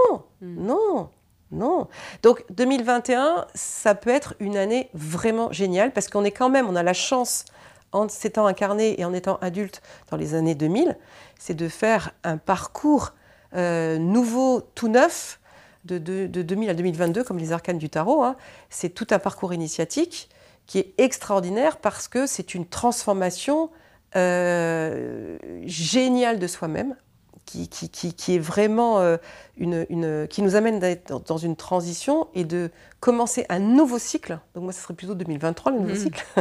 hmm. 0.42 0.66
non, 0.66 1.08
non. 1.52 1.88
Donc 2.22 2.44
2021, 2.50 3.46
ça 3.54 3.94
peut 3.94 4.10
être 4.10 4.34
une 4.40 4.58
année 4.58 4.90
vraiment 4.92 5.52
géniale 5.52 5.94
parce 5.94 6.08
qu'on 6.08 6.24
est 6.24 6.32
quand 6.32 6.50
même, 6.50 6.68
on 6.68 6.76
a 6.76 6.82
la 6.82 6.92
chance, 6.92 7.46
en 7.92 8.10
s'étant 8.10 8.44
incarné 8.44 9.00
et 9.00 9.06
en 9.06 9.14
étant 9.14 9.38
adulte 9.40 9.80
dans 10.10 10.18
les 10.18 10.34
années 10.34 10.54
2000, 10.54 10.98
c'est 11.38 11.54
de 11.54 11.68
faire 11.68 12.10
un 12.24 12.36
parcours 12.36 13.14
euh, 13.54 13.96
nouveau, 13.96 14.60
tout 14.74 14.88
neuf, 14.88 15.40
de, 15.86 15.98
2000 16.26 16.68
à 16.68 16.74
2022, 16.74 17.24
comme 17.24 17.38
les 17.38 17.52
arcanes 17.52 17.78
du 17.78 17.88
tarot. 17.88 18.22
Hein. 18.22 18.36
C'est 18.68 18.90
tout 18.90 19.06
un 19.12 19.18
parcours 19.18 19.54
initiatique 19.54 20.28
qui 20.66 20.78
est 20.78 20.94
extraordinaire 20.98 21.78
parce 21.78 22.08
que 22.08 22.26
c'est 22.26 22.54
une 22.54 22.66
transformation 22.66 23.70
euh, 24.16 25.38
géniale 25.66 26.38
de 26.38 26.46
soi-même, 26.46 26.96
qui, 27.44 27.68
qui, 27.68 28.14
qui, 28.14 28.34
est 28.34 28.38
vraiment 28.38 29.00
euh, 29.00 29.16
une, 29.56 29.86
une, 29.90 30.26
qui 30.28 30.40
nous 30.42 30.56
amène 30.56 30.78
d'être 30.78 31.20
dans 31.24 31.36
une 31.36 31.56
transition 31.56 32.28
et 32.34 32.44
de 32.44 32.70
commencer 33.00 33.44
un 33.48 33.58
nouveau 33.58 33.98
cycle. 33.98 34.38
Donc 34.54 34.64
moi, 34.64 34.72
ce 34.72 34.80
serait 34.80 34.94
plutôt 34.94 35.14
2023 35.14 35.72
le 35.72 35.80
nouveau 35.80 35.94
mmh. 35.94 35.96
cycle. 35.96 36.24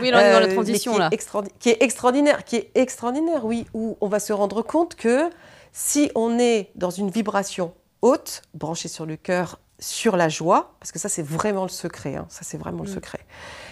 oui, 0.00 0.10
on 0.14 0.18
est 0.18 0.32
dans 0.32 0.40
la 0.40 0.46
euh, 0.46 0.54
transition 0.54 0.92
qui 0.92 0.98
là. 0.98 1.08
Est 1.10 1.58
qui 1.58 1.70
est 1.70 1.82
extraordinaire, 1.82 2.44
qui 2.44 2.56
est 2.56 2.70
extraordinaire, 2.74 3.44
oui, 3.44 3.66
où 3.74 3.96
on 4.00 4.08
va 4.08 4.20
se 4.20 4.32
rendre 4.32 4.62
compte 4.62 4.94
que 4.94 5.28
si 5.72 6.10
on 6.14 6.38
est 6.38 6.70
dans 6.76 6.90
une 6.90 7.10
vibration 7.10 7.74
haute, 8.02 8.42
branchée 8.54 8.88
sur 8.88 9.06
le 9.06 9.16
cœur 9.16 9.58
sur 9.78 10.16
la 10.16 10.28
joie, 10.28 10.74
parce 10.80 10.92
que 10.92 10.98
ça 10.98 11.08
c'est 11.08 11.22
vraiment 11.22 11.62
le 11.62 11.68
secret, 11.68 12.16
hein. 12.16 12.26
ça 12.28 12.42
c'est 12.42 12.56
vraiment 12.56 12.82
le 12.82 12.90
mm. 12.90 12.94
secret. 12.94 13.20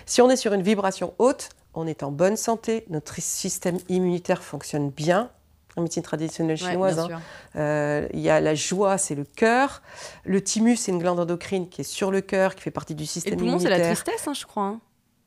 Si 0.07 0.21
on 0.21 0.31
est 0.31 0.37
sur 0.37 0.53
une 0.53 0.63
vibration 0.63 1.15
haute, 1.19 1.49
on 1.75 1.87
est 1.87 2.03
en 2.03 2.11
bonne 2.11 2.37
santé, 2.37 2.85
notre 2.91 3.21
système 3.21 3.79
immunitaire 3.89 4.43
fonctionne 4.43 4.91
bien, 4.91 5.31
en 5.77 5.83
médecine 5.83 6.03
traditionnelle 6.03 6.57
chinoise. 6.57 6.99
Hein. 6.99 7.21
Euh, 7.57 8.07
il 8.13 8.21
y 8.21 8.31
a 8.31 8.41
la 8.41 8.55
joie, 8.55 8.97
c'est 8.97 9.15
le 9.15 9.25
cœur. 9.25 9.83
Le 10.25 10.41
thymus, 10.41 10.77
c'est 10.77 10.93
une 10.93 11.01
glande 11.01 11.19
endocrine 11.19 11.69
qui 11.69 11.81
est 11.81 11.85
sur 11.85 12.11
le 12.13 12.21
cœur, 12.21 12.55
qui 12.55 12.63
fait 12.63 12.71
partie 12.71 12.95
du 12.95 13.07
système 13.07 13.41
immunitaire. 13.41 13.73
Et 13.73 13.79
le 13.79 13.83
poumon, 13.83 13.83
c'est 13.83 13.89
la 13.89 13.95
tristesse, 13.95 14.29
hein, 14.29 14.35
je 14.35 14.47
crois. 14.47 14.79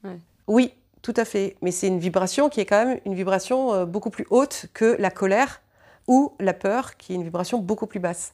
Hein. 0.06 0.18
Oui, 0.48 0.74
tout 1.02 1.14
à 1.18 1.26
fait. 1.26 1.58
Mais 1.62 1.72
c'est 1.72 1.88
une 1.88 2.00
vibration 2.00 2.50
qui 2.50 2.62
est 2.62 2.66
quand 2.66 2.86
même 2.86 3.00
une 3.06 3.14
vibration 3.14 3.74
euh, 3.74 3.86
beaucoup 3.86 4.10
plus 4.10 4.26
haute 4.30 4.68
que 4.74 4.96
la 5.00 5.12
colère 5.12 5.62
ou 6.08 6.34
la 6.40 6.54
peur, 6.54 6.98
qui 6.98 7.14
est 7.14 7.16
une 7.16 7.24
vibration 7.24 7.60
beaucoup 7.60 7.88
plus 7.88 8.00
basse. 8.00 8.34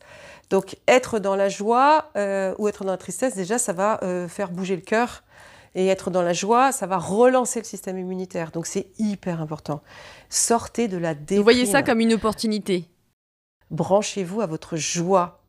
Donc 0.50 0.78
être 0.88 1.20
dans 1.20 1.36
la 1.36 1.50
joie 1.50 2.12
euh, 2.16 2.54
ou 2.58 2.68
être 2.68 2.84
dans 2.84 2.92
la 2.92 2.98
tristesse, 2.98 3.36
déjà, 3.36 3.58
ça 3.58 3.74
va 3.74 4.00
faire 4.30 4.52
bouger 4.52 4.76
le 4.76 4.82
cœur 4.82 5.24
et 5.76 5.88
être 5.88 6.12
dans 6.12 6.22
la 6.22 6.34
joie, 6.34 6.72
ça 6.72 6.86
va 6.86 6.98
relancer 6.98 7.60
le 7.60 7.66
système 7.66 7.98
immunitaire. 7.98 8.52
Donc 8.52 8.66
c'est 8.66 8.88
hyper 9.00 9.42
important. 9.42 9.82
Sortez 10.30 10.88
de 10.88 10.98
la 10.98 11.14
déprime. 11.16 11.38
Vous 11.38 11.44
voyez 11.44 11.66
ça 11.66 11.84
comme 11.84 12.00
une 12.00 12.14
opportunité. 12.14 12.86
Branchez-vous 13.72 14.42
à 14.42 14.46
votre 14.46 14.78
joie. 14.78 15.40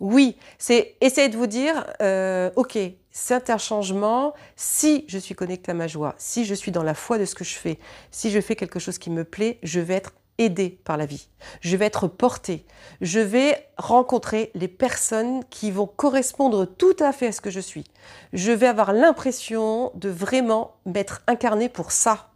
Oui, 0.00 0.36
c'est 0.58 0.96
essayer 1.00 1.28
de 1.28 1.36
vous 1.36 1.46
dire, 1.46 1.86
euh, 2.02 2.50
ok, 2.56 2.78
c'est 3.10 3.50
un 3.50 3.58
changement. 3.58 4.34
Si 4.56 5.04
je 5.08 5.18
suis 5.18 5.34
connecté 5.34 5.70
à 5.70 5.74
ma 5.74 5.86
joie, 5.86 6.14
si 6.18 6.44
je 6.44 6.54
suis 6.54 6.72
dans 6.72 6.82
la 6.82 6.94
foi 6.94 7.18
de 7.18 7.24
ce 7.24 7.34
que 7.34 7.44
je 7.44 7.54
fais, 7.54 7.78
si 8.10 8.30
je 8.30 8.40
fais 8.40 8.56
quelque 8.56 8.78
chose 8.78 8.98
qui 8.98 9.10
me 9.10 9.24
plaît, 9.24 9.58
je 9.62 9.80
vais 9.80 9.94
être 9.94 10.12
aidé 10.44 10.78
par 10.84 10.96
la 10.96 11.06
vie. 11.06 11.28
Je 11.60 11.76
vais 11.76 11.86
être 11.86 12.08
porté. 12.08 12.64
Je 13.00 13.20
vais 13.20 13.68
rencontrer 13.78 14.50
les 14.54 14.68
personnes 14.68 15.42
qui 15.50 15.70
vont 15.70 15.86
correspondre 15.86 16.66
tout 16.66 16.96
à 17.00 17.12
fait 17.12 17.28
à 17.28 17.32
ce 17.32 17.40
que 17.40 17.50
je 17.50 17.60
suis. 17.60 17.84
Je 18.32 18.52
vais 18.52 18.66
avoir 18.66 18.92
l'impression 18.92 19.92
de 19.94 20.08
vraiment 20.08 20.76
m'être 20.86 21.22
incarné 21.26 21.68
pour 21.68 21.92
ça, 21.92 22.30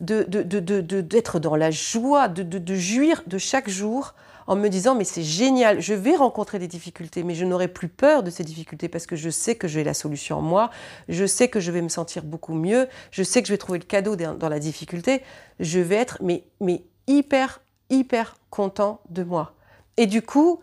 d'être 0.00 0.30
de, 0.30 0.60
de, 0.60 1.38
dans 1.38 1.56
la 1.56 1.70
joie, 1.70 2.28
de, 2.28 2.74
jouir 2.74 3.22
de 3.26 3.38
chaque 3.38 3.68
jour 3.68 4.14
en 4.46 4.56
me 4.56 4.68
disant 4.68 4.94
mais 4.94 5.04
c'est 5.04 5.22
génial, 5.22 5.80
je 5.80 5.94
vais 5.94 6.16
rencontrer 6.16 6.58
des 6.58 6.66
difficultés, 6.66 7.22
mais 7.22 7.34
je 7.34 7.44
n'aurai 7.44 7.68
plus 7.68 7.88
peur 7.88 8.22
de 8.22 8.30
ces 8.30 8.42
difficultés 8.42 8.88
parce 8.88 9.06
que 9.06 9.14
je 9.14 9.30
sais 9.30 9.54
que 9.54 9.68
j'ai 9.68 9.84
la 9.84 9.94
solution 9.94 10.38
en 10.38 10.42
moi, 10.42 10.70
je 11.08 11.24
sais 11.24 11.48
que 11.48 11.60
je 11.60 11.70
vais 11.70 11.82
me 11.82 11.88
sentir 11.88 12.24
beaucoup 12.24 12.54
mieux, 12.54 12.88
je 13.10 13.22
sais 13.22 13.42
que 13.42 13.48
je 13.48 13.52
vais 13.52 13.58
trouver 13.58 13.78
le 13.78 13.84
cadeau 13.84 14.16
dans 14.16 14.48
la 14.48 14.58
difficulté, 14.58 15.22
je 15.60 15.78
vais 15.78 15.96
être 15.96 16.18
mais, 16.20 16.44
mais 16.60 16.82
hyper, 17.10 17.60
hyper 17.90 18.36
content 18.50 19.00
de 19.10 19.22
moi. 19.22 19.52
Et 19.96 20.06
du 20.06 20.22
coup, 20.22 20.60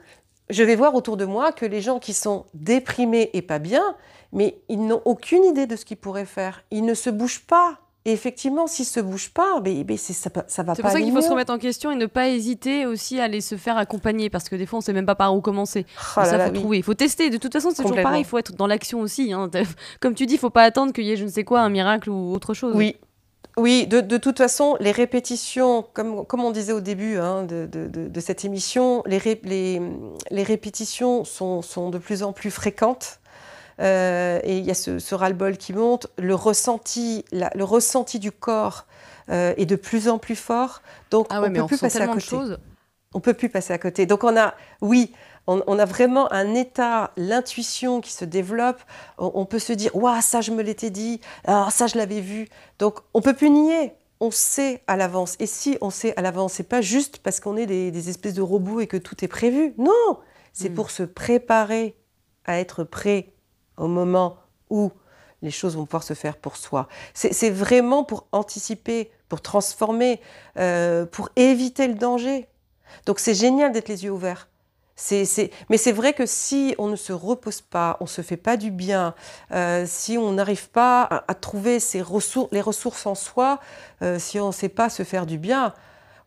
je 0.50 0.64
vais 0.64 0.76
voir 0.76 0.96
autour 0.96 1.18
de 1.18 1.26
moi 1.26 1.52
que 1.52 1.66
les 1.66 1.82
gens 1.82 2.00
qui 2.00 2.14
sont 2.14 2.46
déprimés 2.54 3.30
et 3.34 3.42
pas 3.42 3.60
bien, 3.60 3.96
mais 4.32 4.60
ils 4.70 4.86
n'ont 4.86 5.02
aucune 5.06 5.44
idée 5.44 5.68
de 5.68 5.76
ce 5.76 5.86
qu'ils 5.86 5.98
pourraient 5.98 6.26
faire. 6.26 6.64
Ils 6.72 6.86
ne 6.86 6.94
se 6.94 7.10
bougent 7.10 7.46
pas. 7.46 7.80
Et 8.06 8.14
effectivement, 8.14 8.68
s'ils 8.68 8.86
se 8.86 9.02
bougent 9.02 9.34
pas, 9.34 9.60
mais, 9.62 9.98
ça, 9.98 10.14
ça 10.48 10.64
va 10.64 10.72
pas. 10.72 10.76
C'est 10.76 10.82
pour 10.82 10.92
ça 10.92 11.02
qu'il 11.02 11.12
faut 11.12 11.22
se 11.22 11.30
remettre 11.30 11.52
en 11.52 11.58
question 11.58 11.92
et 11.92 11.96
ne 11.96 12.06
pas 12.06 12.30
hésiter 12.30 12.86
aussi 12.86 13.20
à 13.20 13.26
aller 13.26 13.42
se 13.42 13.56
faire 13.56 13.76
accompagner, 13.76 14.30
parce 14.30 14.48
que 14.48 14.56
des 14.56 14.66
fois, 14.66 14.80
on 14.80 14.82
sait 14.82 14.94
même 14.94 15.06
pas 15.06 15.16
par 15.16 15.36
où 15.36 15.42
commencer. 15.42 15.86
Oh 16.16 16.22
ça, 16.24 16.48
faut 16.48 16.54
trouver. 16.54 16.78
Il 16.78 16.84
faut 16.84 16.94
tester. 16.94 17.30
De 17.30 17.36
toute 17.36 17.52
façon, 17.52 17.72
c'est 17.76 17.84
toujours 17.84 18.02
pareil. 18.02 18.22
Il 18.22 18.26
faut 18.26 18.38
être 18.38 18.54
dans 18.54 18.68
l'action 18.68 19.02
aussi. 19.02 19.34
Hein. 19.34 19.52
Comme 20.00 20.14
tu 20.14 20.26
dis, 20.26 20.36
il 20.36 20.40
faut 20.40 20.50
pas 20.50 20.64
attendre 20.64 20.94
qu'il 20.94 21.04
y 21.04 21.12
ait 21.12 21.18
je 21.18 21.26
ne 21.26 21.30
sais 21.30 21.44
quoi, 21.44 21.60
un 21.60 21.70
miracle 21.70 22.10
ou 22.10 22.32
autre 22.34 22.54
chose. 22.54 22.74
Oui, 22.78 22.96
oui, 23.58 23.88
de, 23.88 24.18
toute 24.18 24.38
façon, 24.38 24.78
les 24.80 24.92
répétitions, 24.92 25.84
comme, 25.94 26.26
comme 26.28 26.42
on 26.42 26.52
disait 26.52 26.74
au 26.74 26.80
début 26.80 27.18
hein, 27.18 27.44
de, 27.44 28.20
cette 28.20 28.46
émission, 28.46 29.02
les, 29.08 29.20
les, 29.44 30.44
répétitions 30.44 31.24
sont, 31.26 31.64
sont, 31.64 31.90
de 31.90 31.98
plus 31.98 32.22
en 32.22 32.34
plus 32.34 32.52
fréquentes. 32.52 33.20
Euh, 33.80 34.40
et 34.44 34.58
il 34.58 34.66
y 34.66 34.72
a 34.72 34.76
ce, 34.76 35.00
ce 35.00 35.16
ras-le-bol 35.16 35.58
qui 35.58 35.74
monte. 35.74 36.08
Le 36.20 36.36
ressenti, 36.36 37.26
le 37.32 37.64
ressenti 37.64 38.20
du 38.20 38.32
corps 38.32 38.86
euh, 39.30 39.54
est 39.58 39.66
de 39.66 39.76
plus 39.76 40.08
en 40.08 40.20
plus 40.20 40.36
fort. 40.36 40.82
Donc, 41.10 41.28
ah 41.32 41.42
on 41.42 41.50
ne 41.50 41.60
peut 41.60 41.66
plus 41.66 41.80
passer 41.80 42.02
à 42.02 42.08
côté. 42.08 42.38
On 43.14 43.20
peut 43.20 43.34
plus 43.34 43.50
passer 43.50 43.74
à 43.74 43.80
côté. 43.80 44.06
Donc, 44.06 44.24
on 44.24 44.38
a, 44.38 44.54
oui, 44.82 45.14
on, 45.48 45.80
a 45.80 45.86
vraiment 45.86 46.32
un 46.34 46.54
état, 46.54 47.12
l'intuition 47.16 48.02
qui 48.02 48.12
se 48.12 48.26
développe. 48.26 48.82
On, 49.18 49.46
peut 49.46 49.60
se 49.60 49.72
dire, 49.72 49.96
waouh, 49.96 50.22
ça 50.22 50.42
je 50.42 50.52
me 50.52 50.62
l'étais 50.62 50.90
dit, 50.90 51.22
ah, 51.46 51.70
ça 51.72 51.88
je 51.88 51.98
l'avais 51.98 52.20
vu. 52.20 52.50
Donc 52.80 53.00
on 53.14 53.22
peut 53.22 53.34
plus 53.34 53.50
nier. 53.50 53.94
On 54.20 54.30
sait 54.32 54.84
à 54.88 54.98
l'avance. 54.98 55.36
Et 55.40 55.46
si 55.46 55.78
on 55.80 55.90
sait 55.90 56.14
à 56.18 56.22
l'avance, 56.22 56.54
c'est 56.54 56.68
pas 56.68 56.82
juste 56.82 57.20
parce 57.20 57.40
qu'on 57.40 57.56
est 57.56 57.66
des, 57.66 58.10
espèces 58.10 58.34
de 58.34 58.42
robots 58.42 58.82
et 58.82 58.88
que 58.88 58.98
tout 58.98 59.24
est 59.24 59.28
prévu. 59.28 59.74
Non, 59.78 60.20
c'est 60.54 60.70
hmm. 60.70 60.76
pour 60.76 60.92
se 60.92 61.04
préparer 61.04 61.96
à 62.46 62.60
être 62.60 62.84
prêt 62.84 63.34
au 63.78 63.88
moment 63.88 64.38
où 64.70 64.92
les 65.42 65.52
choses 65.52 65.78
vont 65.78 65.86
pouvoir 65.86 66.04
se 66.04 66.16
faire 66.16 66.38
pour 66.38 66.58
soi. 66.58 66.88
C'est 67.14 67.52
vraiment 67.52 68.04
pour 68.04 68.28
anticiper, 68.32 69.12
pour 69.30 69.42
transformer, 69.42 70.20
euh, 70.58 71.06
pour 71.06 71.30
éviter 71.36 71.88
le 71.88 71.94
danger. 71.94 72.48
Donc 73.06 73.20
c'est 73.20 73.36
génial 73.36 73.72
d'être 73.72 73.88
les 73.88 74.04
yeux 74.04 74.12
ouverts. 74.12 74.50
Mais 75.70 75.78
c'est 75.78 75.92
vrai 75.92 76.14
que 76.14 76.26
si 76.26 76.76
on 76.78 76.88
ne 76.88 76.96
se 76.96 77.14
repose 77.14 77.62
pas, 77.62 77.98
on 78.00 78.06
ne 78.06 78.10
se 78.10 78.22
fait 78.22 78.38
pas 78.38 78.58
du 78.58 78.72
bien, 78.72 79.14
euh, 79.52 79.86
si 79.88 80.18
on 80.18 80.32
n'arrive 80.32 80.70
pas 80.70 81.04
à, 81.28 81.34
trouver 81.36 81.78
ressources, 82.02 82.50
les 82.52 82.62
ressources 82.62 83.06
en 83.06 83.16
soi, 83.16 83.60
euh, 84.02 84.18
si 84.20 84.40
on 84.40 84.48
ne 84.48 84.52
sait 84.52 84.70
pas 84.70 84.90
se 84.90 85.04
faire 85.04 85.28
du 85.28 85.38
bien, 85.38 85.74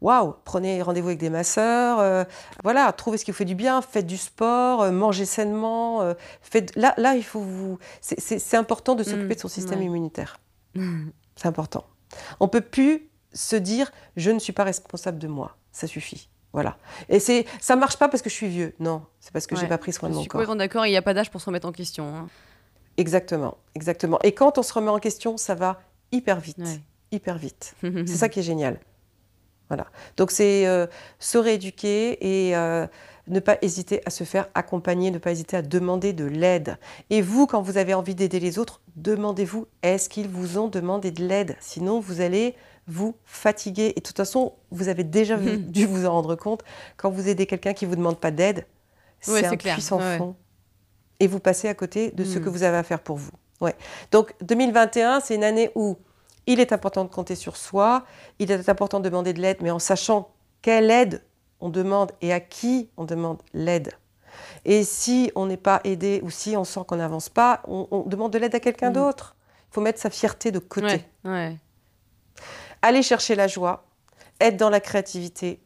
waouh, 0.01 0.35
prenez 0.45 0.83
rendez-vous 0.83 1.09
avec 1.09 1.19
des 1.19 1.31
masseurs, 1.31 1.99
euh, 1.99 2.25
voilà, 2.63 2.93
trouvez 2.93 3.19
ce 3.19 3.25
qui 3.25 3.33
vous 3.33 3.37
fait 3.37 3.45
du 3.45 3.57
bien, 3.57 3.83
faites 3.83 4.07
du 4.07 4.17
sport, 4.17 4.91
mangez 4.93 5.25
sainement. 5.27 6.15
faites... 6.41 6.75
Là, 6.77 6.95
là, 6.97 7.17
il 7.17 7.25
faut 7.25 7.41
vous. 7.41 7.79
C'est 8.01 8.57
important 8.57 8.95
de 8.95 9.03
s'occuper 9.03 9.35
de 9.35 9.41
son 9.41 9.49
mmh, 9.49 9.51
système 9.51 9.83
immunitaire. 9.83 10.39
C'est 11.37 11.49
important. 11.49 11.85
On 12.39 12.45
ne 12.47 12.51
peut 12.51 12.61
plus 12.61 13.09
se 13.33 13.57
dire 13.57 13.91
je 14.17 14.31
ne 14.31 14.39
suis 14.39 14.53
pas 14.53 14.65
responsable 14.65 15.19
de 15.19 15.29
moi. 15.29 15.57
Ça 15.73 15.87
suffit. 15.87 16.30
Voilà. 16.53 16.77
Et 17.09 17.21
c'est, 17.21 17.47
ça 17.61 17.77
marche 17.77 17.97
pas 17.97 18.09
parce 18.09 18.23
que 18.23 18.31
je 18.31 18.35
suis 18.35 18.49
vieux. 18.49 18.75
Non, 18.81 19.03
c'est 19.21 19.33
parce 19.33 19.47
que 19.47 19.57
j'ai 19.57 19.67
pas 19.67 19.79
pris 19.79 19.93
soin 19.93 20.09
de 20.09 20.15
mon 20.15 20.25
corps. 20.25 20.41
Je 20.41 20.47
suis 20.47 20.59
d'accord. 20.59 20.87
Il 20.87 20.91
n'y 20.91 20.97
a 20.97 21.03
pas 21.03 21.15
d'âge 21.15 21.31
pour 21.31 21.41
se 21.41 21.47
remettre 21.47 21.69
en 21.69 21.73
question. 21.73 22.15
Hein. 22.15 22.29
Exactement, 22.97 23.57
exactement. 23.75 24.19
Et 24.23 24.33
quand 24.33 24.59
on 24.59 24.63
se 24.63 24.73
remet 24.73 24.91
en 24.91 24.99
question, 24.99 25.37
ça 25.37 25.55
va 25.55 25.81
hyper 26.13 26.41
vite, 26.41 26.81
hyper 27.13 27.39
vite. 27.39 27.75
c'est 27.83 28.07
ça 28.09 28.29
qui 28.29 28.41
est 28.41 28.45
génial. 28.45 28.81
Voilà. 29.69 29.87
Donc 30.17 30.33
c'est 30.33 30.67
euh, 30.67 30.87
se 31.21 31.39
rééduquer 31.39 32.49
et 32.49 32.57
euh, 32.57 32.89
ne 33.29 33.39
pas 33.39 33.57
hésiter 33.63 34.03
à 34.05 34.11
se 34.11 34.25
faire 34.25 34.49
accompagner, 34.55 35.13
ne 35.13 35.19
pas 35.19 35.31
hésiter 35.31 35.57
à 35.57 35.63
demander 35.63 36.13
de 36.13 36.25
l'aide. 36.25 36.77
Et 37.09 37.23
vous, 37.23 37.47
quand 37.47 37.63
vous 37.63 37.79
avez 37.79 37.95
envie 37.95 38.17
d'aider 38.17 38.41
les 38.41 38.59
autres, 38.59 38.81
demandez-vous 38.97 39.69
est-ce 39.83 40.09
qu'ils 40.09 40.29
vous 40.29 40.59
ont 40.59 40.67
demandé 40.67 41.13
de 41.13 41.25
l'aide? 41.25 41.57
Sinon, 41.61 42.01
vous 42.01 42.21
allez 42.21 42.57
vous 42.91 43.15
fatiguer. 43.25 43.93
Et 43.97 44.01
de 44.01 44.05
toute 44.05 44.17
façon, 44.17 44.55
vous 44.71 44.89
avez 44.89 45.05
déjà 45.05 45.37
dû 45.37 45.87
vous 45.87 46.07
en 46.07 46.13
rendre 46.13 46.35
compte, 46.35 46.63
quand 46.97 47.11
vous 47.11 47.29
aidez 47.29 47.47
quelqu'un 47.47 47.73
qui 47.73 47.85
ne 47.87 47.91
vous 47.91 47.97
demande 47.97 48.19
pas 48.19 48.31
d'aide, 48.31 48.67
c'est 49.21 49.45
un 49.45 49.57
puissant 49.57 49.99
fond. 49.99 50.37
Et 51.21 51.27
vous 51.27 51.41
passez 51.41 51.69
à 51.69 51.75
côté 51.75 52.11
de 52.13 52.25
ce 52.25 52.39
hmm. 52.39 52.45
que 52.45 52.49
vous 52.49 52.63
avez 52.63 52.79
à 52.79 52.83
faire 52.83 53.01
pour 53.01 53.17
vous. 53.17 53.33
Ouais. 53.61 53.77
Donc 54.11 54.35
2021, 54.41 55.21
c'est 55.21 55.35
une 55.35 55.45
année 55.45 55.71
où 55.75 55.99
il 56.47 56.61
est 56.61 56.73
important 56.73 57.05
de 57.05 57.11
compter 57.11 57.35
sur 57.35 57.57
soi, 57.57 58.05
il 58.39 58.51
est 58.51 58.69
important 58.71 59.01
de 59.01 59.09
demander 59.09 59.35
de 59.35 59.41
l'aide, 59.41 59.59
mais 59.61 59.71
en 59.71 59.79
sachant 59.79 60.31
quelle 60.63 60.91
aide 60.91 61.23
on 61.61 61.69
demande 61.69 62.13
et 62.23 62.33
à 62.33 62.41
qui 62.41 62.89
on 62.97 63.05
demande 63.05 63.43
l'aide. 63.53 63.93
Et 64.65 64.83
si 64.83 65.31
on 65.35 65.45
n'est 65.45 65.59
pas 65.59 65.81
aidé 65.85 66.21
ou 66.25 66.31
si 66.31 66.57
on 66.57 66.65
sent 66.65 66.81
qu'on 66.87 66.97
n'avance 66.97 67.29
pas, 67.29 67.61
on, 67.67 68.05
demande 68.07 68.33
de 68.33 68.39
l'aide 68.39 68.55
à 68.55 68.61
quelqu'un 68.61 68.89
hmm. 68.89 68.95
d'autre. 68.95 69.37
Il 69.71 69.75
faut 69.75 69.81
mettre 69.83 70.01
sa 70.01 70.09
fierté 70.09 70.51
de 70.51 70.59
côté. 70.59 71.05
Ouais, 71.25 71.57
aller 72.83 73.03
chercher 73.03 73.35
la 73.35 73.49
joie, 73.49 73.87
être 74.41 74.57
dans 74.57 74.71
la 74.71 74.81
créativité, 74.81 75.61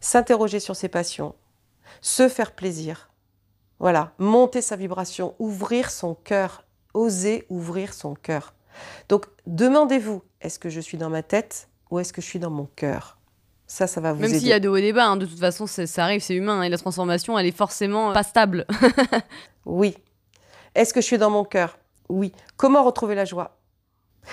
s'interroger 0.00 0.60
sur 0.60 0.76
ses 0.76 0.88
passions, 0.88 1.34
se 2.00 2.28
faire 2.28 2.52
plaisir. 2.52 3.10
Voilà, 3.78 4.12
monter 4.18 4.60
sa 4.60 4.76
vibration, 4.76 5.34
ouvrir 5.38 5.90
son 5.90 6.14
cœur, 6.14 6.64
oser 6.94 7.46
ouvrir 7.48 7.94
son 7.94 8.14
cœur. 8.14 8.54
Donc, 9.08 9.26
demandez-vous, 9.46 10.22
est-ce 10.40 10.58
que 10.58 10.68
je 10.68 10.80
suis 10.80 10.98
dans 10.98 11.10
ma 11.10 11.22
tête 11.22 11.68
ou 11.90 11.98
est-ce 11.98 12.12
que 12.12 12.20
je 12.20 12.26
suis 12.26 12.38
dans 12.38 12.50
mon 12.50 12.66
cœur? 12.76 13.18
Ça, 13.66 13.86
ça 13.86 14.00
va 14.00 14.12
vous 14.12 14.20
Même 14.20 14.30
s'il 14.30 14.48
y 14.48 14.52
a 14.52 14.60
de 14.60 14.68
hauts 14.68 14.80
débats, 14.80 15.06
hein, 15.06 15.16
de 15.16 15.26
toute 15.26 15.38
façon, 15.38 15.66
ça, 15.66 15.84
arrive, 16.04 16.20
c'est 16.20 16.34
humain, 16.34 16.60
hein, 16.60 16.62
et 16.62 16.68
la 16.68 16.78
transformation, 16.78 17.38
elle 17.38 17.46
est 17.46 17.56
forcément 17.56 18.12
pas 18.12 18.22
stable. 18.22 18.66
oui. 19.64 19.96
Est-ce 20.74 20.92
que 20.92 21.00
je 21.00 21.06
suis 21.06 21.18
dans 21.18 21.30
mon 21.30 21.44
cœur? 21.44 21.78
Oui. 22.08 22.32
Comment 22.56 22.82
retrouver 22.82 23.14
la 23.14 23.24
joie? 23.24 23.58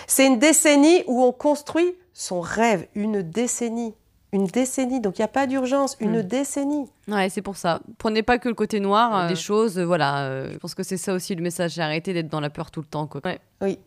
C'est 0.07 0.25
une 0.25 0.39
décennie 0.39 1.03
où 1.07 1.23
on 1.23 1.31
construit 1.31 1.95
son 2.18 2.41
rêve, 2.41 2.88
une 2.95 3.22
décennie. 3.22 3.93
Une 4.34 4.47
décennie, 4.47 4.99
donc 4.99 5.20
il 5.20 5.22
n'y 5.22 5.26
a 5.26 5.30
pas 5.30 5.45
d'urgence, 5.45 5.95
une 5.99 6.20
hmm. 6.20 6.24
décennie. 6.24 6.89
Ouais, 7.07 7.30
c'est 7.30 7.43
pour 7.43 7.57
ça. 7.57 7.80
Prenez 7.99 8.24
pas 8.24 8.39
que 8.39 8.49
le 8.49 8.55
côté 8.55 8.80
noir 8.80 9.15
euh, 9.15 9.28
des 9.30 9.36
choses, 9.36 9.78
euh, 9.78 9.86
voilà. 9.86 10.24
Euh, 10.24 10.51
je 10.51 10.57
pense 10.57 10.74
que 10.74 10.82
c'est 10.82 10.97
ça 10.97 11.13
aussi 11.13 11.36
le 11.36 11.43
message, 11.43 11.78
arrêtez 11.78 12.13
d'être 12.13 12.28
dans 12.28 12.39
la 12.39 12.49
peur 12.49 12.72
tout 12.72 12.82
le 12.82 12.88
temps. 12.88 13.05
Quoi. 13.05 13.22
Oui. 13.61 13.78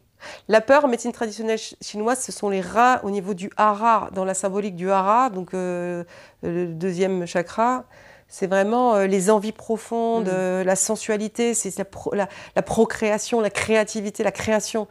La 0.46 0.60
peur 0.60 0.84
en 0.84 0.88
médecine 0.88 1.10
traditionnelle 1.10 1.58
chinoise, 1.82 2.20
ce 2.20 2.30
sont 2.30 2.48
les 2.50 2.60
rats 2.60 3.00
au 3.02 3.10
niveau 3.10 3.34
du 3.34 3.50
hara, 3.56 4.10
dans 4.14 4.24
la 4.24 4.34
symbolique 4.34 4.76
du 4.76 4.90
hara, 4.90 5.28
donc 5.30 5.52
le 5.52 6.04
deuxième 6.42 7.26
chakra. 7.26 7.84
C'est 8.28 8.46
vraiment 8.46 8.96
les 9.00 9.28
envies 9.28 9.50
profondes, 9.50 10.28
hmm. 10.28 10.62
la 10.62 10.76
sensualité, 10.76 11.52
c'est 11.52 11.76
la, 12.12 12.28
la, 12.54 12.62
procréation, 12.62 13.40
la 13.40 13.50
créativité, 13.50 14.22
la 14.22 14.30
création. 14.30 14.86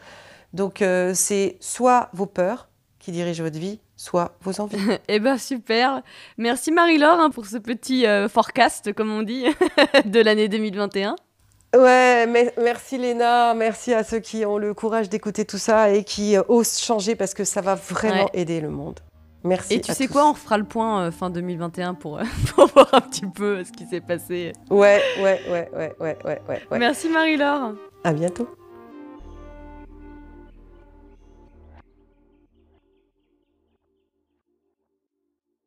Donc 0.54 0.84
c'est 1.14 1.58
soit 1.62 2.10
vos 2.14 2.26
peurs, 2.26 2.70
qui 3.00 3.12
dirige 3.12 3.42
votre 3.42 3.58
vie, 3.58 3.80
soit 3.96 4.38
vos 4.42 4.62
envies. 4.62 4.78
eh 5.08 5.20
ben 5.20 5.38
super. 5.38 6.02
Merci 6.38 6.72
Marie-Laure 6.72 7.20
hein, 7.20 7.30
pour 7.30 7.46
ce 7.46 7.58
petit 7.58 8.06
euh, 8.06 8.28
forecast, 8.28 8.94
comme 8.94 9.12
on 9.12 9.24
dit, 9.24 9.46
de 10.06 10.20
l'année 10.20 10.48
2021. 10.48 11.16
Ouais, 11.76 12.26
mais 12.28 12.52
merci 12.62 12.98
Léna, 12.98 13.54
merci 13.54 13.94
à 13.94 14.04
ceux 14.04 14.20
qui 14.20 14.44
ont 14.44 14.58
le 14.58 14.74
courage 14.74 15.08
d'écouter 15.08 15.46
tout 15.46 15.60
ça 15.60 15.92
et 15.92 16.04
qui 16.04 16.36
euh, 16.36 16.42
osent 16.48 16.80
changer 16.80 17.16
parce 17.16 17.36
que 17.36 17.44
ça 17.44 17.62
va 17.62 17.76
vraiment 17.76 18.30
aider 18.34 18.60
le 18.60 18.70
monde. 18.70 19.00
Merci. 19.44 19.76
Et 19.76 19.82
tu 19.82 19.94
sais 19.94 20.08
quoi, 20.08 20.28
on 20.28 20.34
refera 20.34 20.58
le 20.58 20.66
point 20.66 21.04
euh, 21.04 21.12
fin 21.12 21.30
2021 21.30 21.94
pour, 21.94 22.20
pour 22.56 22.68
voir 22.68 22.90
un 22.94 23.02
petit 23.02 23.26
peu 23.26 23.64
ce 23.64 23.72
qui 23.72 23.86
s'est 23.86 24.02
passé. 24.02 24.54
Ouais, 24.70 25.02
ouais, 25.22 25.40
ouais, 25.50 25.70
ouais, 25.74 25.96
ouais, 26.00 26.18
ouais, 26.26 26.42
ouais. 26.48 26.80
Merci 26.80 27.08
Marie-Laure. 27.08 27.76
À 28.04 28.14
bientôt. 28.14 28.50